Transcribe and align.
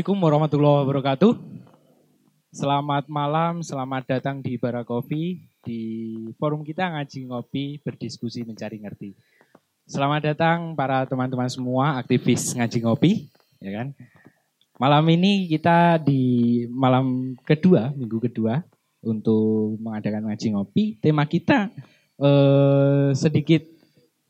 Assalamualaikum 0.00 0.24
warahmatullahi 0.32 0.80
wabarakatuh. 0.80 1.32
Selamat 2.56 3.04
malam, 3.04 3.60
selamat 3.60 4.08
datang 4.08 4.40
di 4.40 4.56
Bara 4.56 4.80
Coffee 4.80 5.44
di 5.60 5.80
forum 6.40 6.64
kita 6.64 6.88
ngaji 6.88 7.28
ngopi 7.28 7.84
berdiskusi 7.84 8.40
mencari 8.48 8.80
ngerti. 8.80 9.12
Selamat 9.84 10.32
datang 10.32 10.72
para 10.72 11.04
teman-teman 11.04 11.52
semua 11.52 12.00
aktivis 12.00 12.56
ngaji 12.56 12.80
ngopi, 12.80 13.28
ya 13.60 13.76
kan? 13.76 13.92
Malam 14.80 15.04
ini 15.12 15.44
kita 15.52 16.00
di 16.00 16.64
malam 16.72 17.36
kedua, 17.44 17.92
minggu 17.92 18.24
kedua 18.24 18.64
untuk 19.04 19.76
mengadakan 19.84 20.32
ngaji 20.32 20.56
ngopi. 20.56 20.96
Tema 20.96 21.28
kita 21.28 21.68
eh, 22.16 23.12
sedikit 23.12 23.68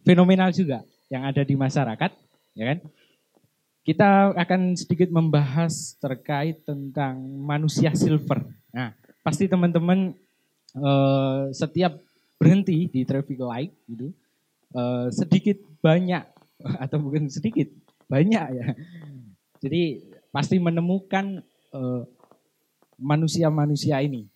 fenomenal 0.03 0.51
juga 0.51 0.83
yang 1.15 1.31
ada 1.31 1.47
di 1.47 1.55
masyarakat, 1.55 2.11
ya 2.59 2.75
kan? 2.75 2.79
Kita 3.91 4.31
akan 4.39 4.79
sedikit 4.79 5.11
membahas 5.11 5.99
terkait 5.99 6.63
tentang 6.63 7.19
manusia 7.43 7.91
silver. 7.91 8.39
Nah, 8.71 8.95
pasti 9.27 9.51
teman-teman 9.51 10.15
uh, 10.79 11.51
setiap 11.51 11.99
berhenti 12.39 12.87
di 12.87 13.03
traffic 13.03 13.43
light 13.43 13.75
gitu, 13.91 14.15
uh, 14.79 15.11
sedikit 15.11 15.59
banyak 15.83 16.23
atau 16.87 17.03
bukan 17.03 17.27
sedikit 17.27 17.67
banyak 18.07 18.63
ya. 18.63 18.79
Jadi 19.59 20.07
pasti 20.31 20.63
menemukan 20.63 21.43
manusia 22.95 23.51
manusia-manusia 23.51 23.99
ini 24.07 24.31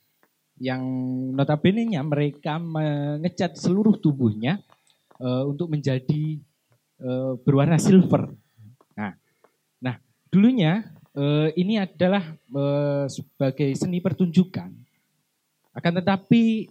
yang 0.59 0.83
notabene-nya 1.31 2.03
mereka 2.03 2.59
mengecat 2.59 3.55
seluruh 3.55 4.03
tubuhnya 4.03 4.59
uh, 5.23 5.47
untuk 5.47 5.71
menjadi 5.71 6.43
uh, 6.99 7.39
berwarna 7.39 7.79
silver 7.79 8.35
Dulunya 10.35 10.83
uh, 11.15 11.47
ini 11.55 11.79
adalah 11.79 12.35
uh, 12.51 13.07
sebagai 13.07 13.71
seni 13.79 14.03
pertunjukan. 14.03 14.67
Akan 15.71 15.95
tetapi 15.95 16.67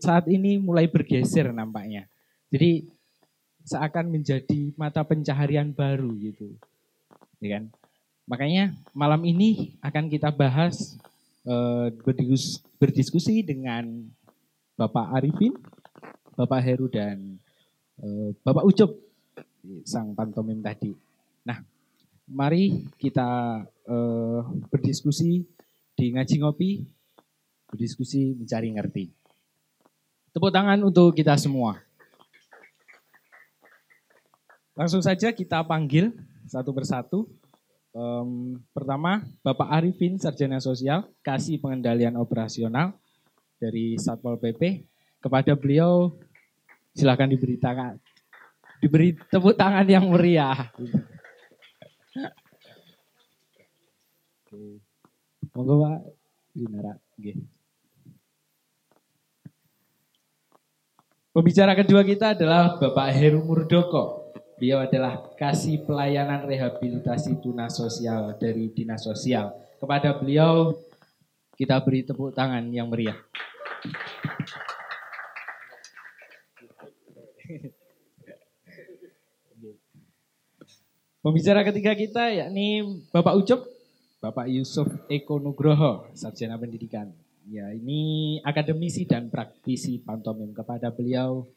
saat 0.00 0.24
ini 0.32 0.56
mulai 0.56 0.88
bergeser 0.88 1.52
nampaknya. 1.52 2.08
Jadi 2.48 2.88
seakan 3.68 4.08
menjadi 4.08 4.72
mata 4.72 5.04
pencaharian 5.04 5.68
baru 5.68 6.16
gitu. 6.16 6.56
Ya 7.44 7.60
kan? 7.60 7.68
Makanya 8.24 8.72
malam 8.96 9.20
ini 9.28 9.76
akan 9.84 10.08
kita 10.08 10.32
bahas 10.32 10.96
uh, 11.44 11.92
berdiskusi 12.80 13.44
dengan 13.44 14.08
Bapak 14.80 15.12
Arifin, 15.12 15.52
Bapak 16.40 16.64
Heru 16.64 16.88
dan 16.88 17.36
Bapak 18.44 18.64
Ucup 18.64 18.92
sang 19.88 20.12
pantomim 20.12 20.60
tadi. 20.60 21.05
Nah, 21.46 21.62
mari 22.26 22.90
kita 22.98 23.62
uh, 23.86 24.42
berdiskusi 24.66 25.46
di 25.94 26.06
ngaji 26.10 26.42
ngopi, 26.42 26.82
berdiskusi 27.70 28.34
mencari 28.34 28.74
ngerti. 28.74 29.04
Tepuk 30.34 30.50
tangan 30.50 30.82
untuk 30.82 31.14
kita 31.14 31.38
semua. 31.38 31.78
Langsung 34.76 35.00
saja 35.00 35.32
kita 35.32 35.62
panggil 35.64 36.12
satu 36.50 36.74
persatu. 36.74 37.30
Um, 37.96 38.60
pertama, 38.76 39.24
Bapak 39.40 39.72
Arifin, 39.72 40.20
Sarjana 40.20 40.60
Sosial, 40.60 41.08
Kasih 41.24 41.56
Pengendalian 41.56 42.20
Operasional 42.20 42.92
dari 43.56 43.96
Satpol 43.96 44.36
PP. 44.36 44.84
Kepada 45.16 45.56
beliau, 45.56 46.12
silakan 46.92 47.32
diberitakan, 47.32 47.96
diberi 48.84 49.16
tepuk 49.32 49.56
tangan 49.56 49.88
yang 49.88 50.12
meriah. 50.12 50.68
Monggo 55.52 55.74
Pak 55.82 55.98
Dinara. 56.56 56.92
Nggih. 57.16 57.36
Pembicara 61.36 61.76
kedua 61.76 62.00
kita 62.00 62.32
adalah 62.32 62.80
Bapak 62.80 63.12
Heru 63.12 63.44
Murdoko. 63.44 64.32
Beliau 64.56 64.80
adalah 64.80 65.20
kasih 65.36 65.84
pelayanan 65.84 66.48
rehabilitasi 66.48 67.44
tunas 67.44 67.76
sosial 67.76 68.40
dari 68.40 68.72
Dinas 68.72 69.04
Sosial. 69.04 69.52
Kepada 69.76 70.16
beliau 70.16 70.72
kita 71.60 71.76
beri 71.84 72.08
tepuk 72.08 72.32
tangan 72.32 72.64
yang 72.72 72.88
meriah. 72.88 73.20
Pembicara 81.26 81.66
ketiga 81.66 81.90
kita 81.98 82.30
yakni 82.30 83.02
Bapak 83.10 83.34
Ucup, 83.34 83.66
Bapak 84.22 84.46
Yusuf 84.46 84.86
Eko 85.10 85.42
Nugroho, 85.42 86.06
Sarjana 86.14 86.54
Pendidikan. 86.54 87.10
Ya, 87.50 87.66
ini 87.74 88.38
akademisi 88.46 89.10
dan 89.10 89.26
praktisi 89.26 89.98
pantomim. 89.98 90.54
Kepada 90.54 90.94
beliau 90.94 91.50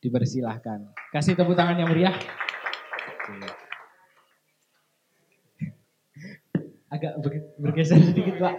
dipersilahkan. 0.00 0.96
Kasih 1.12 1.36
tepuk 1.36 1.52
tangan 1.52 1.76
yang 1.76 1.92
meriah. 1.92 2.16
Agak 6.88 7.20
bergeser 7.60 8.00
sedikit, 8.00 8.40
Pak. 8.40 8.56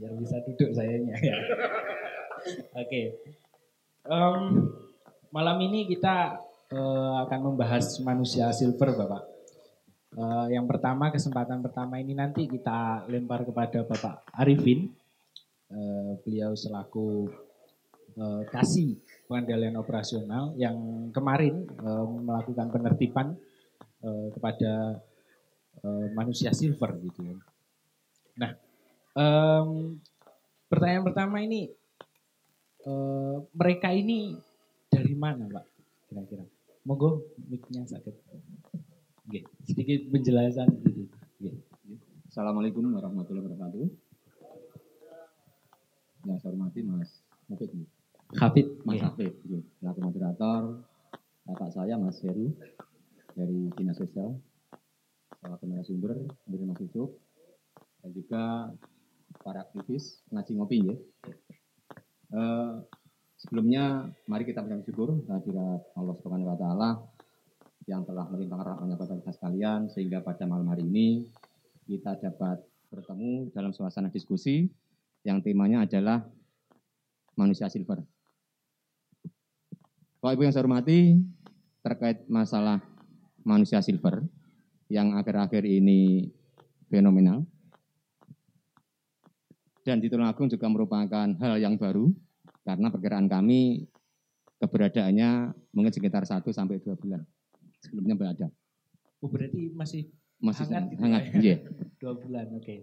Biar 0.00 0.12
bisa 0.24 0.40
duduk 0.48 0.72
sayanya. 0.72 1.20
Oke. 2.80 3.20
Um, 4.08 4.72
malam 5.28 5.60
ini 5.60 5.84
kita 5.84 6.40
uh, 6.72 7.26
akan 7.28 7.52
membahas 7.52 8.00
manusia 8.00 8.48
silver 8.54 8.94
Bapak. 8.96 9.22
Uh, 10.14 10.46
yang 10.46 10.64
pertama, 10.70 11.10
kesempatan 11.10 11.58
pertama 11.58 11.98
ini 11.98 12.14
nanti 12.14 12.46
kita 12.46 13.04
lempar 13.10 13.42
kepada 13.42 13.82
Bapak 13.82 14.22
Arifin. 14.38 14.94
Uh, 15.68 16.14
beliau 16.22 16.54
selaku 16.54 17.26
uh, 18.14 18.42
kasih 18.46 18.94
pengendalian 19.26 19.74
operasional 19.74 20.54
yang 20.54 21.10
kemarin 21.10 21.66
uh, 21.82 22.06
melakukan 22.06 22.70
penertiban 22.70 23.34
uh, 24.06 24.28
kepada 24.30 25.02
uh, 25.82 26.06
manusia 26.14 26.54
silver 26.54 26.94
gitu 27.02 27.34
ya. 27.34 27.36
Nah, 28.38 28.50
um, 29.18 29.98
pertanyaan 30.70 31.06
pertama 31.10 31.42
ini, 31.42 31.74
uh, 32.86 33.42
mereka 33.50 33.90
ini 33.90 34.38
dari 34.86 35.14
mana 35.18 35.50
Pak 35.50 35.64
kira-kira? 36.06 36.53
Monggo 36.84 37.32
mic-nya 37.48 37.80
sakit. 37.88 38.12
Oke, 39.24 39.40
sedikit 39.64 40.04
penjelasan 40.12 40.68
gitu. 40.84 41.08
Oke. 41.40 41.64
Assalamualaikum 42.28 42.84
warahmatullahi 42.92 43.40
wabarakatuh. 43.40 43.88
Yang 46.28 46.38
saya 46.44 46.52
hormati 46.52 46.84
Mas 46.84 47.24
Mufid. 47.48 47.72
Hafid. 48.36 48.84
Mas 48.84 49.00
yeah. 49.00 49.08
Hafid, 49.08 49.32
selaku 49.80 49.98
moderator. 50.04 50.84
Bapak 51.48 51.72
saya 51.72 51.96
Mas 51.96 52.20
Heru 52.20 52.52
dari 53.32 53.72
Dinas 53.80 53.96
Sosial. 53.96 54.36
Selaku 55.40 55.64
narasumber 55.64 56.20
dari 56.44 56.64
Mas 56.68 56.84
Yusuf. 56.84 57.16
Dan 58.04 58.12
juga 58.12 58.76
para 59.40 59.64
aktivis 59.64 60.20
ngaji 60.28 60.52
ngopi 60.52 60.78
ya. 60.84 60.96
Uh, 62.28 62.84
Sebelumnya, 63.44 64.08
mari 64.24 64.48
kita 64.48 64.64
bersyukur 64.64 65.20
kehadirat 65.28 65.84
Allah 66.00 66.16
Subhanahu 66.16 66.48
wa 66.48 66.56
taala 66.56 66.90
yang 67.84 68.00
telah 68.08 68.24
melimpahkan 68.32 68.72
rahmatnya 68.72 68.96
kepada 68.96 69.20
kita 69.20 69.32
sekalian 69.36 69.80
sehingga 69.92 70.24
pada 70.24 70.48
malam 70.48 70.64
hari 70.72 70.88
ini 70.88 71.28
kita 71.84 72.16
dapat 72.16 72.64
bertemu 72.88 73.52
dalam 73.52 73.76
suasana 73.76 74.08
diskusi 74.08 74.72
yang 75.28 75.44
temanya 75.44 75.84
adalah 75.84 76.24
manusia 77.36 77.68
silver. 77.68 78.00
Bapak 80.24 80.40
Ibu 80.40 80.48
yang 80.48 80.54
saya 80.56 80.64
hormati, 80.64 81.20
terkait 81.84 82.24
masalah 82.32 82.80
manusia 83.44 83.84
silver 83.84 84.24
yang 84.88 85.20
akhir-akhir 85.20 85.68
ini 85.68 86.32
fenomenal 86.88 87.44
dan 89.84 90.00
di 90.00 90.08
Tulungagung 90.08 90.48
juga 90.48 90.64
merupakan 90.72 91.28
hal 91.28 91.60
yang 91.60 91.76
baru 91.76 92.08
karena 92.64 92.88
perkiraan 92.88 93.28
kami 93.28 93.84
keberadaannya 94.58 95.52
mungkin 95.76 95.92
sekitar 95.92 96.24
1 96.24 96.40
sampai 96.48 96.80
2 96.80 96.96
bulan 96.96 97.20
sebelumnya 97.84 98.16
berada. 98.16 98.48
Oh, 99.20 99.28
berarti 99.28 99.72
masih 99.76 100.08
masih 100.40 100.64
hangat, 100.68 100.84
gitu 100.92 101.00
hangat 101.04 101.22
ya? 101.28 101.40
iya. 101.40 101.56
Dua 102.00 102.12
bulan, 102.16 102.46
oke. 102.56 102.64
Okay. 102.64 102.78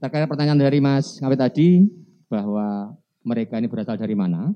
Terkait 0.00 0.28
pertanyaan 0.28 0.60
dari 0.60 0.78
Mas 0.84 1.16
Ngawet 1.20 1.40
tadi 1.40 1.88
bahwa 2.28 2.92
mereka 3.24 3.56
ini 3.56 3.68
berasal 3.68 3.96
dari 3.96 4.12
mana? 4.12 4.52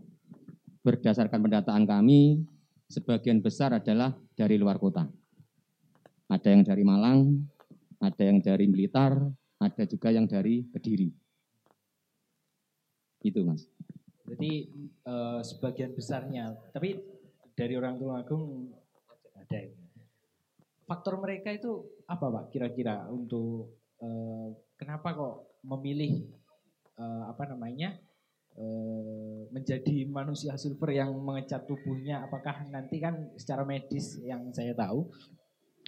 Berdasarkan 0.84 1.40
pendataan 1.40 1.84
kami, 1.88 2.44
sebagian 2.88 3.40
besar 3.40 3.76
adalah 3.76 4.16
dari 4.36 4.56
luar 4.60 4.76
kota. 4.76 5.08
Ada 6.28 6.52
yang 6.52 6.62
dari 6.64 6.84
Malang, 6.84 7.44
ada 8.00 8.22
yang 8.24 8.40
dari 8.44 8.68
Blitar, 8.68 9.16
ada 9.58 9.82
juga 9.88 10.08
yang 10.12 10.28
dari 10.28 10.64
Kediri. 10.68 11.08
Itu 13.24 13.42
mas. 13.42 13.66
Jadi 14.28 14.68
uh, 15.08 15.40
sebagian 15.40 15.96
besarnya, 15.96 16.52
tapi 16.70 17.00
dari 17.56 17.74
orang 17.74 17.96
tua 17.96 18.20
agung 18.20 18.70
ada. 19.34 19.60
faktor 20.88 21.20
mereka 21.20 21.52
itu 21.52 21.84
apa 22.08 22.32
Pak 22.32 22.44
kira-kira 22.48 23.04
untuk 23.12 23.76
uh, 24.00 24.56
kenapa 24.80 25.12
kok 25.12 25.60
memilih 25.60 26.24
uh, 26.96 27.28
apa 27.28 27.44
namanya 27.54 27.96
menjadi 29.54 30.02
manusia 30.10 30.58
silver 30.58 30.90
yang 30.90 31.14
mengecat 31.14 31.62
tubuhnya? 31.62 32.26
Apakah 32.26 32.66
nanti 32.66 32.98
kan 32.98 33.30
secara 33.38 33.62
medis 33.62 34.18
yang 34.26 34.50
saya 34.50 34.74
tahu 34.74 35.06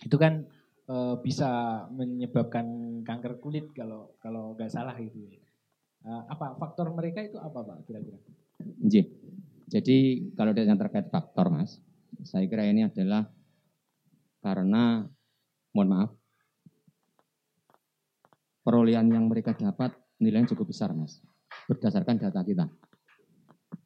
itu 0.06 0.16
kan 0.16 0.46
uh, 0.88 1.14
bisa 1.20 1.82
menyebabkan 1.92 2.66
kanker 3.04 3.38
kulit 3.42 3.70
kalau 3.76 4.14
kalau 4.22 4.54
nggak 4.56 4.72
salah 4.72 4.96
itu 4.96 5.18
uh, 5.18 5.49
apa 6.06 6.56
faktor 6.56 6.92
mereka 6.96 7.20
itu 7.20 7.36
apa 7.36 7.60
Pak 7.60 7.84
kira-kira? 7.88 8.18
Jadi 9.70 9.98
kalau 10.34 10.50
yang 10.56 10.80
terkait 10.80 11.06
faktor 11.12 11.52
Mas, 11.52 11.78
saya 12.26 12.44
kira 12.50 12.66
ini 12.66 12.88
adalah 12.88 13.28
karena 14.40 15.04
mohon 15.76 15.88
maaf 15.92 16.10
perolehan 18.64 19.08
yang 19.08 19.28
mereka 19.28 19.54
dapat 19.54 19.94
nilainya 20.20 20.52
cukup 20.52 20.72
besar 20.72 20.92
mas 20.92 21.20
berdasarkan 21.68 22.18
data 22.20 22.40
kita. 22.44 22.66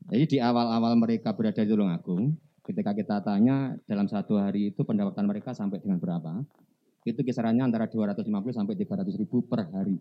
Jadi 0.09 0.37
di 0.37 0.39
awal-awal 0.41 0.97
mereka 0.97 1.33
berada 1.33 1.65
di 1.65 1.69
Tulungagung, 1.69 2.37
ketika 2.65 2.93
kita 2.93 3.17
tanya 3.25 3.77
dalam 3.89 4.09
satu 4.09 4.37
hari 4.41 4.73
itu 4.73 4.85
pendapatan 4.85 5.25
mereka 5.25 5.53
sampai 5.57 5.81
dengan 5.81 6.01
berapa, 6.01 6.45
itu 7.05 7.21
kisarannya 7.21 7.65
antara 7.73 7.89
250 7.89 8.25
sampai 8.53 8.75
300 8.77 9.21
ribu 9.21 9.45
per 9.45 9.69
hari. 9.69 9.97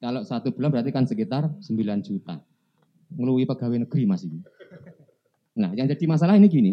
Kalau 0.00 0.24
satu 0.24 0.48
bulan 0.56 0.72
berarti 0.72 0.90
kan 0.90 1.04
sekitar 1.04 1.52
9 1.60 2.00
juta. 2.00 2.40
Ngelui 3.12 3.44
pegawai 3.44 3.84
negeri 3.84 4.08
masih. 4.08 4.32
Nah 5.60 5.76
yang 5.76 5.84
jadi 5.90 6.04
masalah 6.08 6.40
ini 6.40 6.48
gini, 6.48 6.72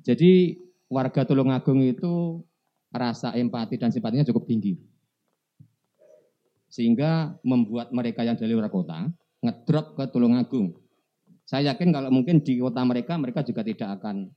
jadi 0.00 0.56
warga 0.88 1.28
Tulungagung 1.28 1.84
itu 1.84 2.40
rasa 2.90 3.36
empati 3.36 3.76
dan 3.76 3.92
simpatinya 3.92 4.24
cukup 4.24 4.48
tinggi. 4.48 4.80
Sehingga 6.70 7.36
membuat 7.42 7.90
mereka 7.90 8.22
yang 8.24 8.38
dari 8.38 8.54
luar 8.54 8.70
kota 8.70 9.10
ngedrop 9.44 9.98
ke 9.98 10.04
Tulungagung. 10.08 10.76
Saya 11.44 11.74
yakin 11.74 11.90
kalau 11.90 12.14
mungkin 12.14 12.46
di 12.46 12.62
kota 12.62 12.86
mereka, 12.86 13.18
mereka 13.18 13.42
juga 13.42 13.66
tidak 13.66 13.98
akan 13.98 14.30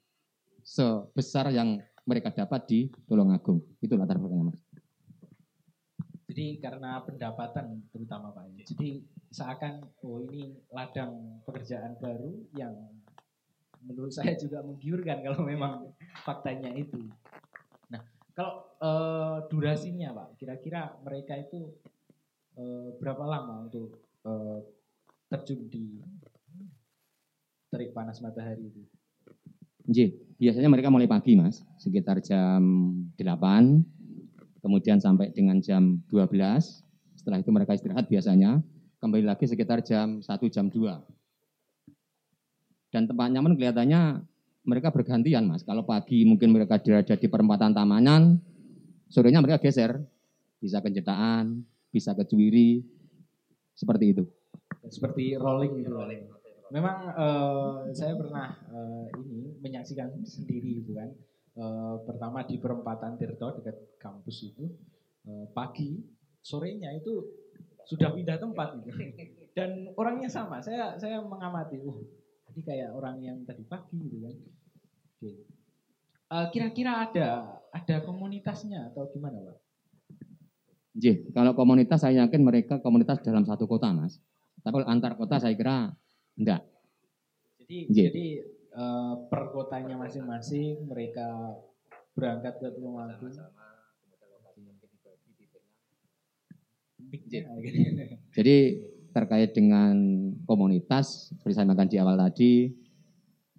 sebesar 0.65 1.53
yang 1.53 1.77
mereka 2.09 2.33
dapat 2.33 2.65
di 2.65 2.79
Tulungagung. 3.05 3.61
Itu 3.83 3.93
latar 3.93 4.17
belakangnya, 4.17 4.49
Mas. 4.49 4.62
Jadi 6.33 6.57
karena 6.57 6.97
pendapatan 7.05 7.85
terutama 7.93 8.33
Pak. 8.33 8.65
Jadi 8.65 9.05
seakan 9.29 9.85
oh 10.01 10.17
ini 10.25 10.49
ladang 10.73 11.45
pekerjaan 11.45 11.93
baru 12.01 12.33
yang 12.57 12.73
menurut 13.85 14.09
saya 14.09 14.33
juga 14.33 14.65
menggiurkan 14.65 15.21
kalau 15.21 15.45
memang 15.45 15.93
faktanya 16.25 16.73
itu. 16.73 17.05
Nah, 17.93 18.01
kalau 18.33 18.65
uh, 18.81 19.45
durasinya 19.45 20.09
Pak, 20.09 20.41
kira-kira 20.41 20.97
mereka 21.05 21.37
itu 21.37 21.69
uh, 22.57 22.97
berapa 22.97 23.21
lama 23.29 23.69
untuk 23.69 24.01
uh, 24.25 24.57
terjun 25.29 25.69
di 25.69 26.01
terik 27.69 27.93
panas 27.93 28.17
matahari 28.25 28.73
itu? 28.73 28.81
J, 29.85 30.17
biasanya 30.41 30.65
mereka 30.65 30.89
mulai 30.89 31.05
pagi 31.05 31.37
Mas, 31.37 31.61
sekitar 31.77 32.25
jam 32.25 32.65
8, 33.21 33.92
kemudian 34.63 34.97
sampai 35.03 35.35
dengan 35.35 35.59
jam 35.59 35.99
12, 36.07 37.19
setelah 37.19 37.37
itu 37.43 37.51
mereka 37.51 37.75
istirahat 37.75 38.07
biasanya, 38.07 38.63
kembali 39.03 39.27
lagi 39.27 39.45
sekitar 39.45 39.83
jam 39.83 40.23
1, 40.23 40.25
jam 40.47 40.71
2 40.71 41.13
dan 42.93 43.09
tempat 43.09 43.33
nyaman 43.33 43.57
kelihatannya 43.57 44.21
mereka 44.63 44.93
bergantian 44.93 45.49
mas. 45.49 45.65
Kalau 45.65 45.81
pagi 45.81 46.23
mungkin 46.23 46.53
mereka 46.53 46.77
berada 46.77 47.17
di 47.17 47.27
perempatan 47.27 47.73
Tamanan, 47.73 48.37
sorenya 49.09 49.41
mereka 49.41 49.59
geser, 49.59 49.97
bisa 50.61 50.79
ke 50.79 50.93
Jedaan, 50.93 51.65
bisa 51.89 52.13
ke 52.13 52.23
Cuwiri, 52.23 52.85
seperti 53.73 54.13
itu. 54.13 54.23
Seperti 54.87 55.35
rolling 55.35 55.81
gitu. 55.81 55.89
Rolling. 55.97 56.29
Memang 56.69 56.97
uh, 57.17 57.89
saya 57.91 58.13
pernah 58.13 58.61
uh, 58.69 59.09
ini 59.25 59.57
menyaksikan 59.59 60.21
sendiri 60.21 60.85
itu 60.85 60.93
kan. 60.93 61.09
Uh, 61.53 62.01
pertama 62.09 62.41
di 62.41 62.57
perempatan 62.57 63.13
Tirto 63.21 63.61
dekat 63.61 63.77
kampus 64.01 64.41
itu 64.41 64.73
uh, 65.29 65.45
pagi, 65.53 66.01
sorenya 66.41 66.89
itu 66.97 67.29
sudah 67.85 68.09
pindah 68.09 68.41
tempat 68.41 68.73
gitu. 68.81 68.89
Dan 69.53 69.93
orangnya 69.93 70.33
sama. 70.33 70.65
Saya 70.65 70.97
saya 70.97 71.21
mengamati, 71.21 71.77
uh 71.77 72.01
jadi 72.53 72.61
kayak 72.69 72.89
orang 72.93 73.17
yang 73.21 73.37
tadi 73.45 73.65
pagi 73.65 73.97
gitu 73.97 74.17
kan. 74.25 74.35
Oke. 75.17 75.31
Uh, 76.33 76.45
kira-kira 76.49 77.05
ada 77.09 77.57
ada 77.73 77.95
komunitasnya 78.05 78.93
atau 78.93 79.09
gimana, 79.09 79.41
Pak? 79.41 79.57
J, 80.93 81.33
kalau 81.33 81.57
komunitas 81.57 82.05
saya 82.05 82.21
yakin 82.21 82.41
mereka 82.45 82.77
komunitas 82.77 83.21
dalam 83.25 83.41
satu 83.45 83.65
kota, 83.65 83.89
Mas. 83.89 84.21
Tapi 84.61 84.73
kalau 84.77 84.85
antar 84.85 85.17
kota 85.17 85.41
saya 85.41 85.57
kira 85.57 85.89
enggak. 86.37 86.61
Jadi 87.57 87.77
J. 87.89 87.97
jadi 88.09 88.25
uh, 88.77 89.13
per 89.29 89.53
kotanya 89.53 89.95
masing-masing 89.97 90.85
mereka 90.89 91.57
berangkat 92.13 92.61
ke 92.61 92.67
Tulungagung. 92.77 93.33
Jadi 98.33 98.57
terkait 99.13 99.53
dengan 99.53 99.93
komunitas, 100.49 101.29
seperti 101.29 101.53
saya 101.53 101.69
makan 101.69 101.85
di 101.85 101.97
awal 102.01 102.17
tadi, 102.17 102.73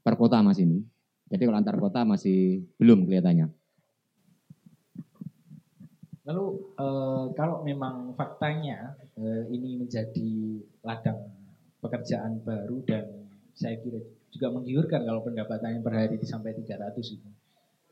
per 0.02 0.18
kota 0.18 0.42
mas 0.42 0.58
ini. 0.58 0.82
Jadi 1.30 1.42
kalau 1.46 1.58
antar 1.58 1.78
kota 1.78 2.02
masih 2.02 2.66
belum 2.76 3.06
kelihatannya. 3.06 3.48
Lalu 6.24 6.46
e, 6.74 6.86
kalau 7.36 7.62
memang 7.62 8.16
faktanya 8.16 8.96
e, 9.14 9.46
ini 9.54 9.78
menjadi 9.78 10.30
ladang 10.82 11.30
pekerjaan 11.84 12.40
baru 12.42 12.80
dan 12.88 13.23
saya 13.54 13.78
kira 13.78 14.02
juga 14.34 14.50
menggiurkan 14.50 15.06
kalau 15.06 15.22
pendapatannya 15.22 15.80
per 15.80 15.94
hari 15.94 16.18
sampai 16.26 16.58
300 16.58 16.98
itu. 17.14 17.28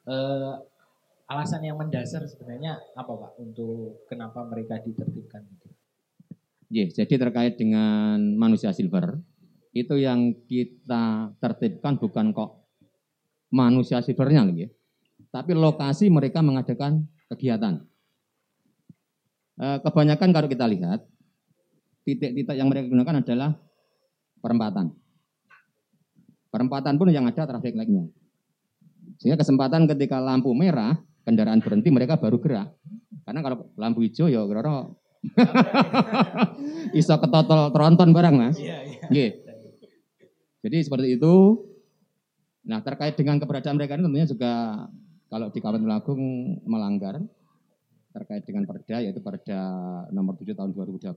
E, 0.02 0.16
alasan 1.30 1.62
yang 1.62 1.78
mendasar 1.78 2.26
sebenarnya 2.26 2.82
apa 2.98 3.12
Pak 3.14 3.32
untuk 3.38 4.02
kenapa 4.10 4.42
mereka 4.42 4.82
ditertibkan 4.82 5.46
itu? 5.46 5.68
Yes, 6.72 6.98
jadi 6.98 7.20
terkait 7.20 7.60
dengan 7.60 8.18
manusia 8.34 8.74
silver, 8.74 9.20
itu 9.76 9.94
yang 9.96 10.34
kita 10.48 11.36
tertibkan 11.38 12.00
bukan 12.00 12.32
kok 12.32 12.64
manusia 13.52 14.00
silvernya 14.00 14.48
lagi, 14.48 14.66
tapi 15.28 15.52
lokasi 15.52 16.08
mereka 16.08 16.40
mengadakan 16.40 17.04
kegiatan. 17.28 17.84
Eh, 19.60 19.78
kebanyakan 19.84 20.32
kalau 20.32 20.48
kita 20.48 20.64
lihat, 20.64 21.04
titik-titik 22.08 22.56
yang 22.56 22.72
mereka 22.72 22.88
gunakan 22.88 23.20
adalah 23.20 23.52
perempatan. 24.40 25.01
Perempatan 26.52 27.00
pun 27.00 27.08
yang 27.08 27.24
ada 27.24 27.48
traffic 27.48 27.72
light-nya. 27.72 28.12
Sehingga 29.16 29.40
kesempatan 29.40 29.88
ketika 29.88 30.20
lampu 30.20 30.52
merah, 30.52 31.00
kendaraan 31.24 31.64
berhenti 31.64 31.88
mereka 31.88 32.20
baru 32.20 32.36
gerak. 32.36 32.68
Karena 33.24 33.40
kalau 33.40 33.72
lampu 33.80 34.04
hijau 34.04 34.28
ya 34.28 34.44
kira 34.44 34.92
Iso 36.98 37.14
ketotol 37.16 37.70
tronton 37.70 38.10
barang 38.10 38.34
mas. 38.34 38.58
Iya, 38.58 38.76
iya. 39.08 39.30
Jadi 40.62 40.76
seperti 40.82 41.08
itu. 41.16 41.34
Nah 42.62 42.78
terkait 42.82 43.18
dengan 43.18 43.40
keberadaan 43.42 43.74
mereka 43.74 43.98
ini 43.98 44.06
tentunya 44.06 44.28
juga 44.28 44.52
kalau 45.26 45.50
di 45.50 45.58
Kabupaten 45.58 45.90
Agung 45.90 46.22
melanggar 46.62 47.18
terkait 48.12 48.44
dengan 48.44 48.68
perda 48.68 49.00
yaitu 49.02 49.18
perda 49.24 49.60
nomor 50.12 50.36
7 50.36 50.52
tahun 50.54 50.70
2012 50.76 51.16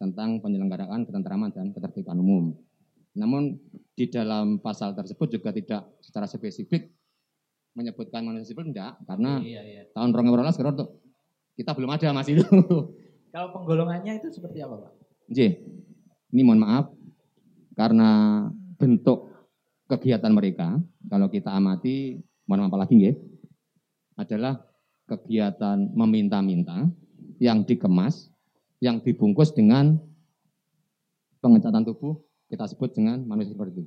tentang 0.00 0.40
penyelenggaraan 0.42 1.04
ketentraman 1.04 1.52
dan 1.52 1.70
ketertiban 1.70 2.18
umum. 2.18 2.56
Namun 3.16 3.56
di 3.96 4.06
dalam 4.12 4.60
pasal 4.60 4.92
tersebut 4.92 5.40
juga 5.40 5.50
tidak 5.50 5.88
secara 6.04 6.28
spesifik 6.28 6.92
menyebutkan 7.72 8.24
manusia 8.24 8.52
sipil 8.52 8.72
enggak 8.72 8.96
karena 9.04 9.40
iya, 9.44 9.60
iya. 9.64 9.82
tahun 9.92 10.12
2012 10.12 11.56
kita 11.56 11.70
belum 11.72 11.90
ada 11.96 12.12
masih 12.12 12.40
itu. 12.40 12.44
Kalau 13.32 13.52
penggolongannya 13.52 14.20
itu 14.20 14.32
seperti 14.32 14.64
apa, 14.64 14.80
Pak? 14.80 14.92
J, 15.28 15.60
ini 16.32 16.40
mohon 16.40 16.60
maaf 16.60 16.88
karena 17.76 18.44
bentuk 18.80 19.28
kegiatan 19.86 20.32
mereka 20.32 20.80
kalau 21.06 21.28
kita 21.28 21.52
amati 21.52 22.16
mohon 22.48 22.64
maaf 22.64 22.80
lagi 22.80 22.96
ya 23.10 23.12
adalah 24.16 24.64
kegiatan 25.04 25.92
meminta-minta 25.92 26.88
yang 27.36 27.62
dikemas 27.62 28.32
yang 28.80 28.98
dibungkus 29.04 29.52
dengan 29.52 30.00
pengecatan 31.44 31.84
tubuh 31.84 32.25
kita 32.46 32.64
sebut 32.70 32.94
dengan 32.94 33.22
manusia 33.26 33.54
seperti 33.54 33.82
itu. 33.82 33.84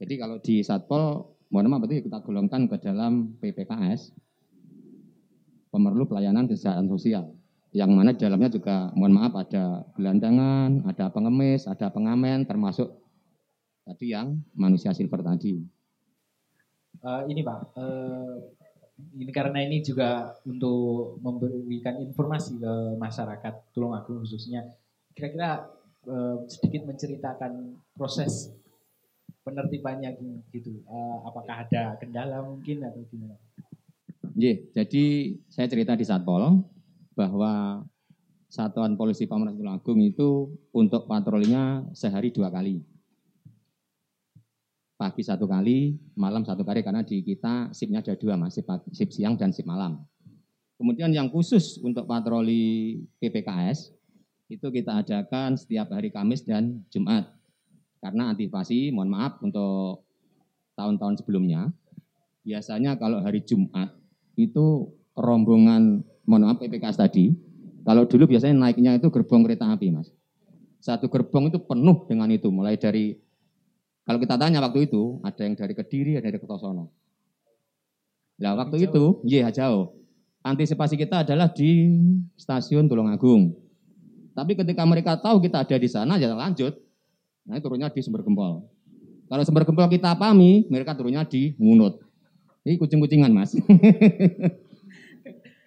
Jadi 0.00 0.14
kalau 0.16 0.36
di 0.40 0.64
Satpol 0.64 1.36
mohon 1.50 1.66
maaf 1.68 1.84
berarti 1.84 2.06
kita 2.06 2.22
golongkan 2.22 2.70
ke 2.70 2.76
dalam 2.80 3.36
PPKS 3.42 4.14
pemerlu 5.74 6.06
pelayanan 6.06 6.46
kesehatan 6.46 6.88
sosial 6.88 7.34
yang 7.70 7.94
mana 7.94 8.10
di 8.10 8.22
dalamnya 8.22 8.50
juga 8.50 8.90
mohon 8.98 9.14
maaf 9.14 9.34
ada 9.38 9.86
gelandangan, 9.94 10.82
ada 10.90 11.06
pengemis, 11.14 11.70
ada 11.70 11.86
pengamen, 11.90 12.42
termasuk 12.42 12.90
tadi 13.86 14.10
yang 14.10 14.42
manusia 14.58 14.90
silver 14.90 15.22
tadi. 15.22 15.62
Uh, 17.00 17.22
ini 17.30 17.46
Pak, 17.46 17.58
uh, 17.78 18.36
Ini 19.00 19.32
karena 19.32 19.64
ini 19.64 19.80
juga 19.80 20.36
untuk 20.44 21.16
memberikan 21.24 21.96
informasi 22.04 22.60
ke 22.60 22.74
masyarakat 23.00 23.72
Tulungagung 23.72 24.20
khususnya. 24.20 24.76
Kira-kira 25.16 25.64
eh, 26.06 26.36
sedikit 26.48 26.88
menceritakan 26.88 27.76
proses 27.96 28.54
penertibannya 29.44 30.14
gitu. 30.52 30.84
Eh, 30.84 31.18
apakah 31.26 31.66
ada 31.66 31.96
kendala 31.98 32.44
mungkin 32.44 32.84
atau 32.84 33.02
gimana? 33.08 33.36
Yeah, 34.38 34.62
jadi 34.72 35.36
saya 35.50 35.66
cerita 35.66 35.98
di 35.98 36.06
Satpol 36.06 36.62
bahwa 37.18 37.84
Satuan 38.50 38.98
Polisi 38.98 39.30
Pamekasan 39.30 39.58
Tulungagung 39.58 40.00
itu 40.02 40.50
untuk 40.74 41.06
patrolinya 41.06 41.86
sehari 41.94 42.34
dua 42.34 42.50
kali. 42.50 42.82
Pagi 44.98 45.22
satu 45.24 45.48
kali, 45.48 45.96
malam 46.18 46.44
satu 46.44 46.66
kali 46.66 46.84
karena 46.84 47.00
di 47.00 47.24
kita 47.24 47.72
sipnya 47.72 48.04
ada 48.04 48.18
dua 48.18 48.36
mas, 48.36 48.52
sip, 48.52 48.66
sip 48.92 49.10
siang 49.14 49.38
dan 49.38 49.54
sip 49.54 49.64
malam. 49.64 50.02
Kemudian 50.76 51.12
yang 51.14 51.28
khusus 51.30 51.78
untuk 51.80 52.08
patroli 52.08 53.00
PPKS 53.22 53.99
itu 54.50 54.66
kita 54.66 55.06
adakan 55.06 55.54
setiap 55.54 55.94
hari 55.94 56.10
Kamis 56.10 56.42
dan 56.42 56.82
Jumat. 56.90 57.30
Karena 58.02 58.34
antisipasi, 58.34 58.90
mohon 58.90 59.14
maaf 59.14 59.38
untuk 59.38 60.02
tahun-tahun 60.74 61.22
sebelumnya, 61.22 61.70
biasanya 62.42 62.98
kalau 62.98 63.22
hari 63.22 63.46
Jumat 63.46 63.94
itu 64.34 64.90
rombongan, 65.14 66.02
mohon 66.26 66.42
maaf 66.50 66.58
PPKS 66.58 66.98
tadi, 66.98 67.30
kalau 67.86 68.10
dulu 68.10 68.26
biasanya 68.26 68.58
naiknya 68.58 68.98
itu 68.98 69.06
gerbong 69.14 69.46
kereta 69.46 69.70
api 69.70 69.94
mas. 69.94 70.10
Satu 70.82 71.06
gerbong 71.06 71.52
itu 71.52 71.62
penuh 71.62 72.08
dengan 72.10 72.26
itu, 72.32 72.50
mulai 72.50 72.74
dari 72.74 73.14
kalau 74.02 74.18
kita 74.18 74.34
tanya 74.34 74.58
waktu 74.58 74.90
itu, 74.90 75.22
ada 75.22 75.46
yang 75.46 75.54
dari 75.54 75.70
Kediri, 75.76 76.18
ada 76.18 76.26
dari 76.26 76.42
Kertosono. 76.42 76.90
Nah, 78.42 78.58
waktu 78.58 78.82
jauh. 78.82 78.88
itu, 78.90 79.04
iya 79.30 79.54
jauh. 79.54 79.94
Antisipasi 80.42 80.98
kita 80.98 81.22
adalah 81.22 81.52
di 81.52 81.94
stasiun 82.34 82.88
Tulungagung. 82.90 83.69
Tapi 84.34 84.52
ketika 84.54 84.82
mereka 84.86 85.18
tahu 85.18 85.42
kita 85.42 85.66
ada 85.66 85.76
di 85.76 85.88
sana, 85.90 86.16
ya 86.16 86.30
lanjut. 86.32 86.78
Nah, 87.46 87.58
turunnya 87.58 87.90
di 87.90 88.00
Sumber 88.00 88.22
Gempol. 88.22 88.62
Kalau 89.26 89.42
Sumber 89.42 89.66
Gempol 89.66 89.90
kita 89.90 90.14
pahami, 90.14 90.70
mereka 90.70 90.94
turunnya 90.94 91.26
di 91.26 91.54
Munut. 91.58 91.98
Ini 92.62 92.78
kucing-kucingan, 92.78 93.32
Mas. 93.32 93.56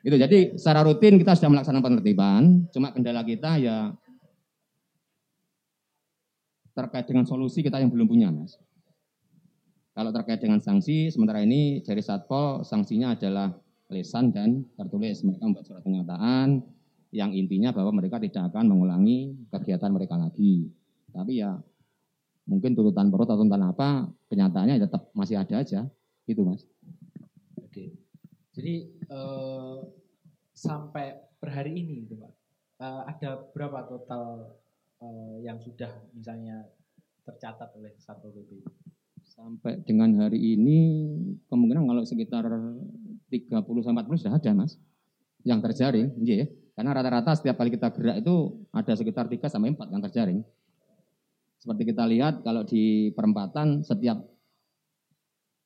itu 0.03 0.15
jadi 0.19 0.59
secara 0.59 0.83
rutin 0.83 1.15
kita 1.15 1.31
sudah 1.35 1.47
melaksanakan 1.47 1.83
penertiban, 1.83 2.67
cuma 2.75 2.91
kendala 2.91 3.23
kita 3.23 3.55
ya 3.55 3.95
terkait 6.75 7.07
dengan 7.07 7.23
solusi 7.23 7.63
kita 7.63 7.79
yang 7.79 7.89
belum 7.89 8.07
punya, 8.07 8.29
Mas. 8.29 8.59
Kalau 9.93 10.09
terkait 10.09 10.41
dengan 10.41 10.57
sanksi, 10.57 11.13
sementara 11.13 11.45
ini 11.45 11.85
dari 11.85 12.01
Satpol 12.01 12.65
sanksinya 12.65 13.13
adalah 13.13 13.53
lesan 13.93 14.33
dan 14.33 14.65
tertulis. 14.73 15.21
Mereka 15.21 15.45
membuat 15.45 15.69
surat 15.69 15.85
pernyataan 15.85 16.65
yang 17.13 17.29
intinya 17.29 17.69
bahwa 17.69 17.93
mereka 17.93 18.17
tidak 18.17 18.49
akan 18.49 18.73
mengulangi 18.73 19.37
kegiatan 19.53 19.93
mereka 19.93 20.17
lagi. 20.17 20.65
Tapi 21.13 21.45
ya 21.45 21.53
mungkin 22.49 22.73
tuntutan 22.73 23.13
perut 23.13 23.29
atau 23.29 23.45
tuntutan 23.45 23.69
apa, 23.69 24.09
kenyataannya 24.33 24.81
tetap 24.81 25.13
masih 25.13 25.37
ada 25.37 25.61
aja. 25.61 25.85
Itu 26.25 26.41
Mas. 26.41 26.65
Oke. 27.61 27.93
Jadi 28.57 28.89
eh, 28.97 29.77
sampai 30.57 31.13
per 31.37 31.53
hari 31.53 31.85
ini 31.85 32.09
itu 32.09 32.17
Pak, 32.17 32.33
eh, 32.81 33.01
ada 33.13 33.29
berapa 33.53 33.85
total 33.85 34.49
uh, 35.03 35.37
yang 35.43 35.59
sudah 35.61 35.91
misalnya 36.15 36.65
tercatat 37.27 37.69
oleh 37.77 37.93
Satpol 38.01 38.33
PP? 38.33 38.63
Sampai 39.23 39.81
dengan 39.85 40.13
hari 40.17 40.39
ini 40.39 40.79
kemungkinan 41.51 41.85
kalau 41.85 42.03
sekitar 42.05 42.47
30 42.47 43.85
sampai 43.85 44.01
40 44.05 44.21
sudah 44.23 44.35
ada 44.39 44.51
Mas. 44.55 44.79
Yang 45.43 45.59
terjaring, 45.69 46.09
iya. 46.23 46.47
Karena 46.73 46.89
rata-rata 46.93 47.37
setiap 47.37 47.61
kali 47.61 47.69
kita 47.69 47.93
gerak 47.93 48.25
itu 48.25 48.65
ada 48.73 48.93
sekitar 48.97 49.29
3 49.29 49.45
sampai 49.45 49.77
4 49.77 49.93
yang 49.93 50.01
terjaring. 50.09 50.39
Seperti 51.61 51.83
kita 51.93 52.03
lihat 52.09 52.41
kalau 52.41 52.65
di 52.65 53.13
perempatan 53.13 53.85
setiap 53.85 54.19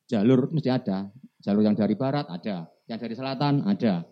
jalur 0.06 0.52
mesti 0.52 0.68
ada. 0.68 1.08
Jalur 1.38 1.62
yang 1.62 1.78
dari 1.78 1.94
barat 1.94 2.26
ada, 2.28 2.66
yang 2.90 2.98
dari 2.98 3.14
selatan 3.14 3.62
ada, 3.62 4.02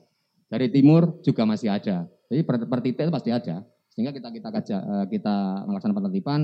dari 0.46 0.70
timur 0.70 1.18
juga 1.26 1.42
masih 1.42 1.74
ada. 1.74 2.06
Jadi 2.30 2.42
per, 2.46 2.64
per 2.70 2.80
titik 2.80 3.02
itu 3.06 3.12
pasti 3.12 3.30
ada. 3.34 3.66
Sehingga 3.90 4.14
kita 4.14 4.30
kita 4.30 4.48
kaja, 4.54 4.76
eh, 4.78 5.06
kita 5.10 5.66
melaksanakan 5.66 6.06
penertiban 6.06 6.40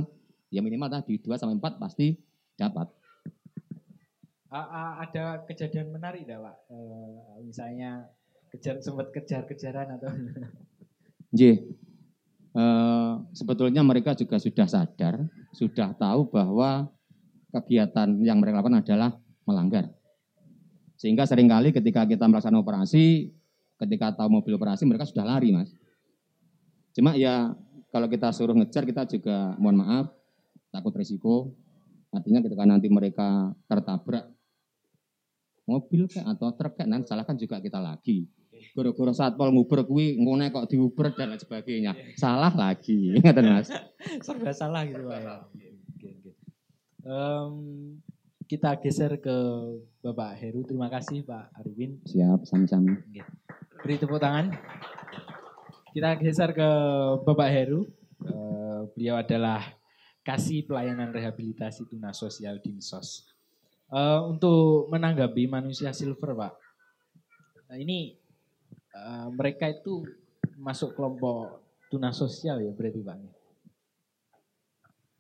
ya 0.53 0.61
minimal 0.61 0.91
tadi 0.93 1.17
2 1.17 1.39
sampai 1.39 1.57
4 1.57 1.81
pasti 1.81 2.19
dapat. 2.59 2.91
Ada 4.53 5.49
kejadian 5.49 5.97
menarik 5.97 6.29
enggak, 6.29 6.45
Pak? 6.45 6.57
E, 6.69 6.77
misalnya 7.41 8.05
kejar 8.53 8.77
sempat 8.85 9.09
kejar-kejaran 9.17 9.97
atau 9.97 10.13
J. 11.33 11.65
E, 12.53 12.65
sebetulnya 13.33 13.81
mereka 13.81 14.13
juga 14.13 14.37
sudah 14.37 14.69
sadar, 14.69 15.25
sudah 15.57 15.97
tahu 15.97 16.29
bahwa 16.29 16.93
kegiatan 17.49 18.21
yang 18.21 18.37
mereka 18.45 18.61
lakukan 18.61 18.85
adalah 18.85 19.17
melanggar. 19.49 19.89
Sehingga 21.01 21.25
sering 21.25 21.49
kali 21.49 21.73
ketika 21.73 22.05
kita 22.05 22.29
melaksanakan 22.29 22.61
operasi, 22.61 23.33
ketika 23.81 24.13
tahu 24.13 24.39
mobil 24.39 24.61
operasi 24.61 24.85
mereka 24.85 25.09
sudah 25.09 25.25
lari, 25.25 25.51
Mas. 25.57 25.73
Cuma 26.93 27.17
ya 27.17 27.57
kalau 27.89 28.07
kita 28.07 28.29
suruh 28.37 28.53
ngejar 28.53 28.85
kita 28.85 29.09
juga 29.09 29.57
mohon 29.57 29.81
maaf 29.81 30.13
takut 30.69 30.93
risiko. 30.93 31.57
Artinya 32.13 32.45
ketika 32.45 32.69
nanti 32.69 32.93
mereka 32.93 33.57
tertabrak 33.65 34.29
mobil 35.65 36.05
kayak 36.05 36.37
atau 36.37 36.53
truk 36.53 36.77
kayak 36.77 36.89
nanti 36.93 37.09
salahkan 37.09 37.37
juga 37.41 37.57
kita 37.65 37.81
lagi. 37.81 38.29
Goro-goro 38.71 39.11
satpol 39.11 39.51
nguber 39.51 39.83
kuwi 39.85 40.15
ngene 40.19 40.55
kok 40.55 40.71
diuber 40.71 41.11
dan 41.13 41.35
lain 41.35 41.41
sebagainya. 41.43 41.93
Salah 42.15 42.55
lagi. 42.55 43.13
Ngaten 43.23 43.47
Mas. 43.51 43.69
Serba 44.23 44.55
salah 44.55 44.87
gitu 44.87 45.03
Pak 45.07 45.19
ya. 45.21 45.37
Um, 47.03 47.55
kita 48.47 48.79
geser 48.79 49.19
ke 49.19 49.37
Bapak 50.05 50.39
Heru. 50.39 50.63
Terima 50.63 50.87
kasih 50.87 51.27
Pak 51.27 51.51
Arwin. 51.59 51.99
Siap, 52.07 52.47
sami-sami. 52.47 52.95
Beri 53.83 53.99
tepuk 53.99 54.23
tangan. 54.23 54.55
Kita 55.91 56.15
geser 56.21 56.55
ke 56.55 56.69
Bapak 57.27 57.49
Heru. 57.51 57.91
Uh, 58.23 58.87
beliau 58.95 59.19
adalah 59.19 59.67
kasih 60.23 60.63
pelayanan 60.63 61.11
rehabilitasi 61.11 61.91
tuna 61.91 62.15
sosial 62.15 62.63
Dinsos. 62.63 63.27
Uh, 63.91 64.31
untuk 64.31 64.89
menanggapi 64.95 65.51
manusia 65.51 65.91
silver, 65.91 66.33
Pak. 66.33 66.53
Nah, 67.73 67.77
ini 67.81 68.21
uh, 68.97 69.29
mereka 69.33 69.69
itu 69.69 70.07
masuk 70.57 70.95
kelompok 70.95 71.61
tuna 71.93 72.13
sosial 72.15 72.61
ya 72.61 72.73
berarti 72.73 73.01
Pak? 73.05 73.17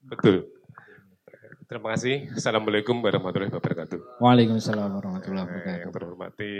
Betul. 0.02 0.36
Terima 1.68 1.96
kasih. 1.96 2.28
Assalamualaikum 2.36 3.00
warahmatullahi 3.00 3.48
wabarakatuh. 3.48 4.20
Waalaikumsalam 4.20 4.92
warahmatullahi 4.92 5.44
wabarakatuh. 5.48 5.82
Yang 5.88 5.92
terhormati 5.96 6.52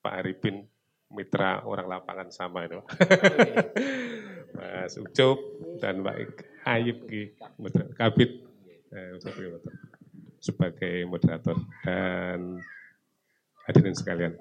Pak 0.00 0.14
Arifin 0.22 0.64
mitra 1.12 1.60
orang 1.68 1.86
lapangan 1.92 2.28
sama 2.32 2.64
itu. 2.64 2.80
Mas 4.56 4.96
Ucup 4.96 5.38
dan 5.80 6.00
Mbak 6.00 6.16
Ayib 6.64 6.98
Kabit 7.96 8.30
eh, 8.92 9.12
sebagai 10.40 11.04
moderator 11.08 11.56
dan 11.84 12.60
hadirin 13.68 13.96
sekalian. 13.96 14.32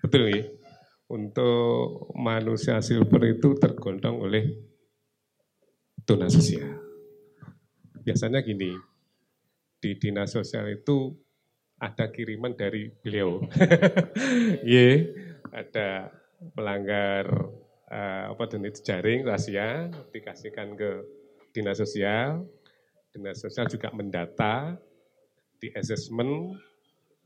Betul 0.00 0.32
nih, 0.32 0.44
untuk 1.14 2.10
manusia 2.18 2.82
silver 2.82 3.22
itu 3.38 3.54
tergolong 3.54 4.26
oleh 4.26 4.44
tuna 6.02 6.26
sosial. 6.26 6.82
Biasanya 8.02 8.42
gini, 8.42 8.74
di 9.78 9.90
dinas 9.94 10.34
sosial 10.34 10.74
itu 10.74 11.14
ada 11.78 12.10
kiriman 12.10 12.58
dari 12.58 12.90
beliau. 12.90 13.38
Iya, 14.66 15.14
ada 15.54 16.10
pelanggar 16.58 17.30
uh, 17.88 18.24
apa 18.34 18.44
jenis 18.50 18.82
jaring 18.82 19.22
rahasia 19.22 19.88
dikasihkan 20.10 20.74
ke 20.74 20.90
dinas 21.54 21.78
sosial, 21.78 22.44
dinas 23.14 23.38
sosial 23.38 23.70
juga 23.70 23.94
mendata, 23.94 24.76
di 25.62 25.70
assessment, 25.72 26.58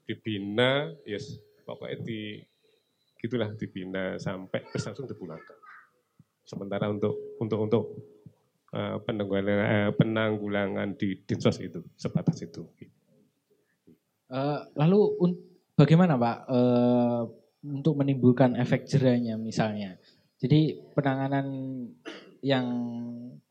dibina, 0.06 0.92
yes 1.08 1.48
pokoknya 1.68 2.00
di 2.00 2.40
gitulah 3.18 3.50
dibina 3.58 4.16
sampai 4.16 4.64
terus 4.70 4.86
langsung 4.86 5.10
dipulangkan. 5.10 5.58
Sementara 6.46 6.88
untuk 6.88 7.36
untuk 7.42 7.58
untuk 7.60 7.84
uh, 8.72 8.96
penanggulangan, 9.04 9.66
uh, 9.66 9.90
penanggulangan 9.92 10.88
di 10.96 11.18
dinsos 11.26 11.60
itu 11.60 11.84
sebatas 11.98 12.40
itu. 12.40 12.64
Uh, 14.28 14.64
lalu 14.76 15.34
bagaimana 15.76 16.16
Pak 16.16 16.38
untuk 17.64 17.98
menimbulkan 17.98 18.54
efek 18.54 18.86
jerahnya 18.86 19.34
misalnya. 19.34 19.98
Jadi 20.38 20.78
penanganan 20.94 21.46
yang 22.38 22.66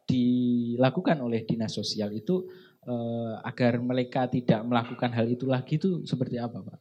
dilakukan 0.08 1.20
oleh 1.20 1.44
dinas 1.44 1.76
sosial 1.76 2.16
itu 2.16 2.48
eh, 2.88 3.34
agar 3.44 3.84
mereka 3.84 4.32
tidak 4.32 4.64
melakukan 4.64 5.12
hal 5.12 5.28
itu 5.28 5.44
lagi 5.44 5.76
itu 5.76 6.08
seperti 6.08 6.40
apa 6.40 6.64
Pak? 6.64 6.80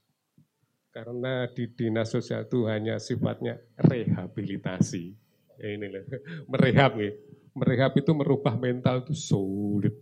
Karena 0.96 1.44
di 1.52 1.68
dinas 1.68 2.08
sosial 2.08 2.48
itu 2.48 2.64
hanya 2.64 2.96
sifatnya 2.96 3.60
rehabilitasi. 3.76 5.12
Ya 5.60 5.76
ini 5.76 5.92
loh, 5.92 6.00
merehab 6.56 6.96
nih. 6.96 7.12
Merehab 7.52 8.00
itu 8.00 8.16
merubah 8.16 8.56
mental 8.56 9.04
itu 9.04 9.12
sulit. 9.12 9.92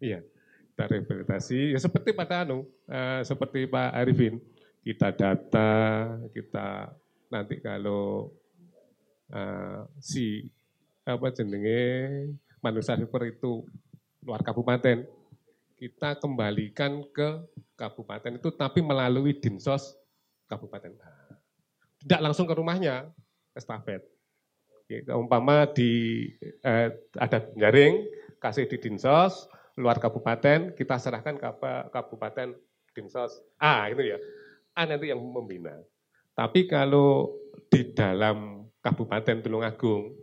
Iya, 0.00 0.24
kita 0.72 0.84
rehabilitasi. 0.88 1.76
Ya 1.76 1.78
seperti 1.84 2.16
pada 2.16 2.40
anu, 2.40 2.64
uh, 2.88 3.20
seperti 3.20 3.68
Pak 3.68 4.00
Arifin, 4.00 4.40
kita 4.80 5.12
data, 5.12 5.72
kita 6.32 6.88
nanti 7.28 7.60
kalau 7.60 8.32
uh, 9.28 9.84
si 10.00 10.48
apa 11.04 11.36
jenenge 11.36 11.84
manusia 12.64 12.96
super 12.96 13.28
itu 13.28 13.60
luar 14.24 14.40
kabupaten, 14.40 15.04
kita 15.76 16.16
kembalikan 16.16 17.04
ke 17.12 17.44
kabupaten 17.76 18.40
itu 18.40 18.48
tapi 18.56 18.80
melalui 18.80 19.36
dinsos 19.36 19.97
kabupaten. 20.48 20.96
Tidak 22.02 22.20
langsung 22.24 22.48
ke 22.48 22.54
rumahnya, 22.56 23.12
estafet. 23.52 24.02
Umpama 25.12 25.68
di 25.68 26.24
eh, 26.64 26.88
ada 27.20 27.38
jaring, 27.52 28.08
kasih 28.40 28.64
di 28.64 28.80
dinsos, 28.80 29.46
luar 29.76 30.00
kabupaten, 30.00 30.72
kita 30.72 30.96
serahkan 30.96 31.36
ke 31.36 31.48
kabupaten 31.92 32.56
dinsos. 32.96 33.44
Ah, 33.60 33.92
itu 33.92 34.16
ya. 34.16 34.18
A 34.72 34.88
nanti 34.88 35.12
yang 35.12 35.20
membina. 35.20 35.76
Tapi 36.32 36.70
kalau 36.70 37.34
di 37.66 37.92
dalam 37.92 38.62
Kabupaten 38.78 39.42
Tulungagung, 39.42 40.14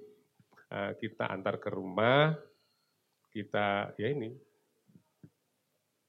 eh, 0.71 0.91
kita 0.97 1.27
antar 1.27 1.59
ke 1.59 1.67
rumah, 1.67 2.33
kita 3.35 3.91
ya 3.99 4.07
ini, 4.15 4.31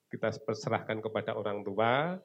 kita 0.07 0.31
serahkan 0.55 1.03
kepada 1.03 1.35
orang 1.35 1.67
tua, 1.67 2.23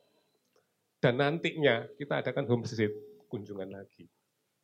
dan 1.02 1.18
nantinya 1.18 1.90
kita 1.98 2.22
adakan 2.22 2.46
home 2.46 2.64
visit 2.64 2.94
kunjungan 3.26 3.74
lagi. 3.74 4.06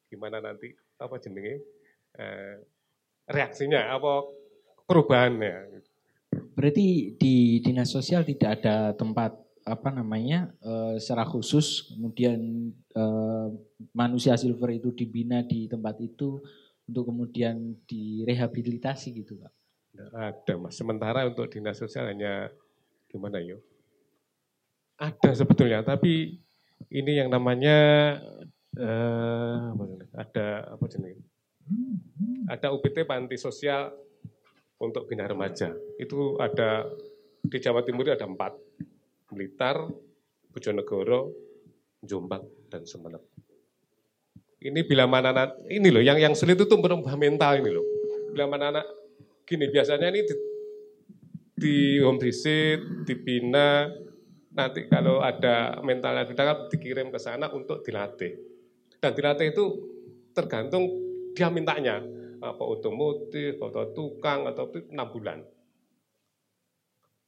Gimana 0.08 0.38
nanti 0.40 0.70
apa 1.02 1.18
jenenge 1.18 1.66
eh, 2.14 2.56
reaksinya, 3.28 3.92
apa 3.92 4.24
perubahannya. 4.86 5.82
Berarti 6.54 7.18
di 7.18 7.60
dinas 7.66 7.90
sosial 7.90 8.22
tidak 8.22 8.62
ada 8.62 8.94
tempat 8.94 9.34
apa 9.68 9.90
namanya 9.92 10.54
eh, 10.64 10.96
secara 11.02 11.28
khusus 11.28 11.92
kemudian 11.92 12.72
eh, 12.72 13.48
manusia 13.98 14.38
silver 14.38 14.78
itu 14.78 14.94
dibina 14.94 15.44
di 15.44 15.66
tempat 15.66 15.98
itu 16.00 16.40
untuk 16.88 17.12
kemudian 17.12 17.84
direhabilitasi 17.84 19.12
gitu 19.26 19.42
pak? 19.42 19.52
Ada 20.14 20.54
mas. 20.56 20.78
Sementara 20.78 21.26
untuk 21.26 21.50
dinas 21.50 21.82
sosial 21.82 22.08
hanya 22.14 22.54
gimana 23.10 23.42
yuk? 23.42 23.60
Ada 24.98 25.46
sebetulnya, 25.46 25.86
tapi 25.86 26.42
ini 26.90 27.12
yang 27.22 27.30
namanya 27.30 27.78
uh, 28.78 29.70
ada 30.18 30.74
apa 30.74 30.86
jenis? 30.90 31.22
Ada 32.50 32.74
UPT 32.74 33.06
panti 33.06 33.38
sosial 33.38 33.94
untuk 34.82 35.06
bina 35.06 35.30
remaja. 35.30 35.70
Itu 36.02 36.42
ada 36.42 36.90
di 37.46 37.58
Jawa 37.62 37.86
Timur 37.86 38.10
ada 38.10 38.26
empat, 38.26 38.58
Blitar, 39.30 39.86
Bojonegoro, 40.50 41.30
Jombang, 42.02 42.46
dan 42.72 42.90
Sumeneb. 42.90 43.22
Ini 44.58 44.82
bila 44.90 45.06
mana 45.06 45.30
anak, 45.30 45.62
ini 45.70 45.94
loh 45.94 46.02
yang 46.02 46.18
yang 46.18 46.34
sulit 46.34 46.58
itu 46.58 46.74
merubah 46.74 47.14
mental 47.14 47.62
ini 47.62 47.70
loh. 47.70 47.86
Bila 48.34 48.50
mana 48.50 48.74
anak 48.74 48.86
gini 49.46 49.70
biasanya 49.70 50.10
ini 50.10 50.26
di, 50.26 50.36
di 51.54 51.76
home 52.02 52.18
visit, 52.18 52.82
dibina, 53.06 53.86
nanti 54.58 54.90
kalau 54.90 55.22
ada 55.22 55.78
mentalnya 55.86 56.26
kita 56.26 56.42
kan 56.42 56.58
dikirim 56.74 57.14
ke 57.14 57.22
sana 57.22 57.54
untuk 57.54 57.86
dilatih. 57.86 58.34
Dan 58.98 59.14
dilatih 59.14 59.54
itu 59.54 59.66
tergantung 60.34 60.90
dia 61.38 61.54
mintanya 61.54 62.02
apa 62.42 62.64
otomotif 62.66 63.62
atau 63.62 63.94
tukang 63.94 64.50
atau 64.50 64.74
enam 64.90 65.08
bulan. 65.14 65.40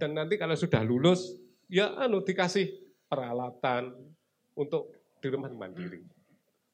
Dan 0.01 0.17
nanti 0.17 0.41
kalau 0.41 0.57
sudah 0.57 0.81
lulus 0.81 1.37
ya 1.69 1.93
anu 2.01 2.25
dikasih 2.25 2.73
peralatan 3.05 3.93
untuk 4.57 4.89
di 5.21 5.27
rumah 5.29 5.53
mandiri. 5.53 6.01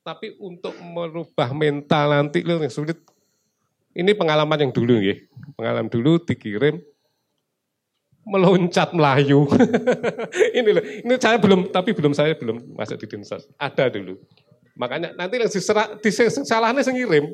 Tapi 0.06 0.40
untuk 0.40 0.78
merubah 0.80 1.52
mental 1.52 2.16
nanti 2.16 2.40
yang 2.46 2.72
sulit. 2.72 2.96
Ini 3.96 4.12
pengalaman 4.12 4.60
yang 4.60 4.72
dulu 4.76 5.00
ya. 5.00 5.16
Pengalaman 5.56 5.88
dulu 5.88 6.20
dikirim 6.20 6.80
meloncat 8.26 8.90
Melayu. 8.92 9.46
ini 10.58 10.70
loh, 10.74 10.84
ini 10.84 11.14
saya 11.22 11.38
belum, 11.38 11.70
tapi 11.70 11.94
belum 11.94 12.12
saya 12.18 12.34
belum 12.34 12.74
masuk 12.74 12.98
di 12.98 13.08
dinsos. 13.08 13.46
Ada 13.62 13.94
dulu. 13.94 14.18
Makanya 14.76 15.14
nanti 15.14 15.38
yang 15.40 15.48
diserah, 15.48 15.96
disalahnya 16.02 16.82
saya 16.82 16.98
ngirim. 16.98 17.32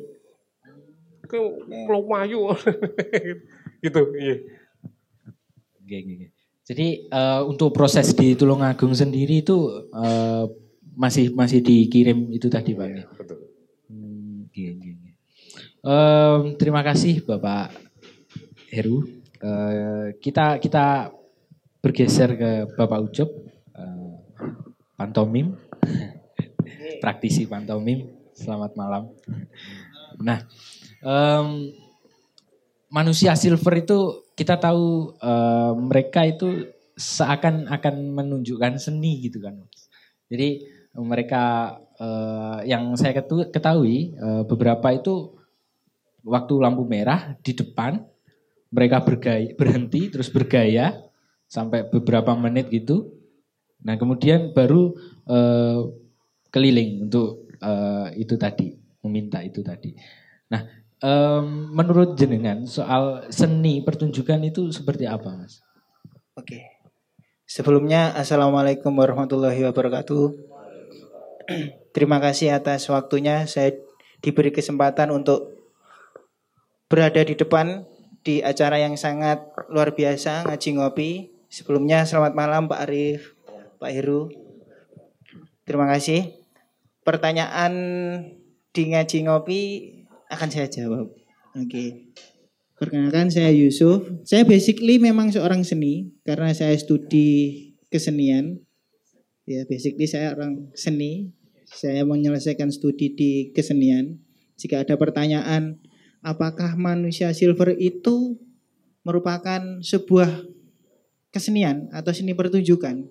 Ke 1.25 1.39
Melayu. 1.87 2.51
gitu, 3.83 4.01
iya. 4.19 4.35
Jadi 6.67 7.07
uh, 7.11 7.43
untuk 7.47 7.75
proses 7.75 8.15
di 8.15 8.31
Tulungagung 8.35 8.95
sendiri 8.95 9.43
itu 9.43 9.55
uh, 9.91 10.47
masih 10.95 11.31
masih 11.35 11.59
dikirim 11.59 12.31
itu 12.31 12.47
tadi 12.47 12.71
Pak. 12.71 12.87
Ya, 12.87 13.03
betul. 13.11 13.39
Hmm, 13.91 14.47
oke, 14.47 14.63
oke. 14.75 14.89
Um, 15.81 16.41
terima 16.61 16.85
kasih 16.85 17.25
Bapak 17.25 17.75
Heru. 18.71 19.20
Uh, 19.41 20.13
kita 20.21 20.61
kita 20.61 21.09
bergeser 21.81 22.37
ke 22.37 22.51
Bapak 22.77 23.09
Ucup, 23.09 23.29
uh, 23.73 24.21
pantomim, 24.93 25.57
praktisi 27.01 27.49
pantomim. 27.49 28.05
Selamat 28.37 28.77
malam. 28.77 29.09
Nah, 30.21 30.45
um, 31.01 31.73
manusia 32.93 33.33
silver 33.33 33.81
itu 33.81 34.29
kita 34.37 34.61
tahu 34.61 35.17
uh, 35.17 35.73
mereka 35.73 36.21
itu 36.21 36.69
seakan 36.93 37.65
akan 37.65 38.13
menunjukkan 38.13 38.77
seni 38.77 39.25
gitu 39.25 39.41
kan. 39.41 39.57
Jadi 40.29 40.69
mereka 41.01 41.77
uh, 41.97 42.61
yang 42.61 42.93
saya 42.93 43.17
ketahui 43.25 44.13
uh, 44.21 44.45
beberapa 44.45 44.93
itu 44.93 45.33
waktu 46.21 46.53
lampu 46.61 46.85
merah 46.85 47.33
di 47.41 47.57
depan 47.57 48.10
mereka 48.71 49.03
bergaya, 49.03 49.51
berhenti 49.53 50.07
terus 50.07 50.31
bergaya 50.31 50.95
sampai 51.51 51.85
beberapa 51.91 52.31
menit 52.39 52.71
gitu. 52.71 53.11
Nah 53.83 53.99
kemudian 53.99 54.55
baru 54.55 54.95
uh, 55.27 55.91
keliling 56.47 57.11
untuk 57.11 57.51
uh, 57.59 58.07
itu 58.15 58.39
tadi, 58.39 58.79
meminta 59.03 59.43
itu 59.43 59.59
tadi. 59.59 59.91
Nah 60.47 60.63
um, 61.03 61.75
menurut 61.75 62.15
jenengan 62.15 62.63
soal 62.63 63.27
seni 63.27 63.83
pertunjukan 63.83 64.39
itu 64.47 64.71
seperti 64.71 65.03
apa 65.03 65.35
mas? 65.35 65.59
Oke, 66.39 66.63
sebelumnya 67.43 68.15
assalamualaikum 68.15 68.95
warahmatullahi 68.95 69.67
wabarakatuh. 69.67 70.23
Terima 71.95 72.23
kasih 72.23 72.55
atas 72.55 72.87
waktunya 72.87 73.43
saya 73.51 73.75
diberi 74.23 74.55
kesempatan 74.55 75.11
untuk 75.11 75.59
berada 76.87 77.19
di 77.19 77.35
depan 77.35 77.83
di 78.21 78.45
acara 78.45 78.77
yang 78.77 78.93
sangat 78.97 79.41
luar 79.69 79.97
biasa 79.97 80.45
ngaji 80.45 80.69
ngopi. 80.77 81.11
Sebelumnya 81.51 82.07
selamat 82.07 82.31
malam 82.31 82.71
Pak 82.71 82.79
Arif, 82.87 83.35
Pak 83.81 83.91
Heru. 83.91 84.31
Terima 85.67 85.89
kasih. 85.91 86.31
Pertanyaan 87.03 87.73
di 88.71 88.83
ngaji 88.93 89.17
ngopi 89.27 89.61
akan 90.31 90.49
saya 90.49 90.71
jawab. 90.71 91.11
Oke. 91.57 91.67
Okay. 91.67 91.89
Perkenalkan 92.79 93.29
saya 93.29 93.53
Yusuf. 93.53 94.09
Saya 94.25 94.41
basically 94.41 94.97
memang 94.97 95.29
seorang 95.29 95.61
seni 95.61 96.17
karena 96.25 96.49
saya 96.55 96.73
studi 96.77 97.77
kesenian. 97.93 98.63
Ya, 99.45 99.67
basically 99.67 100.07
saya 100.09 100.33
orang 100.33 100.71
seni. 100.73 101.35
Saya 101.67 102.07
menyelesaikan 102.07 102.73
studi 102.73 103.13
di 103.13 103.31
kesenian. 103.53 104.21
Jika 104.57 104.81
ada 104.81 104.97
pertanyaan 104.97 105.80
apakah 106.21 106.77
manusia 106.77 107.33
silver 107.33 107.73
itu 107.77 108.37
merupakan 109.01 109.81
sebuah 109.81 110.45
kesenian 111.33 111.89
atau 111.89 112.13
seni 112.13 112.37
pertunjukan? 112.37 113.05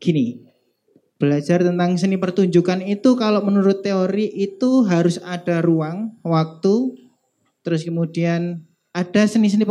Gini, 0.00 0.40
belajar 1.20 1.64
tentang 1.64 1.96
seni 1.96 2.16
pertunjukan 2.16 2.84
itu 2.84 3.16
kalau 3.16 3.40
menurut 3.44 3.84
teori 3.84 4.28
itu 4.32 4.84
harus 4.84 5.20
ada 5.22 5.60
ruang, 5.64 6.16
waktu, 6.24 6.96
terus 7.64 7.84
kemudian 7.84 8.64
ada 8.92 9.22
seni-seni 9.24 9.64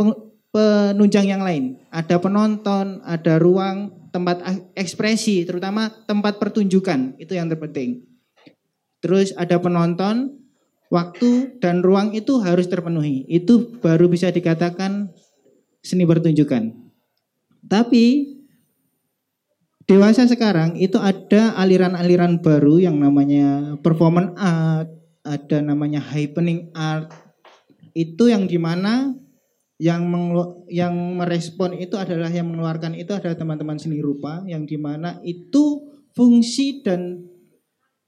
penunjang 0.54 1.26
yang 1.30 1.42
lain. 1.42 1.78
Ada 1.90 2.18
penonton, 2.22 3.02
ada 3.02 3.38
ruang, 3.42 4.04
tempat 4.14 4.46
ekspresi, 4.78 5.42
terutama 5.42 5.90
tempat 6.06 6.38
pertunjukan, 6.38 7.18
itu 7.18 7.34
yang 7.34 7.50
terpenting. 7.50 8.06
Terus 9.02 9.34
ada 9.34 9.58
penonton, 9.58 10.43
waktu 10.94 11.58
dan 11.58 11.82
ruang 11.82 12.14
itu 12.14 12.38
harus 12.38 12.70
terpenuhi. 12.70 13.26
Itu 13.26 13.74
baru 13.82 14.06
bisa 14.06 14.30
dikatakan 14.30 15.10
seni 15.82 16.06
pertunjukan. 16.06 16.70
Tapi 17.66 18.34
dewasa 19.90 20.30
sekarang 20.30 20.78
itu 20.78 20.96
ada 21.02 21.58
aliran-aliran 21.58 22.38
baru 22.38 22.78
yang 22.78 23.02
namanya 23.02 23.74
performance 23.82 24.38
art, 24.38 24.88
ada 25.26 25.58
namanya 25.58 25.98
happening 25.98 26.70
art. 26.78 27.10
Itu 27.90 28.30
yang 28.30 28.46
di 28.46 28.62
mana 28.62 29.10
yang 29.82 30.06
mengelu- 30.06 30.70
yang 30.70 30.94
merespon 31.18 31.74
itu 31.74 31.98
adalah 31.98 32.30
yang 32.30 32.46
mengeluarkan 32.46 32.94
itu 32.94 33.10
adalah 33.10 33.34
teman-teman 33.34 33.74
seni 33.74 33.98
rupa 33.98 34.46
yang 34.46 34.62
di 34.62 34.78
mana 34.78 35.18
itu 35.26 35.90
fungsi 36.14 36.86
dan 36.86 37.26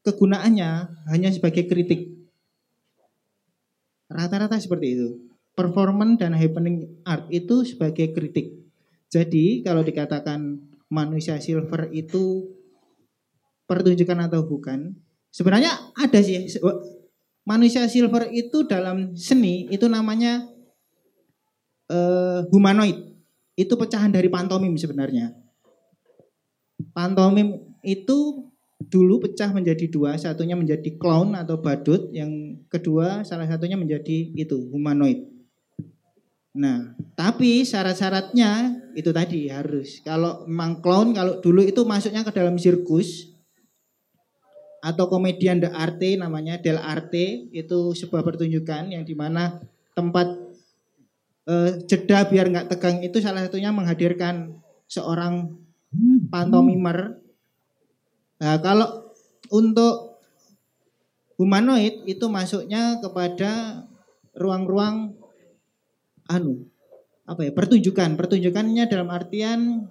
kegunaannya 0.07 0.71
hanya 1.11 1.35
sebagai 1.35 1.67
kritik. 1.67 2.16
Rata-rata 4.07 4.59
seperti 4.59 4.87
itu. 4.95 5.09
Performance 5.57 6.21
dan 6.21 6.37
happening 6.37 7.01
art 7.03 7.27
itu 7.33 7.65
sebagai 7.65 8.13
kritik. 8.13 8.55
Jadi 9.09 9.65
kalau 9.65 9.81
dikatakan 9.81 10.61
manusia 10.93 11.41
silver 11.41 11.89
itu 11.91 12.47
pertunjukan 13.67 14.31
atau 14.31 14.47
bukan, 14.47 14.95
sebenarnya 15.33 15.73
ada 15.97 16.21
sih. 16.21 16.47
Manusia 17.47 17.87
silver 17.87 18.31
itu 18.35 18.67
dalam 18.67 19.15
seni 19.15 19.71
itu 19.71 19.87
namanya 19.87 20.45
eh, 21.89 22.41
humanoid. 22.53 23.17
Itu 23.57 23.81
pecahan 23.81 24.13
dari 24.13 24.29
pantomim 24.29 24.77
sebenarnya. 24.77 25.33
Pantomim 26.93 27.57
itu 27.81 28.51
dulu 28.77 29.25
pecah 29.25 29.51
menjadi 29.51 29.89
dua, 29.89 30.21
satunya 30.21 30.55
menjadi 30.55 30.97
clown 31.01 31.33
atau 31.35 31.59
badut, 31.59 32.13
yang 32.13 32.61
kedua 32.69 33.25
salah 33.25 33.49
satunya 33.49 33.75
menjadi 33.81 34.37
itu 34.37 34.57
humanoid. 34.73 35.25
Nah, 36.57 36.97
tapi 37.13 37.69
syarat-syaratnya 37.69 38.81
itu 38.97 39.13
tadi 39.13 39.53
harus 39.53 40.01
kalau 40.01 40.49
memang 40.49 40.81
clown 40.81 41.13
kalau 41.13 41.37
dulu 41.45 41.61
itu 41.61 41.85
masuknya 41.85 42.25
ke 42.25 42.33
dalam 42.33 42.57
sirkus 42.57 43.29
atau 44.81 45.05
komedian 45.13 45.61
de 45.61 45.69
arte 45.69 46.17
namanya 46.17 46.57
del 46.57 46.81
arte 46.81 47.53
itu 47.53 47.93
sebuah 47.93 48.25
pertunjukan 48.25 48.89
yang 48.89 49.05
di 49.05 49.13
mana 49.13 49.61
tempat 49.93 50.33
eh, 51.45 51.85
jeda 51.85 52.25
biar 52.25 52.49
nggak 52.49 52.73
tegang 52.73 53.05
itu 53.05 53.21
salah 53.21 53.45
satunya 53.45 53.69
menghadirkan 53.69 54.57
seorang 54.89 55.61
pantomimer. 56.33 57.21
Nah, 58.37 58.61
kalau 58.61 59.13
untuk 59.49 60.21
humanoid 61.37 62.05
itu 62.09 62.27
masuknya 62.29 63.01
kepada 63.01 63.85
ruang-ruang 64.37 65.17
anu 66.29 66.69
apa 67.27 67.43
ya 67.47 67.53
pertunjukan. 67.53 68.15
Pertunjukannya 68.17 68.85
dalam 68.87 69.09
artian 69.11 69.91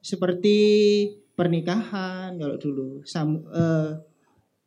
seperti 0.00 0.58
pernikahan 1.34 2.38
kalau 2.38 2.56
dulu. 2.56 2.88
Sam, 3.02 3.42
eh, 3.50 3.90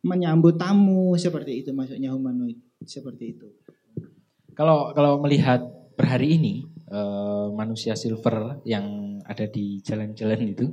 menyambut 0.00 0.56
tamu 0.56 1.12
seperti 1.16 1.64
itu 1.64 1.70
masuknya 1.76 2.12
humanoid 2.12 2.56
seperti 2.84 3.36
itu. 3.36 3.48
Kalau 4.56 4.92
kalau 4.92 5.20
melihat 5.20 5.64
per 5.94 6.16
hari 6.16 6.36
ini 6.36 6.54
eh, 6.90 7.46
manusia 7.54 7.94
silver 7.94 8.60
yang 8.66 9.18
ada 9.24 9.46
di 9.46 9.78
jalan-jalan 9.84 10.40
itu, 10.42 10.66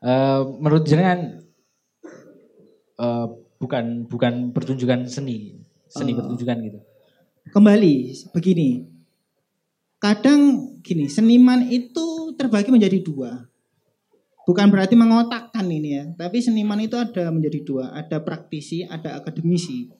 eh, 0.00 0.42
menurut 0.58 0.88
jenengan 0.88 1.47
eh, 2.98 3.26
bukan 3.58 4.06
bukan 4.06 4.54
pertunjukan 4.54 5.06
seni, 5.10 5.58
seni 5.90 6.12
Eh. 6.12 6.16
pertunjukan 6.16 6.56
gitu. 6.68 6.78
kembali 7.50 7.94
begini 8.36 8.86
kadang 9.98 10.74
gini 10.84 11.10
seniman 11.10 11.66
itu 11.66 12.36
terbagi 12.38 12.70
menjadi 12.70 13.02
dua 13.02 13.50
bukan 14.46 14.70
berarti 14.70 14.94
mengotakkan 14.94 15.66
ini 15.66 15.90
ya 15.90 16.04
tapi 16.14 16.38
seniman 16.38 16.78
itu 16.78 16.94
ada 16.94 17.34
menjadi 17.34 17.66
dua 17.66 17.90
ada 17.96 18.22
praktisi 18.22 18.86
ada 18.86 19.18
akademisi 19.18 19.90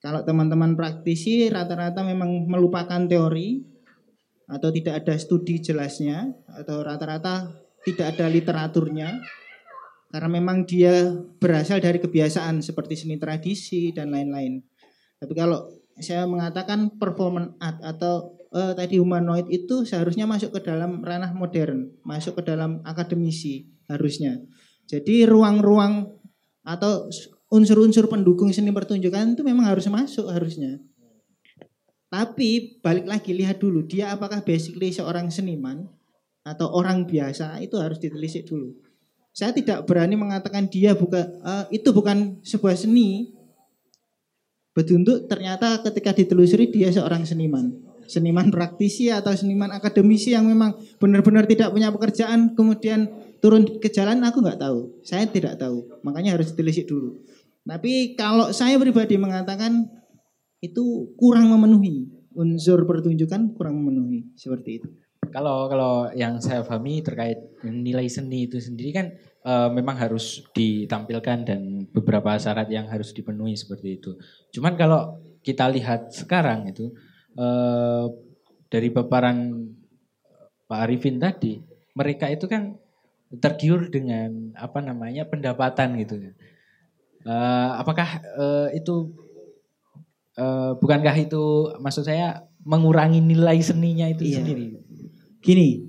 kalau 0.00 0.24
teman-teman 0.24 0.72
praktisi 0.72 1.52
rata-rata 1.52 2.00
memang 2.00 2.48
melupakan 2.48 3.04
teori 3.04 3.60
atau 4.48 4.72
tidak 4.72 5.04
ada 5.04 5.14
studi 5.20 5.60
jelasnya 5.60 6.32
atau 6.48 6.80
rata-rata 6.80 7.52
tidak 7.84 8.16
ada 8.16 8.26
literaturnya 8.26 9.20
karena 10.10 10.28
memang 10.28 10.66
dia 10.66 11.14
berasal 11.38 11.78
dari 11.78 12.02
kebiasaan 12.02 12.60
seperti 12.60 12.98
seni 12.98 13.16
tradisi 13.16 13.94
dan 13.94 14.10
lain-lain 14.10 14.60
tapi 15.20 15.36
kalau 15.36 15.80
saya 16.00 16.24
mengatakan 16.24 16.96
performance 16.96 17.54
art 17.60 17.78
atau 17.84 18.40
eh, 18.56 18.72
tadi 18.72 18.96
humanoid 18.96 19.46
itu 19.52 19.84
seharusnya 19.84 20.24
masuk 20.24 20.56
ke 20.56 20.60
dalam 20.64 21.04
ranah 21.04 21.30
modern, 21.36 21.92
masuk 22.02 22.40
ke 22.40 22.42
dalam 22.48 22.80
akademisi 22.88 23.68
harusnya. 23.86 24.40
Jadi 24.88 25.28
ruang-ruang 25.28 26.08
atau 26.64 27.06
unsur-unsur 27.52 28.08
pendukung 28.08 28.50
seni 28.50 28.72
pertunjukan 28.72 29.36
itu 29.36 29.42
memang 29.44 29.68
harus 29.68 29.86
masuk 29.92 30.26
harusnya. 30.32 30.80
Tapi 32.10 32.82
balik 32.82 33.06
lagi 33.06 33.30
lihat 33.36 33.62
dulu 33.62 33.86
dia 33.86 34.10
apakah 34.10 34.42
basically 34.42 34.90
seorang 34.90 35.30
seniman 35.30 35.86
atau 36.42 36.66
orang 36.74 37.06
biasa 37.06 37.62
itu 37.62 37.78
harus 37.78 38.02
ditelisik 38.02 38.50
dulu. 38.50 38.74
Saya 39.30 39.54
tidak 39.54 39.86
berani 39.86 40.18
mengatakan 40.18 40.66
dia 40.66 40.98
bukan 40.98 41.22
eh, 41.22 41.64
itu 41.74 41.94
bukan 41.94 42.42
sebuah 42.42 42.74
seni. 42.74 43.30
Betuntuk 44.70 45.26
ternyata 45.26 45.82
ketika 45.82 46.14
ditelusuri 46.14 46.70
dia 46.70 46.90
seorang 46.90 47.26
seniman. 47.26 47.74
Seniman 48.10 48.50
praktisi 48.50 49.06
atau 49.06 49.30
seniman 49.34 49.70
akademisi 49.70 50.34
yang 50.34 50.46
memang 50.46 50.74
benar-benar 50.98 51.46
tidak 51.46 51.70
punya 51.70 51.94
pekerjaan 51.94 52.58
kemudian 52.58 53.06
turun 53.38 53.78
ke 53.78 53.86
jalan 53.90 54.18
aku 54.26 54.42
nggak 54.42 54.58
tahu. 54.58 54.98
Saya 55.06 55.30
tidak 55.30 55.58
tahu. 55.62 55.86
Makanya 56.02 56.34
harus 56.34 56.50
ditelisik 56.54 56.90
dulu. 56.90 57.22
Tapi 57.62 58.18
kalau 58.18 58.50
saya 58.50 58.78
pribadi 58.82 59.14
mengatakan 59.14 59.86
itu 60.58 61.14
kurang 61.14 61.50
memenuhi. 61.54 62.10
Unsur 62.34 62.82
pertunjukan 62.86 63.54
kurang 63.54 63.78
memenuhi. 63.78 64.34
Seperti 64.34 64.70
itu 64.82 64.90
Kalau 65.30 65.70
kalau 65.70 66.10
yang 66.12 66.38
saya 66.42 66.60
pahami 66.66 67.00
terkait 67.00 67.38
nilai 67.64 68.06
seni 68.10 68.50
itu 68.50 68.58
sendiri 68.58 68.90
kan 68.90 69.06
eh, 69.46 69.68
memang 69.72 69.96
harus 69.96 70.42
ditampilkan 70.52 71.38
dan 71.46 71.60
beberapa 71.90 72.34
syarat 72.36 72.68
yang 72.68 72.86
harus 72.90 73.14
dipenuhi 73.14 73.54
seperti 73.54 73.98
itu. 74.02 74.18
Cuman 74.52 74.74
kalau 74.76 75.16
kita 75.40 75.70
lihat 75.70 76.12
sekarang 76.12 76.68
itu 76.68 76.92
eh, 77.38 78.04
dari 78.70 78.88
paparan 78.90 79.66
Pak 80.70 80.80
Arifin 80.86 81.18
tadi, 81.18 81.58
mereka 81.98 82.30
itu 82.30 82.46
kan 82.46 82.78
tergiur 83.42 83.90
dengan 83.90 84.54
apa 84.54 84.78
namanya 84.82 85.26
pendapatan 85.26 85.98
gitu. 86.02 86.18
Eh, 86.20 87.70
apakah 87.78 88.22
eh, 88.22 88.68
itu 88.78 89.14
eh, 90.38 90.72
bukankah 90.78 91.16
itu 91.18 91.42
maksud 91.78 92.06
saya 92.06 92.46
mengurangi 92.60 93.24
nilai 93.24 93.56
seninya 93.60 94.06
itu 94.06 94.24
Iya. 94.24 94.36
sendiri? 94.40 94.66
Gini, 95.40 95.80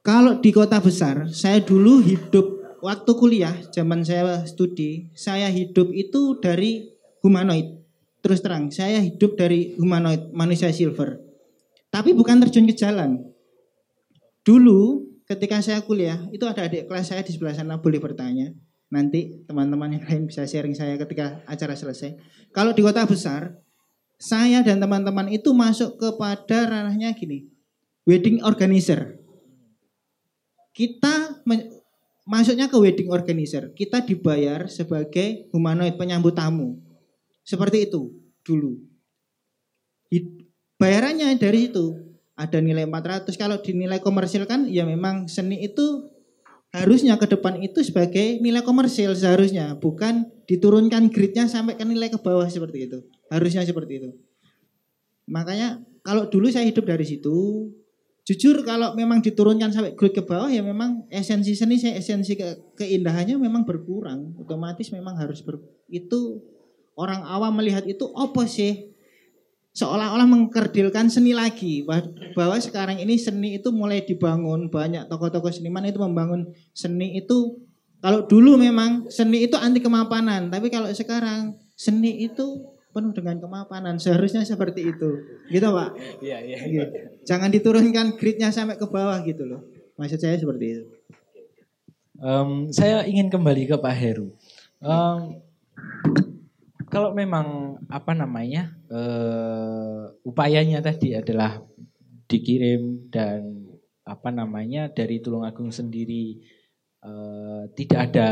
kalau 0.00 0.40
di 0.40 0.48
kota 0.48 0.80
besar, 0.80 1.28
saya 1.28 1.60
dulu 1.60 2.00
hidup 2.00 2.80
waktu 2.80 3.12
kuliah, 3.12 3.52
zaman 3.68 4.00
saya 4.00 4.48
studi, 4.48 5.12
saya 5.12 5.52
hidup 5.52 5.92
itu 5.92 6.40
dari 6.40 6.88
humanoid. 7.20 7.76
Terus 8.24 8.40
terang, 8.40 8.72
saya 8.72 9.04
hidup 9.04 9.36
dari 9.36 9.76
humanoid, 9.76 10.32
manusia 10.32 10.72
silver. 10.72 11.20
Tapi 11.92 12.16
bukan 12.16 12.40
terjun 12.48 12.64
ke 12.64 12.72
jalan. 12.72 13.28
Dulu 14.40 15.04
ketika 15.28 15.60
saya 15.60 15.84
kuliah, 15.84 16.16
itu 16.32 16.48
ada 16.48 16.64
adik 16.64 16.88
kelas 16.88 17.12
saya 17.12 17.20
di 17.20 17.36
sebelah 17.36 17.52
sana 17.52 17.76
boleh 17.76 18.00
bertanya. 18.00 18.56
Nanti 18.88 19.44
teman-teman 19.44 20.00
yang 20.00 20.04
lain 20.08 20.22
bisa 20.32 20.48
sharing 20.48 20.72
saya 20.72 20.96
ketika 20.96 21.44
acara 21.44 21.76
selesai. 21.76 22.16
Kalau 22.56 22.72
di 22.72 22.80
kota 22.80 23.04
besar, 23.04 23.52
saya 24.16 24.64
dan 24.64 24.80
teman-teman 24.80 25.28
itu 25.28 25.52
masuk 25.52 26.00
kepada 26.00 26.64
ranahnya 26.64 27.12
gini 27.12 27.57
wedding 28.08 28.40
organizer. 28.40 29.20
Kita 30.72 31.44
masuknya 32.24 32.72
ke 32.72 32.76
wedding 32.80 33.12
organizer. 33.12 33.68
Kita 33.76 34.00
dibayar 34.00 34.64
sebagai 34.72 35.52
humanoid 35.52 36.00
penyambut 36.00 36.32
tamu. 36.32 36.80
Seperti 37.44 37.84
itu 37.84 38.16
dulu. 38.40 38.80
Bayarannya 40.80 41.36
dari 41.36 41.68
situ 41.68 42.16
ada 42.32 42.64
nilai 42.64 42.88
400. 42.88 43.28
Kalau 43.36 43.60
dinilai 43.60 44.00
komersil 44.00 44.48
kan 44.48 44.64
ya 44.64 44.88
memang 44.88 45.28
seni 45.28 45.60
itu 45.60 46.08
harusnya 46.72 47.16
ke 47.16 47.26
depan 47.28 47.60
itu 47.60 47.80
sebagai 47.80 48.38
nilai 48.44 48.60
komersil 48.60 49.16
seharusnya, 49.16 49.76
bukan 49.76 50.28
diturunkan 50.48 51.08
grade-nya 51.12 51.48
sampai 51.48 51.76
ke 51.76 51.84
nilai 51.84 52.08
ke 52.08 52.20
bawah 52.20 52.46
seperti 52.48 52.88
itu. 52.88 52.98
Harusnya 53.28 53.64
seperti 53.64 53.92
itu. 54.00 54.10
Makanya 55.28 55.82
kalau 56.04 56.28
dulu 56.28 56.48
saya 56.48 56.64
hidup 56.68 56.88
dari 56.88 57.04
situ, 57.04 57.68
jujur 58.28 58.60
kalau 58.60 58.92
memang 58.92 59.24
diturunkan 59.24 59.72
sampai 59.72 59.96
grade 59.96 60.12
ke 60.12 60.20
bawah 60.20 60.52
ya 60.52 60.60
memang 60.60 61.08
esensi 61.08 61.56
seni 61.56 61.80
saya 61.80 61.96
esensi 61.96 62.36
ke, 62.36 62.76
keindahannya 62.76 63.40
memang 63.40 63.64
berkurang. 63.64 64.36
Otomatis 64.36 64.92
memang 64.92 65.16
harus 65.16 65.40
ber, 65.40 65.56
itu 65.88 66.44
orang 66.92 67.24
awam 67.24 67.56
melihat 67.56 67.88
itu 67.88 68.04
apa 68.12 68.44
sih? 68.44 68.88
seolah-olah 69.78 70.26
mengkerdilkan 70.26 71.06
seni 71.06 71.30
lagi 71.38 71.86
bahwa 72.34 72.58
sekarang 72.58 72.98
ini 72.98 73.14
seni 73.14 73.62
itu 73.62 73.70
mulai 73.70 74.02
dibangun 74.02 74.66
banyak 74.66 75.06
tokoh-tokoh 75.06 75.54
seniman 75.54 75.86
itu 75.86 76.02
membangun 76.02 76.50
seni 76.74 77.14
itu 77.14 77.62
kalau 78.02 78.26
dulu 78.26 78.58
memang 78.58 79.06
seni 79.06 79.46
itu 79.46 79.54
anti 79.54 79.78
kemapanan 79.78 80.50
tapi 80.50 80.66
kalau 80.66 80.90
sekarang 80.90 81.54
seni 81.78 82.26
itu 82.26 82.74
penuh 82.92 83.12
dengan 83.12 83.36
kemapanan. 83.38 83.96
Seharusnya 84.00 84.42
seperti 84.44 84.92
itu. 84.92 85.10
Gitu 85.48 85.66
pak? 85.68 85.94
Iya 86.20 86.38
iya. 86.44 86.58
Gitu. 86.64 86.84
jangan 87.28 87.52
diturunkan 87.52 88.16
gridnya 88.16 88.48
sampai 88.50 88.80
ke 88.80 88.86
bawah 88.88 89.18
gitu 89.24 89.44
loh. 89.44 89.64
Maksud 89.98 90.18
saya 90.22 90.38
seperti 90.38 90.66
itu. 90.78 90.84
Um, 92.18 92.70
saya 92.74 93.06
ingin 93.06 93.30
kembali 93.30 93.70
ke 93.70 93.76
Pak 93.78 93.94
Heru. 93.94 94.34
Um, 94.82 95.38
kalau 96.90 97.12
memang 97.14 97.78
apa 97.86 98.16
namanya 98.16 98.74
uh, 98.90 100.10
upayanya 100.24 100.82
tadi 100.82 101.14
adalah 101.14 101.62
dikirim 102.26 103.08
dan 103.12 103.70
apa 104.08 104.32
namanya 104.32 104.88
dari 104.88 105.20
Tulungagung 105.20 105.68
sendiri 105.68 106.40
uh, 107.04 107.68
tidak 107.76 108.12
ada 108.12 108.28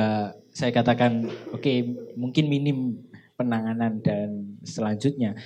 saya 0.53 0.73
katakan 0.73 1.29
oke 1.53 1.61
okay, 1.61 1.85
mungkin 2.16 2.49
minim 2.49 3.05
penanganan 3.37 4.01
dan 4.01 4.59
selanjutnya 4.64 5.37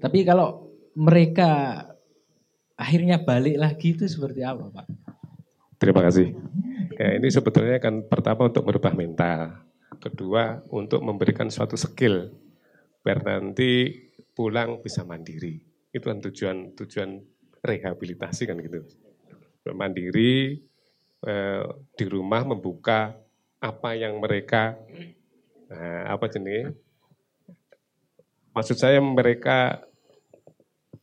tapi 0.00 0.24
kalau 0.24 0.70
mereka 0.96 1.84
akhirnya 2.80 3.20
balik 3.20 3.60
lagi 3.60 3.92
itu 3.92 4.08
seperti 4.08 4.40
apa 4.40 4.72
Pak? 4.72 4.86
Terima 5.76 6.00
kasih. 6.00 6.32
Ya, 6.96 7.16
ini 7.20 7.28
sebetulnya 7.28 7.76
kan 7.76 8.04
pertama 8.08 8.48
untuk 8.48 8.64
merubah 8.64 8.96
mental, 8.96 9.60
kedua 10.00 10.64
untuk 10.72 11.04
memberikan 11.04 11.52
suatu 11.52 11.76
skill 11.76 12.32
biar 13.00 13.24
nanti 13.24 13.92
pulang 14.32 14.80
bisa 14.80 15.04
mandiri. 15.04 15.60
Itu 15.92 16.08
kan 16.08 16.20
tujuan 16.24 16.76
tujuan 16.76 17.20
rehabilitasi 17.60 18.42
kan 18.48 18.56
gitu. 18.60 18.84
Mandiri 19.76 20.60
eh, 21.24 21.64
di 21.96 22.04
rumah 22.08 22.44
membuka 22.48 23.12
apa 23.60 23.92
yang 23.92 24.16
mereka 24.24 24.76
nah, 25.68 26.16
apa 26.16 26.32
jenis 26.32 26.72
maksud 28.54 28.76
saya 28.78 28.98
mereka 28.98 29.82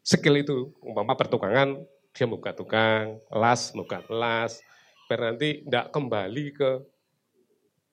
skill 0.04 0.40
itu 0.40 0.58
umpama 0.84 1.16
pertukangan 1.16 1.80
dia 2.16 2.26
buka 2.26 2.56
tukang 2.56 3.22
las 3.30 3.72
buka 3.76 4.02
las 4.10 4.60
biar 5.08 5.34
nanti 5.34 5.64
tidak 5.64 5.94
kembali 5.94 6.46
ke 6.52 6.72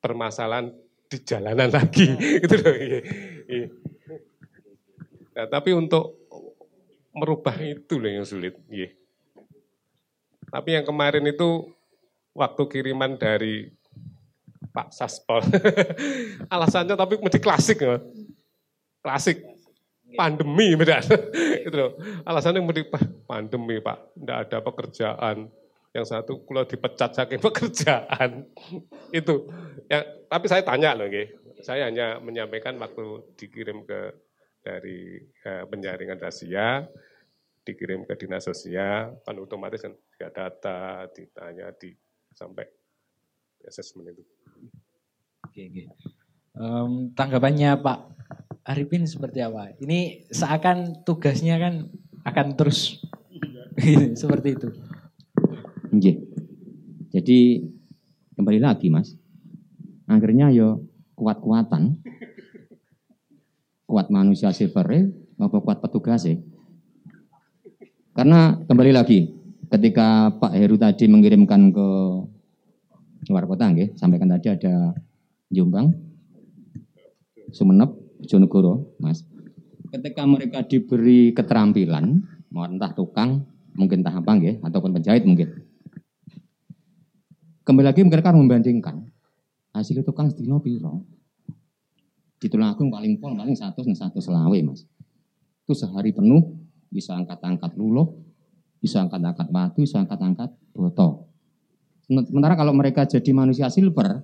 permasalahan 0.00 0.72
di 1.06 1.18
jalanan 1.22 1.70
lagi 1.70 2.08
itu 2.44 2.54
loh 2.58 2.74
iya, 2.74 3.00
iya. 3.46 3.68
Nah, 5.34 5.50
tapi 5.50 5.74
untuk 5.74 6.14
merubah 7.10 7.58
itu 7.58 7.98
loh 7.98 8.10
yang 8.10 8.26
sulit. 8.26 8.54
Yeah. 8.70 8.94
Tapi 10.46 10.78
yang 10.78 10.86
kemarin 10.86 11.26
itu 11.26 11.74
waktu 12.30 12.62
kiriman 12.70 13.18
dari 13.18 13.70
Pak 14.70 14.94
Saspol. 14.94 15.42
Alasannya 16.54 16.94
tapi 16.94 17.18
mesti 17.18 17.38
klasik 17.42 17.82
loh. 17.82 17.98
Klasik. 19.04 19.44
Pandemi 20.16 20.72
benar. 20.72 21.04
itu 21.66 21.74
loh. 21.76 22.00
Alasannya 22.24 22.64
mesti 22.64 22.88
pandemi 23.28 23.76
Pak. 23.84 24.16
Tidak 24.16 24.38
ada 24.48 24.58
pekerjaan. 24.64 25.52
Yang 25.92 26.06
satu 26.10 26.40
kalau 26.48 26.64
dipecat 26.64 27.12
saking 27.12 27.42
pekerjaan. 27.52 28.48
itu. 29.12 29.52
Ya, 29.92 30.00
tapi 30.32 30.48
saya 30.48 30.64
tanya 30.64 30.96
loh. 30.96 31.04
Okay. 31.04 31.36
Saya 31.60 31.92
hanya 31.92 32.16
menyampaikan 32.24 32.80
waktu 32.80 33.36
dikirim 33.36 33.84
ke 33.84 34.16
dari 34.64 35.20
uh, 35.44 35.68
penjaringan 35.68 36.16
rahasia 36.16 36.88
dikirim 37.64 38.04
ke 38.08 38.16
dinas 38.16 38.44
sosial 38.44 39.20
kan 39.24 39.36
otomatis 39.40 39.80
kan 39.80 39.92
tidak 40.16 40.32
data 40.36 41.08
ditanya 41.12 41.72
di 41.76 41.92
sampai 42.32 42.64
asesmen 43.64 44.12
itu. 44.12 44.24
Oke, 45.44 45.62
oke. 45.68 45.84
Um, 46.56 47.12
tanggapannya 47.16 47.76
Pak 47.80 47.98
Arifin 48.64 49.04
seperti 49.04 49.44
apa? 49.44 49.76
Ini 49.76 50.28
seakan 50.32 51.04
tugasnya 51.04 51.60
kan 51.60 51.92
akan 52.24 52.46
terus 52.56 53.04
seperti 54.20 54.56
itu. 54.56 54.68
Jadi 57.14 57.62
kembali 58.34 58.58
lagi 58.58 58.90
Mas. 58.90 59.14
Akhirnya 60.10 60.50
yo 60.50 60.82
kuat-kuatan 61.14 62.02
kuat 63.86 64.10
manusia 64.10 64.50
silver 64.50 65.14
apa 65.38 65.56
kuat 65.62 65.78
petugas 65.78 66.26
ya. 66.26 66.34
Karena 68.14 68.58
kembali 68.66 68.94
lagi, 68.94 69.30
ketika 69.70 70.34
Pak 70.34 70.54
Heru 70.54 70.78
tadi 70.78 71.06
mengirimkan 71.10 71.74
ke 71.74 71.88
luar 73.30 73.46
kota, 73.46 73.70
nggih, 73.70 73.94
sampaikan 73.98 74.30
tadi 74.30 74.54
ada 74.54 74.94
Jombang, 75.50 75.90
Sumeneb, 77.50 78.03
Jonegoro, 78.26 78.96
Mas. 78.98 79.22
Ketika 79.94 80.26
mereka 80.26 80.66
diberi 80.66 81.30
keterampilan, 81.30 82.24
mau 82.50 82.66
entah 82.66 82.90
tukang, 82.90 83.46
mungkin 83.78 84.02
entah 84.02 84.18
apa 84.18 84.30
nggih, 84.34 84.58
ataupun 84.64 84.90
penjahit 84.96 85.22
mungkin. 85.22 85.54
Kembali 87.64 87.86
lagi 87.86 88.02
mereka 88.04 88.34
membandingkan 88.34 89.08
hasil 89.72 90.04
tukang 90.04 90.28
sedino 90.28 90.60
piro, 90.60 91.02
di 92.44 92.52
Tulungagung 92.52 92.92
paling 92.92 93.16
pol 93.16 93.32
paling 93.32 93.56
satu 93.56 93.80
satu 93.88 94.20
selawe 94.20 94.58
mas. 94.60 94.84
Itu 95.64 95.72
sehari 95.72 96.12
penuh 96.12 96.44
bisa 96.92 97.16
angkat-angkat 97.16 97.72
luluh, 97.72 98.20
bisa 98.84 99.00
angkat-angkat 99.00 99.48
batu, 99.48 99.80
bisa 99.80 100.04
angkat-angkat 100.04 100.52
botol. 100.76 101.32
Sementara 102.04 102.52
kalau 102.52 102.76
mereka 102.76 103.08
jadi 103.08 103.32
manusia 103.32 103.72
silver, 103.72 104.20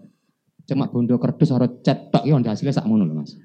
cuma 0.68 0.92
bondo 0.92 1.16
kerdus 1.16 1.48
harus 1.48 1.80
cetok 1.80 2.28
ya 2.28 2.36
hasilnya 2.36 2.76
sak 2.76 2.84
mas. 2.86 3.40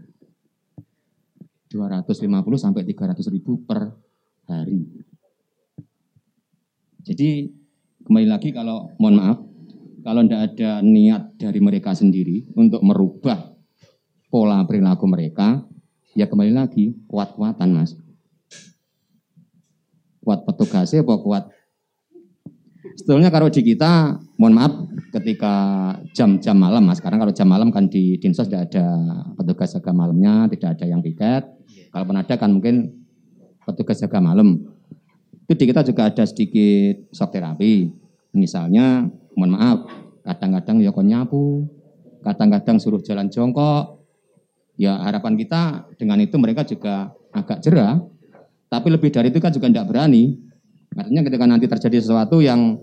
250 1.76 2.32
sampai 2.56 2.88
300 2.88 3.20
ribu 3.36 3.60
per 3.68 3.92
hari. 4.48 4.88
Jadi 7.04 7.52
kembali 8.08 8.28
lagi 8.32 8.56
kalau 8.56 8.90
mohon 8.96 9.20
maaf, 9.20 9.38
kalau 10.02 10.24
tidak 10.24 10.56
ada 10.56 10.80
niat 10.80 11.36
dari 11.36 11.60
mereka 11.60 11.92
sendiri 11.92 12.48
untuk 12.56 12.80
merubah 12.80 13.52
pola 14.32 14.64
perilaku 14.64 15.06
mereka, 15.06 15.62
ya 16.16 16.32
kembali 16.32 16.56
lagi 16.56 16.96
kuat-kuatan 17.12 17.70
mas. 17.76 17.94
Kuat 20.24 20.48
petugasnya 20.48 21.06
apa 21.06 21.16
kuat? 21.22 21.44
Sebetulnya 22.96 23.28
kalau 23.28 23.52
di 23.52 23.60
kita, 23.60 24.16
mohon 24.40 24.56
maaf, 24.56 24.72
ketika 25.12 25.54
jam-jam 26.16 26.56
malam 26.56 26.88
mas, 26.88 27.04
sekarang 27.04 27.20
kalau 27.20 27.36
jam 27.36 27.48
malam 27.52 27.68
kan 27.68 27.92
di 27.92 28.16
dinsos 28.16 28.48
tidak 28.48 28.72
ada 28.72 28.88
petugas 29.36 29.76
jaga 29.76 29.92
malamnya, 29.92 30.48
tidak 30.56 30.80
ada 30.80 30.86
yang 30.88 31.04
piket. 31.04 31.44
Kalau 31.92 32.04
pun 32.08 32.16
ada 32.16 32.34
kan 32.40 32.50
mungkin 32.56 32.96
petugas 33.68 34.00
jaga 34.00 34.24
malam. 34.24 34.64
Itu 35.44 35.60
di 35.60 35.66
kita 35.68 35.84
juga 35.84 36.08
ada 36.08 36.24
sedikit 36.24 37.12
shock 37.12 37.36
terapi. 37.36 37.92
Misalnya, 38.32 39.04
mohon 39.36 39.60
maaf, 39.60 39.92
kadang-kadang 40.24 40.80
ya 40.80 40.96
kon 40.96 41.12
nyapu, 41.12 41.68
kadang-kadang 42.24 42.80
suruh 42.80 43.04
jalan 43.04 43.28
jongkok, 43.28 44.06
Ya 44.76 45.00
harapan 45.00 45.40
kita 45.40 45.88
dengan 45.96 46.20
itu 46.20 46.36
mereka 46.36 46.68
juga 46.68 47.16
agak 47.32 47.64
jerah, 47.64 47.96
tapi 48.68 48.92
lebih 48.92 49.08
dari 49.08 49.32
itu 49.32 49.40
kan 49.40 49.56
juga 49.56 49.72
tidak 49.72 49.88
berani. 49.88 50.36
Artinya 50.96 51.22
ketika 51.28 51.46
nanti 51.46 51.68
terjadi 51.68 52.00
sesuatu 52.00 52.40
yang 52.40 52.80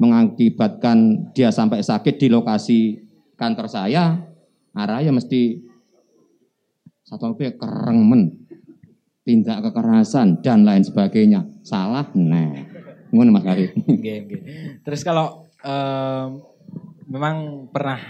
mengakibatkan 0.00 1.28
dia 1.36 1.52
sampai 1.52 1.84
sakit 1.84 2.16
di 2.16 2.28
lokasi 2.32 3.00
kantor 3.36 3.68
saya, 3.68 4.16
arahnya 4.72 5.12
mesti 5.12 5.60
satu 7.04 7.36
kerengen, 7.36 8.48
tindak 9.22 9.62
kekerasan 9.68 10.40
dan 10.42 10.64
lain 10.66 10.82
sebagainya. 10.82 11.44
Salah, 11.62 12.08
nah, 12.16 12.50
ngono 13.12 13.30
Mas 13.30 13.46
Arif. 13.46 13.70
Terus 14.84 15.00
kalau 15.06 15.46
um, 15.62 16.28
memang 17.06 17.68
pernah 17.70 18.00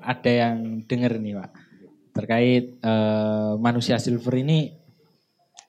ada 0.00 0.32
yang 0.32 0.82
dengar 0.88 1.20
nih 1.20 1.38
Pak, 1.38 1.50
terkait 2.16 2.64
uh, 2.82 3.54
manusia 3.60 4.00
silver 4.02 4.34
ini 4.40 4.74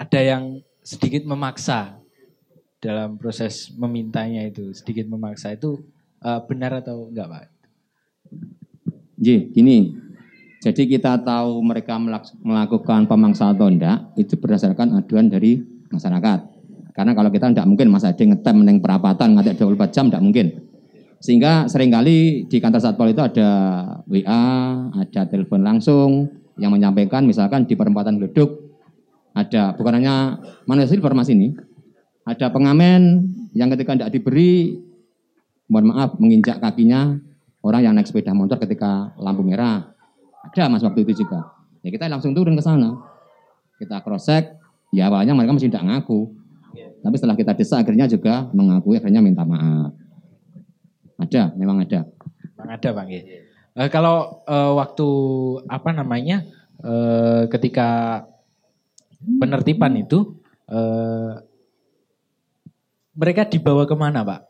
ada 0.01 0.17
yang 0.17 0.43
sedikit 0.81 1.29
memaksa 1.29 2.00
dalam 2.81 3.21
proses 3.21 3.69
memintanya 3.77 4.41
itu 4.41 4.73
sedikit 4.73 5.05
memaksa 5.05 5.53
itu 5.53 5.85
uh, 6.25 6.41
benar 6.49 6.81
atau 6.81 7.13
enggak 7.13 7.29
Pak? 7.29 7.43
Ji, 9.21 9.53
gini. 9.53 9.93
Jadi 10.61 10.89
kita 10.89 11.21
tahu 11.21 11.61
mereka 11.61 11.97
melakukan 12.41 13.05
pemaksaan 13.05 13.53
atau 13.53 13.69
enggak 13.69 14.17
itu 14.17 14.33
berdasarkan 14.33 14.97
aduan 14.97 15.29
dari 15.29 15.61
masyarakat. 15.93 16.39
Karena 16.91 17.13
kalau 17.13 17.29
kita 17.29 17.53
enggak 17.53 17.69
mungkin 17.69 17.87
masa 17.93 18.17
ada 18.17 18.21
ngetem 18.25 18.57
neng 18.65 18.81
perapatan 18.81 19.37
ngadek 19.37 19.61
24 19.61 19.93
jam 19.93 20.05
enggak 20.09 20.23
mungkin. 20.25 20.47
Sehingga 21.21 21.69
sering 21.69 21.93
kali 21.93 22.49
di 22.49 22.57
kantor 22.57 22.81
satpol 22.81 23.13
itu 23.13 23.21
ada 23.21 23.49
WA, 24.09 24.45
ada 24.89 25.21
telepon 25.29 25.61
langsung 25.61 26.33
yang 26.57 26.73
menyampaikan 26.73 27.29
misalkan 27.29 27.69
di 27.69 27.77
perempatan 27.77 28.17
Gleduk 28.17 28.73
ada 29.31 29.71
bukan 29.77 30.01
hanya 30.01 30.41
manusia 30.67 30.99
mas 30.99 31.31
ini, 31.31 31.55
ada 32.25 32.47
pengamen 32.53 33.27
yang 33.57 33.69
ketika 33.73 33.97
tidak 33.97 34.11
diberi, 34.13 34.77
mohon 35.67 35.89
maaf 35.89 36.15
menginjak 36.21 36.61
kakinya 36.61 37.17
orang 37.65 37.81
yang 37.81 37.93
naik 37.97 38.09
sepeda 38.09 38.33
motor 38.33 38.61
ketika 38.61 39.13
lampu 39.17 39.41
merah. 39.41 39.93
Ada 40.41 40.69
mas 40.69 40.85
waktu 40.85 41.05
itu 41.05 41.25
juga. 41.25 41.53
Ya 41.81 41.89
kita 41.89 42.09
langsung 42.09 42.33
turun 42.33 42.57
ke 42.57 42.63
sana. 42.65 42.97
Kita 43.81 44.01
cross 44.05 44.29
check, 44.29 44.57
ya 44.93 45.09
awalnya 45.09 45.33
mereka 45.33 45.57
masih 45.57 45.69
tidak 45.69 45.85
ngaku. 45.89 46.37
Tapi 47.01 47.15
setelah 47.17 47.33
kita 47.33 47.57
desa 47.57 47.81
akhirnya 47.81 48.05
juga 48.05 48.45
mengakui, 48.53 49.01
akhirnya 49.01 49.25
minta 49.25 49.41
maaf. 49.41 49.97
Ada, 51.17 51.53
memang 51.57 51.81
ada. 51.81 52.05
Bang 52.53 52.69
ada 52.69 52.89
bang 52.93 53.07
ya. 53.09 53.21
Eh, 53.81 53.89
kalau 53.89 54.45
eh, 54.45 54.71
waktu 54.77 55.09
apa 55.65 55.89
namanya 55.97 56.45
eh, 56.85 57.49
ketika 57.49 58.21
penertiban 59.41 59.97
itu 59.97 60.37
eh, 60.69 61.41
mereka 63.15 63.47
dibawa 63.47 63.83
ke 63.83 63.95
mana 63.95 64.23
pak? 64.23 64.41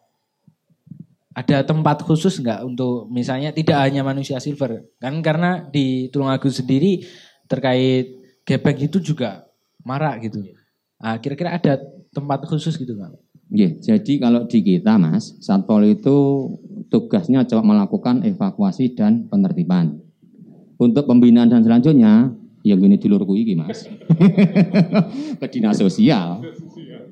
Ada 1.32 1.64
tempat 1.64 2.04
khusus 2.04 2.44
nggak 2.44 2.68
untuk 2.68 3.08
misalnya 3.08 3.56
tidak 3.56 3.80
hanya 3.80 4.04
manusia 4.04 4.36
silver 4.44 4.84
kan 5.00 5.16
karena 5.24 5.64
di 5.72 6.12
Tulungagung 6.12 6.52
sendiri 6.52 7.08
terkait 7.48 8.20
gepeng 8.44 8.80
itu 8.84 9.00
juga 9.00 9.48
marak 9.88 10.28
gitu. 10.28 10.44
Nah, 11.02 11.18
kira-kira 11.18 11.56
ada 11.56 11.80
tempat 12.12 12.46
khusus 12.46 12.78
gitu 12.78 12.94
nggak? 12.94 13.16
Iya, 13.52 13.70
jadi 13.84 14.14
kalau 14.24 14.48
di 14.48 14.64
kita 14.64 14.96
Mas, 14.96 15.36
Satpol 15.44 15.92
itu 15.92 16.48
tugasnya 16.88 17.44
coba 17.44 17.64
melakukan 17.68 18.24
evakuasi 18.24 18.96
dan 18.96 19.28
penertiban. 19.28 20.00
Untuk 20.80 21.04
pembinaan 21.04 21.52
dan 21.52 21.60
selanjutnya, 21.60 22.32
ya 22.64 22.76
gini 22.80 22.96
dulurku 22.96 23.36
iki 23.36 23.60
Mas. 23.60 23.92
ke 25.42 25.48
dinas 25.52 25.84
sosial. 25.84 26.40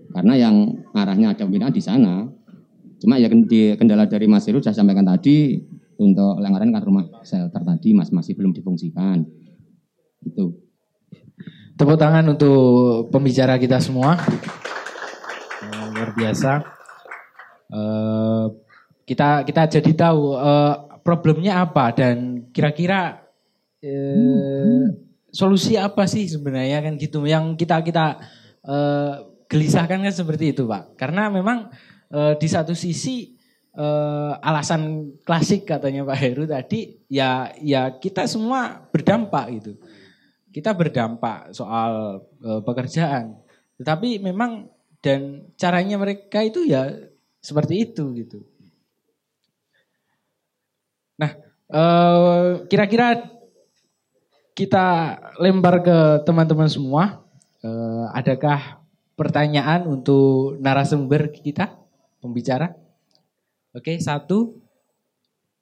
Karena 0.10 0.34
yang 0.36 0.56
arahnya 0.94 1.38
ada 1.38 1.46
pembinaan 1.46 1.74
di 1.74 1.84
sana. 1.84 2.26
Cuma 3.00 3.16
ya 3.16 3.32
kendala 3.80 4.10
dari 4.10 4.28
Mas 4.28 4.44
Heru 4.50 4.60
saya 4.60 4.76
sampaikan 4.76 5.08
tadi 5.08 5.56
untuk 6.00 6.40
langgaran 6.40 6.72
kan 6.72 6.84
rumah 6.84 7.06
shelter 7.24 7.64
tadi 7.64 7.96
Mas 7.96 8.12
masih 8.12 8.36
belum 8.36 8.52
difungsikan. 8.52 9.24
Itu. 10.26 10.60
Tepuk 11.80 11.96
tangan 11.96 12.28
untuk 12.28 13.08
pembicara 13.08 13.56
kita 13.56 13.80
semua. 13.80 14.20
Eh, 15.64 15.86
luar 15.96 16.12
biasa. 16.12 16.52
Eh, 17.72 18.46
kita 19.08 19.48
kita 19.48 19.62
jadi 19.80 19.92
tahu 19.96 20.36
eh, 20.36 20.76
problemnya 21.06 21.64
apa 21.64 21.96
dan 21.96 22.48
kira-kira 22.52 23.24
eh, 23.80 24.92
solusi 25.32 25.80
apa 25.80 26.04
sih 26.10 26.28
sebenarnya 26.28 26.84
kan 26.84 26.94
gitu 27.00 27.24
yang 27.24 27.56
kita 27.56 27.80
kita 27.86 28.20
eh, 28.66 29.14
gelisahkan 29.50 30.06
kan 30.06 30.14
seperti 30.14 30.54
itu 30.54 30.70
pak. 30.70 30.96
Karena 30.96 31.28
memang 31.28 31.74
eh, 32.14 32.34
di 32.38 32.48
satu 32.48 32.78
sisi 32.78 33.34
eh, 33.74 34.34
alasan 34.46 35.18
klasik 35.26 35.66
katanya 35.66 36.06
Pak 36.06 36.18
Heru 36.22 36.46
tadi 36.46 37.02
ya 37.10 37.50
ya 37.58 37.98
kita 37.98 38.30
semua 38.30 38.88
berdampak 38.94 39.46
gitu 39.58 39.74
kita 40.50 40.74
berdampak 40.74 41.54
soal 41.54 42.26
e, 42.42 42.50
pekerjaan. 42.66 43.38
Tetapi 43.78 44.20
memang 44.20 44.68
dan 45.00 45.48
caranya 45.56 45.96
mereka 45.96 46.44
itu 46.44 46.66
ya 46.66 46.90
seperti 47.40 47.88
itu 47.90 48.04
gitu. 48.18 48.40
Nah, 51.22 51.32
e, 51.70 51.82
kira-kira 52.68 53.30
kita 54.58 55.16
lempar 55.40 55.86
ke 55.86 55.98
teman-teman 56.26 56.68
semua. 56.68 57.24
E, 57.62 57.70
adakah 58.18 58.79
pertanyaan 59.20 59.84
untuk 59.84 60.56
narasumber 60.64 61.28
kita, 61.36 61.76
pembicara? 62.24 62.72
Oke, 63.76 64.00
satu. 64.00 64.56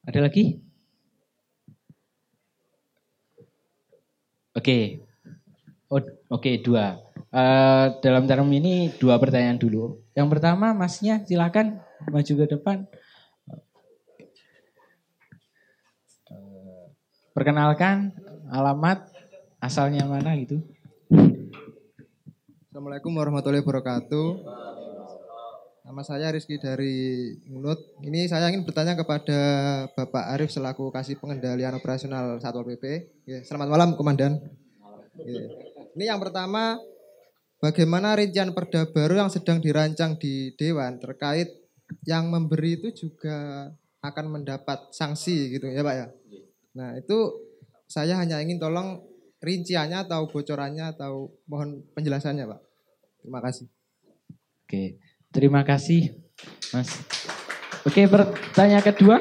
Ada 0.06 0.30
lagi? 0.30 0.62
Oke. 4.54 5.02
Oh, 5.90 6.04
oke 6.30 6.52
dua. 6.62 7.02
Eh, 7.34 7.86
dalam 8.06 8.30
term 8.30 8.46
ini 8.54 8.94
dua 9.02 9.18
pertanyaan 9.18 9.58
dulu. 9.58 10.06
Yang 10.14 10.28
pertama, 10.38 10.78
masnya 10.78 11.26
silakan 11.26 11.82
maju 12.14 12.34
ke 12.38 12.46
depan. 12.46 12.78
Eh, 16.30 16.84
perkenalkan 17.34 18.14
alamat, 18.54 19.10
asalnya 19.60 20.06
mana 20.06 20.38
gitu. 20.38 20.62
Assalamualaikum 22.78 23.10
warahmatullahi 23.18 23.66
wabarakatuh. 23.66 24.28
Nama 25.82 26.02
saya 26.06 26.30
Rizky 26.30 26.62
dari 26.62 27.34
Ngunut. 27.50 27.98
Ini 28.06 28.30
saya 28.30 28.54
ingin 28.54 28.70
bertanya 28.70 28.94
kepada 28.94 29.42
Bapak 29.98 30.38
Arif 30.38 30.54
selaku 30.54 30.94
kasih 30.94 31.18
pengendalian 31.18 31.74
operasional 31.74 32.38
Satpol 32.38 32.70
PP. 32.70 32.86
Ya, 33.26 33.42
selamat 33.42 33.74
malam, 33.74 33.90
Komandan. 33.98 34.38
Ya. 35.18 35.42
Ini 35.98 36.14
yang 36.14 36.22
pertama, 36.22 36.78
bagaimana 37.58 38.14
rincian 38.14 38.54
perda 38.54 38.86
baru 38.94 39.26
yang 39.26 39.34
sedang 39.34 39.58
dirancang 39.58 40.22
di 40.22 40.54
Dewan 40.54 41.02
terkait 41.02 41.50
yang 42.06 42.30
memberi 42.30 42.78
itu 42.78 42.94
juga 42.94 43.74
akan 44.06 44.38
mendapat 44.38 44.94
sanksi 44.94 45.50
gitu 45.50 45.66
ya 45.66 45.82
Pak 45.82 45.96
ya. 45.98 46.08
Nah 46.78 46.94
itu 46.94 47.42
saya 47.90 48.22
hanya 48.22 48.38
ingin 48.38 48.62
tolong 48.62 49.02
rinciannya 49.42 50.06
atau 50.06 50.30
bocorannya 50.30 50.94
atau 50.94 51.34
mohon 51.50 51.82
penjelasannya 51.98 52.46
Pak. 52.46 52.67
Terima 53.28 53.44
kasih. 53.44 53.68
Oke, 54.64 54.84
terima 55.36 55.62
kasih 55.68 56.16
Mas. 56.72 56.96
Oke, 57.84 58.08
pertanyaan 58.08 58.80
kedua. 58.80 59.20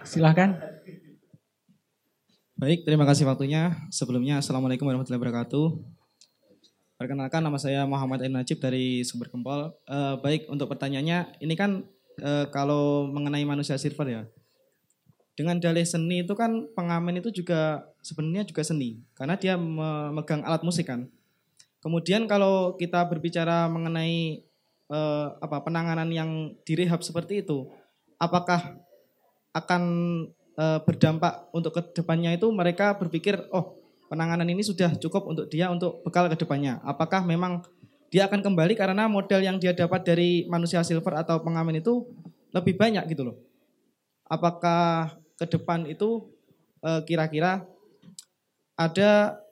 Silahkan. 0.00 0.56
Baik, 2.56 2.88
terima 2.88 3.04
kasih 3.04 3.28
waktunya. 3.28 3.76
Sebelumnya, 3.92 4.40
Assalamualaikum 4.40 4.88
warahmatullahi 4.88 5.20
wabarakatuh. 5.20 5.76
Perkenalkan, 6.96 7.44
nama 7.44 7.60
saya 7.60 7.84
Muhammad 7.84 8.24
Ain 8.24 8.32
Najib 8.32 8.64
dari 8.64 9.04
Sumber 9.04 9.28
Gempol. 9.28 9.76
Eh, 9.84 10.14
baik, 10.24 10.48
untuk 10.48 10.72
pertanyaannya, 10.72 11.44
ini 11.44 11.52
kan 11.52 11.84
eh, 12.24 12.48
kalau 12.48 13.12
mengenai 13.12 13.44
manusia 13.44 13.76
silver 13.76 14.08
ya. 14.08 14.22
Dengan 15.36 15.60
dalih 15.60 15.84
seni 15.84 16.24
itu 16.24 16.32
kan 16.32 16.64
pengamen 16.72 17.20
itu 17.20 17.28
juga 17.28 17.92
sebenarnya 18.00 18.48
juga 18.48 18.64
seni. 18.64 19.04
Karena 19.12 19.36
dia 19.36 19.60
memegang 19.60 20.40
alat 20.48 20.64
musik 20.64 20.88
kan. 20.88 21.12
Kemudian 21.78 22.26
kalau 22.26 22.74
kita 22.74 23.06
berbicara 23.06 23.70
mengenai 23.70 24.42
eh, 24.90 25.26
apa 25.38 25.62
penanganan 25.62 26.10
yang 26.10 26.58
direhab 26.66 27.06
seperti 27.06 27.46
itu, 27.46 27.70
apakah 28.18 28.82
akan 29.54 29.82
eh, 30.58 30.78
berdampak 30.82 31.46
untuk 31.54 31.78
ke 31.78 31.82
depannya 32.02 32.34
itu 32.34 32.50
mereka 32.50 32.98
berpikir 32.98 33.38
oh 33.54 33.78
penanganan 34.10 34.48
ini 34.48 34.64
sudah 34.64 34.96
cukup 34.98 35.28
untuk 35.28 35.46
dia 35.46 35.70
untuk 35.70 36.02
bekal 36.02 36.26
ke 36.26 36.36
depannya. 36.36 36.82
Apakah 36.82 37.22
memang 37.22 37.62
dia 38.08 38.24
akan 38.24 38.40
kembali 38.40 38.74
karena 38.74 39.04
modal 39.06 39.44
yang 39.44 39.60
dia 39.60 39.76
dapat 39.76 40.00
dari 40.02 40.48
manusia 40.48 40.80
silver 40.80 41.12
atau 41.14 41.44
pengamen 41.44 41.78
itu 41.78 42.08
lebih 42.50 42.74
banyak 42.74 43.04
gitu 43.12 43.28
loh. 43.28 43.36
Apakah 44.26 45.14
ke 45.36 45.46
depan 45.46 45.86
itu 45.86 46.26
eh, 46.82 47.00
kira-kira 47.04 47.62
ada 48.74 49.42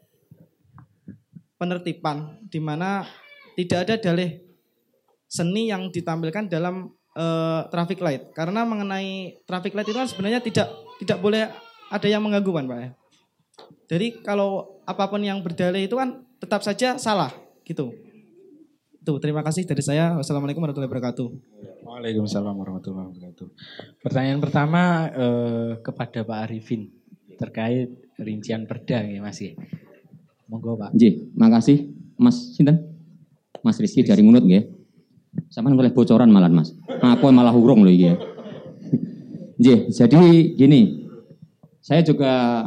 penertiban 1.57 2.41
di 2.47 2.61
mana 2.61 3.05
tidak 3.57 3.89
ada 3.89 3.95
dalih 3.97 4.41
seni 5.27 5.73
yang 5.73 5.91
ditampilkan 5.91 6.47
dalam 6.47 6.93
uh, 7.17 7.67
traffic 7.73 7.99
light. 8.05 8.31
Karena 8.37 8.63
mengenai 8.63 9.41
traffic 9.49 9.73
light 9.75 9.89
itu 9.89 9.97
kan 9.97 10.09
sebenarnya 10.09 10.41
tidak 10.45 10.69
tidak 11.03 11.19
boleh 11.19 11.49
ada 11.91 12.07
yang 12.07 12.23
mengganggu 12.23 12.53
kan 12.53 12.65
Pak 12.69 12.79
ya. 12.79 12.91
Jadi 13.87 14.07
kalau 14.23 14.83
apa 14.85 15.07
pun 15.07 15.23
yang 15.23 15.41
berdalih 15.41 15.87
itu 15.87 15.97
kan 15.97 16.23
tetap 16.43 16.61
saja 16.61 17.01
salah 17.01 17.33
gitu. 17.65 17.95
Itu 19.01 19.23
terima 19.23 19.47
kasih 19.47 19.63
dari 19.63 19.83
saya. 19.83 20.19
Wassalamualaikum 20.19 20.59
warahmatullahi 20.59 20.91
wabarakatuh. 20.91 21.29
Waalaikumsalam 21.87 22.55
warahmatullahi 22.59 23.07
wabarakatuh. 23.15 23.49
Pertanyaan 24.03 24.41
pertama 24.43 24.83
eh, 25.15 25.73
kepada 25.79 26.27
Pak 26.27 26.39
Arifin 26.51 26.91
terkait 27.39 27.95
rincian 28.19 28.67
perda 28.67 29.07
ya 29.07 29.23
Mas 29.23 29.39
ya. 29.39 29.55
Monggo 30.47 30.79
Pak. 30.79 30.95
Nggih, 30.95 31.35
makasih 31.35 31.91
Mas 32.17 32.55
sinten? 32.55 32.87
Mas 33.67 33.83
Rizky 33.83 34.07
dari 34.07 34.23
Ngunut 34.23 34.47
nggih. 34.47 34.65
Sama 35.51 35.75
boleh 35.75 35.93
bocoran 35.93 36.31
malah 36.31 36.49
Mas. 36.49 36.73
Aku 36.87 37.29
malah 37.35 37.53
urung 37.53 37.83
loh 37.85 37.93
iki. 37.93 38.15
Nggih, 39.61 39.79
jadi 39.93 40.21
gini. 40.55 41.07
Saya 41.83 42.03
juga 42.03 42.67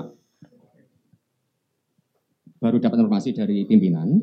baru 2.60 2.78
dapat 2.78 3.00
informasi 3.00 3.32
dari 3.32 3.64
pimpinan 3.64 4.20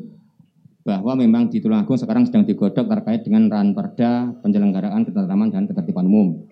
bahwa 0.85 1.19
memang 1.19 1.51
di 1.51 1.59
Tulungagung 1.59 1.99
sekarang 1.99 2.23
sedang 2.29 2.47
digodok 2.47 2.87
terkait 2.87 3.25
dengan 3.27 3.51
ran 3.51 3.75
perda 3.75 4.31
penyelenggaraan 4.39 5.03
ketentraman 5.03 5.51
dan 5.51 5.67
ketertiban 5.67 6.07
umum 6.07 6.47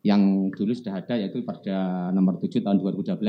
yang 0.00 0.48
dulu 0.54 0.72
sudah 0.72 1.04
ada 1.04 1.20
yaitu 1.20 1.44
perda 1.44 2.08
nomor 2.16 2.40
7 2.40 2.64
tahun 2.64 2.80
2012 2.80 3.20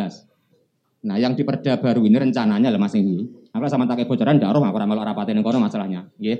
Nah, 0.99 1.15
yang 1.15 1.31
di 1.31 1.47
Perda 1.47 1.79
baru 1.79 2.03
ini 2.03 2.19
rencananya 2.19 2.67
lah 2.67 2.79
Mas 2.79 2.91
ini. 2.95 3.23
Aku 3.55 3.63
sama 3.71 3.87
tak 3.87 4.03
bocoran 4.03 4.35
ndak 4.35 4.51
roh 4.51 4.61
aku 4.61 4.75
ora 4.75 4.87
melok 4.87 5.05
rapatin 5.07 5.39
kono 5.39 5.63
masalahnya, 5.63 6.11
nggih. 6.19 6.39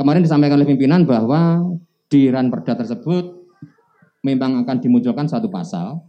Kemarin 0.00 0.24
disampaikan 0.24 0.56
oleh 0.56 0.68
pimpinan 0.68 1.04
bahwa 1.04 1.60
di 2.08 2.32
ran 2.32 2.48
Perda 2.48 2.80
tersebut 2.80 3.36
memang 4.24 4.64
akan 4.64 4.76
dimunculkan 4.80 5.28
satu 5.28 5.52
pasal 5.52 6.00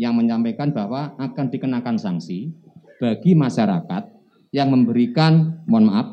yang 0.00 0.16
menyampaikan 0.16 0.72
bahwa 0.72 1.12
akan 1.20 1.52
dikenakan 1.52 1.96
sanksi 2.00 2.52
bagi 2.96 3.36
masyarakat 3.36 4.08
yang 4.52 4.72
memberikan, 4.72 5.60
mohon 5.68 5.92
maaf, 5.92 6.08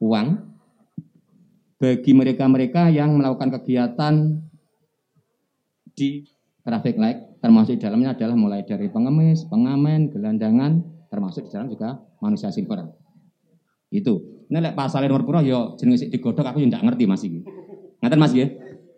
uang 0.00 0.44
bagi 1.78 2.12
mereka-mereka 2.12 2.90
yang 2.90 3.16
melakukan 3.16 3.54
kegiatan 3.60 4.42
di 5.94 6.26
traffic 6.66 6.98
light, 7.00 7.27
termasuk 7.38 7.78
di 7.78 7.80
dalamnya 7.82 8.14
adalah 8.14 8.34
mulai 8.34 8.62
dari 8.66 8.90
pengemis, 8.90 9.46
pengamen, 9.46 10.10
gelandangan, 10.10 10.82
termasuk 11.08 11.46
di 11.46 11.50
dalam 11.54 11.70
juga 11.70 12.02
manusia 12.18 12.50
silver. 12.50 12.86
Itu. 13.88 14.46
Ini 14.48 14.64
lek 14.64 14.74
pasal 14.74 15.04
nomor 15.04 15.28
pura 15.28 15.44
yo 15.44 15.76
jenenge 15.76 16.08
digodok 16.08 16.44
aku 16.44 16.64
yang 16.64 16.72
tidak 16.72 16.84
ngerti 16.88 17.04
Mas 17.04 17.22
iki. 17.24 17.40
Ngaten 18.00 18.18
Mas 18.20 18.32
ya? 18.32 18.48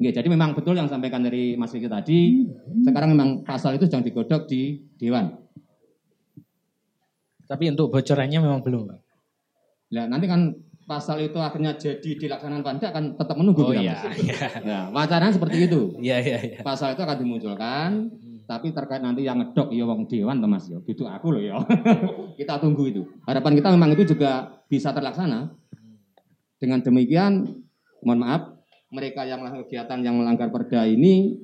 Nggih, 0.00 0.16
jadi 0.16 0.28
memang 0.32 0.56
betul 0.56 0.80
yang 0.80 0.88
sampaikan 0.88 1.20
dari 1.20 1.60
Mas 1.60 1.76
Riki 1.76 1.84
tadi, 1.84 2.48
sekarang 2.80 3.12
memang 3.12 3.44
pasal 3.44 3.76
itu 3.76 3.84
sedang 3.84 4.00
digodok 4.00 4.48
di 4.48 4.80
dewan. 4.96 5.28
Tapi 7.44 7.68
untuk 7.68 7.92
bocorannya 7.92 8.40
memang 8.40 8.64
belum, 8.64 8.88
Pak. 8.88 8.98
Nah, 9.92 10.04
nanti 10.08 10.24
kan 10.24 10.56
pasal 10.88 11.20
itu 11.20 11.36
akhirnya 11.36 11.76
jadi 11.76 12.16
dilaksanakan 12.16 12.64
panja 12.64 12.88
akan 12.88 13.04
tetap 13.20 13.36
menunggu 13.36 13.60
Oh 13.60 13.76
iya, 13.76 14.00
iya. 14.16 14.38
Nah, 14.64 14.82
wacananya 14.88 15.36
seperti 15.36 15.68
itu. 15.68 16.00
Iya, 16.00 16.16
iya, 16.24 16.38
iya. 16.48 16.60
Pasal 16.64 16.96
itu 16.96 17.02
akan 17.04 17.16
dimunculkan, 17.20 18.08
tapi 18.50 18.74
terkait 18.74 18.98
nanti 18.98 19.22
yang 19.22 19.38
ngedok 19.38 19.70
ya 19.70 19.86
wong 19.86 20.10
dewan 20.10 20.42
Mas 20.50 20.66
ya. 20.66 20.82
Gitu 20.82 21.06
aku 21.06 21.38
loh 21.38 21.38
ya. 21.38 21.62
kita 22.42 22.58
tunggu 22.58 22.90
itu. 22.90 23.06
Harapan 23.22 23.54
kita 23.54 23.70
memang 23.70 23.94
itu 23.94 24.10
juga 24.10 24.58
bisa 24.66 24.90
terlaksana. 24.90 25.54
Dengan 26.58 26.82
demikian, 26.82 27.62
mohon 28.02 28.26
maaf, 28.26 28.58
mereka 28.90 29.22
yang 29.22 29.40
melakukan 29.40 29.70
kegiatan 29.70 30.02
yang 30.02 30.18
melanggar 30.18 30.50
perda 30.50 30.82
ini 30.82 31.38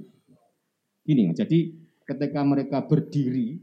gini, 1.07 1.31
jadi 1.31 1.71
ketika 2.03 2.43
mereka 2.43 2.83
berdiri 2.83 3.63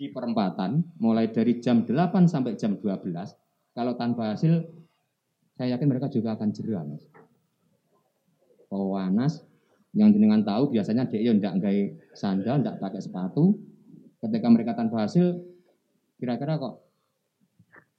di 0.00 0.06
perempatan 0.08 0.80
mulai 0.96 1.28
dari 1.28 1.60
jam 1.60 1.84
8 1.84 2.24
sampai 2.24 2.56
jam 2.56 2.80
12, 2.80 3.12
kalau 3.76 3.92
tanpa 4.00 4.32
hasil 4.32 4.64
saya 5.54 5.76
yakin 5.76 5.86
mereka 5.92 6.08
juga 6.08 6.32
akan 6.32 6.48
jerah, 6.56 6.82
Mas. 6.88 7.04
Pewanas 8.72 9.44
yang 9.90 10.14
jenengan 10.14 10.46
tahu 10.46 10.70
biasanya 10.70 11.10
dia 11.10 11.18
ya 11.18 11.32
ndak 11.34 11.58
gawe 11.58 11.82
sandal, 12.14 12.62
ndak 12.62 12.78
pakai 12.78 13.02
sepatu. 13.02 13.58
Ketika 14.20 14.46
mereka 14.52 14.76
tanpa 14.76 15.08
hasil, 15.08 15.40
kira-kira 16.20 16.60
kok 16.60 16.90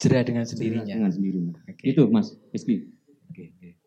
Jerah 0.01 0.25
dengan 0.25 0.43
jerah 0.49 0.57
sendirinya. 0.57 0.93
dengan 0.97 1.13
sendirinya. 1.13 1.53
Oke. 1.69 1.83
Itu 1.85 2.09
Mas 2.09 2.33
Rizky. 2.49 2.89
Oke. 3.29 3.77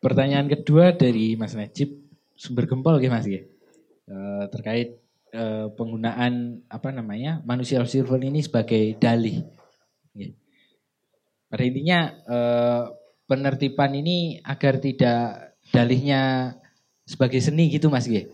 Pertanyaan 0.00 0.48
kedua 0.48 0.96
dari 0.96 1.36
Mas 1.36 1.52
Najib, 1.52 2.00
sumber 2.32 2.64
gempol 2.64 2.96
ya 2.96 3.12
Mas 3.12 3.28
ya? 3.28 3.44
Terkait 4.48 5.04
eh, 5.36 5.66
penggunaan 5.76 6.64
apa 6.64 6.88
namanya 6.96 7.44
manusia 7.44 7.84
silver 7.84 8.24
ini 8.24 8.40
sebagai 8.40 8.96
dalih. 8.96 9.44
Ya. 10.16 10.32
Pada 11.52 11.62
intinya 11.68 11.98
eh, 12.08 12.84
penertiban 13.28 13.92
ini 13.92 14.40
agar 14.40 14.80
tidak 14.80 15.52
dalihnya 15.76 16.56
sebagai 17.06 17.40
seni 17.42 17.68
gitu 17.72 17.90
Mas 17.90 18.06
ya? 18.06 18.26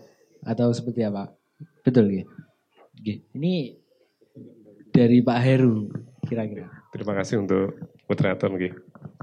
Atau 0.45 0.71
seperti 0.71 1.03
apa? 1.03 1.33
Betul 1.83 2.23
ya? 2.23 2.23
Oke. 2.95 3.23
Ini 3.35 3.79
dari 4.89 5.23
Pak 5.23 5.39
Heru 5.39 5.89
kira-kira. 6.27 6.67
Terima 6.89 7.13
kasih 7.13 7.45
untuk 7.45 7.77
moderator 8.09 8.49
nggih. 8.49 8.73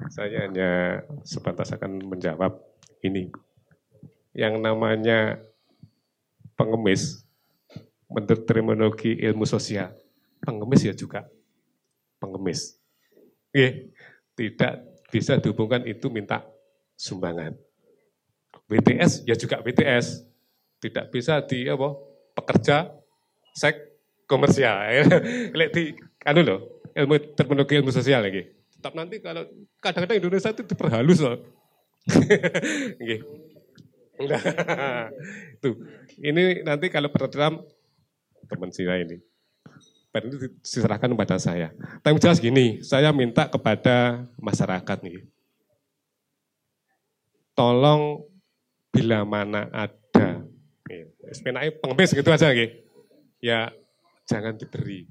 Saya 0.09 0.47
hanya 0.47 1.03
sebatas 1.27 1.75
akan 1.75 2.07
menjawab 2.07 2.63
ini. 3.03 3.29
Yang 4.37 4.55
namanya 4.61 5.41
pengemis 6.55 7.25
menurut 8.07 8.47
terminologi 8.47 9.19
ilmu 9.19 9.43
sosial, 9.49 9.93
pengemis 10.45 10.87
ya 10.87 10.95
juga 10.95 11.27
pengemis. 12.23 12.79
Nggih, 13.51 13.93
tidak 14.37 14.73
bisa 15.11 15.41
dihubungkan 15.41 15.83
itu 15.89 16.07
minta 16.13 16.45
sumbangan. 16.97 17.57
BTS 18.67 19.27
ya 19.27 19.35
juga 19.39 19.62
BTS. 19.62 20.27
Tidak 20.83 21.09
bisa 21.09 21.41
di 21.47 21.67
apa? 21.71 21.97
Pekerja 22.37 22.91
seks 23.57 23.81
komersial. 24.29 24.77
Lek 25.59 25.71
di 25.73 25.83
anu 26.27 26.43
loh, 26.43 26.61
ilmu 26.93 27.35
terminologi 27.39 27.79
ilmu 27.79 27.95
sosial 27.95 28.27
lagi. 28.27 28.45
Tetap 28.77 28.93
nanti 28.93 29.23
kalau 29.23 29.47
kadang-kadang 29.81 30.21
Indonesia 30.21 30.51
itu 30.53 30.62
diperhalus 30.67 31.19
loh. 31.23 31.39
Nggih. 33.03 33.21
Tuh, 35.62 35.75
ini 36.21 36.64
nanti 36.64 36.87
kalau 36.89 37.09
program 37.12 37.61
teman 38.49 38.71
saya 38.73 39.01
ini. 39.01 39.21
Pada 40.09 40.33
itu 40.33 40.49
diserahkan 40.64 41.12
kepada 41.12 41.37
saya. 41.37 41.69
Tapi 42.01 42.17
jelas 42.17 42.41
gini, 42.41 42.81
saya 42.81 43.12
minta 43.12 43.45
kepada 43.53 44.25
masyarakat 44.41 44.99
nih. 45.05 45.29
Tolong 47.53 48.25
bila 48.97 49.29
mana 49.29 49.69
ada, 49.69 50.41
SPNAI 51.29 51.77
pengemis 51.77 52.17
gitu 52.17 52.33
aja 52.33 52.49
nggih. 52.49 52.81
Ya 53.45 53.69
jangan 54.25 54.57
diberi. 54.57 55.05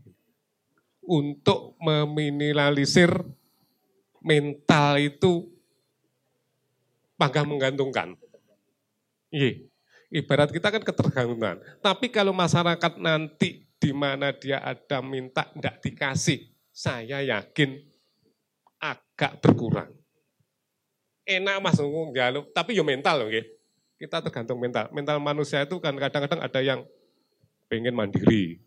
Untuk 1.05 1.77
meminimalisir 1.77 3.13
mental 4.25 4.97
itu 4.97 5.45
pangkah 7.13 7.45
menggantungkan. 7.45 8.17
Iya. 9.29 9.69
Ibarat 10.09 10.49
kita 10.49 10.73
kan 10.73 10.81
ketergantungan. 10.81 11.61
Tapi 11.77 12.09
kalau 12.09 12.33
masyarakat 12.33 12.97
nanti 12.97 13.69
di 13.77 13.91
mana 13.93 14.33
dia 14.33 14.65
ada 14.65 15.05
minta 15.05 15.45
tidak 15.53 15.77
dikasih, 15.85 16.41
saya 16.73 17.21
yakin 17.21 17.85
agak 18.81 19.37
berkurang. 19.45 19.93
Enak 21.25 21.57
mas 21.61 21.77
ngomong 21.77 22.13
jaluk, 22.13 22.49
tapi 22.53 22.77
yo 22.77 22.81
mental 22.81 23.25
loh, 23.25 23.29
nggih. 23.29 23.54
Kita 23.95 24.19
tergantung 24.19 24.59
mental. 24.59 24.91
Mental 24.91 25.17
manusia 25.23 25.63
itu 25.63 25.79
kan 25.79 25.95
kadang-kadang 25.95 26.43
ada 26.43 26.59
yang 26.59 26.83
pengen 27.71 27.95
mandiri, 27.95 28.59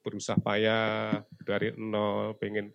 berusaha 0.00 0.38
payah 0.38 1.22
dari 1.42 1.74
nol, 1.76 2.38
pengen 2.38 2.70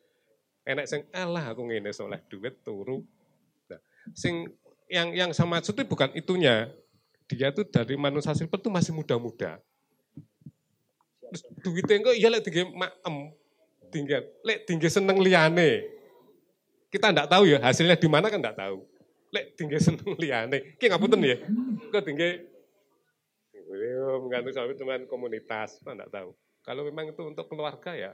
enak 0.68 0.86
sing 0.86 1.02
alah 1.16 1.50
aku 1.50 1.66
ngene 1.66 1.90
soleh 1.90 2.22
duit 2.30 2.62
turu. 2.62 3.02
Nah, 3.72 3.80
sing 4.14 4.46
yang 4.90 5.14
yang 5.14 5.32
sama 5.32 5.62
itu 5.64 5.72
bukan 5.86 6.12
itunya. 6.14 6.70
Dia 7.30 7.54
tuh 7.54 7.66
dari 7.70 7.94
manusia 7.94 8.34
silver 8.34 8.58
tuh 8.58 8.74
masih 8.74 8.90
muda-muda. 8.90 9.62
Duitnya 11.62 12.02
kok 12.02 12.18
iya 12.18 12.28
lek 12.34 12.42
tinggi 12.42 12.66
maem. 12.74 13.16
Tinggi 13.94 14.18
lek 14.42 14.66
tinggi 14.66 14.90
seneng 14.90 15.22
liane. 15.22 15.86
Kita 16.90 17.14
enggak 17.14 17.30
tahu 17.30 17.46
ya 17.46 17.62
hasilnya 17.62 18.02
di 18.02 18.10
mana 18.10 18.34
kan 18.34 18.42
enggak 18.42 18.58
tahu. 18.58 18.82
Lek 19.30 19.54
tinggi 19.54 19.78
seneng 19.78 20.18
liane. 20.18 20.78
Ki 20.82 20.90
ngapunten 20.90 21.22
ya. 21.22 21.38
Kok 21.94 22.04
tinggi 22.06 22.30
menggantung 24.18 24.54
sama 24.54 24.74
teman 24.74 25.06
komunitas, 25.06 25.78
kita 25.78 25.94
enggak 25.94 26.10
tahu. 26.10 26.34
Kalau 26.66 26.82
memang 26.86 27.14
itu 27.14 27.22
untuk 27.22 27.46
keluarga 27.46 27.94
ya. 27.94 28.12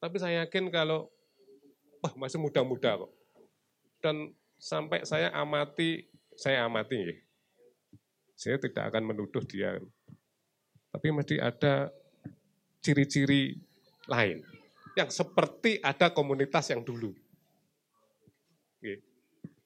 Tapi 0.00 0.16
saya 0.16 0.44
yakin 0.44 0.72
kalau 0.72 1.12
wah 2.00 2.12
masih 2.16 2.40
muda-muda 2.40 3.04
kok. 3.04 3.12
Dan 4.00 4.32
sampai 4.60 5.04
saya 5.04 5.32
amati, 5.32 6.08
saya 6.36 6.64
amati 6.64 6.96
ya. 7.00 7.14
Saya 8.34 8.56
tidak 8.60 8.92
akan 8.92 9.12
menuduh 9.12 9.44
dia. 9.44 9.80
Tapi 10.92 11.08
mesti 11.12 11.40
ada 11.40 11.88
ciri-ciri 12.84 13.56
lain. 14.10 14.44
Yang 14.94 15.24
seperti 15.24 15.80
ada 15.80 16.12
komunitas 16.12 16.68
yang 16.68 16.84
dulu. 16.84 17.16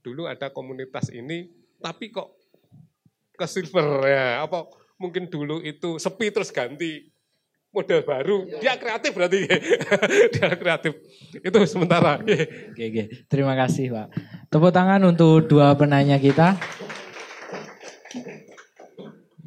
Dulu 0.03 0.30
ada 0.30 0.51
komunitas 0.55 1.11
ini, 1.11 1.51
tapi 1.82 2.11
kok 2.14 2.34
ke 3.38 3.46
silver 3.46 4.07
ya. 4.07 4.42
Apa 4.42 4.66
mungkin 4.99 5.30
dulu 5.30 5.62
itu 5.62 5.99
sepi 5.99 6.34
terus 6.34 6.51
ganti 6.51 7.07
model 7.72 8.01
baru. 8.03 8.38
Dia 8.59 8.74
kreatif 8.80 9.12
berarti. 9.14 9.40
Dia 10.34 10.51
kreatif. 10.57 10.92
Itu 11.38 11.59
sementara. 11.68 12.18
Oke, 12.18 12.84
oke. 12.88 13.05
Terima 13.28 13.55
kasih, 13.55 13.92
Pak. 13.92 14.09
Tepuk 14.49 14.72
tangan 14.72 15.03
untuk 15.05 15.46
dua 15.46 15.76
penanya 15.76 16.16
kita. 16.16 16.57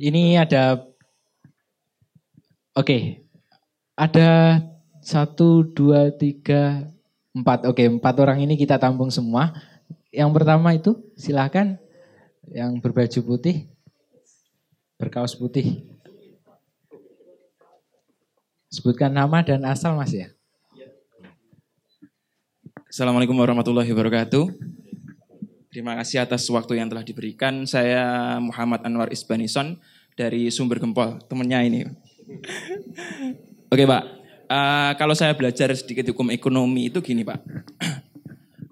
Ini 0.02 0.42
ada, 0.42 0.82
oke, 2.74 3.22
ada 3.94 4.30
satu, 4.98 5.62
dua, 5.62 6.10
tiga, 6.10 6.90
empat. 7.38 7.70
Oke, 7.70 7.86
empat 7.86 8.16
orang 8.18 8.42
ini 8.42 8.58
kita 8.58 8.82
tampung 8.82 9.14
semua. 9.14 9.54
Yang 10.12 10.30
pertama 10.36 10.76
itu, 10.76 11.00
silahkan 11.16 11.80
yang 12.52 12.84
berbaju 12.84 13.20
putih, 13.24 13.72
berkaos 15.00 15.40
putih. 15.40 15.88
Sebutkan 18.68 19.16
nama 19.16 19.40
dan 19.40 19.64
asal 19.64 19.96
Mas 19.96 20.12
ya. 20.12 20.28
Assalamualaikum 22.92 23.40
warahmatullahi 23.40 23.88
wabarakatuh. 23.88 24.52
Terima 25.72 25.96
kasih 25.96 26.28
atas 26.28 26.44
waktu 26.52 26.84
yang 26.84 26.92
telah 26.92 27.08
diberikan. 27.08 27.64
Saya 27.64 28.36
Muhammad 28.44 28.84
Anwar 28.84 29.08
Isbanison 29.16 29.80
dari 30.20 30.52
Sumber 30.52 30.84
Gempol, 30.84 31.24
temennya 31.32 31.64
ini. 31.64 31.88
Oke 33.72 33.88
Pak, 33.88 34.04
uh, 34.52 34.92
kalau 35.00 35.16
saya 35.16 35.32
belajar 35.40 35.72
sedikit 35.72 36.12
hukum 36.12 36.36
ekonomi 36.36 36.92
itu 36.92 37.00
gini 37.00 37.24
Pak. 37.24 37.40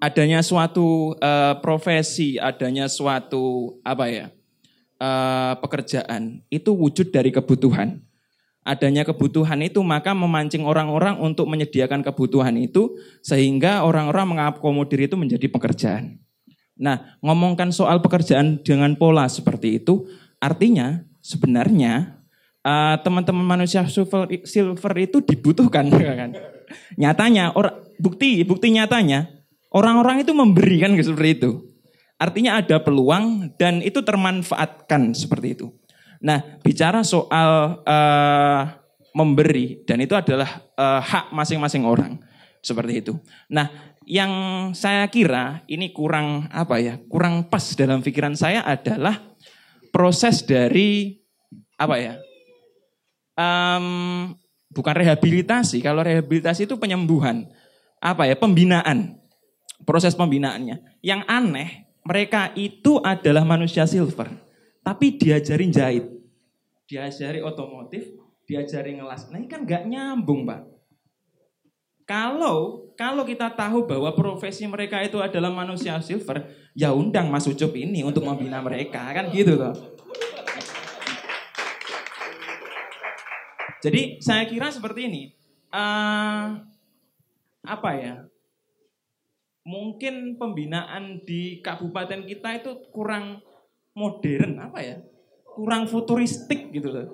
adanya 0.00 0.40
suatu 0.40 1.14
uh, 1.20 1.54
profesi, 1.60 2.40
adanya 2.40 2.88
suatu 2.88 3.76
apa 3.84 4.08
ya 4.08 4.26
uh, 4.98 5.54
pekerjaan 5.60 6.40
itu 6.48 6.72
wujud 6.72 7.12
dari 7.12 7.30
kebutuhan 7.30 8.00
adanya 8.60 9.08
kebutuhan 9.08 9.60
itu 9.64 9.80
maka 9.80 10.12
memancing 10.12 10.68
orang-orang 10.68 11.16
untuk 11.18 11.48
menyediakan 11.48 12.04
kebutuhan 12.04 12.54
itu 12.60 12.96
sehingga 13.24 13.82
orang-orang 13.84 14.36
mengakomodir 14.36 15.08
itu 15.08 15.16
menjadi 15.16 15.48
pekerjaan. 15.48 16.20
Nah, 16.80 17.16
ngomongkan 17.20 17.72
soal 17.72 18.00
pekerjaan 18.00 18.60
dengan 18.64 18.96
pola 18.96 19.28
seperti 19.28 19.80
itu 19.80 20.08
artinya 20.40 21.04
sebenarnya 21.20 22.20
uh, 22.64 22.96
teman-teman 23.00 23.44
manusia 23.44 23.84
silver, 23.88 24.28
silver 24.44 24.92
itu 24.96 25.20
dibutuhkan 25.24 25.88
kan. 26.20 26.30
Nyatanya 26.96 27.56
orang 27.56 27.80
bukti 28.00 28.44
bukti 28.44 28.72
nyatanya 28.72 29.39
orang-orang 29.70 30.22
itu 30.22 30.34
memberikan 30.34 30.94
seperti 30.98 31.30
itu. 31.40 31.50
Artinya 32.20 32.60
ada 32.60 32.76
peluang 32.84 33.56
dan 33.56 33.80
itu 33.80 34.04
termanfaatkan 34.04 35.16
seperti 35.16 35.56
itu. 35.56 35.72
Nah, 36.20 36.60
bicara 36.60 37.00
soal 37.00 37.80
uh, 37.80 38.62
memberi 39.16 39.80
dan 39.88 40.04
itu 40.04 40.12
adalah 40.12 40.60
uh, 40.76 41.00
hak 41.00 41.32
masing-masing 41.32 41.88
orang 41.88 42.20
seperti 42.60 43.00
itu. 43.00 43.16
Nah, 43.48 43.72
yang 44.04 44.32
saya 44.76 45.08
kira 45.08 45.64
ini 45.64 45.96
kurang 45.96 46.50
apa 46.52 46.76
ya? 46.76 47.00
Kurang 47.08 47.48
pas 47.48 47.62
dalam 47.72 48.04
pikiran 48.04 48.36
saya 48.36 48.60
adalah 48.68 49.16
proses 49.88 50.44
dari 50.44 51.16
apa 51.80 51.96
ya? 51.96 52.14
Um, 53.40 54.36
bukan 54.76 54.92
rehabilitasi. 54.92 55.80
Kalau 55.80 56.04
rehabilitasi 56.04 56.68
itu 56.68 56.76
penyembuhan. 56.76 57.48
Apa 57.96 58.28
ya? 58.28 58.36
Pembinaan. 58.36 59.19
Proses 59.84 60.12
pembinaannya. 60.16 61.00
Yang 61.00 61.22
aneh, 61.28 61.70
mereka 62.04 62.52
itu 62.56 63.00
adalah 63.00 63.44
manusia 63.44 63.84
silver 63.84 64.50
tapi 64.80 65.16
diajarin 65.20 65.70
jahit, 65.70 66.04
diajari 66.88 67.44
otomotif, 67.44 68.16
diajari 68.48 68.96
ngelas. 68.96 69.28
Nah 69.28 69.38
ini 69.38 69.48
kan 69.48 69.62
nggak 69.64 69.86
nyambung, 69.86 70.48
Pak. 70.48 70.60
Kalau 72.08 72.90
kalau 72.98 73.22
kita 73.22 73.54
tahu 73.54 73.86
bahwa 73.86 74.10
profesi 74.16 74.66
mereka 74.66 74.98
itu 75.04 75.20
adalah 75.22 75.52
manusia 75.52 75.94
silver, 76.02 76.42
ya 76.74 76.90
undang 76.90 77.30
Mas 77.30 77.46
Ucup 77.46 77.70
ini 77.76 78.02
untuk 78.02 78.26
membina 78.26 78.58
mereka, 78.64 79.04
kan 79.14 79.30
gitu 79.30 79.54
loh. 79.54 79.76
Jadi 83.80 84.20
saya 84.20 84.44
kira 84.44 84.68
seperti 84.68 85.08
ini. 85.08 85.22
Uh, 85.70 86.60
apa 87.64 87.90
ya? 87.96 88.14
Mungkin 89.70 90.34
pembinaan 90.34 91.22
di 91.22 91.62
kabupaten 91.62 92.26
kita 92.26 92.58
itu 92.58 92.90
kurang 92.90 93.38
modern 93.94 94.58
apa 94.58 94.82
ya? 94.82 94.96
Kurang 95.46 95.86
futuristik 95.86 96.74
gitu 96.74 96.90
loh. 96.90 97.06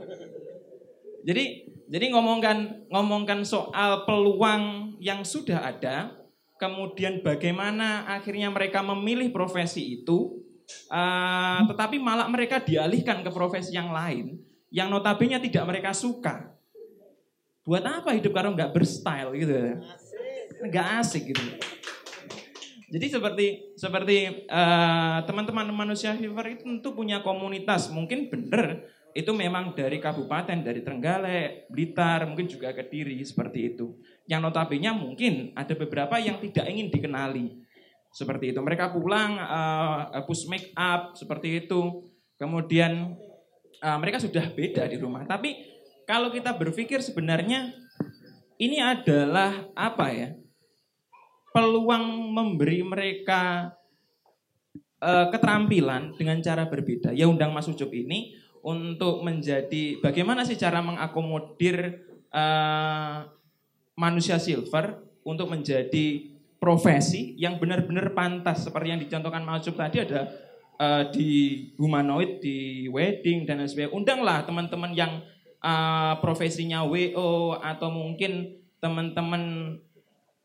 Jadi 1.20 1.68
jadi 1.86 2.16
ngomongkan 2.16 2.88
ngomongkan 2.88 3.44
soal 3.44 4.08
peluang 4.08 4.96
yang 5.04 5.20
sudah 5.20 5.68
ada 5.68 6.16
kemudian 6.56 7.20
bagaimana 7.20 8.08
akhirnya 8.08 8.48
mereka 8.48 8.80
memilih 8.80 9.28
profesi 9.28 10.00
itu 10.00 10.40
uh, 10.88 11.60
tetapi 11.68 12.00
malah 12.00 12.26
mereka 12.32 12.58
dialihkan 12.64 13.20
ke 13.20 13.28
profesi 13.28 13.76
yang 13.76 13.92
lain 13.92 14.40
yang 14.72 14.88
notabene 14.88 15.36
tidak 15.44 15.64
mereka 15.68 15.92
suka. 15.92 16.56
Buat 17.68 17.84
apa 17.84 18.16
hidup 18.16 18.32
kalau 18.32 18.56
nggak 18.56 18.72
berstyle 18.72 19.36
gitu 19.36 19.52
ya? 19.52 19.74
Nggak 20.64 20.86
asik 21.04 21.36
gitu 21.36 21.44
jadi 22.86 23.06
seperti 23.10 23.46
seperti 23.74 24.46
uh, 24.46 25.18
teman-teman 25.26 25.66
manusia 25.74 26.14
fever 26.14 26.54
itu 26.54 26.62
tentu 26.62 26.94
punya 26.94 27.18
komunitas. 27.18 27.90
Mungkin 27.90 28.30
benar 28.30 28.86
itu 29.10 29.32
memang 29.34 29.74
dari 29.74 29.98
kabupaten, 29.98 30.62
dari 30.62 30.86
Trenggalek, 30.86 31.66
Blitar, 31.66 32.30
mungkin 32.30 32.46
juga 32.46 32.70
Kediri 32.70 33.18
seperti 33.26 33.74
itu. 33.74 33.98
Yang 34.30 34.40
notabene 34.46 34.94
mungkin 34.94 35.50
ada 35.58 35.74
beberapa 35.74 36.14
yang 36.22 36.38
tidak 36.38 36.70
ingin 36.70 36.86
dikenali. 36.86 37.58
Seperti 38.14 38.54
itu. 38.54 38.62
Mereka 38.62 38.94
pulang 38.94 39.34
uh, 39.34 40.22
push 40.22 40.46
make 40.46 40.70
up 40.78 41.18
seperti 41.18 41.66
itu. 41.66 42.06
Kemudian 42.38 43.18
uh, 43.82 43.98
mereka 43.98 44.22
sudah 44.22 44.46
beda 44.54 44.86
di 44.86 44.96
rumah. 45.02 45.26
Tapi 45.26 45.58
kalau 46.06 46.30
kita 46.30 46.54
berpikir 46.54 47.02
sebenarnya 47.02 47.74
ini 48.62 48.78
adalah 48.78 49.74
apa 49.74 50.06
ya? 50.14 50.28
Peluang 51.56 52.36
memberi 52.36 52.84
mereka 52.84 53.72
uh, 55.00 55.32
keterampilan 55.32 56.12
dengan 56.20 56.36
cara 56.44 56.68
berbeda. 56.68 57.16
Ya 57.16 57.24
undang 57.24 57.56
Mas 57.56 57.64
Ucup 57.64 57.88
ini 57.96 58.36
untuk 58.60 59.24
menjadi 59.24 59.96
bagaimana 60.04 60.44
sih 60.44 60.60
cara 60.60 60.84
mengakomodir 60.84 62.04
uh, 62.28 63.24
manusia 63.96 64.36
silver 64.36 65.00
untuk 65.24 65.48
menjadi 65.48 66.28
profesi 66.60 67.32
yang 67.40 67.56
benar-benar 67.56 68.12
pantas 68.12 68.68
seperti 68.68 68.92
yang 68.92 69.00
dicontohkan 69.00 69.40
Mas 69.40 69.64
Ucup 69.64 69.80
tadi 69.80 70.04
ada 70.04 70.28
uh, 70.76 71.08
di 71.08 71.72
humanoid, 71.80 72.44
di 72.44 72.84
wedding 72.92 73.48
dan 73.48 73.64
lain 73.64 73.72
sebagainya. 73.72 73.96
Undanglah 73.96 74.44
teman-teman 74.44 74.92
yang 74.92 75.24
uh, 75.64 76.20
profesinya 76.20 76.84
WO 76.84 77.56
atau 77.64 77.88
mungkin 77.88 78.60
teman-teman 78.76 79.72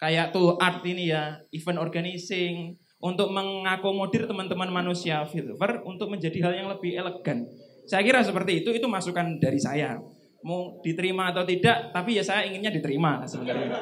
kayak 0.02 0.34
tuh 0.34 0.58
art 0.58 0.82
ini 0.82 1.14
ya, 1.14 1.38
event 1.54 1.78
organizing, 1.78 2.74
untuk 3.02 3.34
mengakomodir 3.34 4.30
teman-teman 4.30 4.70
manusia 4.70 5.26
silver 5.26 5.82
untuk 5.86 6.10
menjadi 6.10 6.38
hal 6.46 6.54
yang 6.54 6.70
lebih 6.70 6.98
elegan. 6.98 7.46
Saya 7.86 8.06
kira 8.06 8.22
seperti 8.22 8.62
itu, 8.66 8.70
itu 8.74 8.86
masukan 8.90 9.42
dari 9.42 9.58
saya. 9.58 9.98
Mau 10.42 10.82
diterima 10.82 11.30
atau 11.30 11.46
tidak, 11.46 11.94
tapi 11.94 12.18
ya 12.18 12.24
saya 12.26 12.46
inginnya 12.50 12.74
diterima 12.74 13.26
sebenarnya. 13.26 13.78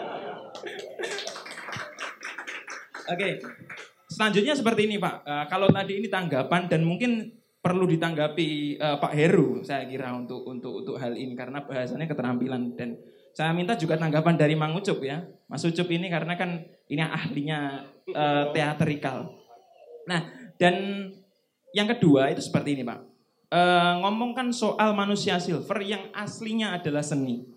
Oke, 3.10 3.16
okay. 3.16 3.34
selanjutnya 4.12 4.56
seperti 4.56 4.92
ini 4.92 5.00
Pak. 5.00 5.16
Uh, 5.24 5.46
kalau 5.48 5.68
tadi 5.72 6.04
ini 6.04 6.08
tanggapan 6.12 6.68
dan 6.68 6.84
mungkin 6.84 7.32
perlu 7.60 7.90
ditanggapi 7.90 8.80
uh, 8.80 8.98
Pak 9.02 9.14
Heru, 9.16 9.66
saya 9.66 9.88
kira 9.88 10.14
untuk 10.14 10.46
untuk 10.46 10.84
untuk 10.84 10.96
hal 11.00 11.18
ini 11.18 11.34
karena 11.34 11.64
bahasannya 11.64 12.06
keterampilan 12.06 12.76
dan 12.78 12.96
saya 13.34 13.52
minta 13.52 13.74
juga 13.74 13.98
tanggapan 13.98 14.36
dari 14.38 14.54
Mang 14.54 14.78
Ucup 14.78 15.02
ya. 15.02 15.26
Mas 15.50 15.66
Ucup 15.66 15.90
ini 15.90 16.08
karena 16.14 16.38
kan 16.38 16.62
ini 16.86 17.02
ahlinya 17.02 17.90
uh, 18.14 18.54
teatrikal. 18.54 19.34
Nah, 20.06 20.30
dan 20.62 21.10
yang 21.74 21.90
kedua 21.90 22.30
itu 22.30 22.46
seperti 22.46 22.78
ini 22.78 22.86
Pak. 22.86 23.00
Uh, 23.50 23.94
ngomongkan 24.06 24.54
soal 24.54 24.94
manusia 24.94 25.42
silver 25.42 25.82
yang 25.82 26.14
aslinya 26.14 26.78
adalah 26.78 27.02
seni. 27.02 27.50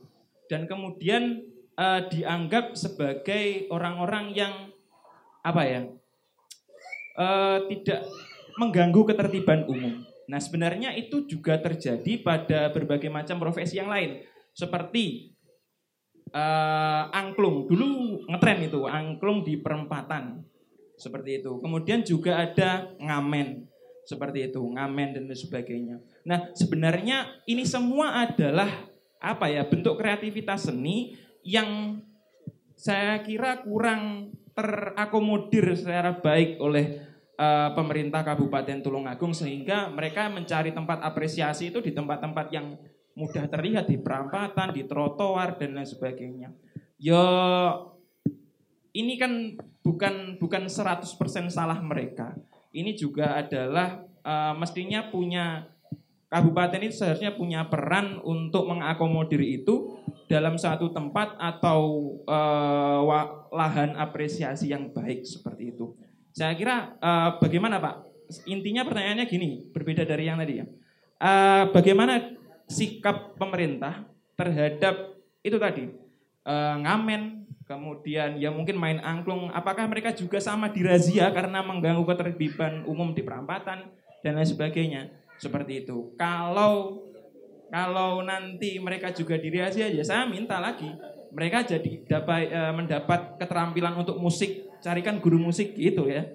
Dan 0.48 0.64
kemudian 0.64 1.44
uh, 1.76 2.08
dianggap 2.08 2.72
sebagai 2.76 3.68
orang-orang 3.68 4.32
yang 4.32 4.54
apa 5.44 5.62
ya 5.68 5.80
uh, 7.20 7.58
tidak 7.68 8.08
mengganggu 8.56 9.12
ketertiban 9.12 9.68
umum. 9.68 10.00
Nah 10.28 10.40
sebenarnya 10.40 10.96
itu 10.96 11.28
juga 11.28 11.60
terjadi 11.60 12.24
pada 12.24 12.72
berbagai 12.72 13.12
macam 13.12 13.36
profesi 13.36 13.76
yang 13.76 13.92
lain. 13.92 14.24
Seperti 14.52 15.31
uh, 16.32 17.12
angklung. 17.12 17.68
Dulu 17.68 17.86
ngetren 18.28 18.66
itu, 18.66 18.88
angklung 18.88 19.44
di 19.44 19.60
perempatan. 19.60 20.42
Seperti 20.96 21.44
itu. 21.44 21.60
Kemudian 21.60 22.02
juga 22.02 22.40
ada 22.42 22.92
ngamen. 22.98 23.68
Seperti 24.02 24.50
itu, 24.50 24.58
ngamen 24.58 25.14
dan 25.14 25.24
sebagainya. 25.30 26.02
Nah, 26.26 26.50
sebenarnya 26.58 27.42
ini 27.46 27.62
semua 27.62 28.26
adalah 28.26 28.90
apa 29.22 29.46
ya? 29.46 29.62
Bentuk 29.62 29.94
kreativitas 30.00 30.66
seni 30.66 31.14
yang 31.46 32.02
saya 32.74 33.22
kira 33.22 33.62
kurang 33.62 34.34
terakomodir 34.52 35.78
secara 35.78 36.18
baik 36.18 36.58
oleh 36.58 37.12
uh, 37.38 37.70
pemerintah 37.72 38.26
Kabupaten 38.26 38.84
Tulungagung 38.84 39.32
sehingga 39.32 39.88
mereka 39.88 40.28
mencari 40.28 40.74
tempat 40.74 41.00
apresiasi 41.00 41.72
itu 41.72 41.80
di 41.80 41.94
tempat-tempat 41.94 42.46
yang 42.52 42.76
mudah 43.12 43.44
terlihat 43.48 43.88
di 43.88 44.00
perampatan, 44.00 44.72
di 44.72 44.88
trotoar 44.88 45.60
dan 45.60 45.76
lain 45.76 45.88
sebagainya. 45.88 46.48
Ya 46.96 47.24
ini 48.92 49.16
kan 49.16 49.58
bukan 49.82 50.38
bukan 50.38 50.68
100% 50.68 51.04
salah 51.48 51.78
mereka. 51.82 52.36
Ini 52.72 52.96
juga 52.96 53.36
adalah 53.36 54.00
uh, 54.24 54.54
mestinya 54.56 55.12
punya 55.12 55.72
kabupaten 56.32 56.80
itu 56.80 56.96
seharusnya 56.96 57.36
punya 57.36 57.68
peran 57.68 58.16
untuk 58.24 58.64
mengakomodir 58.64 59.44
itu 59.44 60.00
dalam 60.32 60.56
satu 60.56 60.88
tempat 60.88 61.36
atau 61.36 62.16
wa- 63.04 63.52
lahan 63.52 63.92
apresiasi 64.00 64.72
yang 64.72 64.88
baik 64.88 65.28
seperti 65.28 65.76
itu. 65.76 65.92
Saya 66.32 66.56
kira 66.56 66.96
eh, 66.96 67.30
bagaimana 67.36 67.76
Pak? 67.76 67.94
Intinya 68.48 68.88
pertanyaannya 68.88 69.28
gini, 69.28 69.68
berbeda 69.68 70.08
dari 70.08 70.24
yang 70.24 70.40
tadi 70.40 70.54
ya. 70.56 70.66
Eh, 71.20 71.64
bagaimana 71.68 72.32
sikap 72.72 73.36
pemerintah 73.36 74.08
terhadap 74.32 75.20
itu 75.44 75.60
tadi 75.60 75.92
eh, 76.48 76.76
ngamen, 76.80 77.44
kemudian 77.68 78.40
ya 78.40 78.48
mungkin 78.48 78.80
main 78.80 78.98
angklung. 79.04 79.52
Apakah 79.52 79.84
mereka 79.84 80.16
juga 80.16 80.40
sama 80.40 80.72
dirazia 80.72 81.28
karena 81.28 81.60
mengganggu 81.60 82.02
ketertiban 82.08 82.88
umum 82.88 83.12
di 83.12 83.20
perempatan 83.20 83.92
dan 84.24 84.32
lain 84.32 84.48
sebagainya? 84.48 85.12
Seperti 85.36 85.84
itu. 85.84 86.16
Kalau 86.16 87.04
kalau 87.68 88.20
nanti 88.24 88.76
mereka 88.80 89.12
juga 89.12 89.40
dirazia 89.40 89.88
ya 89.88 90.04
saya 90.04 90.28
minta 90.28 90.60
lagi 90.60 90.92
mereka 91.32 91.64
jadi 91.64 92.04
dapat 92.04 92.52
eh, 92.52 92.72
mendapat 92.76 93.40
keterampilan 93.40 93.96
untuk 93.96 94.20
musik, 94.20 94.68
carikan 94.84 95.18
guru 95.18 95.40
musik 95.40 95.72
gitu 95.74 96.06
ya. 96.06 96.28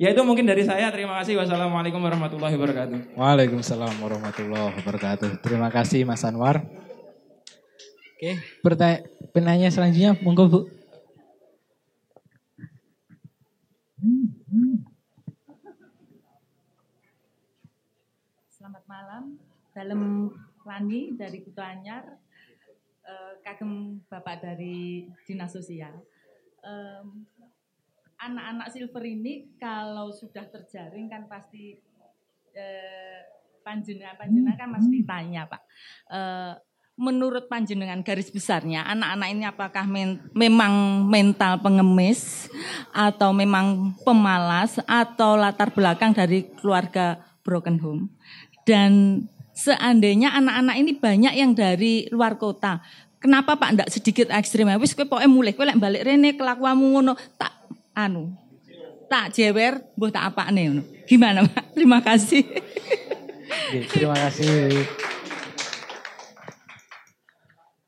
Ya 0.00 0.08
itu 0.12 0.22
mungkin 0.24 0.48
dari 0.48 0.64
saya. 0.64 0.88
Terima 0.88 1.20
kasih. 1.20 1.36
Wassalamualaikum 1.36 2.00
warahmatullahi 2.00 2.54
wabarakatuh. 2.56 2.98
Waalaikumsalam 3.18 4.00
warahmatullahi 4.00 4.72
wabarakatuh. 4.80 5.44
Terima 5.44 5.68
kasih 5.68 6.08
Mas 6.08 6.24
Anwar. 6.24 6.64
Oke, 8.16 8.38
pertanyaan 8.62 9.02
penanya 9.34 9.68
selanjutnya 9.68 10.14
monggo 10.22 10.46
Bu. 10.46 10.60
Selamat 18.46 18.84
malam, 18.86 19.42
dalam 19.74 20.30
Lani 20.62 21.18
dari 21.18 21.42
Kutu 21.42 21.58
Anyar, 21.58 22.14
eh, 23.02 23.32
kagem 23.42 23.98
Bapak 24.06 24.38
dari 24.38 25.10
Dinas 25.26 25.50
Sosial. 25.50 25.98
Em, 26.62 27.26
Anak-anak 28.22 28.70
silver 28.70 29.02
ini 29.02 29.58
kalau 29.58 30.14
sudah 30.14 30.46
terjaring 30.46 31.10
kan 31.10 31.26
pasti 31.26 31.74
eh, 32.54 33.20
panjenengan 33.66 34.14
panjenengan 34.14 34.56
kan 34.58 34.68
mesti 34.70 34.98
tanya 35.02 35.42
Pak. 35.50 35.62
Eh, 36.06 36.54
menurut 36.94 37.48
panjenengan 37.48 38.04
garis 38.04 38.28
besarnya 38.28 38.84
anak-anak 38.84 39.28
ini 39.32 39.44
apakah 39.48 39.84
men- 39.88 40.22
memang 40.36 41.02
mental 41.08 41.58
pengemis 41.58 42.52
atau 42.92 43.32
memang 43.32 43.96
pemalas 44.06 44.76
atau 44.84 45.34
latar 45.34 45.72
belakang 45.72 46.14
dari 46.14 46.46
keluarga 46.62 47.18
broken 47.42 47.80
home? 47.82 48.02
Dan 48.62 49.24
seandainya 49.50 50.30
anak-anak 50.36 50.76
ini 50.78 50.92
banyak 50.94 51.34
yang 51.34 51.58
dari 51.58 52.06
luar 52.14 52.38
kota 52.38 52.78
kenapa 53.22 53.54
Pak 53.54 53.70
ndak 53.78 53.88
sedikit 53.94 54.26
ekstrim? 54.34 54.66
Wis 54.82 54.98
kowe 54.98 55.06
pokoke 55.06 55.30
mulih 55.30 55.54
kowe 55.54 55.62
lek 55.62 55.78
balik 55.78 56.02
rene 56.02 56.34
kelakuanmu 56.34 56.98
ngono 56.98 57.14
tak 57.38 57.61
anu 57.92 58.32
tak 59.08 59.32
jewer 59.36 59.80
mbuh 59.96 60.10
tak 60.12 60.32
apakne 60.32 60.68
ngono 60.68 60.82
gimana 61.04 61.44
Pak 61.44 61.76
terima 61.76 62.00
kasih 62.00 62.44
terima 63.92 64.16
kasih. 64.16 64.84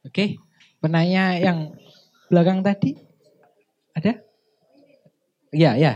Oke, 0.05 0.38
penanya 0.78 1.34
yang 1.40 1.74
belakang 2.30 2.62
tadi 2.62 2.94
ada? 3.96 4.22
Iya, 5.50 5.74
ya. 5.74 5.92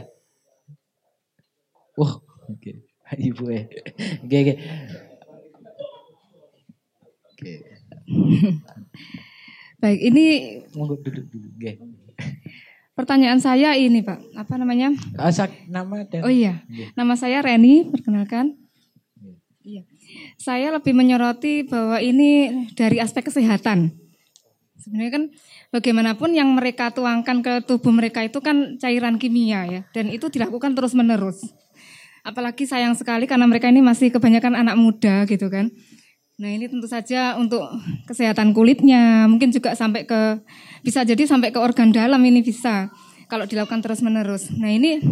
Wah, 1.95 2.19
oke. 2.51 2.73
Ibu 3.09 3.45
eh. 3.55 3.65
Oke, 4.27 4.37
oke. 4.43 4.55
Oke, 7.39 7.53
Baik, 9.79 10.01
ini 10.03 10.25
monggo 10.75 10.99
duduk 10.99 11.31
dulu. 11.31 11.49
Oke. 11.55 11.79
Pertanyaan 12.99 13.39
saya 13.39 13.79
ini 13.79 14.03
Pak, 14.03 14.35
apa 14.35 14.59
namanya? 14.59 14.91
Asal 15.15 15.47
nama 15.71 16.03
dan 16.03 16.27
Oh 16.27 16.33
iya, 16.35 16.67
Oke. 16.67 16.91
nama 16.99 17.15
saya 17.15 17.39
Reni, 17.39 17.87
perkenalkan. 17.87 18.59
Iya. 19.63 19.87
Saya 20.35 20.75
lebih 20.75 20.99
menyoroti 20.99 21.63
bahwa 21.63 22.03
ini 22.03 22.51
dari 22.75 22.99
aspek 22.99 23.31
kesehatan. 23.31 23.95
Sebenarnya 24.83 25.13
kan 25.15 25.25
bagaimanapun 25.71 26.35
yang 26.35 26.51
mereka 26.59 26.91
tuangkan 26.91 27.39
ke 27.39 27.63
tubuh 27.71 27.95
mereka 27.95 28.27
itu 28.27 28.43
kan 28.43 28.75
cairan 28.83 29.23
kimia 29.23 29.63
ya, 29.71 29.81
dan 29.95 30.11
itu 30.11 30.27
dilakukan 30.27 30.75
terus-menerus. 30.75 31.55
Apalagi 32.27 32.67
sayang 32.67 32.99
sekali 32.99 33.31
karena 33.31 33.47
mereka 33.47 33.71
ini 33.71 33.79
masih 33.79 34.11
kebanyakan 34.11 34.59
anak 34.59 34.75
muda 34.75 35.23
gitu 35.31 35.47
kan. 35.47 35.71
Nah 36.39 36.55
ini 36.55 36.71
tentu 36.71 36.87
saja 36.87 37.35
untuk 37.35 37.67
kesehatan 38.07 38.55
kulitnya, 38.55 39.27
mungkin 39.27 39.51
juga 39.51 39.75
sampai 39.75 40.07
ke 40.07 40.39
bisa 40.87 41.03
jadi 41.03 41.27
sampai 41.27 41.51
ke 41.51 41.59
organ 41.59 41.91
dalam 41.91 42.23
ini 42.23 42.47
bisa 42.47 42.95
kalau 43.27 43.43
dilakukan 43.43 43.83
terus 43.83 44.07
menerus. 44.07 44.47
Nah 44.55 44.71
ini 44.71 45.03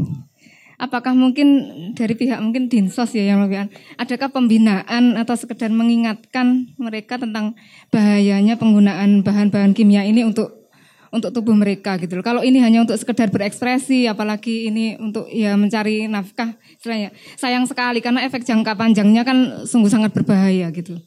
apakah 0.79 1.19
mungkin 1.19 1.67
dari 1.99 2.15
pihak 2.15 2.39
mungkin 2.39 2.71
dinsos 2.71 3.11
ya 3.11 3.27
yang 3.27 3.43
lebih 3.43 3.67
adakah 3.99 4.31
pembinaan 4.31 5.19
atau 5.19 5.35
sekedar 5.35 5.67
mengingatkan 5.67 6.71
mereka 6.79 7.19
tentang 7.19 7.59
bahayanya 7.91 8.55
penggunaan 8.55 9.27
bahan-bahan 9.27 9.75
kimia 9.75 10.07
ini 10.07 10.23
untuk 10.23 10.71
untuk 11.11 11.35
tubuh 11.35 11.59
mereka 11.59 11.99
gitu 11.99 12.23
loh. 12.23 12.23
Kalau 12.23 12.47
ini 12.47 12.63
hanya 12.63 12.87
untuk 12.87 12.95
sekedar 13.03 13.35
berekspresi, 13.35 14.07
apalagi 14.07 14.71
ini 14.71 14.95
untuk 15.03 15.27
ya 15.27 15.59
mencari 15.59 16.07
nafkah, 16.07 16.55
istilahnya 16.79 17.11
sayang 17.35 17.67
sekali 17.67 17.99
karena 17.99 18.23
efek 18.23 18.47
jangka 18.47 18.79
panjangnya 18.79 19.27
kan 19.27 19.67
sungguh 19.67 19.91
sangat 19.91 20.15
berbahaya 20.15 20.71
gitu. 20.71 21.03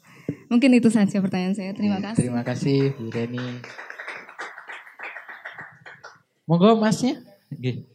Mungkin 0.50 0.70
itu 0.76 0.88
saja 0.92 1.18
pertanyaan 1.22 1.54
saya. 1.54 1.72
Terima 1.72 1.98
kasih. 2.02 2.18
Terima 2.26 2.42
kasih 2.42 2.94
Bu 2.98 3.08
Reni. 3.10 3.46
Monggo 6.48 6.74
Masnya. 6.78 7.22
Oke. 7.54 7.86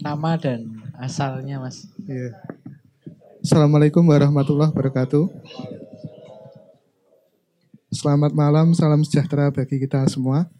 Nama 0.00 0.30
dan 0.38 0.60
asalnya 1.00 1.58
Mas. 1.58 1.88
Iya. 2.06 2.36
Assalamualaikum 3.42 4.02
warahmatullahi 4.06 4.70
wabarakatuh. 4.70 5.28
Selamat 7.94 8.36
malam, 8.36 8.76
salam 8.76 9.00
sejahtera 9.06 9.48
bagi 9.48 9.80
kita 9.80 10.04
semua. 10.12 10.50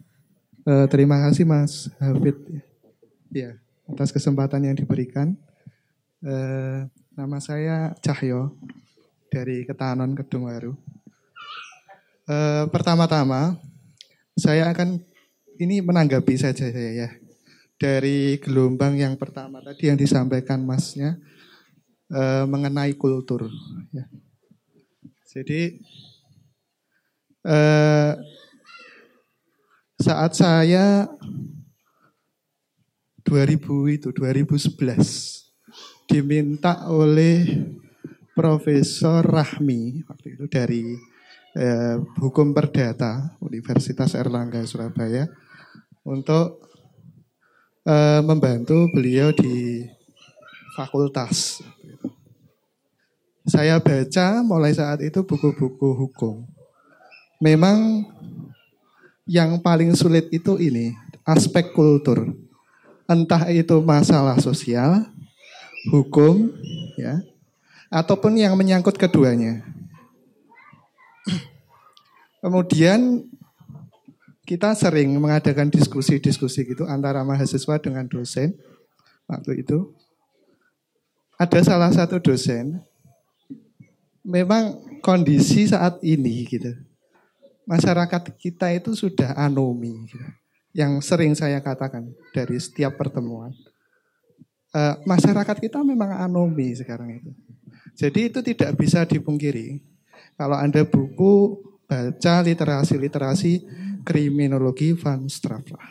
Eh, 0.67 0.87
terima 0.91 1.21
kasih 1.23 1.47
Mas 1.47 1.87
Hafid 1.95 2.35
ya, 3.31 3.55
atas 3.87 4.11
kesempatan 4.11 4.67
yang 4.67 4.75
diberikan. 4.75 5.35
Eh, 6.23 6.87
nama 7.15 7.37
saya 7.39 7.95
Cahyo 8.03 8.55
dari 9.31 9.63
Ketahanan 9.63 10.13
Kedung 10.13 10.47
Waru. 10.47 10.75
Eh, 12.27 12.65
pertama-tama, 12.67 13.55
saya 14.35 14.69
akan 14.69 14.99
ini 15.57 15.81
menanggapi 15.81 16.37
saja 16.37 16.69
saya 16.69 16.91
ya 16.93 17.09
dari 17.77 18.37
gelombang 18.41 18.97
yang 18.97 19.13
pertama 19.17 19.61
tadi 19.61 19.89
yang 19.89 19.97
disampaikan 19.97 20.61
Masnya 20.61 21.17
eh, 22.09 22.45
mengenai 22.45 22.93
kultur. 22.97 23.49
Ya. 23.93 24.05
Jadi 25.29 25.81
eh, 27.45 28.13
saat 29.97 30.31
saya 30.33 31.05
2000 33.27 33.59
itu 33.91 34.15
2011 34.15 36.07
diminta 36.07 36.87
oleh 36.87 37.67
Profesor 38.31 39.19
Rahmi 39.19 40.07
waktu 40.07 40.39
itu 40.39 40.45
dari 40.47 40.95
eh, 41.59 41.99
Hukum 42.23 42.55
Perdata 42.55 43.35
Universitas 43.43 44.15
Erlangga 44.15 44.63
Surabaya 44.63 45.27
untuk 46.07 46.63
eh, 47.83 48.23
membantu 48.23 48.87
beliau 48.95 49.35
di 49.35 49.83
fakultas. 50.79 51.59
Saya 53.43 53.79
baca 53.83 54.43
mulai 54.43 54.71
saat 54.71 55.03
itu 55.03 55.23
buku-buku 55.23 55.89
hukum. 55.97 56.47
Memang 57.43 58.07
yang 59.27 59.59
paling 59.59 59.91
sulit 59.97 60.31
itu 60.31 60.55
ini, 60.61 60.95
aspek 61.27 61.75
kultur. 61.75 62.46
Entah 63.07 63.47
itu 63.47 63.79
masalah 63.79 64.35
sosial, 64.43 65.07
hukum, 65.87 66.51
ya, 66.99 67.23
ataupun 67.87 68.35
yang 68.35 68.51
menyangkut 68.59 68.99
keduanya. 68.99 69.63
Kemudian 72.43 73.23
kita 74.43 74.75
sering 74.75 75.15
mengadakan 75.19 75.67
diskusi-diskusi 75.71 76.67
gitu 76.67 76.83
antara 76.87 77.23
mahasiswa 77.23 77.79
dengan 77.79 78.07
dosen 78.07 78.55
waktu 79.27 79.63
itu. 79.63 79.91
Ada 81.39 81.63
salah 81.63 81.91
satu 81.95 82.19
dosen, 82.19 82.81
memang 84.25 84.83
kondisi 84.99 85.69
saat 85.69 86.01
ini 86.03 86.43
gitu, 86.43 86.75
masyarakat 87.63 88.35
kita 88.35 88.73
itu 88.75 88.91
sudah 88.97 89.37
anomi, 89.37 90.11
gitu. 90.11 90.27
Yang 90.77 91.01
sering 91.01 91.33
saya 91.33 91.57
katakan 91.57 92.05
dari 92.29 92.61
setiap 92.61 92.93
pertemuan. 92.93 93.49
eh, 94.77 94.95
masyarakat 95.09 95.57
kita 95.57 95.81
memang 95.81 96.21
anomi 96.21 96.69
sekarang 96.77 97.17
itu. 97.17 97.31
Jadi 97.97 98.19
itu 98.29 98.39
tidak 98.45 98.77
bisa 98.77 99.01
dipungkiri. 99.09 99.81
Kalau 100.37 100.53
Anda 100.53 100.85
buku 100.85 101.57
baca 101.89 102.35
literasi-literasi 102.45 103.65
kriminologi 104.05 104.93
Van 104.93 105.25
Strafla 105.25 105.81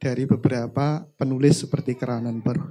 dari 0.00 0.24
beberapa 0.24 1.04
penulis 1.20 1.60
seperti 1.60 1.98
Kranenberg. 2.00 2.64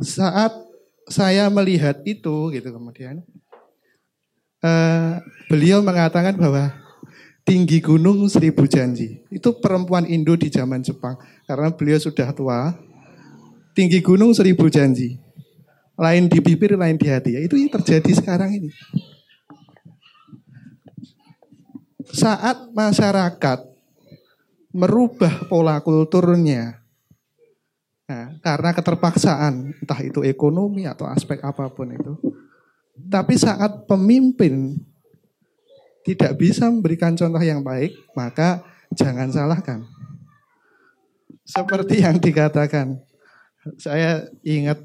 Saat 0.00 0.56
saya 1.04 1.52
melihat 1.52 2.00
itu 2.08 2.48
gitu 2.48 2.68
kemudian 2.72 3.20
uh, 4.64 5.20
beliau 5.52 5.84
mengatakan 5.84 6.32
bahwa 6.40 6.83
tinggi 7.44 7.78
gunung 7.84 8.26
seribu 8.26 8.64
janji. 8.64 9.20
Itu 9.28 9.60
perempuan 9.60 10.08
Indo 10.08 10.34
di 10.34 10.48
zaman 10.48 10.80
Jepang 10.80 11.20
karena 11.44 11.70
beliau 11.70 12.00
sudah 12.00 12.32
tua. 12.32 12.72
Tinggi 13.76 14.00
gunung 14.00 14.32
seribu 14.32 14.66
janji. 14.72 15.20
Lain 15.94 16.26
di 16.26 16.42
bibir, 16.42 16.74
lain 16.74 16.98
di 16.98 17.06
hati. 17.06 17.38
Ya, 17.38 17.40
itu 17.44 17.54
yang 17.54 17.70
terjadi 17.70 18.10
sekarang 18.18 18.50
ini. 18.50 18.70
Saat 22.10 22.74
masyarakat 22.74 23.62
merubah 24.74 25.46
pola 25.46 25.78
kulturnya, 25.82 26.82
nah, 28.10 28.34
karena 28.42 28.74
keterpaksaan, 28.74 29.74
entah 29.82 30.00
itu 30.02 30.26
ekonomi 30.26 30.86
atau 30.86 31.06
aspek 31.06 31.38
apa 31.46 31.70
pun 31.70 31.94
itu. 31.94 32.14
Tapi 33.10 33.34
saat 33.38 33.86
pemimpin 33.86 34.78
tidak 36.04 36.36
bisa 36.36 36.68
memberikan 36.68 37.16
contoh 37.16 37.40
yang 37.40 37.64
baik, 37.64 37.96
maka 38.12 38.60
jangan 38.92 39.32
salahkan. 39.32 39.80
Seperti 41.44 42.04
yang 42.04 42.20
dikatakan, 42.20 43.00
saya 43.80 44.28
ingat 44.44 44.84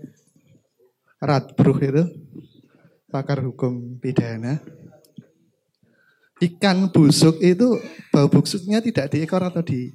Radbruch 1.20 1.84
itu, 1.84 2.04
pakar 3.12 3.44
hukum 3.44 4.00
pidana. 4.00 4.64
Ikan 6.40 6.88
busuk 6.88 7.44
itu 7.44 7.76
bau 8.16 8.32
busuknya 8.32 8.80
tidak 8.80 9.12
di 9.12 9.28
ekor 9.28 9.44
atau 9.44 9.60
di 9.60 9.92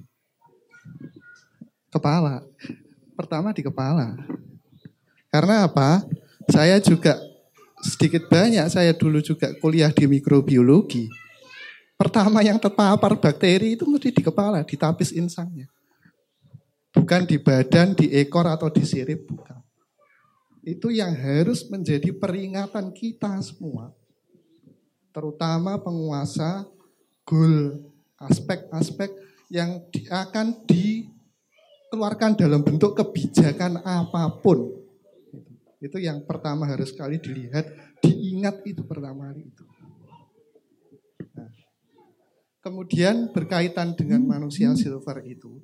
kepala. 1.89 2.45
Pertama 3.17 3.57
di 3.57 3.65
kepala. 3.65 4.13
Karena 5.33 5.65
apa? 5.65 6.05
Saya 6.53 6.77
juga 6.85 7.17
sedikit 7.85 8.25
banyak 8.33 8.65
saya 8.73 8.97
dulu 8.97 9.21
juga 9.21 9.53
kuliah 9.61 9.93
di 9.93 10.09
mikrobiologi. 10.09 11.13
Pertama 11.95 12.43
yang 12.43 12.59
terpapar 12.59 13.15
bakteri 13.21 13.77
itu 13.79 13.87
mesti 13.87 14.11
di 14.11 14.23
kepala, 14.25 14.65
di 14.67 14.75
tapis 14.75 15.13
insangnya. 15.15 15.71
Bukan 16.91 17.29
di 17.29 17.39
badan, 17.39 17.95
di 17.95 18.11
ekor 18.11 18.49
atau 18.49 18.73
di 18.73 18.83
sirip, 18.83 19.29
bukan. 19.29 19.61
Itu 20.65 20.89
yang 20.89 21.13
harus 21.13 21.69
menjadi 21.69 22.11
peringatan 22.17 22.91
kita 22.97 23.37
semua. 23.45 23.93
Terutama 25.15 25.79
penguasa 25.79 26.67
goal 27.23 27.79
aspek-aspek 28.19 29.13
yang 29.53 29.85
akan 30.11 30.67
dikeluarkan 30.67 32.35
dalam 32.35 32.65
bentuk 32.65 32.97
kebijakan 32.99 33.85
apa 33.85 34.41
pun. 34.43 34.84
Itu 35.85 36.01
yang 36.01 36.25
pertama 36.25 36.65
harus 36.65 36.97
sekali 36.97 37.21
dilihat, 37.21 37.69
diingat 38.01 38.65
itu 38.65 38.81
pertama 38.89 39.29
kali 39.29 39.53
itu. 39.53 39.65
Nah, 41.37 41.51
kemudian 42.65 43.29
berkaitan 43.37 43.93
dengan 43.93 44.25
manusia 44.25 44.73
silver 44.73 45.21
itu, 45.29 45.61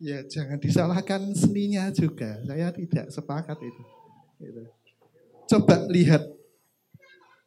Ya 0.00 0.24
jangan 0.24 0.56
disalahkan 0.56 1.20
seninya 1.36 1.92
juga. 1.92 2.40
Saya 2.48 2.72
tidak 2.72 3.12
sepakat 3.12 3.60
itu. 3.60 3.82
Gitu. 4.40 4.64
Coba 5.44 5.84
lihat 5.92 6.24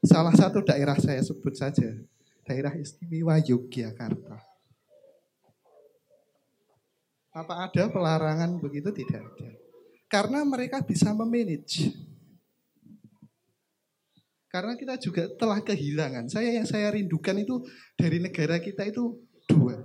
salah 0.05 0.37
satu 0.37 0.61
daerah 0.61 0.93
saya 1.01 1.17
sebut 1.25 1.57
saja. 1.57 1.89
Daerah 2.45 2.77
istimewa 2.77 3.41
Yogyakarta. 3.41 4.37
Apa 7.33 7.65
ada 7.65 7.89
pelarangan 7.89 8.61
begitu? 8.61 8.93
Tidak 8.93 9.17
ada. 9.17 9.62
Karena 10.13 10.45
mereka 10.45 10.85
bisa 10.85 11.09
memanage. 11.09 11.89
Karena 14.45 14.77
kita 14.77 15.01
juga 15.01 15.25
telah 15.33 15.57
kehilangan. 15.65 16.29
Saya 16.29 16.53
yang 16.53 16.69
saya 16.69 16.93
rindukan 16.93 17.33
itu 17.41 17.65
dari 17.97 18.21
negara 18.21 18.61
kita 18.61 18.85
itu 18.85 19.17
dua 19.49 19.81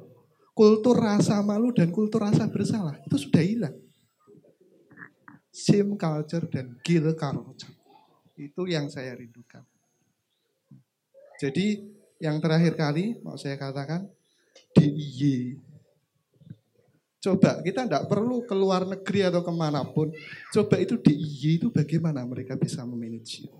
kultur 0.58 0.98
rasa 0.98 1.38
malu 1.46 1.70
dan 1.70 1.94
kultur 1.94 2.26
rasa 2.26 2.50
bersalah 2.50 2.98
itu 3.06 3.14
sudah 3.14 3.38
hilang. 3.38 3.78
Sim 5.54 5.94
culture 5.94 6.50
dan 6.50 6.74
gil 6.82 7.14
culture. 7.14 7.70
Itu 8.34 8.66
yang 8.66 8.90
saya 8.90 9.14
rindukan. 9.14 9.62
Jadi 11.38 11.78
yang 12.18 12.42
terakhir 12.42 12.74
kali 12.74 13.22
mau 13.22 13.38
saya 13.38 13.54
katakan 13.54 14.10
DIY. 14.74 15.54
Coba 17.18 17.58
kita 17.66 17.82
tidak 17.82 18.06
perlu 18.06 18.46
keluar 18.46 18.86
negeri 18.86 19.26
atau 19.26 19.42
ke 19.42 19.50
mana 19.50 19.82
pun. 19.82 20.14
Coba 20.54 20.78
itu 20.78 20.94
DIY 21.02 21.58
itu 21.58 21.68
bagaimana 21.74 22.22
mereka 22.22 22.54
bisa 22.54 22.86
memanage. 22.86 23.50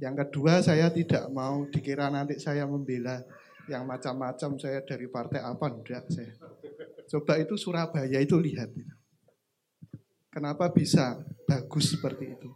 Yang 0.00 0.26
kedua 0.26 0.64
saya 0.64 0.90
tidak 0.90 1.30
mau 1.30 1.62
dikira 1.70 2.10
nanti 2.10 2.40
saya 2.42 2.66
membela 2.66 3.22
yang 3.70 3.86
macam-macam 3.86 4.58
saya 4.58 4.82
dari 4.82 5.06
partai 5.06 5.46
apa 5.46 5.66
enggak 5.70 6.10
saya. 6.10 6.34
Coba 7.06 7.38
itu 7.38 7.54
Surabaya 7.54 8.18
itu 8.18 8.34
lihat. 8.34 8.74
Kenapa 10.30 10.70
bisa 10.74 11.22
bagus 11.46 11.94
seperti 11.94 12.34
itu? 12.34 12.50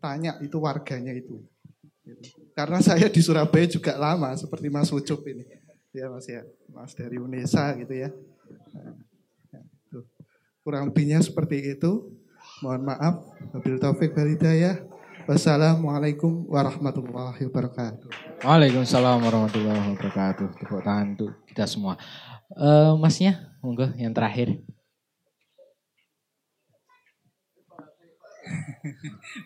Tanya 0.00 0.36
itu 0.44 0.56
warganya 0.60 1.12
itu. 1.12 1.40
Karena 2.52 2.80
saya 2.80 3.08
di 3.08 3.20
Surabaya 3.20 3.68
juga 3.68 3.96
lama 3.96 4.32
seperti 4.36 4.68
Mas 4.72 4.92
Ucup 4.92 5.24
ini. 5.28 5.59
Ya 5.90 6.06
Mas 6.06 6.26
ya, 6.30 6.46
Mas 6.70 6.94
dari 6.94 7.18
UNESA 7.18 7.74
gitu 7.82 7.94
ya. 7.98 8.14
Nah, 8.74 8.94
ya 9.50 9.60
Kurang 10.62 10.94
lebihnya 10.94 11.18
seperti 11.18 11.74
itu. 11.74 12.14
Mohon 12.62 12.94
maaf. 12.94 13.14
Wabil 13.50 13.82
taufik 13.82 14.14
walhidayah. 14.14 14.86
Wassalamualaikum 15.26 16.46
warahmatullahi 16.46 17.42
wabarakatuh. 17.42 18.06
Waalaikumsalam 18.46 19.18
warahmatullahi 19.18 19.94
wabarakatuh. 19.94 20.62
Tepuk 20.62 20.82
tangan 20.86 21.18
untuk 21.18 21.32
kita 21.50 21.66
semua. 21.66 21.98
Uh, 22.54 22.94
masnya, 22.94 23.50
monggo 23.58 23.90
yang 23.98 24.14
terakhir. 24.14 24.62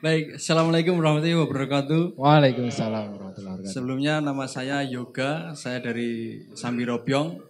Baik, 0.04 0.38
Assalamualaikum 0.40 0.96
warahmatullahi 0.96 1.36
wabarakatuh. 1.36 2.16
Waalaikumsalam 2.16 3.16
warahmatullahi 3.16 3.54
wabarakatuh. 3.60 3.74
Sebelumnya 3.74 4.20
nama 4.24 4.48
saya 4.48 4.80
Yoga, 4.84 5.52
saya 5.58 5.80
dari 5.80 6.44
Sambirobyong. 6.54 7.40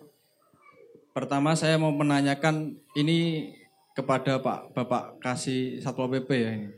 Pertama 1.14 1.54
saya 1.54 1.78
mau 1.78 1.94
menanyakan 1.94 2.74
ini 2.98 3.50
kepada 3.94 4.42
Pak 4.42 4.74
Bapak 4.74 5.22
Kasih 5.22 5.78
Satpol 5.78 6.10
PP 6.18 6.28
ya 6.34 6.50
ini. 6.58 6.68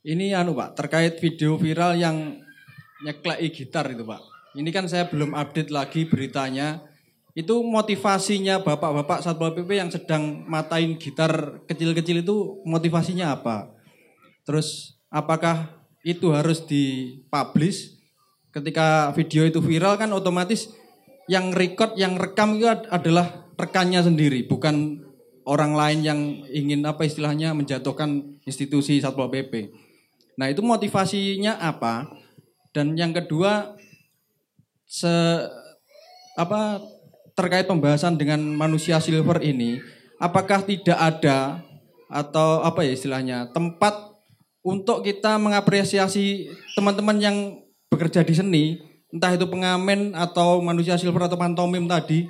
Ini 0.00 0.26
anu 0.36 0.52
Pak, 0.52 0.76
terkait 0.76 1.16
video 1.20 1.56
viral 1.56 1.96
yang 1.96 2.40
nyeklei 3.04 3.48
gitar 3.52 3.88
itu 3.88 4.04
Pak. 4.04 4.20
Ini 4.56 4.68
kan 4.72 4.84
saya 4.88 5.08
belum 5.08 5.32
update 5.32 5.72
lagi 5.72 6.04
beritanya. 6.04 6.84
Itu 7.32 7.62
motivasinya 7.62 8.60
bapak-bapak 8.60 9.22
Satpol 9.24 9.56
PP 9.56 9.70
yang 9.80 9.88
sedang 9.88 10.44
matain 10.44 10.98
gitar 11.00 11.64
kecil-kecil 11.64 12.26
itu 12.26 12.60
motivasinya 12.66 13.32
apa? 13.38 13.79
Terus 14.50 14.98
apakah 15.14 15.70
itu 16.02 16.34
harus 16.34 16.66
dipublish? 16.66 17.94
Ketika 18.50 19.14
video 19.14 19.46
itu 19.46 19.62
viral 19.62 19.94
kan 19.94 20.10
otomatis 20.10 20.74
yang 21.30 21.54
record, 21.54 21.94
yang 21.94 22.18
rekam 22.18 22.58
itu 22.58 22.66
adalah 22.66 23.46
rekannya 23.54 24.02
sendiri, 24.02 24.50
bukan 24.50 25.06
orang 25.46 25.78
lain 25.78 25.98
yang 26.02 26.20
ingin 26.50 26.82
apa 26.82 27.06
istilahnya 27.06 27.54
menjatuhkan 27.54 28.42
institusi 28.42 28.98
Satpol 28.98 29.30
PP. 29.30 29.70
Nah, 30.34 30.50
itu 30.50 30.66
motivasinya 30.66 31.62
apa? 31.62 32.10
Dan 32.74 32.98
yang 32.98 33.14
kedua 33.14 33.78
se 34.82 35.14
apa 36.34 36.82
terkait 37.38 37.70
pembahasan 37.70 38.18
dengan 38.18 38.42
manusia 38.42 38.98
silver 38.98 39.38
ini, 39.46 39.78
apakah 40.18 40.66
tidak 40.66 40.98
ada 40.98 41.62
atau 42.10 42.66
apa 42.66 42.82
ya 42.82 42.98
istilahnya 42.98 43.54
tempat 43.54 44.09
untuk 44.60 45.04
kita 45.04 45.40
mengapresiasi 45.40 46.52
teman-teman 46.76 47.16
yang 47.16 47.36
bekerja 47.88 48.20
di 48.24 48.34
seni, 48.36 48.64
entah 49.10 49.34
itu 49.34 49.48
pengamen 49.48 50.12
atau 50.14 50.60
manusia 50.60 51.00
silver 51.00 51.26
atau 51.26 51.40
pantomim 51.40 51.88
tadi 51.88 52.28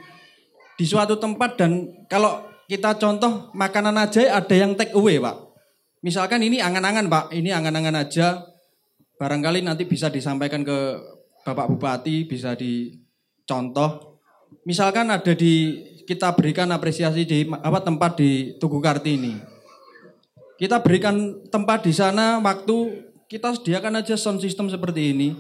di 0.80 0.84
suatu 0.88 1.20
tempat 1.20 1.60
dan 1.60 1.92
kalau 2.08 2.40
kita 2.70 2.96
contoh 2.96 3.50
makanan 3.52 3.98
aja 3.98 4.38
ada 4.38 4.54
yang 4.54 4.78
take 4.78 4.94
away, 4.94 5.18
Pak. 5.18 5.36
Misalkan 6.00 6.40
ini 6.40 6.62
angan-angan 6.62 7.10
Pak, 7.10 7.24
ini 7.36 7.52
angan-angan 7.52 7.98
aja. 7.98 8.46
Barangkali 9.20 9.60
nanti 9.60 9.84
bisa 9.84 10.08
disampaikan 10.08 10.64
ke 10.64 10.96
Bapak 11.44 11.68
Bupati, 11.68 12.24
bisa 12.24 12.56
dicontoh. 12.56 14.22
Misalkan 14.64 15.12
ada 15.12 15.36
di 15.36 15.76
kita 16.08 16.32
berikan 16.32 16.72
apresiasi 16.72 17.28
di 17.28 17.44
apa 17.50 17.84
tempat 17.84 18.16
di 18.16 18.56
Tugu 18.56 18.80
Kartini. 18.80 19.59
Kita 20.60 20.84
berikan 20.84 21.40
tempat 21.48 21.88
di 21.88 21.92
sana 21.96 22.36
waktu 22.36 23.08
kita 23.32 23.56
sediakan 23.56 24.04
aja 24.04 24.12
sound 24.12 24.44
system 24.44 24.68
seperti 24.68 25.16
ini. 25.16 25.32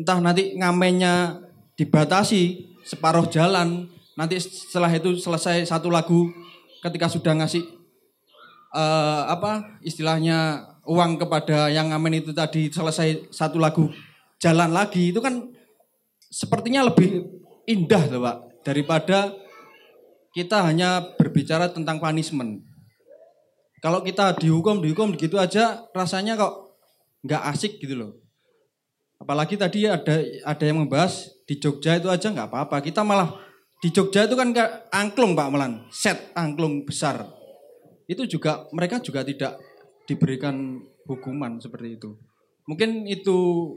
Entah 0.00 0.24
nanti 0.24 0.56
ngamennya 0.56 1.44
dibatasi 1.76 2.72
separuh 2.80 3.28
jalan, 3.28 3.92
nanti 4.16 4.40
setelah 4.40 4.88
itu 4.88 5.20
selesai 5.20 5.68
satu 5.68 5.92
lagu 5.92 6.32
ketika 6.80 7.12
sudah 7.12 7.36
ngasih 7.36 7.60
uh, 8.72 9.28
apa 9.28 9.76
istilahnya 9.84 10.64
uang 10.88 11.20
kepada 11.20 11.68
yang 11.68 11.92
ngamen 11.92 12.24
itu 12.24 12.32
tadi 12.32 12.72
selesai 12.72 13.28
satu 13.28 13.60
lagu 13.60 13.92
jalan 14.40 14.72
lagi 14.72 15.12
itu 15.12 15.20
kan 15.20 15.44
sepertinya 16.32 16.88
lebih 16.88 17.24
indah 17.68 18.04
loh 18.12 18.20
Pak 18.24 18.36
daripada 18.64 19.32
kita 20.32 20.66
hanya 20.66 21.14
berbicara 21.20 21.68
tentang 21.68 22.00
punishment. 22.00 22.73
Kalau 23.84 24.00
kita 24.00 24.32
dihukum, 24.40 24.80
dihukum 24.80 25.12
gitu 25.12 25.36
aja 25.36 25.84
rasanya 25.92 26.40
kok 26.40 26.72
nggak 27.20 27.42
asik 27.52 27.76
gitu 27.84 28.00
loh. 28.00 28.16
Apalagi 29.20 29.60
tadi 29.60 29.84
ada 29.84 30.24
ada 30.24 30.64
yang 30.64 30.80
membahas 30.80 31.28
di 31.44 31.60
Jogja 31.60 32.00
itu 32.00 32.08
aja 32.08 32.32
nggak 32.32 32.48
apa-apa. 32.48 32.80
Kita 32.80 33.04
malah 33.04 33.36
di 33.84 33.92
Jogja 33.92 34.24
itu 34.24 34.40
kan 34.40 34.56
angklung 34.88 35.36
Pak 35.36 35.48
Melan, 35.52 35.84
set 35.92 36.32
angklung 36.32 36.88
besar. 36.88 37.28
Itu 38.08 38.24
juga 38.24 38.64
mereka 38.72 39.04
juga 39.04 39.20
tidak 39.20 39.60
diberikan 40.08 40.80
hukuman 41.04 41.60
seperti 41.60 42.00
itu. 42.00 42.16
Mungkin 42.64 43.04
itu 43.04 43.68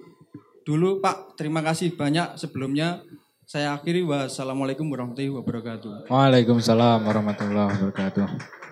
dulu 0.64 1.04
Pak. 1.04 1.36
Terima 1.36 1.60
kasih 1.60 2.00
banyak 2.00 2.40
sebelumnya. 2.40 3.04
Saya 3.44 3.76
akhiri 3.76 4.08
wassalamualaikum 4.08 4.88
warahmatullahi 4.88 5.36
wabarakatuh. 5.36 6.08
Waalaikumsalam 6.08 7.04
warahmatullahi 7.04 7.76
wabarakatuh. 7.76 8.67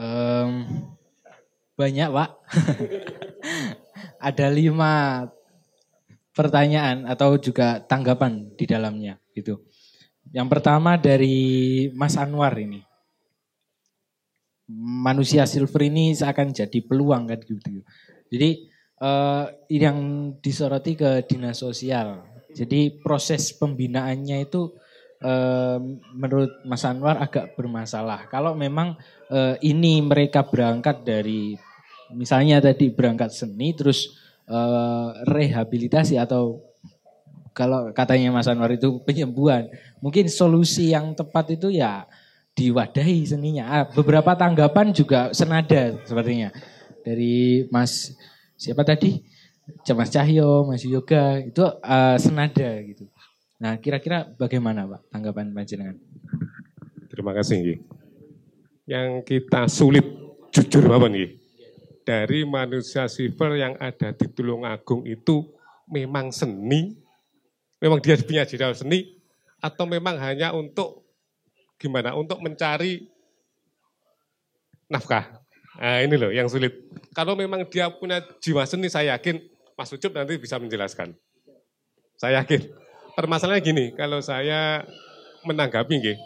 Um, 0.00 0.64
banyak 1.76 2.08
pak. 2.08 2.30
Ada 4.28 4.48
lima 4.48 5.24
pertanyaan 6.32 7.04
atau 7.04 7.36
juga 7.36 7.84
tanggapan 7.84 8.56
di 8.56 8.64
dalamnya 8.64 9.20
gitu. 9.36 9.60
Yang 10.32 10.48
pertama 10.48 10.96
dari 10.96 11.88
Mas 11.92 12.16
Anwar 12.16 12.56
ini. 12.56 12.80
Manusia 14.80 15.44
silver 15.44 15.84
ini 15.84 16.16
seakan 16.16 16.56
jadi 16.56 16.78
peluang 16.80 17.28
kan 17.28 17.40
gitu. 17.42 17.82
Jadi 18.30 18.70
uh, 19.02 19.50
yang 19.68 19.98
disoroti 20.38 20.94
ke 20.94 21.26
dinas 21.28 21.58
sosial 21.60 22.30
jadi 22.54 22.98
proses 23.02 23.54
pembinaannya 23.54 24.46
itu 24.46 24.74
menurut 26.16 26.64
Mas 26.64 26.80
Anwar 26.88 27.20
agak 27.20 27.52
bermasalah. 27.52 28.24
Kalau 28.32 28.56
memang 28.56 28.96
eh, 29.28 29.60
ini 29.60 30.00
mereka 30.00 30.48
berangkat 30.48 31.04
dari 31.04 31.60
misalnya 32.16 32.58
tadi 32.58 32.88
berangkat 32.88 33.28
seni 33.28 33.76
terus 33.76 34.16
eh, 34.48 35.08
rehabilitasi 35.28 36.16
atau 36.16 36.64
kalau 37.52 37.92
katanya 37.92 38.32
Mas 38.32 38.48
Anwar 38.48 38.72
itu 38.72 39.02
penyembuhan, 39.04 39.68
mungkin 40.00 40.30
solusi 40.30 40.96
yang 40.96 41.12
tepat 41.12 41.60
itu 41.60 41.68
ya 41.68 42.08
diwadahi 42.56 43.26
seninya. 43.26 43.64
Ah, 43.68 43.84
beberapa 43.90 44.32
tanggapan 44.32 44.96
juga 44.96 45.34
senada 45.36 45.98
sepertinya 46.06 46.54
dari 47.04 47.66
Mas 47.68 48.14
siapa 48.56 48.86
tadi? 48.86 49.20
Mas 49.94 50.10
Cahyo, 50.10 50.66
Mas 50.66 50.82
Yoga 50.82 51.38
itu 51.38 51.62
uh, 51.62 52.16
senada 52.18 52.68
gitu. 52.82 53.06
Nah, 53.60 53.76
kira-kira 53.76 54.24
bagaimana 54.40 54.88
Pak 54.88 55.12
tanggapan 55.12 55.52
panjenengan? 55.52 56.00
Terima 57.12 57.36
kasih 57.36 57.60
Ngi. 57.60 57.76
Yang 58.88 59.08
kita 59.28 59.68
sulit 59.68 60.06
jujur 60.48 60.88
Bapak 60.88 61.12
nih. 61.12 61.36
Dari 62.00 62.48
manusia 62.48 63.04
sifil 63.04 63.60
yang 63.60 63.76
ada 63.76 64.16
di 64.16 64.26
Tulungagung 64.32 65.04
itu 65.04 65.44
memang 65.84 66.32
seni, 66.32 66.96
memang 67.76 68.00
dia 68.00 68.16
punya 68.16 68.48
jiwa 68.48 68.72
seni, 68.72 69.20
atau 69.60 69.84
memang 69.84 70.16
hanya 70.16 70.56
untuk 70.56 71.04
gimana? 71.76 72.16
Untuk 72.16 72.40
mencari 72.40 73.12
nafkah. 74.88 75.36
Nah 75.76 76.00
ini 76.00 76.16
loh 76.16 76.32
yang 76.32 76.48
sulit. 76.48 76.72
Kalau 77.12 77.36
memang 77.36 77.68
dia 77.68 77.92
punya 77.92 78.24
jiwa 78.40 78.64
seni, 78.64 78.88
saya 78.88 79.20
yakin 79.20 79.36
Mas 79.76 79.92
Ucup 79.92 80.16
nanti 80.16 80.40
bisa 80.40 80.56
menjelaskan. 80.56 81.12
Saya 82.16 82.40
yakin. 82.40 82.79
Permasalahannya 83.20 83.60
gini, 83.60 83.84
kalau 83.92 84.16
saya 84.24 84.80
menanggapi 85.44 85.92
nggih, 85.92 86.18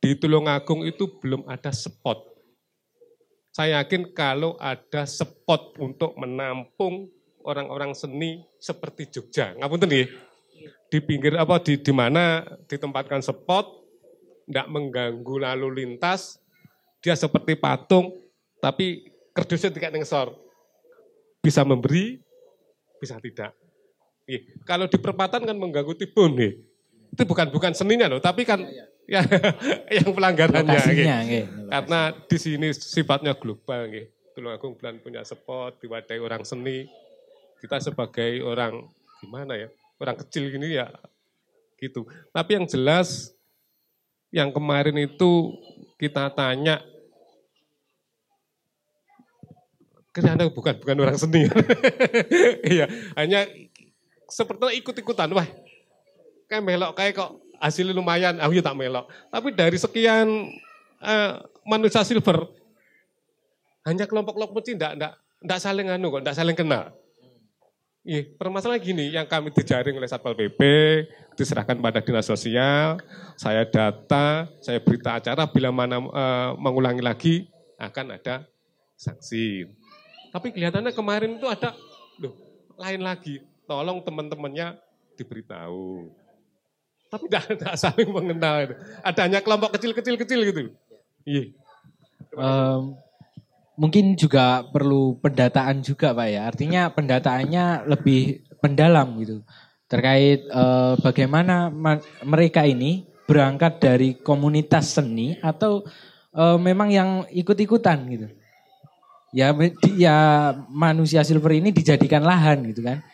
di 0.00 0.16
Tulungagung 0.16 0.88
itu 0.88 1.12
belum 1.20 1.44
ada 1.44 1.68
spot. 1.68 2.24
Saya 3.52 3.84
yakin 3.84 4.16
kalau 4.16 4.56
ada 4.56 5.04
spot 5.04 5.76
untuk 5.76 6.16
menampung 6.16 7.12
orang-orang 7.44 7.92
seni 7.92 8.48
seperti 8.56 9.12
Jogja. 9.12 9.52
Ngapunten 9.60 9.92
nggih. 9.92 10.08
Di 10.88 11.04
pinggir 11.04 11.36
apa 11.36 11.60
di 11.60 11.76
di 11.84 11.92
mana 11.92 12.48
ditempatkan 12.64 13.20
spot 13.20 13.68
tidak 14.48 14.72
mengganggu 14.72 15.36
lalu 15.36 15.84
lintas, 15.84 16.40
dia 17.04 17.12
seperti 17.12 17.60
patung 17.60 18.08
tapi 18.64 19.04
kerdusnya 19.36 19.68
tidak 19.68 19.92
nengsor. 19.92 20.32
Bisa 21.44 21.60
memberi, 21.60 22.24
bisa 23.04 23.20
tidak. 23.20 23.65
Iya. 24.26 24.40
Kalau 24.66 24.90
di 24.90 24.98
perempatan 24.98 25.46
kan 25.46 25.56
mengganggu 25.56 25.94
tibun 25.94 26.34
nih. 26.34 26.52
Itu 27.14 27.22
bukan 27.24 27.48
bukan 27.48 27.72
seninya 27.72 28.10
loh, 28.10 28.20
tapi 28.20 28.44
kan 28.44 28.60
ya, 29.06 29.22
yang 29.96 30.10
pelanggarannya. 30.12 30.80
Gitu. 30.92 31.06
Karena 31.70 32.00
di 32.12 32.38
sini 32.38 32.68
sifatnya 32.74 33.38
global. 33.38 33.88
Gitu. 33.88 34.10
Tulungagung 34.36 34.76
Bulan 34.76 35.00
punya 35.00 35.24
spot, 35.24 35.80
diwadai 35.80 36.20
orang 36.20 36.44
seni. 36.44 36.84
Kita 37.56 37.80
sebagai 37.80 38.44
orang 38.44 38.84
gimana 39.24 39.56
ya, 39.56 39.72
orang 39.96 40.20
kecil 40.20 40.52
gini 40.52 40.76
ya 40.76 40.92
gitu. 41.80 42.08
Tapi 42.32 42.50
yang 42.56 42.66
jelas 42.66 43.32
yang 44.32 44.50
kemarin 44.50 44.96
itu 44.96 45.54
kita 45.96 46.28
tanya 46.32 46.82
Karena 50.16 50.48
bukan 50.48 50.80
bukan 50.80 50.96
orang 50.96 51.20
seni. 51.20 51.44
iya, 52.72 52.88
hanya 53.20 53.44
seperti 54.30 54.82
ikut-ikutan. 54.82 55.30
Wah, 55.32 55.48
kayak 56.50 56.62
melok 56.62 56.92
kayak 56.94 57.18
kok 57.18 57.30
hasilnya 57.58 57.96
lumayan, 57.96 58.36
aku 58.38 58.58
ya 58.58 58.64
tak 58.64 58.76
melok. 58.78 59.08
Tapi 59.32 59.48
dari 59.56 59.78
sekian 59.80 60.52
uh, 61.00 61.32
manusia 61.64 62.04
silver, 62.04 62.50
hanya 63.86 64.04
kelompok-kelompok 64.04 64.62
kecil 64.62 64.76
enggak, 64.76 64.92
enggak, 64.98 65.12
enggak 65.42 65.60
saling 65.62 65.86
anu 65.88 66.06
kok, 66.12 66.20
enggak 66.22 66.38
saling 66.38 66.56
kenal. 66.56 66.92
Iya, 68.06 68.22
permasalahan 68.38 68.78
gini, 68.78 69.10
yang 69.10 69.26
kami 69.26 69.50
dijaring 69.50 69.98
oleh 69.98 70.06
Satpol 70.06 70.38
PP, 70.38 70.62
diserahkan 71.34 71.74
pada 71.82 71.98
dinas 71.98 72.22
sosial, 72.22 73.02
saya 73.34 73.66
data, 73.66 74.46
saya 74.62 74.78
berita 74.78 75.18
acara, 75.18 75.42
bila 75.50 75.74
mana 75.74 75.98
uh, 75.98 76.54
mengulangi 76.54 77.02
lagi, 77.02 77.50
akan 77.74 78.14
ada 78.14 78.46
sanksi. 78.94 79.66
Tapi 80.30 80.54
kelihatannya 80.54 80.94
kemarin 80.94 81.34
itu 81.34 81.50
ada, 81.50 81.74
loh, 82.22 82.38
lain 82.78 83.02
lagi. 83.02 83.42
Tolong 83.66 83.98
teman-temannya 84.02 84.78
diberitahu. 85.18 86.10
Tapi 87.10 87.24
tidak 87.30 87.74
saling 87.78 88.10
mengenal. 88.10 88.66
Itu. 88.66 88.74
Ada 89.02 89.20
hanya 89.26 89.40
kelompok 89.42 89.74
kecil-kecil-kecil 89.78 90.40
gitu. 90.50 90.60
Iya. 91.26 91.44
Um, 92.34 92.94
mungkin 93.74 94.14
juga 94.14 94.66
perlu 94.70 95.18
pendataan 95.18 95.82
juga 95.82 96.14
Pak 96.14 96.28
ya. 96.30 96.40
Artinya 96.46 96.82
pendataannya 96.90 97.90
lebih 97.90 98.46
mendalam 98.62 99.18
gitu. 99.22 99.42
Terkait 99.86 100.46
uh, 100.50 100.98
bagaimana 100.98 101.70
mereka 102.26 102.66
ini 102.66 103.06
berangkat 103.26 103.82
dari 103.82 104.14
komunitas 104.18 104.94
seni 104.94 105.38
atau 105.42 105.82
uh, 106.34 106.58
memang 106.58 106.90
yang 106.90 107.10
ikut-ikutan 107.30 107.98
gitu 108.10 108.30
ya 109.36 109.52
ya 110.00 110.16
manusia 110.72 111.20
silver 111.20 111.52
ini 111.52 111.68
dijadikan 111.68 112.24
lahan 112.24 112.64
gitu 112.72 112.80
kan. 112.80 113.04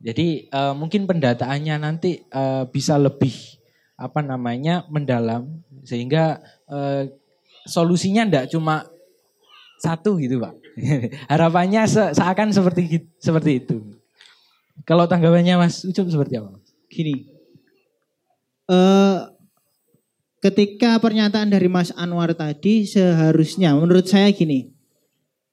Jadi 0.00 0.48
uh, 0.48 0.72
mungkin 0.72 1.04
pendataannya 1.04 1.76
nanti 1.76 2.24
uh, 2.32 2.64
bisa 2.64 2.96
lebih 2.96 3.36
apa 4.00 4.24
namanya 4.24 4.88
mendalam 4.88 5.60
sehingga 5.84 6.40
uh, 6.72 7.04
solusinya 7.68 8.24
ndak 8.24 8.48
cuma 8.48 8.88
satu 9.76 10.16
gitu 10.16 10.40
pak. 10.40 10.56
Harapannya 11.32 11.84
se 11.84 12.16
seakan 12.16 12.48
seperti 12.48 13.12
seperti 13.20 13.60
itu. 13.60 13.76
Kalau 14.88 15.04
tanggapannya 15.04 15.60
Mas 15.60 15.84
Ucup 15.84 16.08
seperti 16.08 16.40
apa? 16.40 16.56
Gini, 16.88 17.28
uh, 18.72 19.28
ketika 20.40 20.96
pernyataan 20.96 21.52
dari 21.52 21.68
Mas 21.68 21.92
Anwar 21.92 22.32
tadi 22.32 22.88
seharusnya 22.88 23.76
menurut 23.76 24.08
saya 24.08 24.32
gini, 24.32 24.72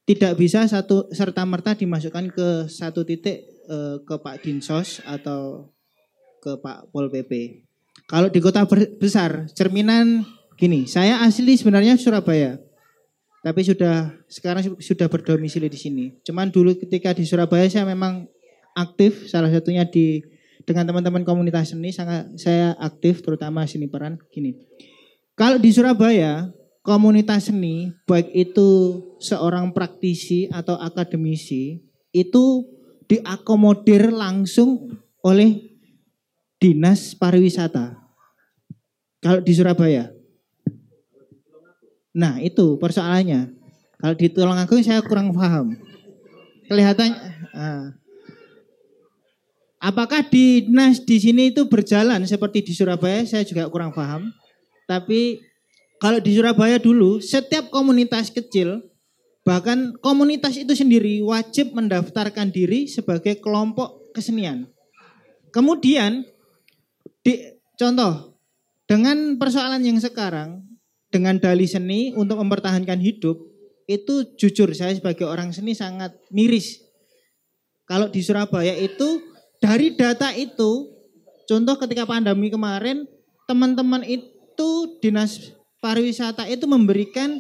tidak 0.08 0.40
bisa 0.40 0.64
satu 0.64 1.12
serta 1.12 1.44
merta 1.44 1.76
dimasukkan 1.76 2.32
ke 2.32 2.48
satu 2.72 3.04
titik 3.04 3.57
eh, 3.68 3.96
ke 4.02 4.16
Pak 4.18 4.42
Dinsos 4.42 5.04
atau 5.04 5.72
ke 6.42 6.58
Pak 6.60 6.90
Pol 6.90 7.12
PP. 7.12 7.64
kalau 8.08 8.32
di 8.32 8.40
kota 8.40 8.64
besar, 9.02 9.52
cerminan 9.52 10.24
gini, 10.56 10.88
saya 10.88 11.20
asli 11.28 11.60
sebenarnya 11.60 12.00
Surabaya. 12.00 12.56
Tapi 13.44 13.62
sudah 13.64 14.16
sekarang 14.28 14.80
sudah 14.80 15.08
berdomisili 15.12 15.68
di 15.68 15.80
sini. 15.80 16.06
Cuman 16.24 16.52
dulu 16.52 16.76
ketika 16.80 17.12
di 17.12 17.28
Surabaya 17.28 17.68
saya 17.68 17.84
memang 17.84 18.28
aktif 18.76 19.28
salah 19.28 19.50
satunya 19.50 19.84
di 19.88 20.20
dengan 20.68 20.92
teman-teman 20.92 21.24
komunitas 21.24 21.72
seni 21.72 21.96
sangat 21.96 22.28
saya 22.36 22.76
aktif 22.76 23.24
terutama 23.24 23.64
seni 23.64 23.88
peran 23.88 24.20
gini. 24.30 24.68
Kalau 25.38 25.56
di 25.56 25.72
Surabaya 25.72 26.52
komunitas 26.84 27.48
seni 27.48 27.92
baik 28.04 28.32
itu 28.36 29.00
seorang 29.24 29.72
praktisi 29.72 30.52
atau 30.52 30.76
akademisi 30.76 31.80
itu 32.12 32.64
diakomodir 33.08 34.12
langsung 34.12 35.00
oleh 35.24 35.80
dinas 36.60 37.16
pariwisata. 37.16 37.96
Kalau 39.24 39.42
di 39.42 39.54
Surabaya. 39.56 40.14
Nah 42.14 42.38
itu 42.44 42.78
persoalannya. 42.78 43.52
Kalau 43.98 44.14
di 44.14 44.28
Tulungagung 44.30 44.84
saya 44.86 45.02
kurang 45.02 45.34
paham. 45.34 45.74
Kelihatan. 46.70 47.18
Uh, 47.58 47.86
apakah 49.82 50.22
dinas 50.22 51.02
di 51.02 51.18
sini 51.18 51.50
itu 51.50 51.66
berjalan 51.66 52.22
seperti 52.30 52.62
di 52.62 52.74
Surabaya? 52.78 53.26
Saya 53.26 53.42
juga 53.42 53.66
kurang 53.74 53.96
paham. 53.96 54.30
Tapi 54.86 55.42
kalau 55.98 56.22
di 56.22 56.38
Surabaya 56.38 56.78
dulu, 56.78 57.18
setiap 57.18 57.74
komunitas 57.74 58.30
kecil, 58.30 58.86
bahkan 59.48 59.96
komunitas 60.04 60.60
itu 60.60 60.76
sendiri 60.76 61.24
wajib 61.24 61.72
mendaftarkan 61.72 62.52
diri 62.52 62.84
sebagai 62.92 63.40
kelompok 63.40 64.12
kesenian. 64.12 64.68
Kemudian 65.56 66.28
di 67.24 67.56
contoh 67.80 68.36
dengan 68.84 69.40
persoalan 69.40 69.88
yang 69.88 70.04
sekarang 70.04 70.68
dengan 71.08 71.40
dali 71.40 71.64
seni 71.64 72.12
untuk 72.12 72.44
mempertahankan 72.44 73.00
hidup 73.00 73.40
itu 73.88 74.36
jujur 74.36 74.68
saya 74.76 74.92
sebagai 74.92 75.24
orang 75.24 75.56
seni 75.56 75.72
sangat 75.72 76.12
miris. 76.28 76.84
Kalau 77.88 78.12
di 78.12 78.20
Surabaya 78.20 78.76
itu 78.76 79.24
dari 79.64 79.96
data 79.96 80.36
itu 80.36 80.92
contoh 81.48 81.80
ketika 81.80 82.04
pandemi 82.04 82.52
kemarin 82.52 83.08
teman-teman 83.48 84.04
itu 84.04 85.00
dinas 85.00 85.56
pariwisata 85.80 86.52
itu 86.52 86.68
memberikan 86.68 87.40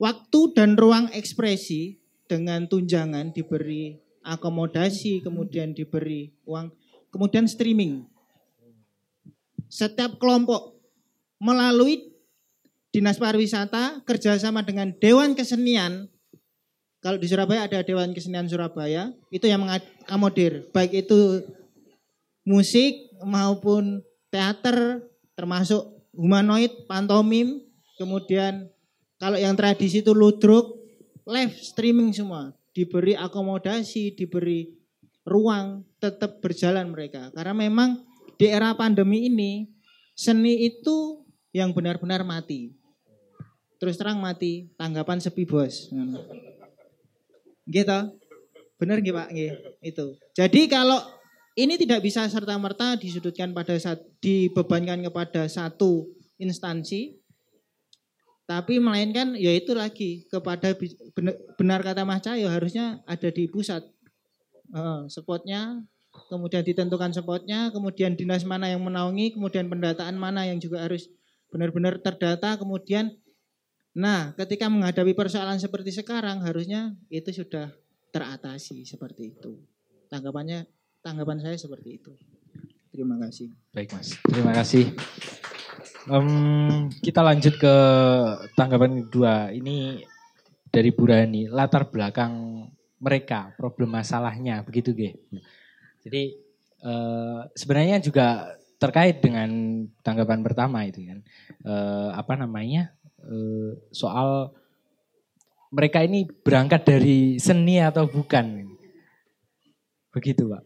waktu 0.00 0.40
dan 0.56 0.80
ruang 0.80 1.12
ekspresi 1.12 2.00
dengan 2.24 2.64
tunjangan 2.64 3.36
diberi 3.36 4.00
akomodasi 4.24 5.20
kemudian 5.20 5.76
diberi 5.76 6.32
uang 6.48 6.72
kemudian 7.12 7.44
streaming 7.44 8.08
setiap 9.70 10.16
kelompok 10.18 10.80
melalui 11.38 12.10
Dinas 12.90 13.22
Pariwisata 13.22 14.02
kerjasama 14.02 14.66
dengan 14.66 14.90
Dewan 14.98 15.38
Kesenian. 15.38 16.10
Kalau 17.00 17.16
di 17.16 17.30
Surabaya 17.30 17.70
ada 17.70 17.86
Dewan 17.86 18.10
Kesenian 18.12 18.50
Surabaya, 18.50 19.14
itu 19.30 19.46
yang 19.46 19.62
mengakomodir 19.62 20.68
baik 20.74 21.06
itu 21.06 21.46
musik 22.42 23.14
maupun 23.22 24.02
teater, 24.28 25.06
termasuk 25.38 25.86
humanoid, 26.12 26.84
pantomim, 26.90 27.62
kemudian 27.94 28.68
kalau 29.20 29.36
yang 29.36 29.52
tradisi 29.52 30.00
itu 30.00 30.16
ludruk, 30.16 30.80
live 31.28 31.52
streaming 31.60 32.08
semua, 32.16 32.56
diberi 32.72 33.12
akomodasi, 33.12 34.16
diberi 34.16 34.72
ruang, 35.28 35.84
tetap 36.00 36.40
berjalan 36.40 36.88
mereka. 36.88 37.28
Karena 37.36 37.52
memang 37.52 38.00
di 38.40 38.48
era 38.48 38.72
pandemi 38.72 39.28
ini 39.28 39.68
seni 40.16 40.64
itu 40.64 41.20
yang 41.52 41.76
benar-benar 41.76 42.24
mati. 42.24 42.72
Terus 43.76 44.00
terang 44.00 44.24
mati, 44.24 44.72
tanggapan 44.80 45.20
sepi 45.20 45.44
bos. 45.44 45.92
Gitu. 47.68 48.00
Benar 48.80 49.04
nggih 49.04 49.12
Pak? 49.12 49.28
Nggih, 49.36 49.52
itu. 49.84 50.06
Jadi 50.32 50.64
kalau 50.72 50.96
ini 51.60 51.76
tidak 51.76 52.00
bisa 52.00 52.24
serta-merta 52.24 52.96
disudutkan 52.96 53.52
pada 53.52 53.76
saat 53.76 54.00
dibebankan 54.24 55.04
kepada 55.04 55.44
satu 55.44 56.08
instansi, 56.40 57.19
tapi 58.50 58.82
melainkan 58.82 59.38
ya 59.38 59.54
itu 59.54 59.70
lagi 59.78 60.26
kepada 60.26 60.74
benar, 61.54 61.86
kata 61.86 62.02
Mas 62.02 62.18
Cahyo 62.26 62.50
harusnya 62.50 62.98
ada 63.06 63.30
di 63.30 63.46
pusat. 63.46 63.86
Uh, 64.74 65.06
spotnya 65.06 65.86
kemudian 66.26 66.66
ditentukan 66.66 67.14
spotnya, 67.14 67.70
kemudian 67.70 68.18
dinas 68.18 68.42
mana 68.42 68.66
yang 68.66 68.82
menaungi, 68.82 69.38
kemudian 69.38 69.70
pendataan 69.70 70.18
mana 70.18 70.50
yang 70.50 70.58
juga 70.58 70.82
harus 70.82 71.06
benar-benar 71.54 72.02
terdata, 72.02 72.58
kemudian 72.58 73.14
nah 73.94 74.34
ketika 74.34 74.66
menghadapi 74.66 75.14
persoalan 75.14 75.58
seperti 75.58 75.94
sekarang 75.94 76.42
harusnya 76.42 76.94
itu 77.06 77.30
sudah 77.30 77.70
teratasi 78.10 78.82
seperti 78.82 79.30
itu. 79.38 79.62
Tanggapannya, 80.10 80.66
tanggapan 81.06 81.38
saya 81.38 81.54
seperti 81.54 82.02
itu. 82.02 82.10
Terima 82.90 83.14
kasih. 83.22 83.54
Baik 83.70 83.94
mas, 83.94 84.18
terima 84.26 84.50
kasih. 84.50 84.90
Um, 86.08 86.88
kita 87.04 87.20
lanjut 87.20 87.60
ke 87.60 87.74
tanggapan 88.56 89.04
kedua. 89.04 89.52
Ini 89.52 90.00
dari 90.72 90.90
Burani, 90.96 91.44
latar 91.50 91.92
belakang 91.92 92.64
mereka, 93.02 93.52
problem 93.58 93.92
masalahnya, 93.92 94.64
begitu 94.64 94.96
Ge? 94.96 95.18
Jadi 96.00 96.40
uh, 96.84 97.44
sebenarnya 97.52 98.00
juga 98.00 98.56
terkait 98.80 99.20
dengan 99.20 99.50
tanggapan 100.00 100.40
pertama 100.40 100.88
itu 100.88 101.04
kan, 101.04 101.20
uh, 101.68 102.16
apa 102.16 102.32
namanya 102.32 102.96
uh, 103.20 103.76
soal 103.92 104.56
mereka 105.68 106.00
ini 106.00 106.24
berangkat 106.24 106.88
dari 106.88 107.36
seni 107.36 107.76
atau 107.76 108.08
bukan, 108.08 108.72
begitu 110.16 110.48
pak. 110.48 110.64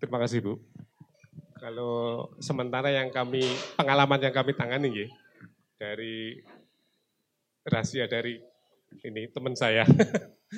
Terima 0.00 0.16
kasih 0.16 0.40
bu. 0.40 0.75
Kalau 1.66 2.30
sementara 2.38 2.94
yang 2.94 3.10
kami 3.10 3.42
pengalaman 3.74 4.22
yang 4.22 4.30
kami 4.30 4.54
tangani 4.54 5.02
ya, 5.02 5.08
dari 5.82 6.38
rahasia 7.66 8.06
dari 8.06 8.38
ini 9.02 9.26
teman 9.34 9.58
saya 9.58 9.82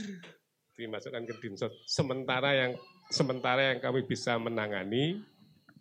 dimasukkan 0.76 1.24
ke 1.24 1.34
dinsos. 1.40 1.72
Sementara 1.88 2.52
yang 2.52 2.76
sementara 3.08 3.72
yang 3.72 3.80
kami 3.80 4.04
bisa 4.04 4.36
menangani, 4.36 5.24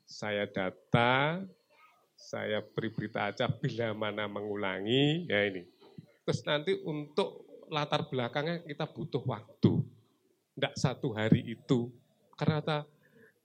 saya 0.07 0.47
data, 0.47 1.43
saya 2.15 2.63
beri 2.63 2.87
berita 2.95 3.27
aja 3.27 3.51
bila 3.51 3.91
mana 3.91 4.31
mengulangi, 4.31 5.27
ya 5.27 5.43
ini. 5.43 5.67
Terus 6.23 6.39
nanti 6.47 6.71
untuk 6.87 7.67
latar 7.67 8.07
belakangnya 8.07 8.63
kita 8.63 8.87
butuh 8.87 9.27
waktu. 9.27 9.83
Tidak 10.55 10.73
satu 10.79 11.11
hari 11.11 11.51
itu. 11.51 11.91
Karena 12.39 12.63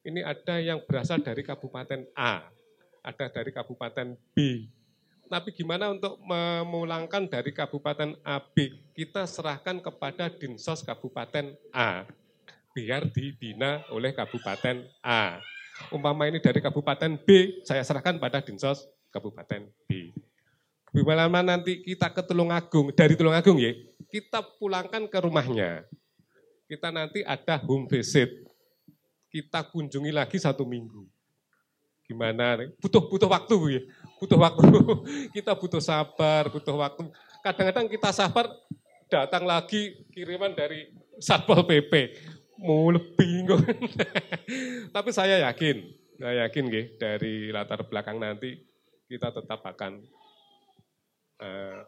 ini 0.03 0.21
ada 0.23 0.59
yang 0.59 0.83
berasal 0.85 1.23
dari 1.23 1.43
kabupaten 1.47 2.07
A, 2.15 2.47
ada 3.03 3.27
dari 3.31 3.51
kabupaten 3.55 4.19
B, 4.35 4.67
tapi 5.33 5.49
gimana 5.57 5.89
untuk 5.89 6.21
memulangkan 6.21 7.25
dari 7.25 7.57
Kabupaten 7.57 8.21
AB? 8.21 8.57
Kita 8.93 9.25
serahkan 9.25 9.81
kepada 9.81 10.29
Dinsos 10.29 10.85
Kabupaten 10.85 11.57
A. 11.73 12.05
Biar 12.77 13.09
dibina 13.09 13.81
oleh 13.89 14.13
Kabupaten 14.13 14.85
A. 15.01 15.41
Umpama 15.89 16.29
ini 16.29 16.37
dari 16.37 16.61
Kabupaten 16.61 17.17
B, 17.25 17.61
saya 17.65 17.81
serahkan 17.81 18.21
pada 18.21 18.45
Dinsos 18.45 18.85
Kabupaten 19.09 19.73
B. 19.89 20.13
Gimana 20.93 21.41
nanti 21.41 21.81
kita 21.81 22.13
ke 22.13 22.21
Tulungagung, 22.29 22.93
dari 22.93 23.17
Tulungagung 23.17 23.57
ya, 23.57 23.73
kita 24.13 24.45
pulangkan 24.61 25.09
ke 25.09 25.17
rumahnya. 25.17 25.89
Kita 26.69 26.93
nanti 26.93 27.25
ada 27.25 27.57
home 27.57 27.89
visit. 27.89 28.52
Kita 29.33 29.65
kunjungi 29.65 30.13
lagi 30.13 30.37
satu 30.37 30.69
minggu. 30.69 31.09
Gimana? 32.05 32.61
Butuh 32.77 33.09
butuh 33.09 33.33
waktu 33.33 33.57
ya 33.73 33.83
butuh 34.21 34.39
waktu. 34.39 34.63
Kita 35.35 35.57
butuh 35.59 35.81
sabar, 35.81 36.47
butuh 36.53 36.77
waktu. 36.77 37.09
Kadang-kadang 37.43 37.91
kita 37.91 38.15
sabar, 38.15 38.47
datang 39.11 39.43
lagi 39.43 40.07
kiriman 40.15 40.55
dari 40.55 40.95
Satpol 41.19 41.67
PP. 41.67 42.15
Mau 42.63 42.95
lebih. 42.95 43.51
Tapi 44.95 45.11
saya 45.11 45.43
yakin, 45.51 45.83
saya 46.23 46.47
yakin 46.47 46.71
gih, 46.71 46.87
dari 47.03 47.51
latar 47.51 47.83
belakang 47.83 48.23
nanti 48.23 48.63
kita 49.11 49.35
tetap 49.35 49.59
akan 49.67 50.07
uh, 51.43 51.83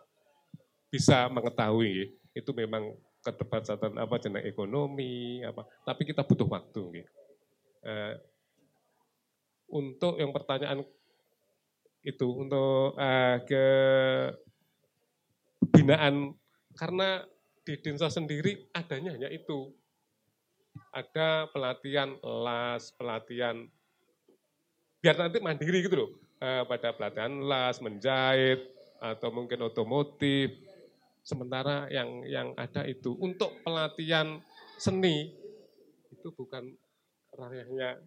bisa 0.91 1.31
mengetahui 1.31 2.19
itu 2.35 2.51
memang 2.51 2.99
keterbatasan 3.23 3.97
apa 3.97 4.21
jenis 4.21 4.45
ekonomi 4.45 5.41
apa 5.41 5.65
tapi 5.89 6.05
kita 6.05 6.21
butuh 6.21 6.45
waktu 6.45 7.07
Uh, 7.85 8.17
untuk 9.69 10.17
yang 10.17 10.33
pertanyaan 10.33 10.81
itu 12.05 12.29
untuk 12.29 12.97
uh, 12.97 13.37
ke 13.45 13.67
binaan 15.73 16.37
karena 16.77 17.25
di 17.65 17.81
Dinsos 17.81 18.13
sendiri 18.13 18.69
adanya 18.77 19.17
hanya 19.17 19.33
itu. 19.33 19.73
Ada 20.93 21.49
pelatihan 21.55 22.19
las, 22.23 22.93
pelatihan 22.95 23.67
biar 25.01 25.17
nanti 25.17 25.39
mandiri 25.41 25.81
gitu 25.85 25.97
loh. 25.97 26.11
Eh, 26.45 26.63
pada 26.69 26.93
pelatihan 26.93 27.33
las, 27.47 27.81
menjahit, 27.81 28.61
atau 29.01 29.33
mungkin 29.33 29.65
otomotif. 29.65 30.53
Sementara 31.25 31.89
yang 31.89 32.21
yang 32.29 32.49
ada 32.59 32.85
itu 32.85 33.17
untuk 33.17 33.65
pelatihan 33.65 34.45
seni 34.77 35.33
itu 36.13 36.29
bukan 36.37 36.77
ranahnya 37.35 38.01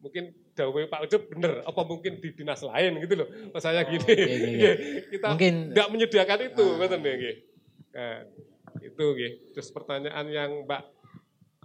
mungkin 0.00 0.32
dawe 0.56 0.80
Pak 0.88 1.00
Ucup 1.06 1.22
bener 1.28 1.60
apa 1.60 1.80
mungkin 1.84 2.16
di 2.24 2.32
dinas 2.32 2.64
lain 2.64 2.96
gitu 3.04 3.14
loh 3.20 3.28
Mas 3.52 3.60
saya 3.60 3.84
gini. 3.84 4.00
Iya, 4.08 4.26
iya, 4.26 4.48
iya. 4.48 4.72
kita 5.12 5.26
Mungkin- 5.36 5.60
tidak 5.76 5.88
menyediakan 5.92 6.38
itu 6.48 6.64
betul 6.80 7.00
ya 7.04 7.14
nggih. 7.20 7.36
Nah, 7.90 8.18
itu 8.80 9.04
nggih. 9.04 9.32
terus 9.52 9.68
pertanyaan 9.68 10.26
yang 10.32 10.50
Mbak 10.64 10.82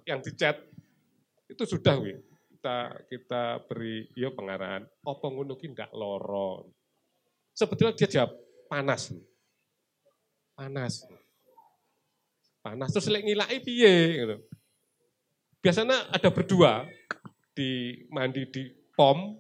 yang 0.06 0.20
di 0.20 0.32
chat 0.36 0.60
itu 1.48 1.64
sudah 1.64 1.96
nggih. 1.96 2.18
kita 2.60 2.78
kita 3.08 3.44
beri 3.72 4.10
yo 4.20 4.36
pengarahan. 4.36 4.84
Apa 4.84 5.26
ngono 5.32 5.56
ki 5.56 5.72
ndak 5.72 5.96
loro 5.96 6.68
sebetulnya 7.56 7.96
dia 7.96 8.10
jawab 8.20 8.36
panas 8.68 9.16
panas. 10.56 11.08
Panas. 12.60 12.90
Terus 12.92 13.08
lek 13.14 13.24
ngilai 13.24 13.62
piye 13.62 13.96
gitu 14.26 14.36
biasanya 15.66 16.14
ada 16.14 16.30
berdua 16.30 16.86
di 17.58 18.06
mandi 18.14 18.46
di 18.46 18.70
pom. 18.94 19.34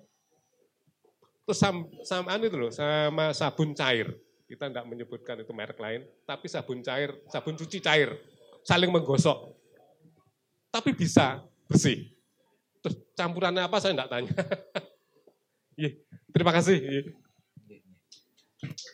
Terus 1.45 1.61
sam, 1.61 1.85
sama 2.01 2.33
itu 2.41 2.57
loh 2.57 2.73
sama 2.73 3.29
sabun 3.29 3.77
cair. 3.77 4.09
Kita 4.49 4.73
tidak 4.73 4.89
menyebutkan 4.89 5.37
itu 5.37 5.53
merek 5.53 5.77
lain 5.77 6.01
tapi 6.25 6.49
sabun 6.49 6.81
cair 6.81 7.13
sabun 7.29 7.53
cuci 7.53 7.77
cair. 7.77 8.17
Saling 8.65 8.89
menggosok. 8.89 9.53
Tapi 10.73 10.97
bisa 10.97 11.45
bersih. 11.69 12.09
Terus 12.81 12.97
campurannya 13.13 13.61
apa 13.61 13.77
saya 13.77 13.93
tidak 13.93 14.09
tanya. 14.09 14.33
Iya, 15.75 15.91
terima 16.31 16.55
kasih. 16.55 16.79
Iya. 16.79 17.03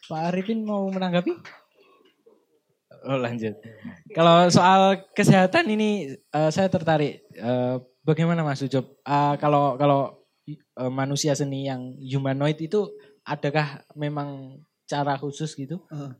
Pak 0.09 0.33
Arifin 0.33 0.65
mau 0.65 0.89
menanggapi? 0.89 1.60
Oh 3.01 3.17
lanjut. 3.17 3.57
Kalau 4.13 4.45
soal 4.53 5.09
kesehatan 5.17 5.65
ini 5.73 6.13
eh, 6.13 6.49
saya 6.53 6.69
tertarik. 6.69 7.25
Eh, 7.33 7.75
bagaimana 8.05 8.45
Mas 8.45 8.61
Ucup? 8.61 9.01
Eh, 9.01 9.35
kalau 9.41 9.77
kalau 9.77 10.21
eh, 10.49 10.91
manusia 10.91 11.33
seni 11.33 11.65
yang 11.65 11.97
humanoid 11.97 12.61
itu 12.61 12.85
adakah 13.25 13.81
memang 13.97 14.61
cara 14.85 15.17
khusus 15.17 15.57
gitu? 15.57 15.81
Oh. 15.89 16.13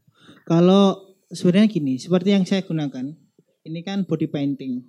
Kalau 0.46 1.14
sebenarnya 1.30 1.70
gini, 1.70 1.98
seperti 1.98 2.34
yang 2.34 2.46
saya 2.46 2.62
gunakan, 2.66 3.14
ini 3.66 3.80
kan 3.86 4.06
body 4.06 4.28
painting, 4.30 4.86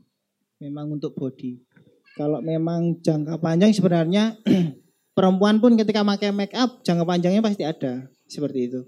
memang 0.61 0.97
untuk 0.97 1.17
body. 1.17 1.61
Kalau 2.13 2.45
memang 2.45 3.01
jangka 3.01 3.41
panjang 3.41 3.73
sebenarnya 3.73 4.37
perempuan 5.17 5.61
pun 5.61 5.77
ketika 5.81 6.05
pakai 6.05 6.29
make 6.33 6.53
up 6.53 6.85
jangka 6.85 7.05
panjangnya 7.09 7.41
pasti 7.41 7.65
ada 7.65 8.09
seperti 8.29 8.69
itu. 8.69 8.81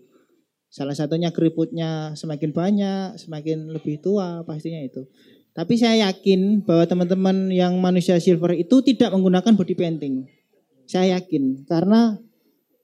Salah 0.75 0.99
satunya 0.99 1.31
keriputnya 1.31 2.18
semakin 2.18 2.51
banyak, 2.51 3.14
semakin 3.14 3.70
lebih 3.70 4.03
tua 4.03 4.43
pastinya 4.43 4.83
itu. 4.83 5.07
Tapi 5.55 5.79
saya 5.79 6.11
yakin 6.11 6.66
bahwa 6.66 6.83
teman-teman 6.83 7.47
yang 7.55 7.79
manusia 7.79 8.18
silver 8.18 8.51
itu 8.59 8.83
tidak 8.83 9.14
menggunakan 9.14 9.55
body 9.55 9.75
painting. 9.79 10.27
Saya 10.91 11.22
yakin 11.22 11.62
karena 11.70 12.18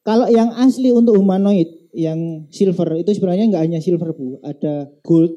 kalau 0.06 0.30
yang 0.30 0.54
asli 0.54 0.94
untuk 0.94 1.18
humanoid 1.18 1.66
yang 1.90 2.46
silver 2.54 2.94
itu 2.94 3.10
sebenarnya 3.10 3.50
nggak 3.50 3.64
hanya 3.66 3.82
silver 3.82 4.14
bu, 4.14 4.38
ada 4.46 4.86
gold, 5.02 5.34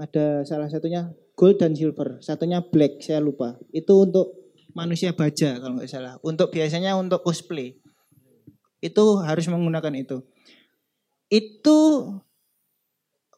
ada 0.00 0.40
salah 0.48 0.72
satunya 0.72 1.12
gold 1.36 1.60
dan 1.60 1.76
silver, 1.76 2.16
satunya 2.24 2.64
black 2.64 3.04
saya 3.04 3.20
lupa. 3.20 3.60
Itu 3.76 4.08
untuk 4.08 4.56
manusia 4.72 5.12
baja 5.12 5.60
kalau 5.60 5.76
nggak 5.76 5.90
salah. 5.92 6.16
Untuk 6.24 6.48
biasanya 6.48 6.96
untuk 6.96 7.20
cosplay 7.20 7.76
itu 8.80 9.04
harus 9.20 9.44
menggunakan 9.52 9.92
itu. 10.00 10.24
Itu 11.30 11.78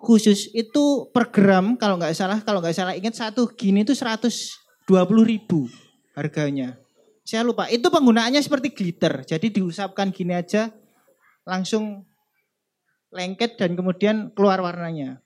khusus 0.02 0.50
itu 0.50 1.06
per 1.14 1.30
gram 1.30 1.78
kalau 1.78 1.94
nggak 1.94 2.16
salah 2.16 2.42
kalau 2.42 2.58
nggak 2.58 2.74
salah 2.74 2.98
ingat 2.98 3.14
satu 3.14 3.46
gini 3.54 3.86
itu 3.86 3.94
120 3.94 4.26
ribu 5.22 5.70
harganya. 6.18 6.82
Saya 7.22 7.46
lupa. 7.46 7.70
Itu 7.70 7.86
penggunaannya 7.88 8.42
seperti 8.42 8.74
glitter. 8.74 9.22
Jadi 9.22 9.62
diusapkan 9.62 10.10
gini 10.10 10.34
aja 10.34 10.74
langsung 11.46 12.02
lengket 13.14 13.60
dan 13.60 13.78
kemudian 13.78 14.34
keluar 14.34 14.58
warnanya. 14.58 15.22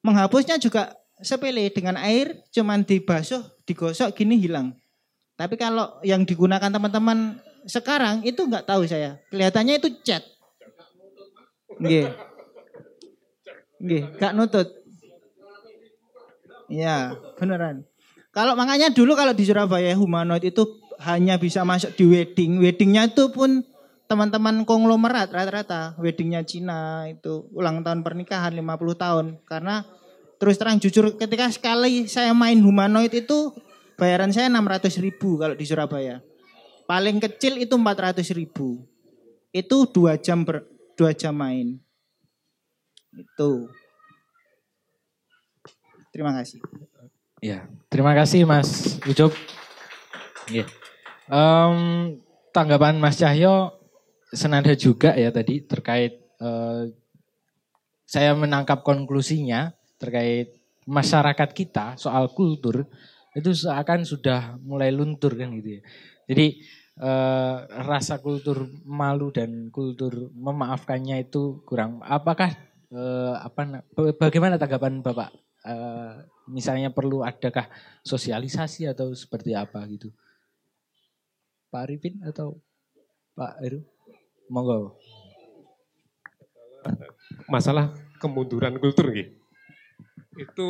Menghapusnya 0.00 0.56
juga 0.56 0.96
sepele 1.20 1.68
dengan 1.68 1.98
air 1.98 2.46
cuman 2.54 2.86
dibasuh, 2.86 3.42
digosok 3.66 4.14
gini 4.14 4.38
hilang. 4.38 4.72
Tapi 5.36 5.58
kalau 5.58 5.98
yang 6.02 6.24
digunakan 6.24 6.70
teman-teman 6.70 7.38
sekarang 7.68 8.24
itu 8.24 8.46
nggak 8.46 8.64
tahu 8.64 8.86
saya. 8.88 9.20
Kelihatannya 9.28 9.82
itu 9.82 9.88
cat. 10.02 10.24
Nggih. 11.78 12.06
Nggih, 13.78 14.02
gak 14.18 14.34
nutut. 14.34 14.68
Iya, 16.68 17.16
beneran. 17.38 17.86
Kalau 18.34 18.52
makanya 18.54 18.92
dulu 18.92 19.16
kalau 19.16 19.32
di 19.32 19.42
Surabaya 19.48 19.96
humanoid 19.96 20.44
itu 20.44 20.62
hanya 21.00 21.40
bisa 21.40 21.64
masuk 21.64 21.96
di 21.96 22.04
wedding. 22.04 22.60
Weddingnya 22.60 23.08
itu 23.08 23.32
pun 23.32 23.64
teman-teman 24.10 24.66
konglomerat 24.68 25.32
rata-rata. 25.32 25.96
Weddingnya 25.96 26.44
Cina 26.44 27.08
itu 27.08 27.48
ulang 27.56 27.80
tahun 27.80 28.04
pernikahan 28.04 28.52
50 28.52 28.98
tahun. 28.98 29.26
Karena 29.48 29.86
terus 30.36 30.60
terang 30.60 30.76
jujur 30.78 31.16
ketika 31.16 31.48
sekali 31.50 32.04
saya 32.06 32.36
main 32.36 32.60
humanoid 32.60 33.10
itu 33.14 33.54
bayaran 33.98 34.30
saya 34.30 34.52
600 34.52 35.00
ribu 35.00 35.40
kalau 35.40 35.54
di 35.56 35.64
Surabaya. 35.64 36.20
Paling 36.84 37.20
kecil 37.20 37.60
itu 37.60 37.74
400 37.74 38.22
ribu. 38.36 38.84
Itu 39.52 39.88
dua 39.88 40.20
jam 40.20 40.44
ber, 40.44 40.64
dua 40.98 41.14
jam 41.14 41.38
main. 41.38 41.78
Itu. 43.14 43.70
Terima 46.10 46.34
kasih. 46.34 46.58
Ya, 47.38 47.70
terima 47.86 48.18
kasih 48.18 48.42
Mas 48.42 48.98
Ucup. 49.06 49.30
Iya. 50.50 50.66
Em, 51.30 51.78
tanggapan 52.50 52.98
Mas 52.98 53.14
Cahyo 53.14 53.78
senada 54.34 54.74
juga 54.74 55.14
ya 55.14 55.30
tadi 55.30 55.62
terkait 55.62 56.18
eh, 56.42 56.82
saya 58.02 58.34
menangkap 58.34 58.82
konklusinya 58.82 59.70
terkait 60.02 60.58
masyarakat 60.88 61.48
kita 61.52 61.94
soal 62.00 62.32
kultur 62.32 62.88
itu 63.36 63.54
seakan 63.54 64.02
sudah 64.02 64.56
mulai 64.64 64.90
luntur 64.90 65.36
kan 65.38 65.52
gitu 65.54 65.78
ya. 65.78 65.82
Jadi 66.26 66.46
eh, 66.98 67.56
rasa 67.86 68.18
kultur 68.18 68.66
malu 68.82 69.30
dan 69.30 69.70
kultur 69.70 70.30
memaafkannya 70.34 71.22
itu 71.22 71.62
kurang. 71.62 72.02
Apakah 72.02 72.54
eh, 72.90 73.34
apa 73.38 73.62
na- 73.64 73.86
bagaimana 74.18 74.58
tanggapan 74.58 75.00
Bapak? 75.02 75.30
Eh, 75.62 76.12
misalnya 76.50 76.90
perlu 76.90 77.22
adakah 77.22 77.66
sosialisasi 78.02 78.88
atau 78.90 79.12
seperti 79.14 79.54
apa 79.54 79.82
gitu? 79.90 80.10
Pak 81.68 81.82
Arifin 81.84 82.18
atau 82.24 82.58
Pak 83.36 83.62
Heru? 83.62 83.84
Monggo. 84.48 84.96
masalah 87.44 87.92
kemunduran 88.16 88.80
kultur 88.80 89.12
gitu. 89.12 89.36
Itu 90.36 90.68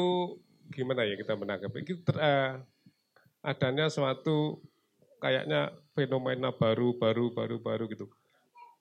gimana 0.72 1.06
ya 1.06 1.14
kita 1.14 1.38
menanggapi? 1.38 1.86
Itu 1.86 2.02
ter- 2.02 2.18
eh, 2.18 2.58
adanya 3.42 3.86
suatu 3.86 4.58
kayaknya 5.22 5.74
fenomena 5.98 6.54
baru, 6.54 6.94
baru, 6.94 7.34
baru, 7.34 7.58
baru 7.58 7.84
gitu. 7.90 8.06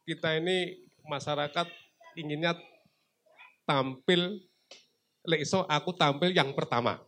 Kita 0.05 0.37
ini 0.37 0.77
masyarakat 1.09 1.65
inginnya 2.13 2.53
tampil, 3.65 4.37
lek 5.25 5.41
iso 5.41 5.65
aku 5.65 5.97
tampil 5.97 6.29
yang 6.29 6.53
pertama. 6.53 7.01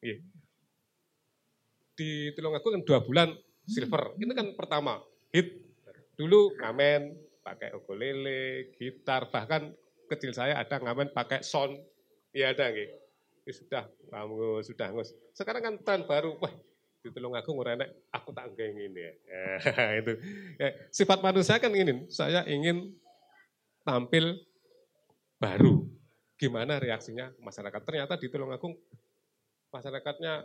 Iya. 0.00 0.24
Di 1.92 2.32
Tulungagung 2.32 2.80
kan 2.80 2.82
dua 2.88 3.00
bulan 3.04 3.28
silver, 3.68 4.16
itu 4.16 4.32
kan 4.32 4.48
pertama 4.56 5.04
hit. 5.28 5.60
Dulu 6.16 6.56
ngamen 6.56 7.12
pakai 7.44 7.76
ukulele, 7.76 8.72
gitar, 8.80 9.28
bahkan 9.28 9.76
kecil 10.08 10.32
saya 10.32 10.56
ada 10.56 10.80
ngamen 10.80 11.12
pakai 11.12 11.44
sound. 11.44 11.76
Iya 12.32 12.56
ada. 12.56 12.72
Ini 12.72 13.52
sudah 13.52 13.84
kamu 14.08 14.64
sudah 14.64 14.88
ngus. 14.96 15.12
Sekarang 15.36 15.62
kan 15.62 15.74
tren 15.84 16.02
baru, 16.08 16.36
wah 16.40 16.52
di 17.06 17.14
Tulungagung 17.14 17.54
ora 17.62 17.78
enak, 17.78 18.10
aku 18.10 18.34
tak 18.34 18.50
ingin 18.58 18.90
ini 18.90 19.00
ya. 19.06 19.12
itu. 20.02 20.12
Ya, 20.58 20.68
sifat 20.90 21.22
manusia 21.22 21.62
kan 21.62 21.70
ingin, 21.70 22.10
saya 22.10 22.42
ingin 22.50 22.90
tampil 23.86 24.42
baru. 25.38 25.86
Gimana 26.34 26.82
reaksinya 26.82 27.30
masyarakat? 27.38 27.80
Ternyata 27.86 28.18
di 28.18 28.26
Tulungagung 28.26 28.74
masyarakatnya 29.70 30.42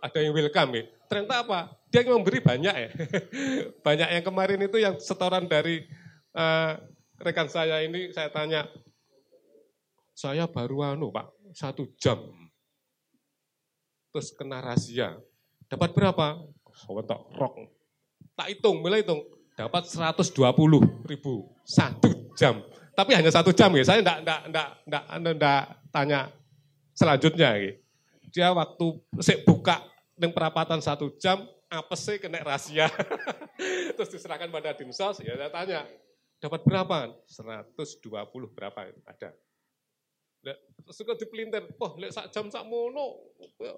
ada 0.00 0.18
yang 0.22 0.32
welcome 0.32 0.70
ya. 0.78 0.84
Ternyata 1.10 1.34
apa? 1.44 1.60
Dia 1.90 2.06
yang 2.06 2.22
memberi 2.22 2.38
banyak 2.38 2.74
ya. 2.74 2.90
banyak 3.86 4.08
yang 4.14 4.24
kemarin 4.24 4.60
itu 4.62 4.78
yang 4.78 4.94
setoran 5.02 5.50
dari 5.50 5.84
eh, 6.32 6.72
rekan 7.20 7.50
saya 7.50 7.84
ini 7.84 8.14
saya 8.14 8.30
tanya, 8.32 8.64
saya 10.14 10.46
baru 10.48 10.94
anu 10.94 11.12
pak, 11.12 11.28
satu 11.52 11.90
jam. 12.00 12.22
Terus 14.10 14.32
kena 14.34 14.58
razia. 14.62 15.18
Dapat 15.70 15.94
berapa? 15.94 16.26
Sewentok 16.74 17.30
rok. 17.38 17.54
tak 18.34 18.50
hitung, 18.50 18.82
mulai 18.82 19.06
hitung. 19.06 19.22
Dapat 19.54 19.86
120 19.86 20.34
ribu 21.06 21.46
satu 21.62 22.32
jam. 22.34 22.58
Tapi 22.96 23.14
hanya 23.14 23.30
satu 23.30 23.54
jam 23.54 23.70
ya, 23.78 23.84
saya 23.86 24.02
enggak, 24.02 24.18
enggak, 24.24 24.40
enggak, 24.50 24.68
enggak, 24.82 25.04
enggak, 25.14 25.34
enggak 25.38 25.64
tanya 25.94 26.20
selanjutnya. 26.96 27.50
Ya. 27.54 27.70
Dia 28.30 28.48
waktu 28.50 28.86
saya 29.22 29.38
buka 29.46 29.78
dengan 30.18 30.34
perapatan 30.34 30.82
satu 30.82 31.14
jam, 31.22 31.46
apa 31.70 31.94
sih 31.94 32.18
kena 32.18 32.42
rahasia. 32.42 32.90
Terus 33.94 34.10
diserahkan 34.10 34.50
pada 34.50 34.74
dinsos, 34.74 35.22
ya 35.22 35.38
saya 35.38 35.50
tanya, 35.54 35.86
dapat 36.42 36.66
berapa? 36.66 37.14
120 37.30 38.56
berapa 38.56 38.90
ada. 39.06 39.30
Suka 40.90 41.14
dipelintir, 41.14 41.70
wah 41.76 41.92
lek 42.00 42.10
sak 42.10 42.32
jam 42.34 42.48
sak 42.48 42.66
mono, 42.66 43.30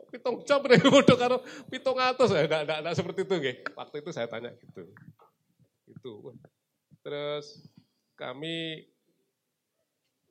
pitung 0.08 0.40
jam 0.46 0.62
nih 0.64 0.80
bodoh 0.92 1.18
karo 1.18 1.42
pitung 1.68 1.98
atas, 1.98 2.32
ya 2.32 2.46
enggak, 2.46 2.62
enggak, 2.64 2.78
enggak 2.80 2.94
seperti 2.96 3.20
itu 3.26 3.34
nggih. 3.36 3.56
Waktu 3.76 3.96
itu 4.00 4.10
saya 4.14 4.26
tanya 4.30 4.50
gitu. 4.56 4.82
Itu. 5.90 6.14
Terus 7.02 7.66
kami 8.14 8.86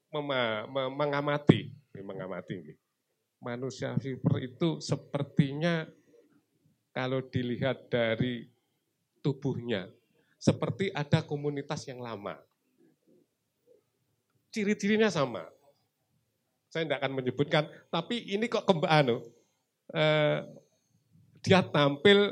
mema, 0.10 0.66
mengamati, 0.72 1.76
mengamati 2.00 2.80
manusia 3.42 3.98
fiber 3.98 4.38
itu 4.40 4.78
sepertinya 4.80 5.90
kalau 6.94 7.26
dilihat 7.26 7.90
dari 7.90 8.46
tubuhnya 9.26 9.90
seperti 10.42 10.90
ada 10.94 11.26
komunitas 11.26 11.86
yang 11.86 12.02
lama. 12.02 12.38
Ciri-cirinya 14.52 15.08
sama. 15.08 15.48
Saya 16.72 16.88
tidak 16.88 17.04
akan 17.04 17.20
menyebutkan, 17.20 17.68
tapi 17.92 18.32
ini 18.32 18.48
kok 18.48 18.64
kembali, 18.64 19.20
eh, 19.92 20.40
dia 21.44 21.60
tampil 21.68 22.32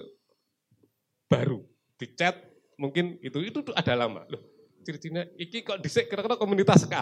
baru, 1.28 1.60
di 1.99 2.07
chat 2.16 2.40
mungkin 2.80 3.20
itu 3.20 3.44
itu 3.44 3.60
ada 3.76 3.99
lama. 3.99 4.24
Loh, 4.32 4.40
ciri-cirinya 4.88 5.28
iki 5.36 5.60
kok 5.60 5.84
disek 5.84 6.07
kira-kira 6.07 6.40
komunitas 6.40 6.88
K. 6.88 6.95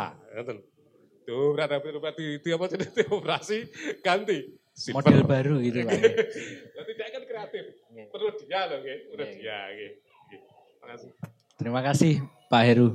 Tuh, 1.28 1.54
berada 1.54 1.78
berarti 1.78 2.42
itu 2.42 2.48
apa 2.58 2.74
jadi 2.74 3.06
operasi 3.06 3.70
ganti. 4.02 4.58
Simple. 4.74 5.02
Model 5.02 5.22
baru 5.26 5.56
gitu 5.62 5.86
Pak. 5.86 5.94
Berarti 6.74 6.92
dia 6.98 7.08
kan 7.14 7.24
kreatif. 7.26 7.64
Perlu 8.14 8.30
dia 8.34 8.62
loh, 8.66 8.78
okay? 8.82 8.98
perlu 9.10 9.26
yeah. 9.26 9.34
dia. 9.38 9.60
Okay. 9.74 9.90
Terima 10.78 10.88
kasih. 10.90 11.10
Terima 11.58 11.82
kasih 11.86 12.14
Pak 12.50 12.64
Heru. 12.66 12.88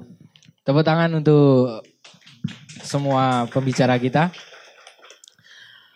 Tepuk 0.62 0.82
tangan 0.86 1.10
untuk 1.18 1.82
semua 2.82 3.46
pembicara 3.48 3.96
kita. 3.96 4.34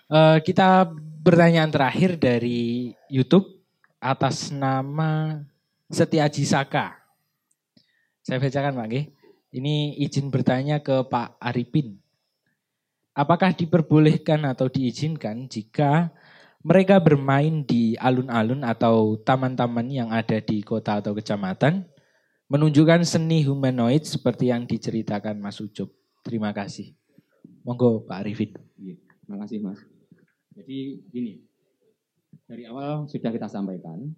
Uh, 0.07 0.39
kita 0.41 0.91
pertanyaan 1.27 1.71
terakhir 1.71 2.15
dari 2.15 2.95
YouTube 3.11 3.59
atas 3.99 4.55
nama 4.55 5.43
Setiaji 5.91 6.47
Saka. 6.47 6.95
Saya 8.23 8.39
bacakan 8.39 8.79
Pak 8.79 8.89
G. 8.91 8.95
Ini 9.55 9.99
izin 10.03 10.31
bertanya 10.31 10.83
ke 10.83 11.07
Pak 11.07 11.39
Arifin. 11.43 11.99
Apakah 13.17 13.55
diperbolehkan 13.57 14.45
atau 14.45 14.69
diizinkan 14.69 15.49
jika 15.49 16.13
mereka 16.67 16.99
bermain 16.99 17.63
di 17.63 17.95
alun-alun 17.97 18.67
atau 18.67 19.17
taman-taman 19.23 19.87
yang 19.87 20.11
ada 20.11 20.43
di 20.43 20.61
kota 20.67 20.99
atau 20.99 21.15
kecamatan 21.15 21.87
menunjukkan 22.51 23.07
seni 23.07 23.47
humanoid 23.47 24.03
seperti 24.03 24.51
yang 24.51 24.67
diceritakan 24.67 25.39
Mas 25.39 25.63
Ucup. 25.63 25.91
Terima 26.27 26.51
kasih. 26.51 26.91
Monggo 27.63 28.03
Pak 28.03 28.27
Arifin. 28.27 28.51
Iya, 28.83 28.99
terima 29.23 29.47
kasih 29.47 29.63
Mas. 29.63 29.79
Jadi 30.59 31.07
gini, 31.07 31.39
dari 32.51 32.67
awal 32.67 33.07
sudah 33.07 33.31
kita 33.31 33.47
sampaikan, 33.47 34.11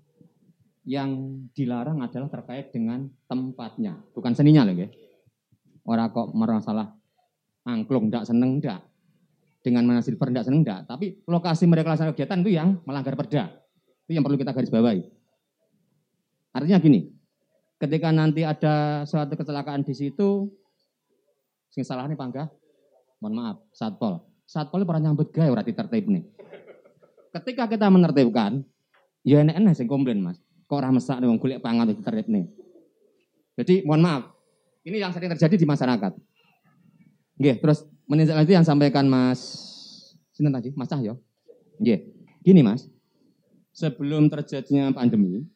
yang 0.89 1.45
dilarang 1.53 2.01
adalah 2.01 2.33
terkait 2.33 2.73
dengan 2.73 3.05
tempatnya, 3.29 4.01
bukan 4.17 4.33
seninya 4.33 4.65
loh 4.65 4.73
ya. 4.73 4.89
Orang 5.85 6.09
kok 6.17 6.33
masalah 6.33 6.97
angklung 7.69 8.09
tidak 8.09 8.25
seneng 8.25 8.57
tidak. 8.57 8.89
Dengan 9.61 9.85
mana 9.85 10.01
silver 10.01 10.33
tidak 10.33 10.49
seneng 10.49 10.65
tidak. 10.65 10.89
Tapi 10.89 11.29
lokasi 11.29 11.69
mereka 11.69 11.93
melaksanakan 11.93 12.17
kegiatan 12.17 12.41
itu 12.41 12.51
yang 12.57 12.69
melanggar 12.89 13.13
perda. 13.21 13.53
Itu 14.09 14.17
yang 14.17 14.25
perlu 14.25 14.41
kita 14.41 14.57
garis 14.57 14.73
bawahi. 14.73 15.05
Artinya 16.57 16.81
gini, 16.81 17.13
ketika 17.77 18.09
nanti 18.09 18.49
ada 18.49 19.05
suatu 19.05 19.37
kecelakaan 19.37 19.85
di 19.85 19.93
situ, 19.93 20.49
sing 21.79 21.87
salah 21.87 22.11
nih 22.11 22.19
pangga, 22.19 22.51
mohon 23.23 23.39
maaf, 23.39 23.57
satpol. 23.71 24.19
Satpol 24.43 24.83
pernah 24.83 25.11
nyambut 25.11 25.31
gaya 25.31 25.55
berarti 25.55 25.71
tertib 25.71 26.11
nih. 26.11 26.27
Ketika 27.31 27.71
kita 27.71 27.87
menertibkan, 27.87 28.67
ya 29.23 29.47
enak-enak 29.47 29.79
sing 29.79 29.87
komplain 29.87 30.19
mas 30.19 30.43
kok 30.69 30.77
ora 30.77 30.93
mesak 30.93 31.17
nih 31.23 31.31
wong 31.33 31.41
golek 31.41 31.65
pangan 31.65 31.89
itu 31.89 32.05
nih. 32.05 32.45
Jadi 33.57 33.75
mohon 33.89 34.05
maaf, 34.05 34.23
ini 34.85 35.01
yang 35.01 35.11
sering 35.17 35.33
terjadi 35.33 35.57
di 35.57 35.67
masyarakat. 35.67 36.13
Oke, 37.39 37.53
terus 37.63 37.89
menindaklanjuti 38.11 38.55
yang 38.55 38.67
sampaikan 38.67 39.07
Mas 39.07 39.41
Sinten 40.35 40.55
tadi, 40.55 40.71
Mas 40.77 40.91
Cahyo. 40.93 41.19
Oke, 41.81 42.15
gini 42.45 42.61
Mas. 42.63 42.87
Sebelum 43.73 44.27
terjadinya 44.29 44.91
pandemi, 44.91 45.47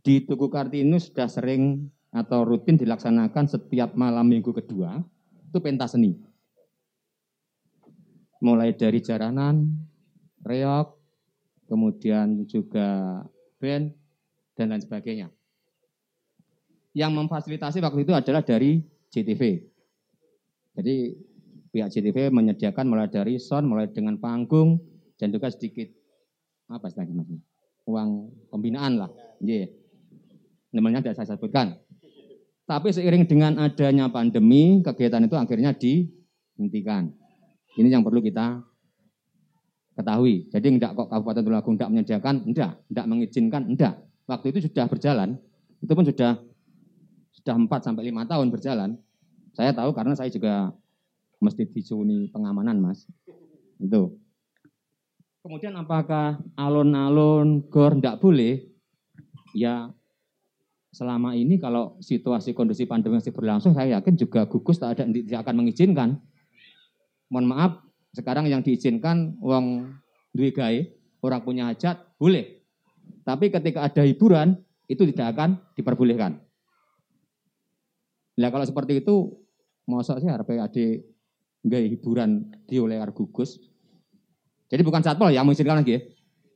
di 0.00 0.24
Tugu 0.24 0.48
Kartini 0.48 0.96
sudah 0.96 1.28
sering 1.28 1.92
atau 2.10 2.48
rutin 2.48 2.80
dilaksanakan 2.80 3.44
setiap 3.46 3.92
malam 3.94 4.26
minggu 4.26 4.50
kedua, 4.56 5.04
itu 5.56 5.64
pentas 5.64 5.96
seni. 5.96 6.12
Mulai 8.44 8.76
dari 8.76 9.00
jaranan, 9.00 9.64
reok, 10.44 11.00
kemudian 11.64 12.44
juga 12.44 13.24
band, 13.56 13.96
dan 14.52 14.68
lain 14.68 14.84
sebagainya. 14.84 15.32
Yang 16.92 17.12
memfasilitasi 17.16 17.80
waktu 17.80 18.04
itu 18.04 18.12
adalah 18.12 18.44
dari 18.44 18.84
JTV. 19.08 19.64
Jadi 20.76 20.96
pihak 21.72 21.88
JTV 21.88 22.28
menyediakan 22.28 22.84
mulai 22.84 23.08
dari 23.08 23.40
sound, 23.40 23.64
mulai 23.64 23.88
dengan 23.88 24.20
panggung, 24.20 24.76
dan 25.16 25.32
juga 25.32 25.48
sedikit 25.48 25.88
apa 26.68 26.92
istilahnya? 26.92 27.24
Uang 27.88 28.28
pembinaan 28.52 29.00
lah. 29.00 29.10
Yeah. 29.40 29.72
Namanya 30.76 31.00
tidak 31.00 31.16
saya 31.24 31.32
sebutkan. 31.32 31.80
Tapi 32.66 32.90
seiring 32.90 33.30
dengan 33.30 33.62
adanya 33.62 34.10
pandemi, 34.10 34.82
kegiatan 34.82 35.22
itu 35.22 35.38
akhirnya 35.38 35.70
dihentikan. 35.70 37.14
Ini 37.78 37.94
yang 37.94 38.02
perlu 38.02 38.18
kita 38.18 38.58
ketahui. 39.94 40.50
Jadi 40.50 40.76
tidak 40.76 40.98
kok 40.98 41.08
Kabupaten 41.08 41.42
Tulungagung 41.46 41.74
tidak 41.78 41.90
menyediakan, 41.94 42.34
tidak, 42.50 42.70
tidak 42.90 43.06
mengizinkan, 43.06 43.62
tidak 43.70 43.94
waktu 44.26 44.46
itu 44.50 44.58
sudah 44.66 44.84
berjalan, 44.90 45.38
itu 45.78 45.92
pun 45.94 46.04
sudah 46.04 46.32
sudah 47.38 47.54
4 47.54 47.70
sampai 47.86 48.10
5 48.10 48.26
tahun 48.26 48.46
berjalan. 48.50 48.90
Saya 49.54 49.70
tahu 49.72 49.94
karena 49.94 50.12
saya 50.18 50.28
juga 50.28 50.74
mesti 51.38 51.64
dicuni 51.70 52.28
pengamanan, 52.34 52.82
Mas. 52.82 53.06
Itu. 53.78 54.18
Kemudian 55.46 55.78
apakah 55.78 56.42
alun-alun 56.58 57.62
gor 57.70 57.94
tidak 57.96 58.18
boleh? 58.18 58.66
Ya 59.54 59.94
selama 60.96 61.36
ini 61.36 61.60
kalau 61.60 62.00
situasi 62.00 62.56
kondisi 62.56 62.88
pandemi 62.88 63.20
masih 63.20 63.36
berlangsung, 63.36 63.76
saya 63.76 64.00
yakin 64.00 64.16
juga 64.16 64.48
gugus 64.48 64.80
tak 64.80 64.96
ada 64.96 65.04
tidak 65.04 65.44
akan 65.44 65.54
mengizinkan. 65.60 66.16
Mohon 67.28 67.46
maaf, 67.52 67.72
sekarang 68.16 68.48
yang 68.48 68.64
diizinkan 68.64 69.36
uang 69.44 69.92
duit 70.32 70.56
gawe, 70.56 70.80
orang 71.20 71.40
punya 71.44 71.68
hajat, 71.68 72.00
boleh. 72.16 72.64
Tapi 73.28 73.52
ketika 73.52 73.84
ada 73.84 74.08
hiburan, 74.08 74.56
itu 74.88 75.04
tidak 75.12 75.36
akan 75.36 75.60
diperbolehkan. 75.76 76.40
Nah 78.40 78.48
kalau 78.48 78.64
seperti 78.64 79.04
itu, 79.04 79.36
masa 79.84 80.16
sih 80.16 80.32
RPAD 80.32 80.76
nggak 81.60 81.82
hiburan 81.92 82.56
di 82.64 82.80
oleh 82.80 83.04
gugus. 83.12 83.60
Jadi 84.72 84.80
bukan 84.80 85.04
satpol 85.04 85.28
ya, 85.28 85.44
mengizinkan 85.44 85.84
lagi 85.84 85.92
ya. 85.92 86.00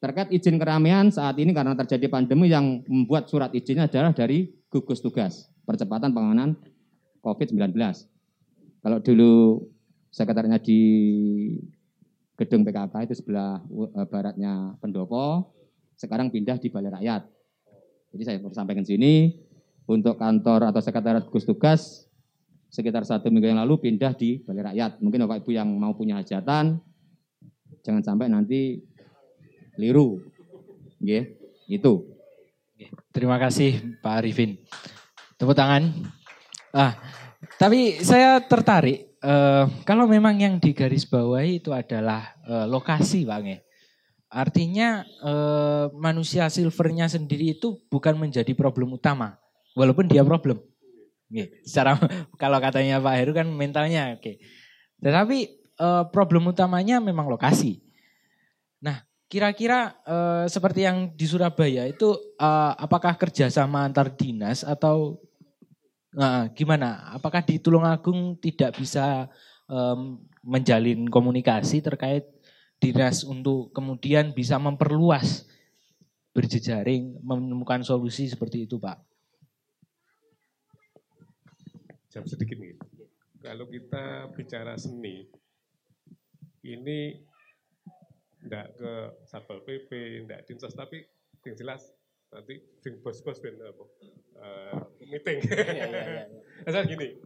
Terkait 0.00 0.32
izin 0.32 0.56
keramaian 0.56 1.12
saat 1.12 1.36
ini 1.36 1.52
karena 1.52 1.76
terjadi 1.76 2.08
pandemi 2.08 2.48
yang 2.48 2.80
membuat 2.88 3.28
surat 3.28 3.52
izinnya 3.52 3.84
adalah 3.84 4.16
dari 4.16 4.48
gugus 4.72 5.04
tugas 5.04 5.52
percepatan 5.68 6.16
penanganan 6.16 6.56
COVID-19. 7.20 7.76
Kalau 8.80 8.98
dulu 9.04 9.60
sekretarinya 10.08 10.56
di 10.56 10.80
gedung 12.40 12.64
PKK 12.64 12.94
itu 13.04 13.14
sebelah 13.20 13.60
eh, 13.60 14.06
baratnya 14.08 14.72
pendopo, 14.80 15.52
sekarang 16.00 16.32
pindah 16.32 16.56
di 16.56 16.72
Balai 16.72 16.96
Rakyat. 16.96 17.22
Jadi 18.16 18.22
saya 18.24 18.38
sampaikan 18.56 18.88
sini, 18.88 19.36
untuk 19.84 20.16
kantor 20.16 20.72
atau 20.72 20.80
sekretariat 20.80 21.26
gugus 21.28 21.44
tugas 21.44 22.08
sekitar 22.70 23.02
satu 23.02 23.28
minggu 23.28 23.50
yang 23.50 23.60
lalu 23.60 23.76
pindah 23.82 24.16
di 24.16 24.40
Balai 24.40 24.72
Rakyat. 24.72 25.04
Mungkin 25.04 25.28
Bapak 25.28 25.44
Ibu 25.44 25.50
yang 25.52 25.68
mau 25.76 25.92
punya 25.92 26.22
hajatan, 26.22 26.80
jangan 27.84 28.02
sampai 28.06 28.32
nanti 28.32 28.80
liru. 29.78 30.22
Oke, 31.00 31.36
itu. 31.68 31.92
Terima 33.12 33.36
kasih 33.36 33.98
Pak 34.00 34.24
Arifin. 34.24 34.56
Tepuk 35.36 35.54
tangan. 35.54 35.90
Ah, 36.70 36.96
tapi 37.58 37.98
saya 38.00 38.38
tertarik 38.40 39.18
uh, 39.20 39.66
kalau 39.82 40.06
memang 40.06 40.38
yang 40.38 40.54
digarisbawahi 40.62 41.60
itu 41.60 41.74
adalah 41.74 42.32
uh, 42.46 42.64
lokasi, 42.70 43.26
Pak 43.26 43.40
Nge 43.42 43.58
Artinya 44.30 45.02
eh, 45.02 45.86
manusia 45.98 46.46
silvernya 46.46 47.10
sendiri 47.10 47.58
itu 47.58 47.82
bukan 47.90 48.14
menjadi 48.14 48.54
problem 48.54 48.94
utama, 48.94 49.34
walaupun 49.74 50.06
dia 50.06 50.22
problem. 50.22 50.62
Oke, 51.26 51.58
secara 51.66 51.98
kalau 52.42 52.62
katanya 52.62 53.02
Pak 53.02 53.14
Heru 53.18 53.34
kan 53.34 53.50
mentalnya 53.50 54.14
oke. 54.14 54.38
Tetapi 55.02 55.38
eh, 55.82 56.04
problem 56.14 56.46
utamanya 56.46 57.02
memang 57.02 57.26
lokasi. 57.26 57.82
Kira-kira 59.30 59.94
eh, 60.02 60.46
seperti 60.50 60.82
yang 60.82 61.14
di 61.14 61.22
Surabaya 61.22 61.86
itu 61.86 62.18
eh, 62.34 62.72
apakah 62.74 63.14
kerjasama 63.14 63.86
antar 63.86 64.10
dinas 64.10 64.66
atau 64.66 65.22
nah, 66.10 66.50
gimana? 66.50 67.14
Apakah 67.14 67.46
di 67.46 67.62
Tulungagung 67.62 68.42
tidak 68.42 68.74
bisa 68.74 69.30
em, 69.70 70.18
menjalin 70.42 71.06
komunikasi 71.06 71.78
terkait 71.78 72.26
dinas 72.82 73.22
untuk 73.22 73.70
kemudian 73.70 74.34
bisa 74.34 74.58
memperluas 74.58 75.46
berjejaring 76.34 77.18
menemukan 77.22 77.86
solusi 77.86 78.26
seperti 78.26 78.66
itu 78.66 78.82
Pak. 78.82 78.98
Jam 82.10 82.26
sedikit 82.26 82.58
nih. 82.58 82.74
Kalau 83.40 83.70
kita 83.70 84.28
bicara 84.34 84.74
seni, 84.76 85.30
ini 86.66 87.29
enggak 88.44 88.66
ke 88.76 88.92
Satpol 89.28 89.60
PP, 89.64 89.90
enggak 90.24 90.48
dinsos, 90.48 90.72
tapi 90.72 91.04
yang 91.44 91.56
jelas 91.56 91.82
nanti 92.30 92.62
sing 92.78 93.02
bos-bos 93.02 93.42
ben 93.42 93.58
apa 93.58 93.84
uh, 94.38 94.80
meeting. 95.02 95.38
Iya, 95.44 95.86
iya, 95.86 95.86
iya. 95.88 96.24
Asal 96.68 96.86
gini, 96.86 97.18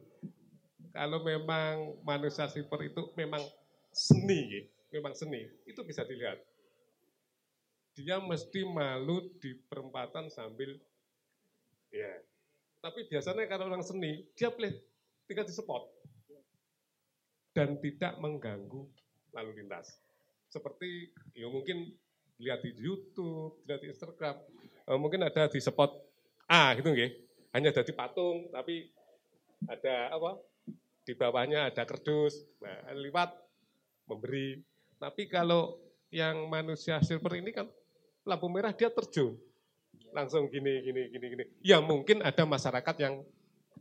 kalau 0.95 1.21
memang 1.27 2.01
manusia 2.07 2.49
sipur 2.49 2.81
itu 2.81 3.13
memang 3.19 3.43
seni, 3.93 4.41
ya, 4.49 4.63
memang 4.97 5.13
seni, 5.13 5.45
itu 5.69 5.81
bisa 5.85 6.07
dilihat. 6.07 6.41
Dia 7.95 8.19
mesti 8.19 8.67
malu 8.67 9.31
di 9.39 9.55
perempatan 9.55 10.27
sambil, 10.27 10.75
ya. 11.95 12.11
Tapi 12.83 13.07
biasanya 13.07 13.47
kalau 13.47 13.71
orang 13.71 13.87
seni, 13.87 14.27
dia 14.35 14.51
boleh 14.51 14.75
tinggal 15.25 15.47
di 15.47 15.55
spot 15.55 15.85
dan 17.55 17.79
tidak 17.79 18.19
mengganggu 18.19 18.83
lalu 19.31 19.51
lintas. 19.63 20.04
Seperti 20.55 21.11
ya 21.35 21.51
mungkin 21.51 21.91
lihat 22.39 22.63
di 22.63 22.71
YouTube, 22.79 23.59
lihat 23.67 23.83
di 23.83 23.91
Instagram, 23.91 24.39
eh, 24.87 24.99
mungkin 25.03 25.27
ada 25.27 25.51
di 25.51 25.59
spot 25.59 25.91
A 26.47 26.79
gitu 26.79 26.95
nggih. 26.95 27.11
Hanya 27.51 27.75
ada 27.75 27.83
di 27.83 27.91
patung 27.91 28.55
tapi 28.55 28.87
ada 29.67 30.15
apa? 30.15 30.39
Di 31.03 31.19
bawahnya 31.19 31.75
ada 31.75 31.83
kerdus. 31.83 32.47
Nah, 32.63 32.95
liwat 32.95 33.35
memberi. 34.07 34.63
Tapi 35.03 35.27
kalau 35.27 35.83
yang 36.15 36.47
manusia 36.47 37.03
silver 37.03 37.35
ini 37.35 37.51
kan 37.51 37.67
lampu 38.23 38.47
merah 38.47 38.71
dia 38.71 38.95
terjun. 38.95 39.35
Langsung 40.15 40.47
gini 40.47 40.87
gini 40.87 41.11
gini 41.11 41.27
gini. 41.35 41.45
Ya 41.67 41.83
mungkin 41.83 42.23
ada 42.23 42.47
masyarakat 42.47 42.95
yang 43.03 43.27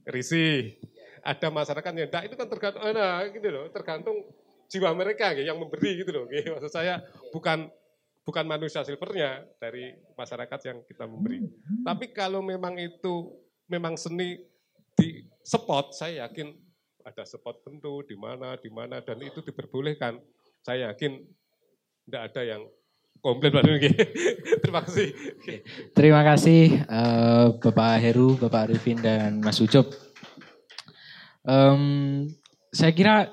risih. 0.09 0.73
Ada 1.21 1.53
masyarakat 1.53 1.91
yang 1.95 2.09
enggak 2.09 2.23
itu 2.27 2.35
kan 2.35 2.47
tergantung 2.49 2.81
nah, 2.83 3.23
gitu 3.29 3.47
loh, 3.47 3.69
tergantung 3.71 4.17
jiwa 4.71 4.91
mereka 4.95 5.33
yang 5.35 5.59
memberi 5.59 6.01
gitu 6.03 6.11
loh. 6.11 6.25
Maksud 6.29 6.71
saya 6.71 7.03
bukan 7.31 7.69
bukan 8.23 8.45
manusia 8.47 8.83
silvernya 8.87 9.43
dari 9.59 9.91
masyarakat 10.15 10.59
yang 10.67 10.77
kita 10.87 11.03
memberi. 11.07 11.43
Tapi 11.83 12.11
kalau 12.15 12.39
memang 12.39 12.79
itu 12.79 13.35
memang 13.67 13.99
seni 13.99 14.39
di 14.95 15.27
spot, 15.43 15.91
saya 15.91 16.27
yakin 16.27 16.55
ada 17.03 17.27
spot 17.27 17.67
tentu 17.67 17.99
di 18.07 18.15
mana 18.15 18.55
di 18.55 18.71
mana 18.71 19.03
dan 19.03 19.19
itu 19.19 19.43
diperbolehkan. 19.43 20.17
Saya 20.63 20.91
yakin 20.91 21.19
tidak 22.07 22.21
ada 22.31 22.41
yang 22.43 22.63
komplain 23.19 23.55
Duni. 23.55 23.91
Terima 24.63 24.81
kasih. 24.83 25.07
Terima 25.91 26.21
kasih 26.23 26.61
eh, 26.83 27.47
Bapak 27.59 27.99
Heru, 27.99 28.39
Bapak 28.39 28.71
Arifin 28.71 28.99
dan 28.99 29.43
Mas 29.43 29.59
Ucup. 29.59 29.91
Em, 31.43 31.83
saya 32.71 32.95
kira 32.95 33.27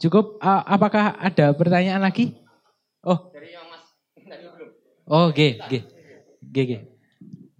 cukup. 0.00 0.40
A- 0.40 0.64
apakah 0.76 1.16
ada 1.16 1.52
pertanyaan 1.56 2.02
lagi? 2.02 2.36
Oh, 3.06 3.30
oh, 5.06 5.26
G, 5.30 5.60
G, 5.70 5.72
G, 6.42 6.56
G. 6.66 6.72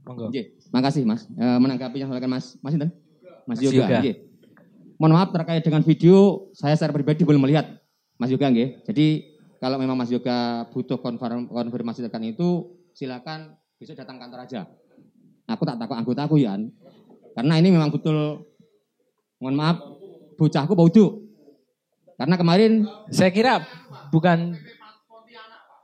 Monggo. 0.07 0.31
Oke, 0.31 0.55
makasih 0.71 1.03
Mas. 1.03 1.27
E, 1.27 1.45
menanggapi 1.59 1.99
yang 1.99 2.11
disampaikan 2.11 2.31
Mas, 2.31 2.55
Mas 2.63 2.79
Inten? 2.79 2.95
Mas 3.43 3.59
Mas 3.59 3.67
Yoga. 3.67 3.75
Yoga. 3.83 3.99
nggih. 4.03 4.17
Mohon 4.97 5.13
maaf 5.19 5.29
terkait 5.35 5.63
dengan 5.67 5.83
video, 5.83 6.49
saya 6.55 6.79
secara 6.79 6.95
pribadi 6.95 7.27
belum 7.27 7.43
melihat 7.43 7.67
Mas 8.17 8.31
Yoga 8.31 8.47
nggih. 8.47 8.87
Jadi 8.87 9.07
kalau 9.59 9.83
memang 9.83 9.99
Mas 9.99 10.15
Yoga 10.15 10.67
butuh 10.71 11.03
konfirm- 11.03 11.51
konfirmasi 11.51 12.07
terkait 12.07 12.39
itu, 12.39 12.79
silakan 12.95 13.59
besok 13.83 13.99
datang 13.99 14.23
kantor 14.23 14.47
aja. 14.47 14.61
Aku 15.51 15.67
tak 15.67 15.79
takut 15.79 15.99
anggota 15.99 16.23
aku 16.27 16.39
ya. 16.39 16.55
Karena 17.35 17.55
ini 17.59 17.75
memang 17.75 17.91
betul, 17.91 18.47
mohon 19.43 19.55
maaf, 19.59 19.77
bocahku 20.39 20.73
baudu. 20.79 21.26
Karena 22.17 22.35
kemarin 22.41 22.89
Saya 23.13 23.31
kira 23.31 23.61
bukan 24.09 24.57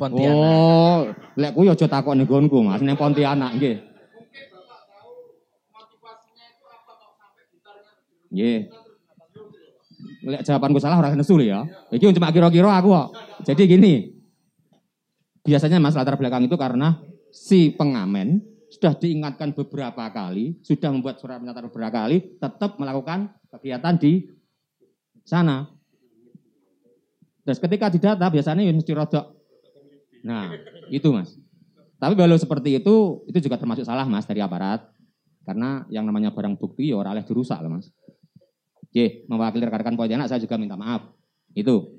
Pontianak. 0.02 0.34
Oh, 0.34 0.98
lek 1.38 1.54
kuwi 1.54 1.70
aja 1.70 1.86
takok 1.86 2.18
ning 2.18 2.26
nggonku, 2.26 2.58
Mas, 2.66 2.82
ning 2.82 2.98
Pontianak 2.98 3.54
nggih. 3.54 3.78
Nggih. 8.34 8.58
Lek 10.26 10.42
jawabanku 10.42 10.82
salah 10.82 10.98
ora 10.98 11.14
nesu 11.14 11.38
lho 11.38 11.46
ya. 11.46 11.62
Iki 11.94 12.18
cuma 12.18 12.34
kira-kira 12.34 12.74
aku 12.82 12.90
kok. 12.90 13.08
Jadi 13.46 13.62
gini. 13.70 13.94
Biasanya 15.46 15.78
Mas 15.78 15.94
latar 15.94 16.18
belakang 16.18 16.50
itu 16.50 16.58
karena 16.58 16.98
si 17.30 17.70
pengamen 17.74 18.42
sudah 18.70 18.98
diingatkan 18.98 19.54
beberapa 19.54 20.06
kali, 20.10 20.58
sudah 20.66 20.90
membuat 20.90 21.22
surat 21.22 21.38
pernyataan 21.38 21.66
beberapa 21.70 21.92
kali, 21.92 22.40
tetap 22.40 22.78
melakukan 22.78 23.30
kegiatan 23.54 23.94
di 23.98 24.26
sana. 25.22 25.66
Terus 27.42 27.58
ketika 27.58 27.90
didata 27.90 28.26
biasanya 28.30 28.62
ya 28.62 28.72
mesti. 28.72 28.92
Nah, 30.22 30.54
itu 30.86 31.08
Mas. 31.10 31.34
Tapi 31.98 32.14
kalau 32.14 32.38
seperti 32.38 32.78
itu, 32.78 33.22
itu 33.26 33.38
juga 33.42 33.58
termasuk 33.58 33.82
salah 33.86 34.06
Mas 34.06 34.26
dari 34.26 34.42
aparat. 34.42 34.86
Karena 35.42 35.82
yang 35.90 36.06
namanya 36.06 36.30
barang 36.30 36.54
bukti 36.54 36.94
ya 36.94 36.98
orang 36.98 37.18
oleh 37.18 37.26
dirusak 37.26 37.58
lah 37.58 37.70
Mas. 37.70 37.90
Oke, 38.78 39.26
mewakili 39.26 39.66
rekan-rekan 39.66 39.98
Pontianak 39.98 40.30
saya 40.30 40.38
juga 40.38 40.54
minta 40.54 40.78
maaf. 40.78 41.10
Itu. 41.54 41.90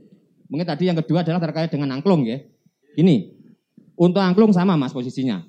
Mungkin 0.48 0.64
tadi 0.68 0.88
yang 0.88 0.98
kedua 1.00 1.24
adalah 1.28 1.44
terkait 1.44 1.72
dengan 1.72 1.92
angklung 1.96 2.24
ya. 2.24 2.40
Ini, 2.96 3.34
untuk 3.98 4.22
angklung 4.22 4.54
sama 4.56 4.80
Mas 4.80 4.96
posisinya. 4.96 5.44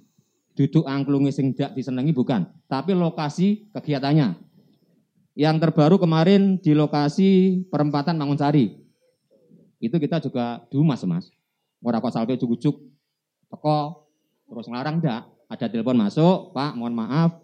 Duduk 0.54 0.86
angklungnya 0.86 1.34
sing 1.34 1.50
dak 1.50 1.74
disenangi 1.74 2.14
bukan, 2.14 2.46
tapi 2.70 2.94
lokasi 2.94 3.74
kegiatannya. 3.74 4.38
Yang 5.34 5.56
terbaru 5.66 5.98
kemarin 5.98 6.62
di 6.62 6.78
lokasi 6.78 7.62
perempatan 7.66 8.14
Mangunsari. 8.14 8.84
Itu 9.85 10.01
kita 10.01 10.16
juga 10.24 10.65
dumas 10.73 11.05
Mas. 11.05 11.28
Ora 11.85 12.01
kok 12.01 12.16
sampai 12.16 12.40
ujuk-ujuk 12.40 12.81
teko 13.52 14.09
terus 14.48 14.66
ngelarang 14.73 15.05
ndak. 15.05 15.28
Ada 15.44 15.69
telepon 15.69 16.01
masuk, 16.01 16.56
Pak, 16.56 16.73
mohon 16.73 16.97
maaf. 16.97 17.36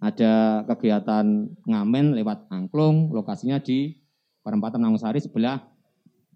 Ada 0.00 0.64
kegiatan 0.64 1.52
ngamen 1.68 2.16
lewat 2.16 2.48
angklung, 2.48 3.12
lokasinya 3.12 3.60
di 3.60 3.96
perempatan 4.40 4.80
Mangunsari 4.80 5.20
sebelah 5.20 5.60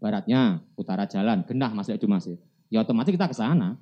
baratnya, 0.01 0.61
utara 0.77 1.09
jalan, 1.09 1.45
genah 1.45 1.73
Mas 1.73 1.89
itu 1.89 2.05
Mas. 2.05 2.29
Ya 2.69 2.85
otomatis 2.85 3.13
kita 3.13 3.29
ke 3.29 3.37
sana. 3.37 3.81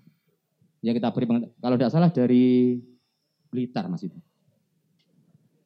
Ya 0.79 0.95
kita 0.95 1.11
beri 1.11 1.27
kalau 1.59 1.75
tidak 1.75 1.91
salah 1.91 2.11
dari 2.15 2.79
Blitar 3.51 3.91
Mas 3.91 4.07
itu. 4.07 4.19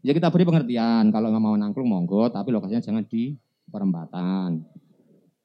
Ya 0.03 0.17
kita 0.17 0.33
beri 0.33 0.49
pengertian 0.49 1.13
kalau 1.13 1.31
nggak 1.31 1.43
mau 1.45 1.55
nangklung 1.55 1.89
monggo, 1.89 2.27
tapi 2.33 2.51
lokasinya 2.51 2.83
jangan 2.83 3.05
di 3.07 3.37
perempatan. 3.69 4.65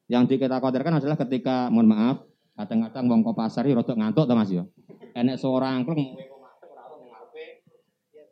Yang 0.07 0.39
kita 0.39 0.59
khawatirkan 0.63 1.03
adalah 1.03 1.19
ketika, 1.19 1.67
mohon 1.67 1.91
maaf, 1.91 2.23
kadang-kadang 2.55 3.05
wong 3.11 3.21
pasar 3.35 3.67
iki 3.67 3.75
ngantuk 3.75 4.23
to 4.23 4.33
Mas 4.33 4.49
ya. 4.49 4.63
Enek 5.13 5.35
seorang 5.37 5.83
angklung 5.83 6.15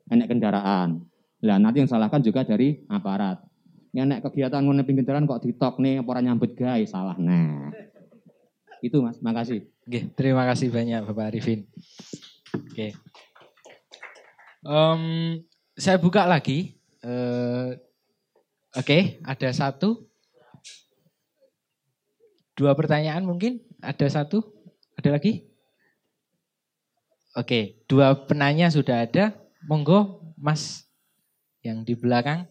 enek 0.10 0.27
kendaraan. 0.31 1.03
Lah 1.43 1.57
nanti 1.60 1.84
yang 1.84 1.89
salahkan 1.91 2.23
juga 2.23 2.47
dari 2.47 2.81
aparat. 2.88 3.43
Enek 3.95 4.23
kegiatan 4.27 4.64
ngono 4.64 4.84
jalan 4.84 5.27
kok 5.27 5.43
ditok 5.43 5.80
nih 5.80 6.03
apa 6.03 6.10
ora 6.10 6.22
nyambut 6.23 6.52
gawe 6.56 6.84
salah. 6.88 7.15
Nah. 7.19 7.72
Itu 8.84 9.02
Mas, 9.02 9.19
makasih. 9.23 9.65
Oke, 9.85 10.14
terima 10.14 10.45
kasih 10.45 10.69
banyak 10.69 11.06
Bapak 11.10 11.34
Arifin. 11.34 11.65
Oke. 12.53 12.93
Em, 14.65 15.02
saya 15.77 15.97
buka 15.97 16.26
lagi. 16.26 16.77
Eh, 17.06 17.77
Oke, 18.76 19.23
ada 19.23 19.49
satu 19.56 20.03
dua 22.56 22.72
pertanyaan 22.73 23.27
mungkin? 23.27 23.60
Ada 23.84 24.23
satu? 24.23 24.41
Ada 24.95 25.19
lagi? 25.19 25.44
Oke 27.36 27.84
dua 27.86 28.15
penanya 28.15 28.72
sudah 28.72 29.03
ada. 29.03 29.36
Monggo 29.68 30.23
mas 30.40 30.88
yang 31.60 31.84
di 31.84 31.94
belakang. 31.99 32.48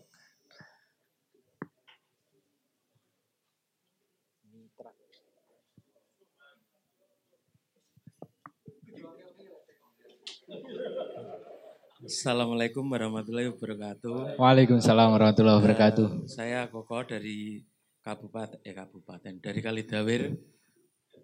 Assalamualaikum 12.05 12.85
warahmatullahi 12.85 13.49
wabarakatuh. 13.49 14.37
Waalaikumsalam 14.37 15.09
warahmatullahi 15.17 15.57
wabarakatuh. 15.57 16.07
Eh, 16.13 16.29
saya 16.29 16.69
Koko 16.69 17.01
dari 17.01 17.65
Kabupaten 18.05 18.61
eh 18.61 18.77
Kabupaten 18.77 19.41
dari 19.41 19.61
Kalidawir. 19.65 20.37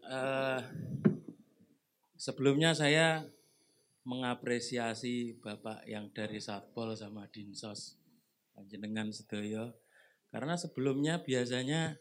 Uh, 0.01 0.65
sebelumnya 2.17 2.73
saya 2.73 3.29
mengapresiasi 4.09 5.37
Bapak 5.45 5.85
yang 5.85 6.09
dari 6.09 6.41
Satpol 6.41 6.97
sama 6.97 7.29
Dinsos 7.29 8.01
Panjenengan 8.57 9.13
Sedoyo 9.13 9.77
karena 10.33 10.57
sebelumnya 10.57 11.21
biasanya 11.21 12.01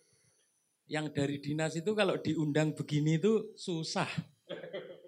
yang 0.88 1.12
dari 1.12 1.44
dinas 1.44 1.76
itu 1.76 1.92
kalau 1.92 2.16
diundang 2.18 2.72
begini 2.72 3.20
itu 3.20 3.52
susah. 3.60 4.08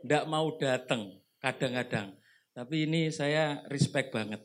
Tidak 0.03 0.27
mau 0.27 0.51
datang 0.59 1.15
kadang-kadang. 1.39 2.11
Tapi 2.51 2.91
ini 2.91 3.07
saya 3.07 3.63
respect 3.71 4.11
banget. 4.11 4.43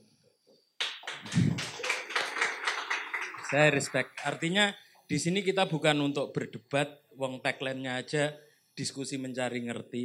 saya 3.46 3.70
respect. 3.70 4.10
Artinya 4.26 4.74
di 5.06 5.16
sini 5.22 5.40
kita 5.42 5.70
bukan 5.70 5.98
untuk 6.02 6.34
berdebat, 6.34 6.90
wong 7.14 7.38
tagline-nya 7.38 8.02
aja 8.02 8.34
diskusi 8.74 9.16
mencari 9.16 9.62
ngerti, 9.62 10.04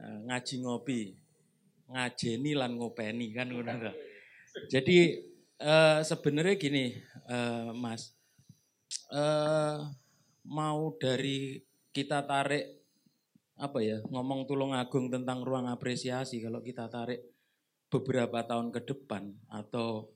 eh, 0.00 0.18
ngaji 0.24 0.54
ngopi, 0.64 1.00
ngajeni 1.92 2.52
lan 2.56 2.80
ngopeni 2.80 3.28
kan 3.36 3.52
udah. 3.52 3.92
Jadi 4.66 5.20
uh, 5.62 6.02
sebenarnya 6.02 6.58
gini, 6.58 6.96
uh, 7.30 7.70
Mas, 7.76 8.16
uh, 9.14 9.86
mau 10.48 10.96
dari 10.98 11.62
kita 11.94 12.24
tarik 12.26 12.80
apa 13.60 13.78
ya 13.84 14.00
ngomong 14.08 14.48
tulung 14.48 14.72
agung 14.72 15.12
tentang 15.12 15.44
ruang 15.44 15.68
apresiasi 15.68 16.40
kalau 16.40 16.64
kita 16.64 16.88
tarik 16.88 17.20
beberapa 17.92 18.40
tahun 18.40 18.72
ke 18.72 18.80
depan 18.88 19.36
atau 19.52 20.08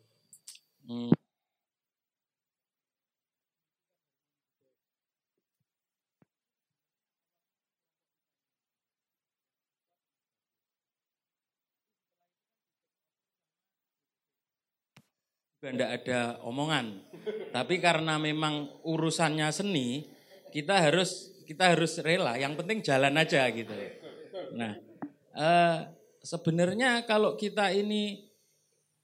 hmm, 15.65 15.74
tidak 15.74 15.91
ada 16.05 16.20
omongan. 16.45 17.01
Tapi 17.51 17.81
karena 17.81 18.20
memang 18.20 18.69
urusannya 18.85 19.49
seni, 19.49 20.05
kita 20.53 20.77
harus 20.77 21.32
kita 21.49 21.73
harus 21.73 21.97
rela. 22.05 22.36
Yang 22.36 22.61
penting 22.61 22.78
jalan 22.85 23.16
aja 23.16 23.49
gitu. 23.49 23.73
Nah, 24.53 24.77
eh, 25.32 25.78
sebenarnya 26.20 27.09
kalau 27.09 27.36
kita 27.41 27.73
ini 27.73 28.28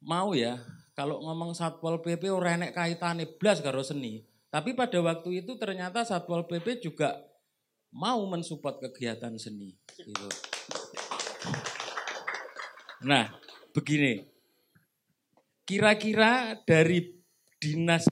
mau 0.05 0.37
ya, 0.37 0.61
kalau 0.93 1.25
ngomong 1.25 1.57
satpol 1.57 2.05
pp 2.05 2.29
orang 2.29 2.61
enek 2.61 2.77
kaitannya 2.77 3.25
blas 3.41 3.65
karo 3.65 3.81
seni. 3.81 4.25
Tapi 4.51 4.75
pada 4.75 4.99
waktu 5.01 5.47
itu 5.47 5.55
ternyata 5.57 6.05
satpol 6.05 6.45
pp 6.45 6.83
juga 6.83 7.17
mau 7.95 8.21
mensupport 8.29 8.91
kegiatan 8.91 9.35
seni. 9.41 9.73
Gitu. 9.97 10.29
Nah, 13.07 13.33
begini. 13.73 14.40
Kira-kira 15.71 16.59
dari 16.67 17.15
dinas 17.63 18.03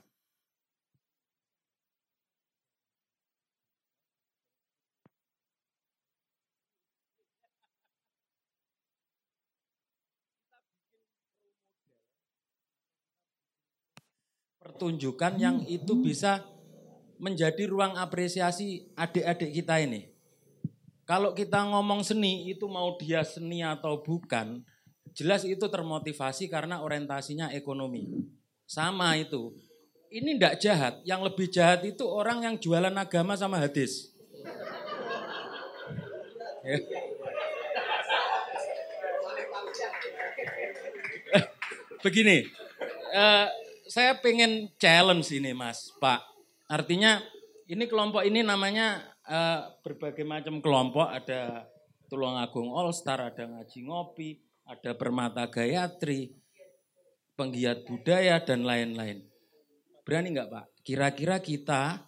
pertunjukan 14.63 15.35
yang 15.35 15.67
itu 15.67 15.99
bisa 15.99 16.47
menjadi 17.19 17.67
ruang 17.67 17.99
apresiasi 17.99 18.87
adik-adik 18.95 19.51
kita 19.51 19.83
ini. 19.83 20.07
Kalau 21.03 21.35
kita 21.35 21.67
ngomong 21.67 22.07
seni 22.07 22.47
itu 22.47 22.71
mau 22.71 22.95
dia 22.95 23.19
seni 23.27 23.59
atau 23.59 23.99
bukan, 23.99 24.63
jelas 25.19 25.43
itu 25.43 25.67
termotivasi 25.67 26.47
karena 26.47 26.79
orientasinya 26.79 27.51
ekonomi. 27.51 28.07
Sama 28.63 29.19
itu. 29.19 29.51
Ini 30.07 30.39
tidak 30.39 30.55
jahat, 30.63 30.93
yang 31.03 31.21
lebih 31.21 31.51
jahat 31.51 31.83
itu 31.83 32.07
orang 32.07 32.41
yang 32.41 32.55
jualan 32.55 32.95
agama 32.95 33.35
sama 33.35 33.59
hadis. 33.59 34.15
Ya. 36.63 36.79
Begini, 41.99 42.47
uh, 43.11 43.51
saya 43.91 44.15
pengen 44.17 44.71
challenge 44.79 45.35
ini 45.35 45.51
Mas, 45.51 45.91
Pak. 45.99 46.23
Artinya 46.71 47.19
ini 47.67 47.85
kelompok 47.85 48.23
ini 48.23 48.39
namanya 48.41 49.03
uh, 49.27 49.77
berbagai 49.83 50.23
macam 50.23 50.63
kelompok. 50.63 51.05
Ada 51.05 51.69
Tulung 52.09 52.33
Agung 52.39 52.73
All 52.73 52.89
Star, 52.95 53.21
ada 53.21 53.45
Ngaji 53.45 53.85
Ngopi, 53.85 54.48
ada 54.69 54.93
Permata 54.93 55.49
Gayatri, 55.49 56.37
Penggiat 57.33 57.89
Budaya, 57.89 58.37
dan 58.45 58.61
lain-lain. 58.61 59.25
Berani 60.05 60.29
nggak 60.37 60.49
Pak? 60.53 60.65
Kira-kira 60.85 61.41
kita, 61.41 62.05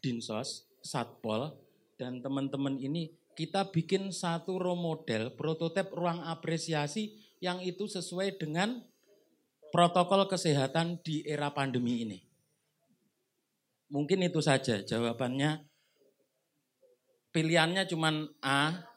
Dinsos, 0.00 0.64
Satpol, 0.80 1.52
dan 2.00 2.24
teman-teman 2.24 2.80
ini 2.80 3.12
kita 3.36 3.68
bikin 3.68 4.16
satu 4.16 4.56
role 4.56 4.80
model, 4.80 5.36
prototip 5.36 5.92
ruang 5.92 6.24
apresiasi 6.24 7.20
yang 7.44 7.60
itu 7.60 7.84
sesuai 7.84 8.40
dengan 8.40 8.80
protokol 9.68 10.24
kesehatan 10.24 11.04
di 11.04 11.20
era 11.28 11.52
pandemi 11.52 12.08
ini? 12.08 12.18
Mungkin 13.92 14.24
itu 14.24 14.40
saja 14.40 14.80
jawabannya. 14.80 15.68
Pilihannya 17.30 17.84
cuma 17.86 18.10
A, 18.40 18.88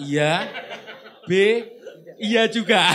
iya, 0.00 0.48
B, 1.28 1.30
iya 2.18 2.46
juga. 2.50 2.80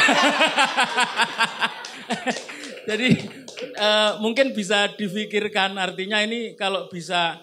Jadi 2.89 3.09
uh, 3.77 4.17
mungkin 4.23 4.51
bisa 4.55 4.89
difikirkan 4.97 5.77
artinya 5.77 6.21
ini 6.25 6.57
kalau 6.57 6.89
bisa 6.89 7.37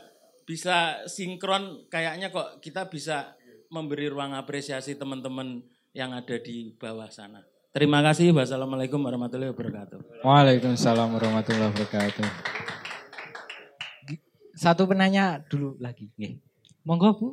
bisa 0.47 1.03
sinkron 1.11 1.86
kayaknya 1.90 2.31
kok 2.31 2.62
kita 2.62 2.86
bisa 2.86 3.35
memberi 3.70 4.07
ruang 4.07 4.35
apresiasi 4.35 4.94
teman-teman 4.94 5.62
yang 5.90 6.15
ada 6.15 6.39
di 6.39 6.74
bawah 6.78 7.11
sana. 7.11 7.43
Terima 7.77 8.01
kasih. 8.01 8.32
Wassalamualaikum 8.32 8.97
warahmatullahi 9.05 9.53
wabarakatuh. 9.53 10.24
Waalaikumsalam 10.24 11.12
warahmatullahi 11.12 11.70
wabarakatuh. 11.77 12.27
Satu 14.57 14.89
penanya 14.89 15.44
dulu 15.44 15.77
lagi. 15.77 16.09
Monggo 16.89 17.12
Bu. 17.12 17.28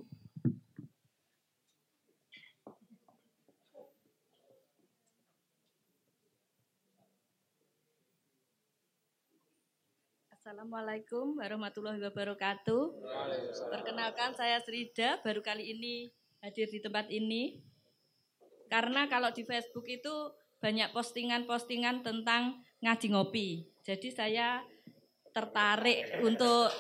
Assalamualaikum 10.63 11.43
warahmatullahi 11.43 11.99
wabarakatuh. 12.07 12.83
Perkenalkan 13.67 14.31
saya 14.31 14.63
Srida, 14.63 15.19
baru 15.19 15.43
kali 15.43 15.75
ini 15.75 16.07
hadir 16.39 16.71
di 16.71 16.79
tempat 16.79 17.11
ini. 17.11 17.59
Karena 18.71 19.11
kalau 19.11 19.27
di 19.35 19.43
Facebook 19.43 19.83
itu 19.91 20.31
banyak 20.63 20.95
postingan-postingan 20.95 22.07
tentang 22.07 22.63
ngaji 22.79 23.07
ngopi. 23.11 23.67
Jadi 23.83 24.07
saya 24.07 24.63
tertarik 25.35 26.23
untuk 26.23 26.71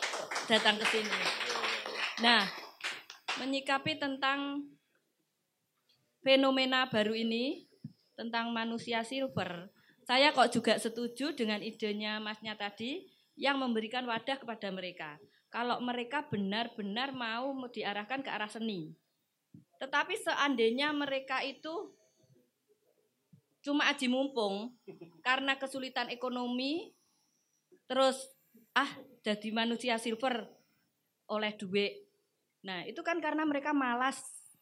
datang 0.47 0.79
ke 0.79 0.87
sini. 0.87 1.19
Nah, 2.23 2.47
menyikapi 3.43 3.99
tentang 3.99 4.63
fenomena 6.23 6.87
baru 6.87 7.19
ini 7.19 7.67
tentang 8.15 8.47
manusia 8.55 9.03
silver. 9.03 9.67
Saya 10.07 10.31
kok 10.31 10.55
juga 10.55 10.79
setuju 10.79 11.35
dengan 11.35 11.59
idenya 11.59 12.23
Masnya 12.23 12.55
tadi 12.55 13.11
yang 13.33 13.57
memberikan 13.57 14.05
wadah 14.05 14.37
kepada 14.37 14.69
mereka. 14.69 15.17
Kalau 15.53 15.77
mereka 15.81 16.25
benar-benar 16.25 17.13
mau 17.13 17.53
diarahkan 17.69 18.25
ke 18.25 18.29
arah 18.29 18.49
seni. 18.49 18.93
Tetapi 19.77 20.15
seandainya 20.17 20.89
mereka 20.95 21.45
itu 21.45 21.93
cuma 23.63 23.87
aji 23.87 24.11
mumpung 24.11 24.75
karena 25.23 25.55
kesulitan 25.55 26.11
ekonomi, 26.11 26.91
terus 27.87 28.19
ah 28.75 28.89
jadi 29.23 29.49
manusia 29.53 29.95
silver 30.01 30.49
oleh 31.29 31.53
duit. 31.55 32.03
Nah 32.65 32.83
itu 32.87 32.99
kan 33.05 33.19
karena 33.23 33.45
mereka 33.47 33.71
malas 33.71 34.19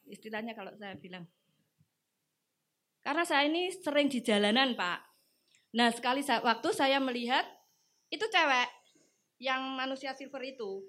istilahnya 0.10 0.58
kalau 0.58 0.74
saya 0.76 0.98
bilang. 0.98 1.26
Karena 3.02 3.26
saya 3.26 3.50
ini 3.50 3.74
sering 3.74 4.12
di 4.12 4.22
jalanan 4.22 4.78
pak. 4.78 5.02
Nah 5.74 5.90
sekali 5.90 6.22
waktu 6.22 6.70
saya 6.76 7.02
melihat 7.02 7.48
itu 8.12 8.26
cewek 8.28 8.70
yang 9.42 9.64
manusia 9.74 10.14
silver 10.14 10.44
itu. 10.44 10.86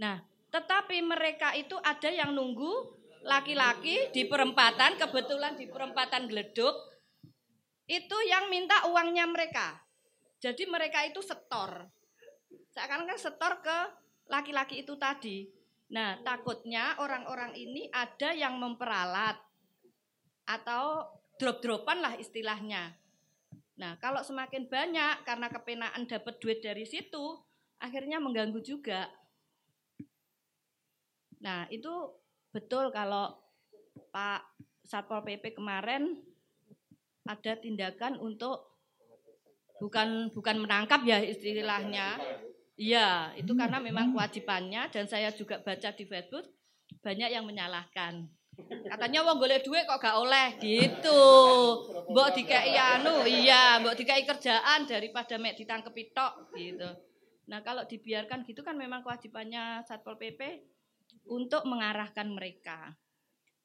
Nah 0.00 0.30
tetapi 0.50 0.98
mereka 1.02 1.54
itu 1.54 1.78
ada 1.78 2.10
yang 2.10 2.34
nunggu 2.34 2.98
laki-laki 3.22 4.10
di 4.10 4.26
perempatan, 4.26 4.98
kebetulan 4.98 5.54
di 5.54 5.70
perempatan 5.70 6.26
geleduk, 6.26 6.74
itu 7.86 8.16
yang 8.26 8.50
minta 8.50 8.82
uangnya 8.90 9.30
mereka. 9.30 9.78
Jadi 10.42 10.66
mereka 10.66 11.06
itu 11.06 11.22
setor. 11.22 11.86
Seakan 12.74 13.06
kan 13.06 13.18
setor 13.18 13.62
ke 13.62 13.78
laki-laki 14.26 14.82
itu 14.82 14.98
tadi. 14.98 15.46
Nah, 15.90 16.18
takutnya 16.22 16.98
orang-orang 17.02 17.54
ini 17.58 17.90
ada 17.90 18.30
yang 18.30 18.56
memperalat 18.56 19.36
atau 20.46 21.06
drop-dropan 21.36 21.98
lah 21.98 22.14
istilahnya. 22.16 22.94
Nah, 23.80 23.96
kalau 23.96 24.20
semakin 24.20 24.68
banyak 24.68 25.24
karena 25.24 25.48
kepenaan 25.48 26.04
dapat 26.04 26.36
duit 26.36 26.60
dari 26.60 26.84
situ, 26.84 27.40
akhirnya 27.80 28.20
mengganggu 28.20 28.60
juga. 28.60 29.08
Nah, 31.40 31.64
itu 31.72 31.88
betul 32.52 32.92
kalau 32.92 33.40
Pak 34.12 34.44
Satpol 34.84 35.24
PP 35.24 35.56
kemarin 35.56 36.20
ada 37.24 37.56
tindakan 37.56 38.20
untuk 38.20 38.76
bukan 39.80 40.28
bukan 40.36 40.60
menangkap 40.60 41.00
ya 41.08 41.24
istilahnya. 41.24 42.20
Iya, 42.76 43.32
itu 43.36 43.56
karena 43.56 43.80
memang 43.80 44.12
kewajibannya 44.12 44.92
dan 44.92 45.08
saya 45.08 45.32
juga 45.32 45.56
baca 45.64 45.88
di 45.96 46.04
Facebook 46.04 46.44
banyak 47.00 47.32
yang 47.32 47.48
menyalahkan. 47.48 48.28
Katanya 48.68 49.24
wong 49.24 49.38
golek 49.38 49.62
duit 49.62 49.86
kok 49.86 50.00
gak 50.02 50.18
oleh 50.18 50.58
gitu. 50.58 51.22
Mbok 52.10 52.28
dikai 52.34 52.74
anu, 52.74 53.22
iya, 53.24 53.78
mbok 53.78 53.96
dikai 53.96 54.26
kerjaan 54.26 54.84
daripada 54.88 55.38
mek 55.38 55.56
ditangkep 55.56 55.96
tok 56.10 56.52
gitu. 56.58 56.90
Nah, 57.50 57.66
kalau 57.66 57.82
dibiarkan 57.82 58.46
gitu 58.46 58.62
kan 58.62 58.78
memang 58.78 59.02
kewajibannya 59.02 59.82
Satpol 59.82 60.14
PP 60.14 60.62
untuk 61.26 61.66
mengarahkan 61.66 62.30
mereka. 62.30 62.94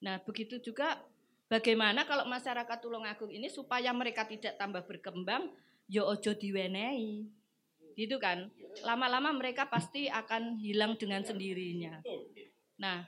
Nah, 0.02 0.18
begitu 0.26 0.58
juga 0.58 1.02
bagaimana 1.46 2.06
kalau 2.10 2.26
masyarakat 2.26 2.78
Tulungagung 2.82 3.30
ini 3.30 3.46
supaya 3.46 3.94
mereka 3.94 4.26
tidak 4.26 4.58
tambah 4.58 4.86
berkembang, 4.90 5.54
yo 5.86 6.02
ya 6.02 6.18
ojo 6.18 6.32
diwenehi. 6.34 7.30
Gitu 7.96 8.18
kan? 8.20 8.52
Lama-lama 8.84 9.32
mereka 9.32 9.70
pasti 9.72 10.10
akan 10.10 10.60
hilang 10.60 11.00
dengan 11.00 11.24
sendirinya. 11.24 12.04
Nah, 12.76 13.08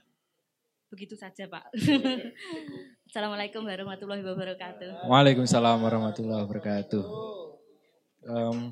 Begitu 0.87 1.19
saja 1.19 1.51
Pak. 1.51 1.67
Assalamualaikum 3.11 3.59
warahmatullahi 3.67 4.23
wabarakatuh. 4.23 5.11
Waalaikumsalam 5.11 5.83
warahmatullahi 5.83 6.47
wabarakatuh. 6.47 7.03
Um, 8.23 8.71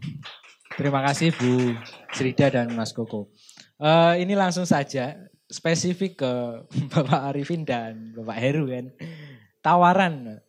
terima 0.79 1.03
kasih 1.03 1.35
Bu 1.35 1.75
Srida 2.15 2.47
dan 2.47 2.71
Mas 2.71 2.95
Koko. 2.95 3.27
Uh, 3.75 4.15
ini 4.15 4.31
langsung 4.31 4.63
saja 4.63 5.27
spesifik 5.51 6.23
ke 6.23 6.31
Bapak 6.95 7.35
Arifin 7.35 7.67
dan 7.67 8.15
Bapak 8.15 8.37
Heru 8.39 8.71
kan. 8.71 8.95
Tawaran. 9.59 10.39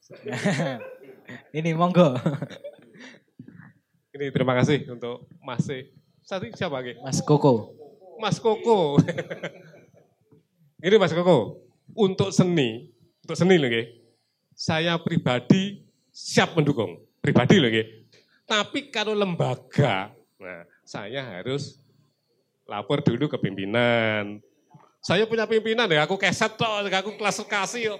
ini 1.58 1.74
monggo. 1.74 2.14
Ini 4.14 4.30
terima 4.30 4.54
kasih 4.54 4.86
untuk 4.86 5.26
Mas 5.42 5.66
Tadi 6.26 6.54
siapa 6.54 6.78
lagi? 6.78 6.94
Mas 7.02 7.18
Koko. 7.26 7.74
Mas 8.22 8.38
Koko. 8.38 9.02
Ini 10.86 11.02
Mas 11.02 11.10
Koko, 11.10 11.66
untuk 11.98 12.30
seni, 12.30 12.94
untuk 13.26 13.34
seni 13.34 13.58
loh 13.58 13.66
saya 14.54 14.94
pribadi 15.02 15.82
siap 16.14 16.54
mendukung, 16.54 17.02
pribadi 17.18 17.58
loh 17.58 17.66
Tapi 18.46 18.94
kalau 18.94 19.10
lembaga, 19.10 20.14
nah 20.38 20.62
saya 20.86 21.26
harus 21.26 21.82
lapor 22.70 23.02
dulu 23.02 23.26
ke 23.26 23.34
pimpinan. 23.34 24.38
Saya 25.02 25.26
punya 25.26 25.50
pimpinan 25.50 25.90
ya, 25.90 26.06
aku 26.06 26.14
keset 26.14 26.54
toh, 26.54 26.86
aku 26.86 27.18
klasifikasi 27.18 27.90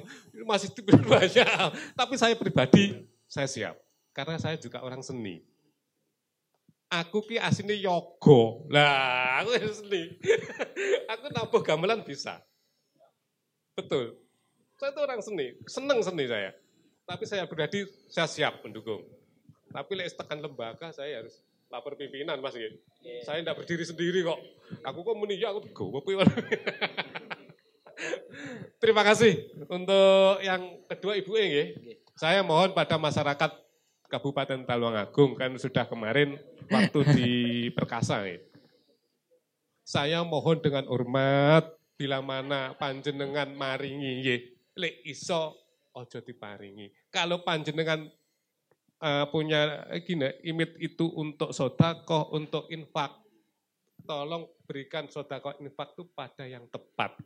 masih 0.47 0.71
banyak. 1.11 1.59
Tapi 1.91 2.15
saya 2.15 2.39
pribadi, 2.39 3.03
saya 3.27 3.51
siap. 3.51 3.75
Karena 4.15 4.39
saya 4.39 4.55
juga 4.63 4.79
orang 4.87 5.03
seni. 5.03 5.43
Aku 6.87 7.19
ki 7.27 7.35
aslinya 7.43 7.75
yogo. 7.75 8.71
Lah, 8.71 9.43
aku 9.43 9.59
seni. 9.83 10.23
aku 11.11 11.35
nabuh 11.35 11.67
gamelan 11.67 12.07
bisa. 12.07 12.45
Betul. 13.77 14.16
Saya 14.81 14.93
itu 14.93 15.01
orang 15.01 15.20
seni, 15.20 15.47
seneng 15.69 16.01
seni 16.01 16.24
saya. 16.24 16.53
Tapi 17.07 17.24
saya 17.28 17.44
pribadi, 17.44 17.85
saya 18.09 18.27
siap 18.27 18.65
mendukung. 18.65 19.05
Tapi 19.70 19.93
lek 19.94 20.16
tekan 20.16 20.40
lembaga, 20.40 20.90
saya 20.90 21.20
harus 21.23 21.44
lapor 21.69 21.94
pimpinan 21.94 22.40
mas. 22.40 22.57
Yeah. 22.57 22.73
Saya 23.23 23.44
tidak 23.44 23.62
berdiri 23.62 23.85
sendiri 23.85 24.24
kok. 24.24 24.40
Aku 24.82 25.05
kok 25.05 25.16
muni 25.16 25.39
ya, 25.39 25.53
aku 25.53 25.69
gowo 25.70 26.01
Terima 28.82 29.01
kasih 29.01 29.48
untuk 29.69 30.40
yang 30.44 30.81
kedua 30.89 31.16
ibu 31.16 31.36
ya. 31.36 31.73
Saya 32.16 32.40
mohon 32.44 32.73
pada 32.73 32.97
masyarakat 33.01 33.53
Kabupaten 34.07 34.62
Talwangagung 34.65 35.35
kan 35.35 35.51
sudah 35.59 35.85
kemarin 35.89 36.39
waktu 36.69 37.01
di 37.16 37.31
Perkasa 37.73 38.24
ya. 38.28 38.39
Saya 39.86 40.20
mohon 40.27 40.61
dengan 40.61 40.85
hormat 40.90 41.77
bila 41.97 42.20
mana 42.20 42.77
panjenengan 42.77 43.48
maringi 43.56 44.12
ye 44.20 44.36
lek 44.77 45.01
iso 45.09 45.56
ojo 45.97 46.20
diparingi. 46.20 46.93
Kalau 47.09 47.40
panjenengan 47.40 48.05
uh, 49.01 49.24
punya 49.32 49.89
gini, 50.05 50.28
imit 50.44 50.77
itu 50.77 51.09
untuk 51.16 51.56
sodakoh, 51.56 52.36
untuk 52.36 52.68
infak, 52.68 53.16
tolong 54.05 54.44
berikan 54.68 55.09
sodakoh 55.09 55.56
infak 55.64 55.97
itu 55.97 56.05
pada 56.12 56.44
yang 56.44 56.68
tepat. 56.68 57.16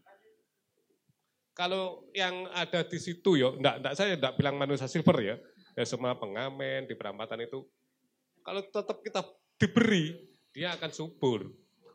Kalau 1.50 2.06
yang 2.14 2.46
ada 2.54 2.86
di 2.86 2.96
situ 3.02 3.36
ya, 3.36 3.50
enggak, 3.50 3.82
enggak 3.82 3.94
saya 3.98 4.14
enggak 4.14 4.34
bilang 4.38 4.56
manusia 4.56 4.86
silver 4.86 5.18
ya, 5.18 5.36
ya 5.74 5.84
semua 5.84 6.14
pengamen 6.14 6.86
di 6.86 6.94
perampatan 6.94 7.42
itu, 7.42 7.66
kalau 8.46 8.62
tetap 8.64 9.02
kita 9.02 9.20
diberi, 9.60 10.14
dia 10.54 10.72
akan 10.78 10.90
subur. 10.94 11.50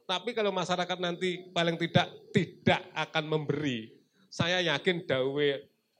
Tapi 0.05 0.37
kalau 0.37 0.53
masyarakat 0.53 0.97
nanti 1.01 1.49
paling 1.49 1.81
tidak 1.81 2.05
tidak 2.29 2.81
akan 2.93 3.25
memberi, 3.25 3.89
saya 4.29 4.61
yakin 4.61 5.01
dawe 5.01 5.49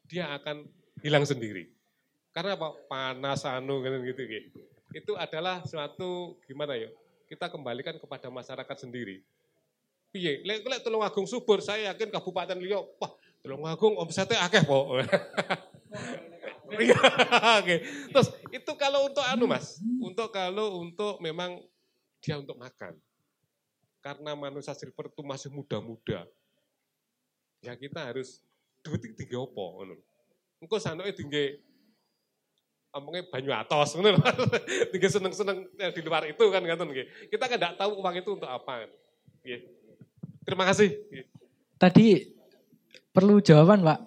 dia 0.06 0.30
akan 0.38 0.70
hilang 1.02 1.26
sendiri. 1.26 1.74
Karena 2.30 2.54
apa? 2.54 2.78
Panas 2.86 3.42
anu 3.50 3.82
gitu 3.82 3.98
gitu. 4.30 4.62
Itu 4.94 5.18
adalah 5.18 5.66
suatu 5.66 6.38
gimana 6.46 6.78
ya? 6.78 6.94
Kita 7.26 7.50
kembalikan 7.50 7.98
kepada 7.98 8.30
masyarakat 8.30 8.78
sendiri. 8.86 9.26
Piye? 10.14 10.46
Lek 10.46 10.62
lek 10.64 10.86
Tulungagung 10.86 11.26
subur, 11.26 11.60
saya 11.60 11.92
yakin 11.92 12.14
Kabupaten 12.14 12.62
Liyo, 12.62 12.94
wah 13.02 13.12
Tulungagung 13.42 13.98
omsetnya 13.98 14.46
akeh 14.46 14.62
po. 14.64 15.02
Oke. 17.60 17.76
Terus 18.14 18.28
itu 18.54 18.72
kalau 18.78 19.10
untuk 19.10 19.26
anu 19.26 19.46
Mas, 19.50 19.82
untuk 19.98 20.30
kalau 20.30 20.82
untuk 20.82 21.18
memang 21.22 21.62
dia 22.22 22.38
untuk 22.42 22.58
makan. 22.58 22.98
Karena 24.06 24.38
manusia 24.38 24.78
silver 24.78 25.10
itu 25.10 25.26
masih 25.26 25.50
muda-muda. 25.50 26.30
Ya 27.66 27.74
kita 27.74 28.06
harus 28.06 28.46
duit 28.86 29.02
tiga 29.18 29.42
opo 29.42 29.82
ngono. 29.82 29.98
Engko 30.62 30.78
sanoke 30.78 31.10
tinggi 31.18 31.58
omongnya 32.94 33.26
banyu 33.34 33.50
atos 33.50 33.98
ngono 33.98 34.22
tinggi 34.94 35.10
seneng-seneng 35.18 35.66
ya, 35.74 35.90
di 35.90 36.06
luar 36.06 36.30
itu 36.30 36.46
kan 36.54 36.62
kan 36.62 36.86
Kita 37.34 37.50
kan 37.50 37.58
tidak 37.58 37.82
tahu 37.82 37.98
uang 37.98 38.14
itu 38.22 38.30
untuk 38.38 38.46
apa. 38.46 38.86
Nggih. 39.42 39.74
Terima 40.46 40.70
kasih. 40.70 41.02
Tadi 41.82 42.30
perlu 43.10 43.42
jawaban, 43.42 43.82
Pak. 43.82 44.00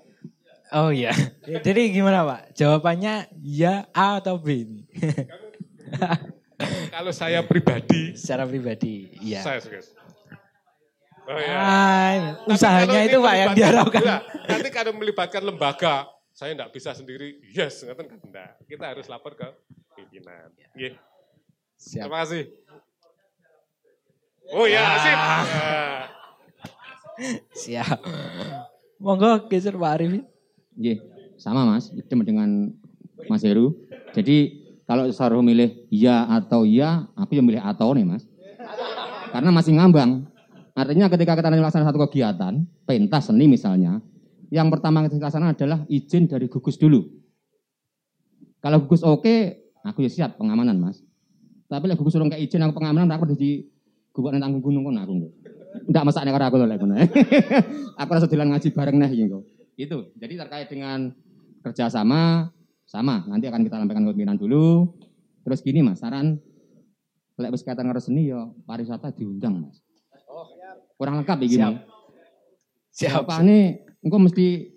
Oh 0.79 0.95
iya. 0.95 1.11
Jadi 1.67 1.91
gimana, 1.91 2.23
Pak? 2.23 2.55
Jawabannya 2.55 3.35
ya 3.43 3.91
A 3.91 4.23
atau 4.23 4.39
B 4.39 4.63
ini? 4.63 4.87
Kalau 6.91 7.15
saya 7.15 7.41
pribadi, 7.47 8.19
secara 8.19 8.43
pribadi, 8.43 9.15
iya. 9.23 9.47
Saya 9.47 9.63
suka. 9.63 9.79
Oh, 11.29 11.39
iya. 11.39 11.55
Ah, 11.55 12.15
usahanya 12.49 13.05
itu 13.05 13.21
Pak 13.21 13.35
yang 13.37 13.53
diharapkan. 13.55 14.01
Ya, 14.01 14.17
nanti 14.49 14.69
kalau 14.73 14.93
melibatkan 14.97 15.45
lembaga, 15.45 16.09
saya 16.35 16.57
tidak 16.57 16.73
bisa 16.75 16.97
sendiri. 16.97 17.39
Yes, 17.53 17.85
ngerti 17.85 18.11
kan 18.11 18.19
enggak. 18.25 18.51
Kita 18.65 18.85
harus 18.91 19.07
lapor 19.07 19.37
ke 19.37 19.47
pimpinan. 19.95 20.51
Iya. 20.75 20.97
Siap. 21.79 22.11
Terima 22.11 22.19
kasih. 22.27 22.45
Oh 24.51 24.65
ya, 24.65 24.81
ah. 24.81 24.97
sip. 24.99 25.19
Ya. 25.19 25.37
Siap. 27.67 27.99
Monggo 28.99 29.47
geser 29.47 29.77
Pak 29.79 29.93
Arifin. 29.95 30.25
Iya, 30.75 31.03
sama 31.39 31.69
Mas, 31.69 31.91
cuma 32.11 32.27
dengan 32.27 32.73
Mas 33.31 33.45
Heru. 33.47 33.79
Jadi 34.17 34.68
kalau 34.89 35.05
saya 35.13 35.37
milih 35.37 35.85
iya 35.93 36.25
atau 36.25 36.65
iya, 36.65 37.05
aku 37.13 37.37
yang 37.37 37.45
milih 37.45 37.61
atau 37.61 37.93
nih 37.93 38.09
mas. 38.09 38.25
Karena 39.29 39.53
masih 39.53 39.77
ngambang. 39.77 40.25
Artinya 40.73 41.13
ketika 41.13 41.37
kita 41.37 41.53
melaksanakan 41.53 41.93
satu 41.93 42.01
kegiatan, 42.09 42.65
pentas 42.89 43.29
seni 43.29 43.45
misalnya, 43.45 44.01
yang 44.49 44.73
pertama 44.73 45.05
kita 45.05 45.21
laksanakan 45.21 45.53
adalah 45.53 45.79
izin 45.93 46.25
dari 46.25 46.49
gugus 46.49 46.81
dulu. 46.81 47.05
Kalau 48.65 48.89
gugus 48.89 49.05
oke, 49.05 49.61
aku 49.85 50.09
ya 50.09 50.11
siap 50.11 50.41
pengamanan 50.41 50.81
mas. 50.81 51.05
Tapi 51.69 51.85
kalau 51.85 52.01
gugus 52.01 52.17
orang 52.17 52.33
kayak 52.33 52.49
izin 52.49 52.65
aku 52.65 52.81
pengamanan, 52.81 53.13
aku 53.13 53.29
di 53.37 53.69
gubernur 54.17 54.41
tanggung 54.41 54.65
gunung 54.65 54.89
kan 54.89 55.05
aku. 55.05 55.13
Enggak 55.85 56.05
masaknya 56.09 56.33
karena 56.33 56.49
aku 56.49 56.57
loh 56.57 56.69
aku 58.01 58.09
rasa 58.17 58.25
jalan 58.25 58.57
ngaji 58.57 58.69
bareng 58.73 58.97
nih 58.97 59.13
gitu. 59.29 59.39
Itu. 59.77 59.99
Jadi 60.17 60.35
terkait 60.41 60.73
dengan 60.73 61.13
kerjasama 61.61 62.49
sama 62.89 63.29
nanti 63.29 63.45
akan 63.45 63.61
kita 63.69 63.77
sampaikan 63.77 64.09
ke 64.09 64.17
pimpinan 64.17 64.41
dulu. 64.41 64.97
Terus 65.45 65.61
gini 65.61 65.85
Mas, 65.85 66.01
saran 66.01 66.41
lek 67.39 67.53
wis 67.53 67.63
kaitan 67.63 67.87
karo 67.87 68.01
seni 68.01 68.33
ya 68.33 68.49
pariwisata 68.65 69.13
diundang 69.13 69.69
Mas. 69.69 69.85
Kurang 70.97 71.21
lengkap 71.21 71.39
ya 71.45 71.47
gini. 71.47 71.63
Siap. 71.63 71.75
Siap. 72.97 73.29
Apa 73.29 73.45
nih 73.45 73.85
engko 74.01 74.19
mesti 74.19 74.73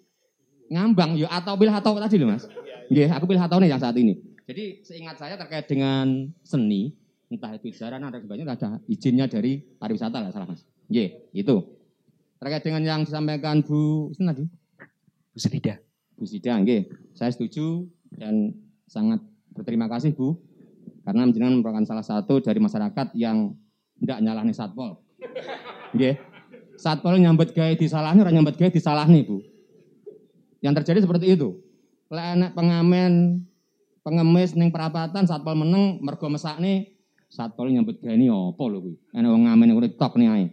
ngambang 0.70 1.18
ya 1.18 1.32
atau 1.32 1.56
pilih 1.56 1.74
atau 1.74 1.96
tadi 1.98 2.16
loh 2.20 2.36
Mas. 2.36 2.46
Nggih, 2.92 3.08
aku 3.08 3.24
pilih 3.32 3.42
atau 3.42 3.58
nih 3.64 3.72
yang 3.72 3.82
saat 3.82 3.96
ini. 3.96 4.20
Jadi 4.44 4.84
seingat 4.84 5.16
saya 5.16 5.40
terkait 5.40 5.64
dengan 5.72 6.28
seni, 6.44 6.92
entah 7.32 7.56
itu 7.56 7.72
jaran 7.72 8.04
atau 8.04 8.20
sebagainya 8.20 8.52
ada 8.52 8.70
izinnya 8.92 9.32
dari 9.32 9.64
pariwisata 9.80 10.20
lah 10.20 10.36
salah 10.36 10.52
Mas. 10.52 10.68
Nggih, 10.92 11.32
itu. 11.32 11.56
Terkait 12.36 12.64
dengan 12.68 12.84
yang 12.84 13.02
disampaikan 13.08 13.64
Bu 13.64 14.12
Sinta 14.12 14.36
tadi. 14.36 14.52
Bu 15.32 15.40
Srida. 15.40 15.80
Bu 16.20 16.28
Sida, 16.28 16.60
nggih. 16.60 16.92
Saya 17.16 17.32
setuju 17.32 17.88
dan 18.16 18.56
sangat 18.88 19.24
berterima 19.56 19.88
kasih 19.88 20.12
Bu 20.16 20.40
karena 21.02 21.26
menjenengan 21.26 21.60
merupakan 21.60 21.84
salah 21.88 22.06
satu 22.06 22.44
dari 22.44 22.62
masyarakat 22.62 23.18
yang 23.18 23.58
tidak 24.02 24.18
nyalahnya 24.22 24.54
satpol. 24.54 25.02
Nggih. 25.94 26.16
Satpol 26.78 27.22
nyambut 27.22 27.54
gawe 27.54 27.78
disalahni, 27.78 28.26
orang 28.26 28.42
nyambut 28.42 28.58
gawe 28.58 28.70
disalahni, 28.74 29.22
Bu. 29.22 29.38
Yang 30.62 30.82
terjadi 30.82 31.06
seperti 31.06 31.38
itu. 31.38 31.62
Lek 32.10 32.54
pengamen 32.58 33.46
pengemis 34.02 34.58
ning 34.58 34.74
perapatan 34.74 35.30
satpol 35.30 35.54
meneng 35.54 36.02
mergo 36.02 36.28
mesakne 36.28 36.98
satpol 37.32 37.70
nyambut 37.70 38.02
gawe 38.02 38.14
ini 38.14 38.28
apa 38.28 38.64
lho 38.66 38.78
kuwi. 38.82 38.96
Enek 39.14 39.30
wong 39.30 39.44
ngamen 39.48 39.74
urip 39.78 39.94
tok 39.96 40.18
nih 40.18 40.28
ae. 40.30 40.46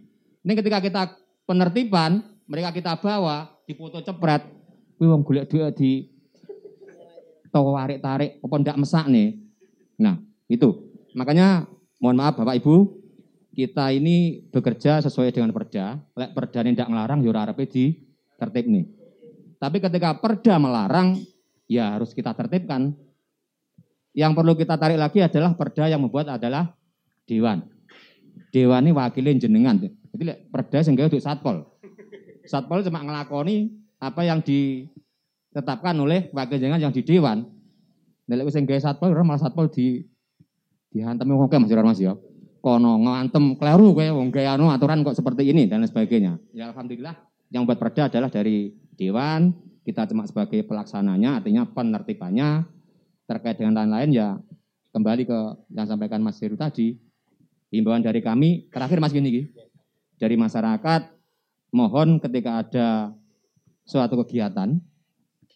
Ini 0.45 0.53
ketika 0.55 0.79
kita 0.81 1.03
penertiban, 1.45 2.25
mereka 2.47 2.71
kita 2.73 2.97
bawa, 3.01 3.51
dipoto 3.67 4.01
cepret, 4.01 4.47
kuwi 4.97 5.09
wong 5.11 5.23
golek 5.27 5.51
duit 5.51 5.75
di 5.77 6.18
toko 7.59 7.75
warik-tarik 7.75 8.39
apa 8.39 8.55
ndak 8.63 8.79
mesak 8.79 9.11
nih. 9.11 9.35
Nah, 9.99 10.23
itu. 10.47 10.95
Makanya 11.19 11.67
mohon 11.99 12.15
maaf 12.15 12.39
Bapak 12.39 12.63
Ibu, 12.63 12.95
kita 13.51 13.91
ini 13.91 14.47
bekerja 14.55 15.03
sesuai 15.03 15.35
dengan 15.35 15.51
perda. 15.51 15.99
Lek 16.15 16.31
perda 16.31 16.63
ini 16.63 16.79
tidak 16.79 16.95
melarang, 16.95 17.19
ya 17.27 17.35
arepe 17.35 17.67
di 17.67 17.99
tertib 18.39 18.71
nih. 18.71 18.87
Tapi 19.59 19.83
ketika 19.83 20.15
perda 20.15 20.55
melarang, 20.63 21.19
ya 21.67 21.99
harus 21.99 22.15
kita 22.15 22.31
tertibkan. 22.31 22.95
Yang 24.15 24.33
perlu 24.39 24.55
kita 24.55 24.79
tarik 24.79 24.99
lagi 24.99 25.19
adalah 25.19 25.59
perda 25.59 25.91
yang 25.91 25.99
membuat 26.07 26.39
adalah 26.39 26.71
dewan. 27.27 27.67
Dewan 28.55 28.87
ini 28.87 28.95
wakilin 28.95 29.43
jenengan. 29.43 29.75
Jadi 29.83 30.47
perda 30.47 30.79
sehingga 30.87 31.11
untuk 31.11 31.19
satpol. 31.19 31.67
Satpol 32.47 32.87
cuma 32.87 33.03
ngelakoni 33.03 33.75
apa 33.99 34.23
yang 34.23 34.39
ditetapkan 35.59 35.99
oleh 35.99 36.31
wakil 36.31 36.55
jenengan 36.63 36.87
yang 36.87 36.95
di 36.95 37.03
dewan. 37.03 37.43
Nek 38.31 38.47
sing 38.55 38.63
gawe 38.63 38.79
satpol 38.79 39.11
ora 39.11 39.27
malah 39.27 39.43
satpol 39.43 39.67
di 39.67 40.07
dihantem 40.95 41.27
wong 41.27 41.51
Mas 41.51 41.75
Ira 41.75 41.83
Mas 41.83 41.99
ya. 41.99 42.15
Kono 42.63 43.03
ngantem 43.03 43.59
kleru 43.59 43.91
kowe 43.91 44.07
wong 44.23 44.31
gawe 44.31 44.55
anu 44.55 44.71
aturan 44.71 45.03
kok 45.03 45.19
seperti 45.19 45.51
ini 45.51 45.67
dan 45.67 45.83
lain 45.83 45.91
sebagainya. 45.91 46.39
Ya 46.55 46.71
alhamdulillah 46.71 47.19
yang 47.51 47.67
buat 47.67 47.83
perda 47.83 48.07
adalah 48.07 48.31
dari 48.31 48.71
dewan, 48.95 49.51
kita 49.83 50.07
cuma 50.07 50.31
sebagai 50.31 50.63
pelaksananya 50.63 51.43
artinya 51.43 51.67
penertibannya 51.67 52.63
terkait 53.27 53.59
dengan 53.59 53.83
lain-lain 53.83 54.15
ya 54.15 54.29
kembali 54.95 55.27
ke 55.27 55.39
yang 55.75 55.89
sampaikan 55.91 56.23
Mas 56.23 56.39
Heru 56.39 56.55
tadi. 56.55 56.95
Himbauan 57.69 58.01
dari 58.01 58.23
kami 58.23 58.71
terakhir 58.71 59.03
Mas 59.03 59.11
gini. 59.11 59.51
Dari 60.19 60.39
masyarakat 60.39 61.03
mohon 61.75 62.17
ketika 62.23 62.65
ada 62.65 63.13
suatu 63.89 64.21
kegiatan 64.21 64.77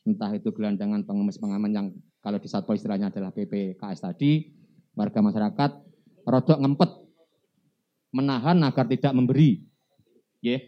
entah 0.02 0.30
itu 0.34 0.50
gelandangan 0.50 1.06
pengemis 1.06 1.38
pengaman 1.38 1.70
yang 1.70 1.86
kalau 2.22 2.38
di 2.38 2.48
Satpol 2.50 2.78
istilahnya 2.78 3.10
adalah 3.10 3.34
PPKS 3.34 4.02
tadi, 4.02 4.50
warga 4.94 5.18
masyarakat 5.22 5.70
rodok 6.26 6.58
ngempet 6.62 6.90
menahan 8.14 8.62
agar 8.62 8.86
tidak 8.86 9.12
memberi. 9.14 9.62
Ya. 10.38 10.62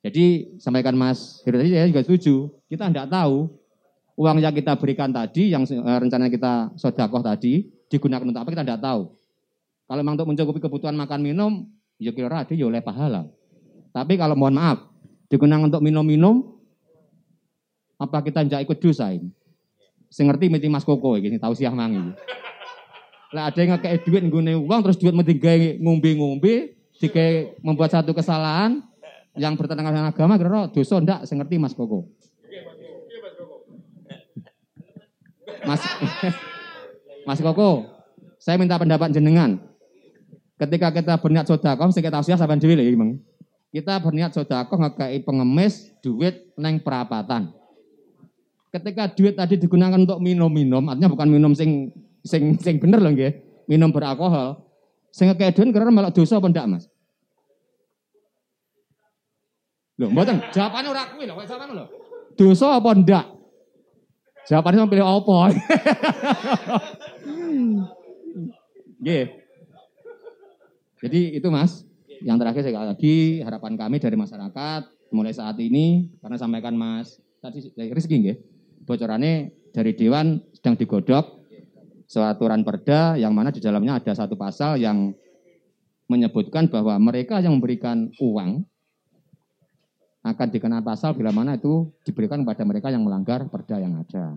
Jadi 0.00 0.56
sampaikan 0.56 0.96
Mas 0.96 1.44
Heru 1.44 1.60
tadi 1.60 1.76
saya 1.76 1.86
juga 1.86 2.02
setuju. 2.02 2.48
Kita 2.66 2.88
tidak 2.88 3.12
tahu 3.12 3.52
uang 4.16 4.36
yang 4.40 4.52
kita 4.52 4.74
berikan 4.80 5.12
tadi, 5.12 5.52
yang 5.52 5.62
eh, 5.68 5.98
rencana 6.00 6.32
kita 6.32 6.72
sodakoh 6.76 7.20
tadi, 7.20 7.68
digunakan 7.92 8.24
untuk 8.24 8.40
apa 8.40 8.50
kita 8.50 8.64
tidak 8.64 8.80
tahu. 8.80 9.12
Kalau 9.90 10.00
memang 10.00 10.14
untuk 10.16 10.28
mencukupi 10.30 10.60
kebutuhan 10.62 10.96
makan 10.96 11.20
minum, 11.20 11.52
ya 11.98 12.14
kira 12.14 12.46
ada 12.46 12.54
ya 12.54 12.64
oleh 12.64 12.80
pahala. 12.80 13.26
Tapi 13.90 14.14
kalau 14.14 14.38
mohon 14.38 14.54
maaf, 14.54 14.86
digunakan 15.26 15.66
untuk 15.66 15.82
minum-minum, 15.82 16.59
apa 18.00 18.24
kita 18.24 18.40
tidak 18.48 18.64
ikut 18.64 18.78
dosa 18.80 19.12
ini? 19.12 19.28
Saya 20.08 20.32
ngerti 20.32 20.48
mesti 20.48 20.66
Mas 20.72 20.82
Koko 20.88 21.20
ini 21.20 21.36
tahu 21.36 21.52
siang 21.52 21.76
mangi. 21.76 22.16
Lah 23.30 23.52
ada 23.52 23.58
yang 23.62 23.78
ngekei 23.78 24.00
duit 24.02 24.22
nggone 24.26 24.58
uang 24.58 24.80
terus 24.82 24.98
duit 24.98 25.14
mesti 25.14 25.38
gawe 25.38 25.78
ngombe-ngombe, 25.78 26.74
jika 26.98 27.54
membuat 27.62 27.94
satu 27.94 28.10
kesalahan 28.10 28.82
yang 29.38 29.54
bertentangan 29.54 29.94
dengan 29.94 30.10
agama 30.10 30.34
kira 30.34 30.66
dosa 30.72 30.98
ndak 30.98 31.28
saya 31.28 31.44
ngerti 31.44 31.60
Mas 31.60 31.76
Koko. 31.76 32.10
Mas 35.62 35.84
Mas 37.28 37.38
Koko, 37.44 37.84
saya 38.40 38.56
minta 38.56 38.80
pendapat 38.80 39.12
jenengan. 39.12 39.60
Ketika 40.56 40.92
kita 40.92 41.14
berniat 41.20 41.48
sodakoh, 41.48 41.88
kita 41.92 42.20
usia 42.20 42.36
sampai 42.36 42.60
dewi 42.60 42.76
lagi, 42.76 42.92
bang. 42.92 43.16
Kita 43.70 43.96
berniat 44.02 44.34
sodakoh 44.34 44.76
ngekei 44.76 45.22
pengemis 45.22 45.94
duit 46.02 46.50
neng 46.58 46.82
perapatan. 46.82 47.59
Ketika 48.70 49.10
duit 49.10 49.34
tadi 49.34 49.58
digunakan 49.58 49.98
untuk 49.98 50.22
minum-minum, 50.22 50.86
artinya 50.86 51.10
bukan 51.10 51.26
minum 51.26 51.52
sing 51.58 51.90
sing 52.22 52.54
sing 52.62 52.78
bener 52.78 53.02
loh, 53.02 53.10
nggih. 53.10 53.66
Minum 53.66 53.90
beralkohol. 53.90 54.62
Sing 55.10 55.26
ngekei 55.26 55.50
duit 55.50 55.74
karena 55.74 55.90
malah 55.90 56.14
dosa 56.14 56.38
apa 56.38 56.46
ndak, 56.46 56.66
Mas? 56.70 56.84
Loh, 59.98 60.08
mboten. 60.14 60.38
Jawabannya 60.54 60.88
ora 60.88 61.02
kuwi 61.10 61.26
lho, 61.26 61.34
jawabannya 61.34 61.74
lho. 61.74 61.86
Dosa 62.38 62.78
apa 62.78 62.90
ndak? 62.94 63.26
Jawabannya 64.46 64.78
sama 64.86 64.90
pilih 64.90 65.06
apa? 65.06 65.38
Nggih. 69.02 69.26
Jadi 71.00 71.20
itu 71.40 71.48
Mas, 71.48 71.84
yang 72.20 72.36
terakhir 72.36 72.60
sekali 72.64 72.86
lagi 72.92 73.16
harapan 73.40 73.72
kami 73.74 73.96
dari 73.96 74.16
masyarakat 74.16 74.82
mulai 75.10 75.32
saat 75.32 75.56
ini 75.58 76.12
karena 76.20 76.36
sampaikan 76.36 76.76
Mas 76.76 77.18
tadi 77.40 77.72
dari 77.72 77.90
Rizky 77.90 78.20
nggih. 78.20 78.36
Bocorannya 78.84 79.52
dari 79.70 79.92
dewan 79.94 80.40
sedang 80.56 80.74
digodok 80.74 81.40
aturan 82.18 82.66
perda 82.66 83.14
yang 83.14 83.30
mana 83.30 83.54
di 83.54 83.62
dalamnya 83.62 84.02
ada 84.02 84.10
satu 84.10 84.34
pasal 84.34 84.82
yang 84.82 85.14
menyebutkan 86.10 86.66
bahwa 86.66 86.98
mereka 86.98 87.38
yang 87.38 87.54
memberikan 87.54 88.10
uang 88.18 88.66
akan 90.26 90.48
dikenal 90.50 90.82
pasal 90.82 91.14
bila 91.14 91.30
mana 91.30 91.54
itu 91.54 91.86
diberikan 92.02 92.42
kepada 92.42 92.66
mereka 92.66 92.90
yang 92.90 93.06
melanggar 93.06 93.46
perda 93.46 93.78
yang 93.78 93.94
ada. 94.02 94.34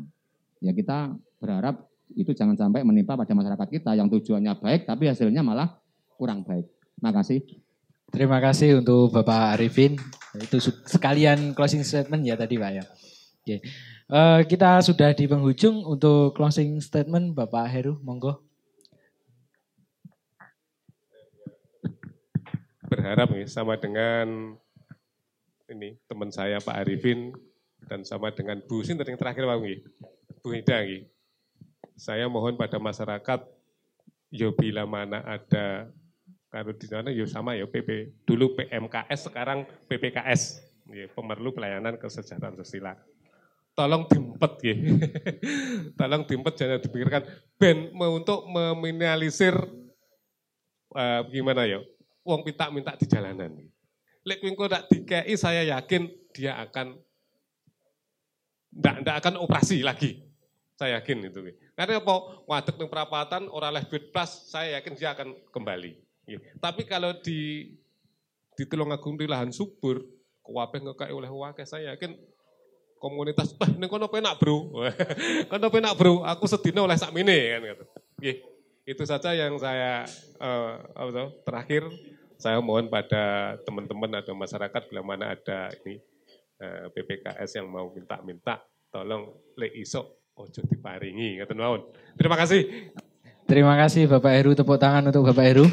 Ya 0.61 0.71
kita 0.71 1.17
berharap 1.41 1.89
itu 2.13 2.29
jangan 2.37 2.53
sampai 2.53 2.85
menimpa 2.85 3.17
pada 3.17 3.33
masyarakat 3.33 3.67
kita 3.67 3.97
yang 3.97 4.05
tujuannya 4.05 4.53
baik 4.61 4.85
tapi 4.85 5.09
hasilnya 5.09 5.41
malah 5.41 5.81
kurang 6.15 6.45
baik. 6.45 6.69
Terima 6.93 7.11
kasih. 7.11 7.41
Terima 8.13 8.37
kasih 8.37 8.85
untuk 8.85 9.09
Bapak 9.09 9.57
Arifin. 9.57 9.97
Itu 10.37 10.61
sekalian 10.61 11.57
closing 11.57 11.81
statement 11.81 12.21
ya 12.21 12.37
tadi 12.37 12.61
Pak 12.61 12.71
ya. 12.71 12.85
Oke. 13.43 13.55
Uh, 14.11 14.43
kita 14.43 14.83
sudah 14.83 15.15
di 15.15 15.23
penghujung 15.31 15.87
untuk 15.87 16.35
closing 16.35 16.75
statement 16.83 17.31
Bapak 17.31 17.71
Heru, 17.71 17.95
monggo. 18.03 18.43
Berharap 22.83 23.31
nih 23.31 23.47
sama 23.47 23.79
dengan 23.79 24.59
ini 25.71 25.95
teman 26.03 26.29
saya 26.35 26.59
Pak 26.59 26.83
Arifin 26.83 27.31
dan 27.87 28.03
sama 28.03 28.27
dengan 28.35 28.59
Bu 28.67 28.83
Sinter 28.83 29.07
yang 29.07 29.15
terakhir 29.15 29.47
Pak 29.47 29.57
Ngi. 29.63 29.75
Bu 30.43 30.51
Hida 30.51 30.83
Ngi. 30.83 31.07
Saya 31.95 32.27
mohon 32.27 32.59
pada 32.59 32.83
masyarakat 32.83 33.39
yo 34.35 34.51
bila 34.51 34.83
mana 34.83 35.23
ada 35.23 35.87
kalau 36.51 36.75
di 36.75 36.85
sana 36.91 37.07
yo 37.07 37.23
sama 37.23 37.55
ya 37.55 37.63
PP 37.71 38.19
dulu 38.27 38.59
PMKS 38.59 39.31
sekarang 39.31 39.63
PPKS 39.87 40.59
ya, 40.91 41.07
pemerlu 41.15 41.55
pelayanan 41.55 41.95
kesejahteraan 41.95 42.59
sosial 42.59 42.99
tolong 43.73 44.05
dimpet 44.05 44.53
ya 44.61 44.75
tolong 45.99 46.23
dimpet 46.29 46.53
jangan 46.57 46.79
dipikirkan. 46.81 47.23
Ben 47.57 47.89
untuk 47.93 48.45
meminimalisir 48.49 49.53
uh, 50.93 51.21
gimana 51.29 51.65
ya? 51.65 51.81
Uang 52.23 52.45
minta 52.47 52.71
minta 52.71 52.95
di 52.95 53.05
jalanan 53.09 53.51
lek 54.23 54.39
kuwi 54.39 54.71
tak 54.71 54.87
dikei 54.87 55.35
saya 55.35 55.67
yakin 55.67 56.07
dia 56.31 56.55
akan 56.63 56.95
ndak 58.71 58.95
ndak 59.03 59.15
akan 59.19 59.35
operasi 59.43 59.83
lagi. 59.83 60.23
Saya 60.79 61.03
yakin 61.03 61.29
itu 61.29 61.39
karena 61.77 62.01
apa? 62.01 62.15
Wadek 62.49 62.79
ning 62.79 62.89
perapatan 62.89 63.51
orang 63.51 63.77
leh 63.77 63.85
plus 63.85 64.31
saya 64.49 64.79
yakin 64.79 64.93
dia 64.95 65.11
akan 65.13 65.35
kembali 65.51 65.99
tapi 66.59 66.87
kalau 66.87 67.11
di 67.19 67.71
di 68.53 68.63
Tulungagung 68.69 69.17
di 69.19 69.25
lahan 69.25 69.51
subur, 69.51 70.05
kuwape 70.45 70.79
ngekai 70.79 71.11
oleh 71.11 71.27
wakil 71.27 71.65
saya 71.65 71.97
yakin 71.97 72.15
komunitas, 73.03 73.51
"Wah, 73.59 73.67
ning 73.75 73.91
kono 73.91 74.07
penak, 74.07 74.39
Bro." 74.39 74.71
kono 75.51 75.67
penak, 75.67 75.93
Bro. 75.99 76.23
Aku 76.23 76.47
sedina 76.47 76.87
oleh 76.87 76.95
sakmene 76.95 77.37
kan 77.51 77.61
gitu. 77.67 77.83
Nggih. 78.23 78.37
Itu 78.83 79.03
saja 79.03 79.35
yang 79.35 79.59
saya 79.59 80.07
uh, 80.39 80.79
apa 80.95 81.09
tuh, 81.11 81.27
terakhir 81.43 81.83
saya 82.39 82.59
mohon 82.59 82.87
pada 82.91 83.55
teman-teman 83.63 84.19
atau 84.19 84.35
masyarakat 84.35 84.81
bila 84.91 85.03
mana 85.03 85.31
ada 85.31 85.71
ini 85.83 86.03
uh, 86.59 86.63
eh, 86.63 86.85
PPKS 86.91 87.63
yang 87.63 87.71
mau 87.71 87.87
minta-minta 87.95 88.59
tolong 88.91 89.31
le 89.55 89.71
iso 89.79 90.27
ojo 90.35 90.59
diparingi 90.67 91.39
ngoten 91.39 91.59
mawon. 91.59 91.81
Terima 92.19 92.35
kasih. 92.35 92.91
Terima 93.47 93.75
kasih 93.79 94.07
Bapak 94.07 94.33
Heru 94.35 94.51
tepuk 94.55 94.79
tangan 94.79 95.07
untuk 95.07 95.31
Bapak 95.31 95.45
Heru. 95.47 95.65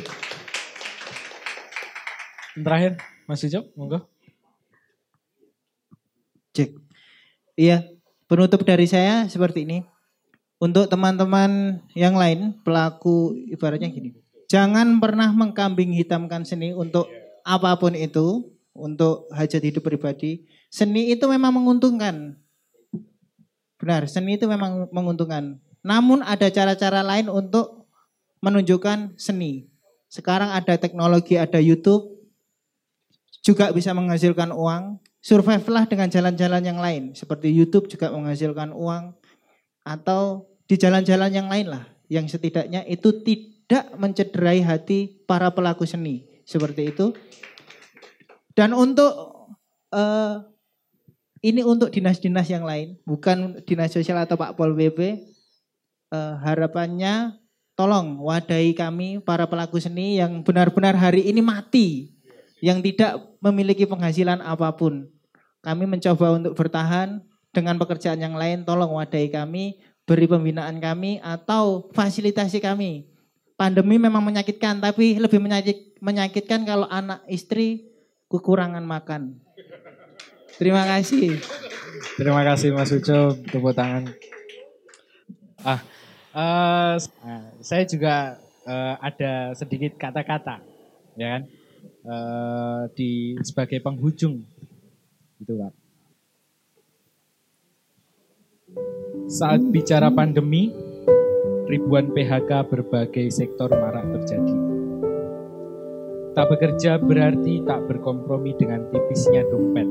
Terakhir 2.55 2.98
Mas 3.27 3.43
Ucap, 3.47 3.65
monggo. 3.78 4.07
Cek. 6.51 6.89
Iya, 7.61 7.85
penutup 8.24 8.65
dari 8.65 8.89
saya 8.89 9.28
seperti 9.28 9.69
ini. 9.69 9.85
Untuk 10.57 10.89
teman-teman 10.89 11.85
yang 11.93 12.16
lain, 12.16 12.57
pelaku 12.65 13.37
ibaratnya 13.53 13.93
gini. 13.93 14.16
Jangan 14.49 14.97
pernah 14.97 15.28
mengkambing 15.28 15.93
hitamkan 15.93 16.49
seni 16.49 16.73
untuk 16.73 17.05
apa 17.45 17.77
pun 17.77 17.93
itu, 17.93 18.49
untuk 18.73 19.28
hajat 19.28 19.61
hidup 19.61 19.85
pribadi. 19.85 20.49
Seni 20.73 21.12
itu 21.12 21.28
memang 21.28 21.53
menguntungkan. 21.53 22.41
Benar, 23.77 24.09
seni 24.09 24.41
itu 24.41 24.49
memang 24.49 24.89
menguntungkan. 24.89 25.61
Namun 25.85 26.24
ada 26.24 26.49
cara-cara 26.49 27.05
lain 27.05 27.28
untuk 27.28 27.85
menunjukkan 28.41 29.20
seni. 29.20 29.69
Sekarang 30.09 30.49
ada 30.49 30.81
teknologi, 30.81 31.37
ada 31.37 31.61
YouTube, 31.61 32.24
juga 33.45 33.69
bisa 33.69 33.93
menghasilkan 33.93 34.49
uang. 34.49 34.97
Survive 35.20 35.64
lah 35.68 35.84
dengan 35.84 36.09
jalan-jalan 36.09 36.62
yang 36.64 36.80
lain. 36.80 37.02
Seperti 37.12 37.52
YouTube 37.52 37.88
juga 37.92 38.09
menghasilkan 38.12 38.72
uang. 38.72 39.12
Atau 39.84 40.48
di 40.64 40.80
jalan-jalan 40.80 41.30
yang 41.32 41.48
lain 41.48 41.68
lah. 41.68 41.84
Yang 42.09 42.36
setidaknya 42.36 42.84
itu 42.88 43.12
tidak 43.20 43.92
mencederai 44.01 44.64
hati 44.64 45.20
para 45.28 45.52
pelaku 45.52 45.84
seni. 45.84 46.24
Seperti 46.48 46.90
itu. 46.90 47.12
Dan 48.56 48.74
untuk 48.74 49.12
uh, 49.92 50.42
ini 51.40 51.64
untuk 51.64 51.88
dinas-dinas 51.88 52.48
yang 52.52 52.68
lain, 52.68 53.01
bukan 53.09 53.64
dinas 53.64 53.92
sosial 53.92 54.20
atau 54.20 54.36
Pak 54.36 54.56
Pol 54.56 54.76
PP. 54.76 55.30
Eh, 56.10 56.34
harapannya 56.42 57.38
tolong 57.78 58.18
wadahi 58.18 58.74
kami 58.74 59.22
para 59.22 59.47
pelaku 59.47 59.78
seni 59.78 60.18
yang 60.18 60.42
benar-benar 60.42 60.98
hari 60.98 61.22
ini 61.30 61.38
mati, 61.38 62.18
yang 62.61 62.85
tidak 62.85 63.20
memiliki 63.41 63.89
penghasilan 63.89 64.45
apa 64.45 64.73
pun. 64.77 65.09
Kami 65.61 65.85
mencoba 65.85 66.41
untuk 66.41 66.57
bertahan 66.57 67.20
dengan 67.53 67.77
pekerjaan 67.77 68.20
yang 68.20 68.37
lain, 68.37 68.65
tolong 68.65 68.97
wadahi 68.97 69.28
kami, 69.28 69.81
beri 70.09 70.24
pembinaan 70.24 70.81
kami 70.81 71.20
atau 71.20 71.93
fasilitasi 71.93 72.62
kami. 72.62 73.09
Pandemi 73.61 74.01
memang 74.01 74.24
menyakitkan, 74.24 74.81
tapi 74.81 75.20
lebih 75.20 75.37
menyakit, 75.37 76.01
menyakitkan 76.01 76.65
kalau 76.65 76.89
anak 76.89 77.20
istri 77.28 77.93
kekurangan 78.32 78.81
makan. 78.81 79.37
Terima 80.57 80.89
kasih. 80.89 81.37
Terima 82.16 82.41
kasih 82.45 82.73
Mas 82.73 82.93
Uco, 82.93 83.37
tepuk 83.49 83.77
tangan. 83.77 84.09
Ah, 85.61 85.81
uh, 86.32 86.95
saya 87.61 87.85
juga 87.85 88.41
uh, 88.65 88.97
ada 89.01 89.53
sedikit 89.53 90.01
kata-kata, 90.01 90.65
ya 91.20 91.37
kan, 91.37 91.43
uh, 92.05 92.89
di 92.94 93.36
sebagai 93.44 93.81
penghujung, 93.82 94.40
gitu 95.43 95.52
pak. 95.56 95.72
Saat 99.31 99.62
bicara 99.70 100.10
pandemi, 100.10 100.74
ribuan 101.70 102.10
PHK 102.10 102.66
berbagai 102.66 103.31
sektor 103.31 103.70
marak 103.70 104.06
terjadi. 104.18 104.55
Tak 106.31 106.47
bekerja 106.47 106.98
berarti 106.98 107.62
tak 107.66 107.90
berkompromi 107.90 108.55
dengan 108.55 108.86
tipisnya 108.90 109.43
dompet 109.51 109.86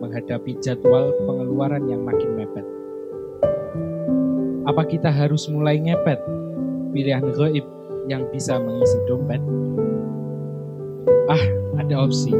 menghadapi 0.00 0.56
jadwal 0.60 1.12
pengeluaran 1.24 1.88
yang 1.88 2.04
makin 2.04 2.36
mepet. 2.36 2.66
Apa 4.68 4.82
kita 4.84 5.08
harus 5.08 5.48
mulai 5.48 5.80
ngepet 5.80 6.20
pilihan 6.92 7.24
gaib 7.32 7.64
yang 8.08 8.28
bisa 8.32 8.60
mengisi 8.60 9.00
dompet? 9.08 9.40
Ah, 11.06 11.44
ada 11.78 12.02
opsi. 12.02 12.34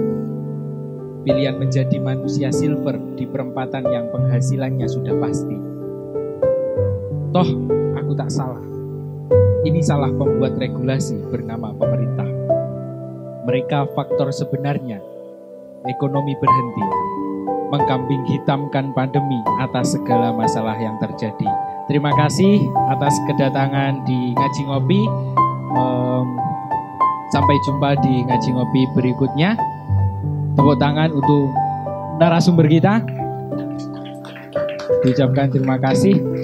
Pilihan 1.27 1.59
menjadi 1.59 1.99
manusia 1.99 2.55
silver 2.55 2.99
di 3.19 3.27
perempatan 3.27 3.83
yang 3.91 4.11
penghasilannya 4.15 4.87
sudah 4.87 5.15
pasti. 5.19 5.59
Toh, 7.35 7.51
aku 7.99 8.13
tak 8.15 8.31
salah. 8.31 8.63
Ini 9.67 9.83
salah 9.83 10.15
pembuat 10.15 10.55
regulasi 10.59 11.19
bernama 11.27 11.75
pemerintah. 11.75 12.31
Mereka 13.47 13.91
faktor 13.95 14.31
sebenarnya 14.31 15.03
ekonomi 15.87 16.35
berhenti 16.39 16.87
mengkambing 17.71 18.23
hitamkan 18.31 18.95
pandemi 18.95 19.43
atas 19.59 19.99
segala 19.99 20.31
masalah 20.31 20.79
yang 20.79 20.95
terjadi. 21.03 21.51
Terima 21.91 22.15
kasih 22.15 22.63
atas 22.91 23.15
kedatangan 23.27 24.07
di 24.07 24.35
Ngaji 24.35 24.63
Ngopi. 24.71 25.03
Um, 25.77 26.46
sampai 27.31 27.57
jumpa 27.67 27.99
di 28.03 28.23
Ngaji 28.27 28.49
Ngopi 28.55 28.83
berikutnya. 28.95 29.59
Tepuk 30.57 30.77
tangan 30.81 31.13
untuk 31.13 31.53
narasumber 32.17 32.67
kita. 32.69 33.05
Diucapkan 35.05 35.53
terima 35.53 35.77
kasih. 35.79 36.36